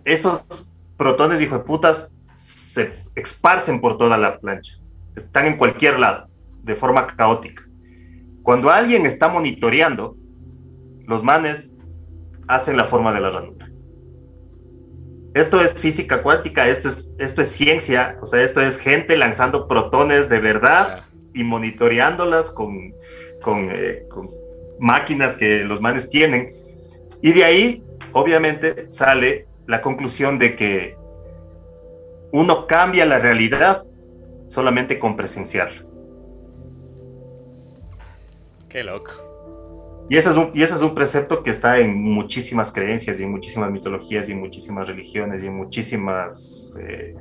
esos 0.04 0.72
protones, 0.96 1.40
hijo 1.40 1.58
de 1.58 1.64
putas, 1.64 2.12
se 2.34 2.99
esparcen 3.14 3.80
por 3.80 3.98
toda 3.98 4.16
la 4.16 4.38
plancha. 4.38 4.78
Están 5.16 5.46
en 5.46 5.56
cualquier 5.56 5.98
lado, 5.98 6.28
de 6.62 6.74
forma 6.74 7.06
caótica. 7.06 7.64
Cuando 8.42 8.70
alguien 8.70 9.06
está 9.06 9.28
monitoreando, 9.28 10.16
los 11.06 11.22
manes 11.22 11.72
hacen 12.48 12.76
la 12.76 12.84
forma 12.84 13.12
de 13.12 13.20
la 13.20 13.30
ranura. 13.30 13.70
esto 15.34 15.60
es 15.60 15.74
física 15.74 16.22
cuántica, 16.22 16.66
esto 16.66 16.88
es, 16.88 17.12
esto 17.18 17.42
es 17.42 17.48
ciencia, 17.48 18.18
o 18.20 18.26
sea, 18.26 18.42
esto 18.42 18.60
es 18.60 18.78
gente 18.78 19.16
lanzando 19.16 19.68
protones 19.68 20.28
de 20.28 20.40
verdad 20.40 21.04
y 21.32 21.44
monitoreándolas 21.44 22.50
con, 22.50 22.92
con, 23.40 23.68
eh, 23.70 24.04
con 24.10 24.30
máquinas 24.80 25.36
que 25.36 25.64
los 25.64 25.80
manes 25.80 26.10
tienen. 26.10 26.52
Y 27.22 27.32
de 27.32 27.44
ahí, 27.44 27.84
obviamente, 28.12 28.88
sale 28.88 29.46
la 29.66 29.82
conclusión 29.82 30.38
de 30.38 30.56
que 30.56 30.96
uno 32.32 32.66
cambia 32.66 33.06
la 33.06 33.18
realidad 33.18 33.84
solamente 34.48 34.98
con 34.98 35.16
presenciar. 35.16 35.70
Qué 38.68 38.84
loco. 38.84 39.30
Y 40.08 40.16
ese, 40.16 40.30
es 40.30 40.36
un, 40.36 40.50
y 40.54 40.62
ese 40.62 40.74
es 40.74 40.82
un 40.82 40.92
precepto 40.94 41.42
que 41.44 41.50
está 41.50 41.78
en 41.78 42.02
muchísimas 42.02 42.72
creencias 42.72 43.20
y 43.20 43.22
en 43.22 43.30
muchísimas 43.30 43.70
mitologías 43.70 44.28
y 44.28 44.32
en 44.32 44.40
muchísimas 44.40 44.88
religiones 44.88 45.42
y 45.42 45.46
en 45.46 45.54
muchísimas 45.54 46.72
eh, 46.80 47.14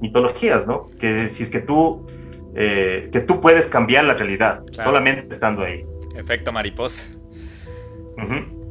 mitologías, 0.00 0.66
¿no? 0.66 0.90
Que 1.00 1.30
si 1.30 1.42
es 1.42 1.48
que 1.48 1.60
tú, 1.60 2.06
eh, 2.54 3.08
que 3.10 3.20
tú 3.20 3.40
puedes 3.40 3.68
cambiar 3.68 4.04
la 4.04 4.14
realidad 4.14 4.62
solamente 4.72 5.28
estando 5.30 5.62
ahí. 5.62 5.86
Efecto 6.14 6.52
mariposa. 6.52 7.06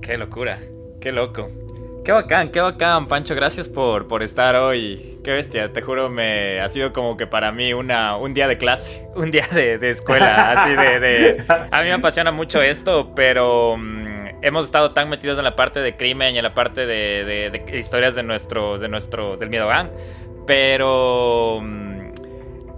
Qué 0.02 0.18
locura, 0.18 0.60
qué 1.02 1.12
loco. 1.12 1.50
Qué 2.10 2.14
bacán, 2.14 2.50
qué 2.50 2.60
bacán, 2.60 3.06
Pancho. 3.06 3.36
Gracias 3.36 3.70
por, 3.70 4.08
por 4.08 4.24
estar 4.24 4.56
hoy. 4.56 5.20
Qué 5.24 5.30
bestia, 5.30 5.72
te 5.72 5.84
juro, 5.84 6.10
me 6.10 6.60
ha 6.60 6.68
sido 6.68 6.92
como 6.92 7.16
que 7.18 7.28
para 7.28 7.52
mí 7.52 7.72
una, 7.72 8.18
un 8.18 8.34
día 8.34 8.48
de 8.48 8.58
clase, 8.58 9.08
un 9.16 9.30
día 9.30 9.46
de, 9.52 9.76
escuela, 9.88 10.54
así 10.54 10.72
de, 10.72 11.44
A 11.70 11.82
mí 11.82 11.84
me 11.84 11.94
apasiona 11.94 12.32
mucho 12.32 12.64
esto, 12.64 13.14
pero 13.14 13.78
mm, 13.78 14.42
hemos 14.42 14.66
estado 14.66 14.92
tan 14.92 15.08
metidos 15.08 15.38
en 15.38 15.44
la 15.44 15.56
parte 15.56 15.82
de 15.82 15.98
crimen 15.98 16.34
y 16.34 16.40
en 16.40 16.44
la 16.46 16.56
parte 16.56 16.88
de, 16.88 17.64
historias 17.78 18.16
de 18.16 18.24
nuestros, 18.24 18.80
de 18.80 18.90
nuestro, 18.90 19.38
del 19.38 19.52
miedo 19.52 19.68
gang, 19.68 19.90
pero... 20.48 21.60
Mm, 21.62 21.89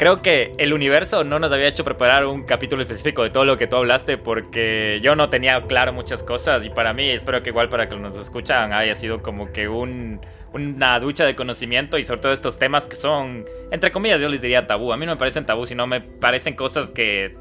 creo 0.01 0.23
que 0.23 0.55
el 0.57 0.73
universo 0.73 1.23
no 1.23 1.37
nos 1.37 1.51
había 1.51 1.67
hecho 1.67 1.83
preparar 1.83 2.25
un 2.25 2.41
capítulo 2.41 2.81
específico 2.81 3.21
de 3.21 3.29
todo 3.29 3.45
lo 3.45 3.55
que 3.55 3.67
tú 3.67 3.75
hablaste 3.75 4.17
porque 4.17 4.99
yo 5.03 5.15
no 5.15 5.29
tenía 5.29 5.61
claro 5.67 5.93
muchas 5.93 6.23
cosas 6.23 6.65
y 6.65 6.71
para 6.71 6.91
mí, 6.91 7.07
espero 7.07 7.43
que 7.43 7.51
igual 7.51 7.69
para 7.69 7.87
que 7.87 7.95
nos 7.95 8.17
escuchan 8.17 8.73
haya 8.73 8.95
sido 8.95 9.21
como 9.21 9.51
que 9.51 9.67
un, 9.67 10.19
una 10.53 10.99
ducha 10.99 11.23
de 11.23 11.35
conocimiento 11.35 11.99
y 11.99 12.03
sobre 12.03 12.19
todo 12.19 12.33
estos 12.33 12.57
temas 12.57 12.87
que 12.87 12.95
son, 12.95 13.45
entre 13.69 13.91
comillas, 13.91 14.19
yo 14.19 14.27
les 14.27 14.41
diría 14.41 14.65
tabú. 14.65 14.91
A 14.91 14.97
mí 14.97 15.05
no 15.05 15.11
me 15.11 15.17
parecen 15.19 15.45
tabú, 15.45 15.67
sino 15.67 15.85
me 15.85 16.01
parecen 16.01 16.55
cosas 16.55 16.89
que, 16.89 17.37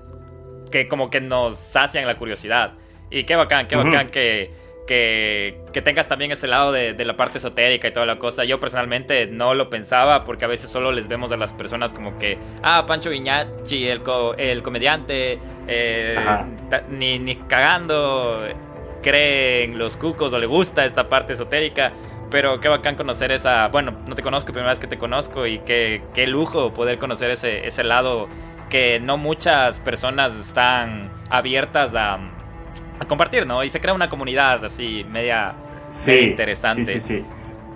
que 0.71 0.87
como 0.87 1.09
que 1.09 1.23
nos 1.23 1.57
sacian 1.57 2.07
la 2.07 2.19
curiosidad. 2.19 2.75
Y 3.11 3.25
qué 3.25 3.37
bacán, 3.37 3.69
qué 3.69 3.77
bacán 3.77 4.11
que 4.11 4.51
que, 4.87 5.61
tengas 5.85 6.09
también 6.09 6.33
ese 6.33 6.47
lado 6.47 6.73
de, 6.73 7.05
la 7.05 7.17
parte 7.17 7.39
esotérica 7.39 7.89
y 7.89 7.93
toda 7.93 8.07
la 8.07 8.19
cosa. 8.19 8.45
Yo 8.45 8.61
personalmente 8.61 9.27
no 9.27 9.55
lo 9.55 9.71
pensaba 9.71 10.25
porque 10.25 10.45
a 10.45 10.49
veces 10.49 10.71
solo 10.71 10.93
les 10.93 11.09
vemos 11.09 11.33
a 11.33 11.37
las 11.37 11.53
personas 11.53 11.95
como 11.95 12.19
que, 12.19 12.39
ah, 12.63 12.85
Pancho 12.87 13.11
Viñachi, 13.11 13.89
el, 13.89 14.03
el 14.39 14.63
comediante, 14.63 15.39
eh, 15.67 16.17
ni, 16.89 17.19
ni 17.19 17.37
cagando 17.37 18.39
creen 19.03 19.79
los 19.79 19.97
cucos 19.97 20.33
o 20.33 20.39
le 20.39 20.47
gusta 20.47 20.85
esta 20.85 21.09
parte 21.09 21.33
esotérica. 21.35 21.93
Pero 22.31 22.61
qué 22.61 22.69
bacán 22.69 22.95
conocer 22.95 23.33
esa. 23.33 23.69
Bueno, 23.69 23.97
no 24.07 24.15
te 24.15 24.23
conozco, 24.23 24.53
primera 24.53 24.71
vez 24.71 24.79
que 24.79 24.87
te 24.87 24.99
conozco 24.99 25.47
y 25.47 25.59
qué, 25.61 26.03
qué 26.15 26.29
lujo 26.29 26.73
poder 26.73 26.99
conocer 26.99 27.31
ese, 27.31 27.67
ese 27.67 27.83
lado 27.83 28.29
que 28.71 29.01
no 29.01 29.19
muchas 29.19 29.81
personas 29.81 30.37
están 30.37 31.11
abiertas 31.29 31.95
a, 31.97 32.19
a 33.01 33.05
compartir, 33.07 33.47
¿no? 33.47 33.65
Y 33.65 33.71
se 33.71 33.81
crea 33.81 33.95
una 33.95 34.09
comunidad 34.09 34.65
así 34.65 35.05
media, 35.11 35.55
interesante. 36.07 36.85
Sí, 36.85 37.01
sí, 37.01 37.01
sí. 37.01 37.25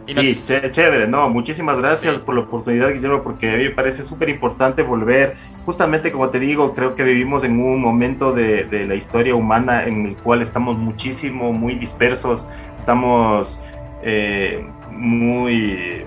Sí, 0.07 0.45
chévere, 0.71 1.09
no, 1.09 1.31
muchísimas 1.31 1.79
gracias 1.79 2.19
por 2.19 2.35
la 2.35 2.43
oportunidad, 2.43 2.93
Guillermo, 2.93 3.23
porque 3.23 3.51
a 3.51 3.57
mí 3.57 3.65
me 3.65 3.71
parece 3.71 4.03
súper 4.03 4.29
importante 4.29 4.83
volver, 4.83 5.37
justamente 5.65 6.13
como 6.13 6.29
te 6.29 6.39
digo, 6.41 6.75
creo 6.75 6.95
que 6.95 7.03
vivimos 7.05 7.43
en 7.43 7.59
un 7.59 7.81
momento 7.81 8.33
de, 8.33 8.65
de, 8.65 8.87
la 8.87 8.97
historia 8.97 9.35
humana 9.35 9.85
en 9.85 10.05
el 10.05 10.17
cual 10.17 10.43
estamos 10.43 10.77
muchísimo, 10.77 11.55
muy 11.55 11.77
dispersos, 11.77 12.47
estamos 12.77 13.59
eh, 14.03 14.67
muy, 14.91 16.05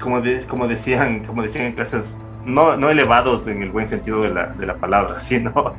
como, 0.00 0.22
como, 0.46 0.68
decían, 0.68 1.24
como 1.24 1.42
decían 1.42 1.66
en 1.66 1.72
clases, 1.72 2.18
no, 2.48 2.76
no 2.76 2.90
elevados 2.90 3.46
en 3.46 3.62
el 3.62 3.70
buen 3.70 3.86
sentido 3.86 4.22
de 4.22 4.30
la, 4.30 4.46
de 4.46 4.66
la 4.66 4.76
palabra, 4.76 5.20
sino 5.20 5.74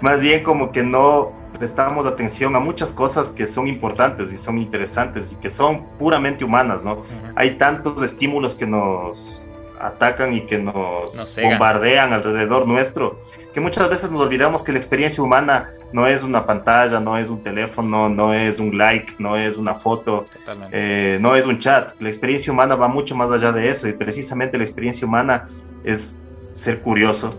más 0.00 0.20
bien 0.20 0.42
como 0.42 0.70
que 0.70 0.82
no 0.82 1.32
prestamos 1.54 2.04
atención 2.06 2.54
a 2.56 2.60
muchas 2.60 2.92
cosas 2.92 3.30
que 3.30 3.46
son 3.46 3.68
importantes 3.68 4.32
y 4.32 4.36
son 4.36 4.58
interesantes 4.58 5.32
y 5.32 5.36
que 5.36 5.50
son 5.50 5.84
puramente 5.98 6.44
humanas, 6.44 6.82
¿no? 6.84 7.04
Hay 7.36 7.52
tantos 7.52 8.02
estímulos 8.02 8.54
que 8.54 8.66
nos 8.66 9.46
atacan 9.84 10.32
y 10.32 10.46
que 10.46 10.58
nos, 10.58 11.36
bombardean 11.40 12.12
alrededor 12.12 12.66
nuestro, 12.66 13.20
que 13.52 13.60
muchas 13.60 13.88
veces 13.90 14.10
nos 14.10 14.22
olvidamos 14.22 14.64
que 14.64 14.72
la 14.72 14.78
experiencia 14.78 15.22
humana 15.22 15.68
no 15.92 16.06
es 16.06 16.22
una 16.22 16.46
pantalla, 16.46 17.00
no 17.00 17.18
es 17.18 17.28
un 17.28 17.42
teléfono, 17.42 18.08
no 18.08 18.32
es 18.32 18.58
un 18.58 18.76
like, 18.78 19.14
no 19.18 19.36
es 19.36 19.56
una 19.56 19.74
foto, 19.74 20.24
eh, 20.72 21.18
no 21.20 21.36
es 21.36 21.44
un 21.44 21.58
chat. 21.58 21.92
La 22.00 22.08
experiencia 22.08 22.52
humana 22.52 22.74
va 22.76 22.88
mucho 22.88 23.14
más 23.14 23.30
allá 23.30 23.52
de 23.52 23.68
eso 23.68 23.86
y 23.86 23.92
precisamente 23.92 24.56
la 24.56 24.64
experiencia 24.64 25.06
humana 25.06 25.48
es 25.84 26.18
ser 26.54 26.80
curioso 26.80 27.30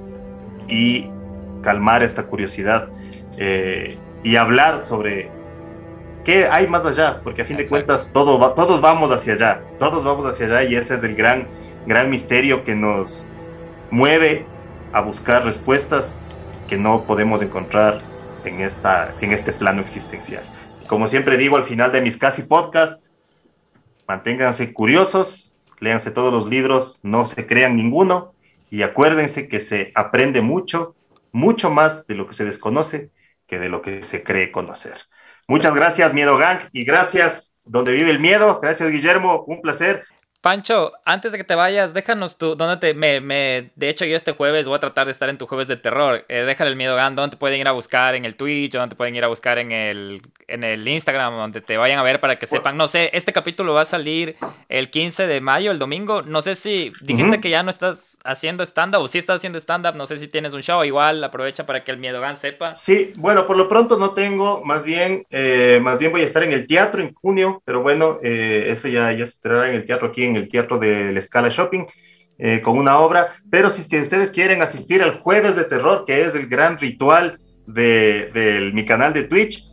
y 0.67 1.09
calmar 1.63 2.03
esta 2.03 2.23
curiosidad 2.23 2.89
eh, 3.37 3.97
y 4.23 4.35
hablar 4.35 4.85
sobre 4.85 5.31
qué 6.23 6.47
hay 6.47 6.67
más 6.67 6.85
allá, 6.85 7.21
porque 7.23 7.41
a 7.41 7.45
fin 7.45 7.57
de 7.57 7.65
cuentas 7.65 8.11
todo 8.13 8.53
todos 8.53 8.81
vamos 8.81 9.11
hacia 9.11 9.33
allá, 9.33 9.61
todos 9.79 10.03
vamos 10.03 10.25
hacia 10.25 10.45
allá 10.45 10.63
y 10.63 10.75
ese 10.75 10.95
es 10.95 11.03
el 11.03 11.15
gran 11.15 11.47
gran 11.85 12.09
misterio 12.09 12.63
que 12.63 12.75
nos 12.75 13.25
mueve 13.91 14.45
a 14.91 15.01
buscar 15.01 15.45
respuestas 15.45 16.17
que 16.67 16.77
no 16.77 17.03
podemos 17.05 17.41
encontrar 17.41 17.99
en, 18.43 18.61
esta, 18.61 19.13
en 19.21 19.31
este 19.31 19.51
plano 19.51 19.81
existencial. 19.81 20.43
Como 20.87 21.07
siempre 21.07 21.37
digo 21.37 21.57
al 21.57 21.63
final 21.63 21.91
de 21.91 22.01
mis 22.01 22.17
casi 22.17 22.43
podcasts, 22.43 23.11
manténganse 24.07 24.73
curiosos, 24.73 25.55
léanse 25.79 26.11
todos 26.11 26.31
los 26.31 26.47
libros, 26.47 26.99
no 27.03 27.25
se 27.25 27.45
crean 27.47 27.75
ninguno 27.75 28.33
y 28.69 28.83
acuérdense 28.83 29.47
que 29.47 29.59
se 29.59 29.91
aprende 29.95 30.41
mucho, 30.41 30.95
mucho 31.31 31.69
más 31.69 32.07
de 32.07 32.15
lo 32.15 32.27
que 32.27 32.33
se 32.33 32.45
desconoce 32.45 33.09
que 33.47 33.59
de 33.59 33.69
lo 33.69 33.81
que 33.81 34.03
se 34.03 34.23
cree 34.23 34.51
conocer. 34.51 34.95
Muchas 35.47 35.75
gracias, 35.75 36.13
Miedo 36.13 36.37
Gang, 36.37 36.59
y 36.71 36.85
gracias, 36.85 37.53
donde 37.63 37.91
vive 37.91 38.09
el 38.09 38.19
miedo. 38.19 38.59
Gracias, 38.61 38.89
Guillermo, 38.89 39.43
un 39.47 39.61
placer. 39.61 40.05
Pancho, 40.45 40.91
antes 41.05 41.31
de 41.31 41.39
que 41.39 41.43
te 41.43 41.55
vayas, 41.55 41.95
déjanos 41.95 42.37
tú, 42.37 42.55
¿dónde 42.55 42.77
te, 42.77 42.93
me, 42.93 43.19
me, 43.19 43.71
de 43.75 43.89
hecho 43.89 44.05
yo 44.05 44.15
este 44.15 44.31
jueves 44.31 44.67
voy 44.67 44.75
a 44.75 44.79
tratar 44.79 45.07
de 45.07 45.11
estar 45.11 45.27
en 45.27 45.39
tu 45.39 45.47
jueves 45.47 45.67
de 45.67 45.75
terror, 45.75 46.23
eh, 46.29 46.41
déjale 46.41 46.69
el 46.69 46.75
miedo, 46.75 46.95
¿dónde 46.95 47.29
te 47.31 47.37
pueden 47.37 47.59
ir 47.59 47.67
a 47.67 47.71
buscar 47.71 48.13
en 48.13 48.25
el 48.25 48.35
Twitch, 48.35 48.73
dónde 48.73 48.89
te 48.89 48.95
pueden 48.95 49.15
ir 49.15 49.23
a 49.23 49.27
buscar 49.27 49.57
en 49.57 49.71
el, 49.71 50.21
en 50.47 50.63
el 50.63 50.87
Instagram, 50.87 51.33
donde 51.35 51.61
te 51.61 51.77
vayan 51.77 51.97
a 51.97 52.03
ver 52.03 52.19
para 52.19 52.37
que 52.37 52.45
sepan, 52.45 52.77
no 52.77 52.87
sé, 52.87 53.09
este 53.13 53.33
capítulo 53.33 53.73
va 53.73 53.81
a 53.81 53.85
salir 53.85 54.35
el 54.69 54.91
15 54.91 55.25
de 55.25 55.41
mayo, 55.41 55.71
el 55.71 55.79
domingo, 55.79 56.21
no 56.21 56.43
sé 56.43 56.53
si 56.53 56.93
dijiste 57.01 57.41
que 57.41 57.49
ya 57.49 57.63
no 57.63 57.71
estás 57.71 58.19
haciendo 58.23 58.63
stand-up 58.63 59.01
o 59.01 59.07
si 59.07 59.17
estás 59.17 59.37
haciendo 59.37 59.57
stand-up, 59.57 59.95
no 59.95 60.05
sé 60.05 60.17
si 60.17 60.27
tienes 60.27 60.53
un 60.53 60.61
show, 60.61 60.83
igual 60.83 61.23
aprovecha 61.23 61.65
para 61.65 61.83
que 61.83 61.89
el 61.89 61.97
miedo 61.97 62.21
sepa. 62.35 62.75
Sí, 62.75 63.13
bueno, 63.17 63.47
por 63.47 63.57
lo 63.57 63.67
pronto 63.67 63.97
no 63.97 64.11
tengo, 64.11 64.63
más 64.63 64.83
bien, 64.83 65.25
eh, 65.31 65.79
más 65.81 65.97
bien 65.97 66.11
voy 66.11 66.21
a 66.21 66.25
estar 66.25 66.43
en 66.43 66.53
el 66.53 66.67
teatro 66.67 67.01
en 67.01 67.15
junio, 67.15 67.63
pero 67.65 67.81
bueno, 67.81 68.19
eh, 68.21 68.67
eso 68.67 68.87
ya, 68.87 69.11
ya 69.11 69.25
se 69.25 69.31
estará 69.31 69.67
en 69.67 69.73
el 69.73 69.85
teatro 69.85 70.09
aquí 70.09 70.23
en 70.23 70.34
el 70.35 70.47
Teatro 70.47 70.77
de 70.77 71.11
la 71.11 71.19
Escala 71.19 71.49
Shopping. 71.49 71.85
Eh, 72.37 72.61
con 72.61 72.77
una 72.77 72.99
obra, 72.99 73.33
pero 73.49 73.69
si 73.69 73.81
ustedes 73.81 74.29
quieren 74.29 74.61
asistir 74.61 75.01
al 75.01 75.19
Jueves 75.21 75.55
de 75.55 75.63
Terror, 75.63 76.03
que 76.05 76.25
es 76.25 76.35
el 76.35 76.47
gran 76.47 76.77
ritual 76.77 77.39
de, 77.65 78.71
mi 78.73 78.83
canal 78.83 79.13
de 79.13 79.23
Twitch, 79.23 79.71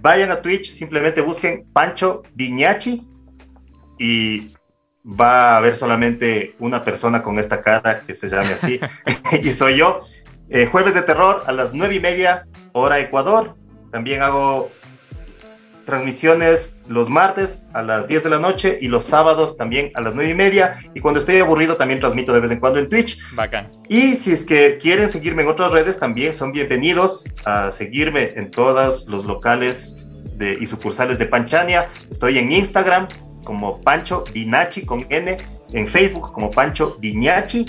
vayan 0.00 0.30
a 0.30 0.40
Twitch, 0.40 0.70
simplemente 0.70 1.20
busquen 1.20 1.66
Pancho 1.72 2.22
Viñachi 2.34 3.04
y 3.98 4.52
va 5.04 5.54
a 5.54 5.56
haber 5.56 5.74
solamente 5.74 6.54
una 6.60 6.84
persona 6.84 7.20
con 7.20 7.40
esta 7.40 7.60
cara 7.60 7.98
que 8.06 8.14
se 8.14 8.28
llame 8.28 8.52
así, 8.52 8.78
y 9.42 9.50
soy 9.50 9.78
yo. 9.78 10.02
Eh, 10.50 10.66
jueves 10.66 10.94
de 10.94 11.02
Terror 11.02 11.42
a 11.46 11.52
las 11.52 11.74
nueve 11.74 11.96
y 11.96 12.00
media, 12.00 12.46
hora 12.72 13.00
Ecuador. 13.00 13.56
También 13.90 14.22
hago 14.22 14.70
transmisiones 15.84 16.76
los 16.88 17.10
martes 17.10 17.66
a 17.72 17.82
las 17.82 18.08
10 18.08 18.24
de 18.24 18.30
la 18.30 18.38
noche 18.38 18.78
y 18.80 18.88
los 18.88 19.04
sábados 19.04 19.56
también 19.56 19.90
a 19.94 20.00
las 20.00 20.14
9 20.14 20.30
y 20.30 20.34
media. 20.34 20.78
Y 20.94 21.00
cuando 21.00 21.20
estoy 21.20 21.38
aburrido 21.38 21.76
también 21.76 22.00
transmito 22.00 22.32
de 22.32 22.40
vez 22.40 22.50
en 22.50 22.60
cuando 22.60 22.78
en 22.78 22.88
Twitch. 22.88 23.18
Bacán. 23.34 23.68
Y 23.88 24.14
si 24.14 24.32
es 24.32 24.44
que 24.44 24.78
quieren 24.78 25.08
seguirme 25.08 25.42
en 25.42 25.48
otras 25.48 25.72
redes, 25.72 25.98
también 25.98 26.32
son 26.32 26.52
bienvenidos 26.52 27.24
a 27.44 27.72
seguirme 27.72 28.30
en 28.36 28.50
todos 28.50 29.06
los 29.06 29.24
locales 29.24 29.96
de, 30.34 30.56
y 30.60 30.66
sucursales 30.66 31.18
de 31.18 31.26
Panchania. 31.26 31.88
Estoy 32.10 32.38
en 32.38 32.52
Instagram 32.52 33.08
como 33.44 33.80
Pancho 33.80 34.24
Vinachi 34.32 34.84
con 34.84 35.06
N, 35.08 35.36
en 35.72 35.88
Facebook 35.88 36.32
como 36.32 36.50
Pancho 36.50 36.96
Viñachi 37.00 37.66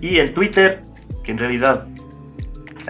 y 0.00 0.18
en 0.18 0.34
Twitter, 0.34 0.82
que 1.22 1.32
en 1.32 1.38
realidad 1.38 1.86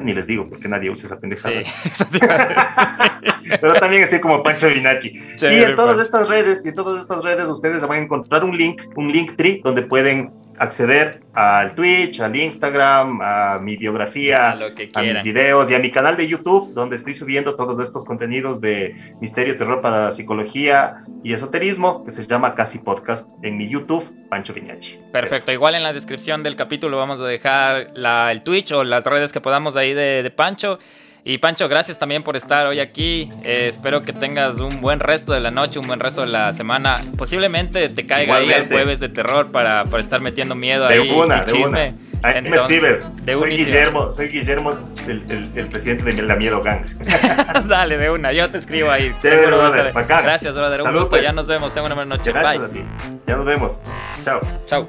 ni 0.03 0.15
les 0.15 0.27
digo 0.27 0.49
porque 0.49 0.69
nadie 0.69 0.91
usa 0.91 1.07
esa 1.07 1.21
pendejada. 1.21 1.55
Pero 3.61 3.75
también 3.75 4.03
estoy 4.03 4.21
como 4.21 4.43
Pancho 4.43 4.69
Vinachi. 4.69 5.13
y 5.43 5.47
en 5.47 5.75
todas 5.75 5.99
estas 5.99 6.29
redes, 6.29 6.65
y 6.65 6.69
en 6.69 6.75
todas 6.75 7.03
estas 7.03 7.23
redes 7.23 7.49
ustedes 7.49 7.83
van 7.83 7.93
a 7.93 8.03
encontrar 8.03 8.45
un 8.45 8.57
link, 8.57 8.83
un 8.97 9.13
link 9.13 9.35
tree 9.37 9.61
donde 9.63 9.83
pueden 9.83 10.33
acceder 10.59 11.23
al 11.35 11.75
Twitch, 11.75 12.21
al 12.21 12.37
Instagram, 12.37 13.21
a 13.23 13.59
mi 13.61 13.77
biografía, 13.77 14.53
a, 14.53 15.03
mis 15.03 15.23
videos 15.23 15.71
y 15.71 15.75
a 15.75 15.79
mi 15.79 15.91
canal 15.91 16.17
de 16.17 16.29
YouTube, 16.29 16.73
donde 16.75 16.97
estoy 16.97 17.15
subiendo 17.15 17.57
todos 17.57 17.79
estos 17.79 18.05
contenidos 18.05 18.61
de 18.61 18.95
misterio, 19.21 19.57
terror 19.57 19.81
para 19.81 20.13
psicología 20.13 20.97
y 21.23 21.33
esoterismo, 21.33 22.05
que 22.05 22.11
se 22.11 22.27
llama 22.27 22.55
Casi 22.55 22.79
Podcast 22.79 23.31
en 23.43 23.57
mi 23.57 23.69
YouTube, 23.69 24.29
Pancho 24.29 24.53
Viñachi. 24.53 24.99
Perfecto, 25.13 25.53
igual 25.53 25.75
en 25.75 25.83
la 25.83 25.93
descripción 25.93 26.43
del 26.43 26.57
capítulo 26.57 26.99
vamos 26.99 27.21
a 27.21 27.27
dejar 27.27 27.91
la, 27.95 28.31
el 28.31 28.43
Twitch 28.43 28.73
o 28.73 28.85
las 28.85 29.05
redes 29.05 29.33
que 29.33 29.41
podamos 29.41 29.77
ahí 29.77 29.95
de, 29.95 30.23
de 30.23 30.31
Pancho. 30.31 30.79
Y 31.25 31.39
Pancho, 31.39 31.69
gracias 31.69 31.99
también 31.99 32.25
por 32.25 32.37
estar 32.37 32.67
hoy 32.67 32.81
aquí. 32.81 33.31
Eh, 33.45 33.67
espero 33.69 34.03
que 34.03 34.13
tengas 34.13 34.59
un 34.59 34.81
buen 34.81 34.99
resto 34.99 35.33
de 35.33 35.41
la 35.41 35.53
noche, 35.53 35.79
un 35.79 35.87
buen 35.87 36.01
resto 36.01 36.23
de 36.23 36.27
la 36.27 36.53
semana. 36.53 37.05
Posiblemente 37.17 37.89
te 37.91 38.07
caiga 38.07 38.37
ahí 38.37 38.51
el 38.51 38.67
jueves 38.67 38.99
de 38.99 39.09
terror 39.09 39.53
para, 39.53 39.85
para 39.85 40.03
estar 40.03 40.21
metiendo 40.21 40.57
miedo 40.57 40.89
de 40.89 40.95
ahí. 40.95 41.11
Una, 41.11 41.45
de 41.45 41.53
chisme. 41.53 41.95
Ahí 42.25 42.43
me 42.43 42.57
escribes. 42.57 43.11
soy 43.25 43.57
Guillermo, 43.57 44.11
soy 44.11 44.29
Guillermo, 44.29 44.79
el, 45.07 45.51
el, 45.57 45.67
presidente 45.69 46.13
de 46.13 46.23
La 46.23 46.37
Miedo 46.37 46.63
Gang. 46.63 46.85
Dale, 47.67 47.99
de 47.99 48.11
una, 48.11 48.33
yo 48.33 48.49
te 48.51 48.59
escribo 48.59 48.91
ahí. 48.91 49.15
brother, 49.23 49.93
Gracias, 49.93 50.55
brother. 50.55 50.83
Un 50.83 50.93
gusto, 50.93 51.11
pues. 51.11 51.23
ya 51.23 51.33
nos 51.33 51.47
vemos. 51.47 51.73
Tengo 51.73 51.87
una 51.87 51.95
buena 51.95 52.17
noche. 52.17 52.33
Gracias 52.33 52.73
Bye. 52.73 52.83
A 52.83 52.85
ti. 52.85 53.09
Ya 53.27 53.37
nos 53.37 53.45
vemos. 53.45 53.81
Chao. 54.25 54.41
Chao. 54.67 54.89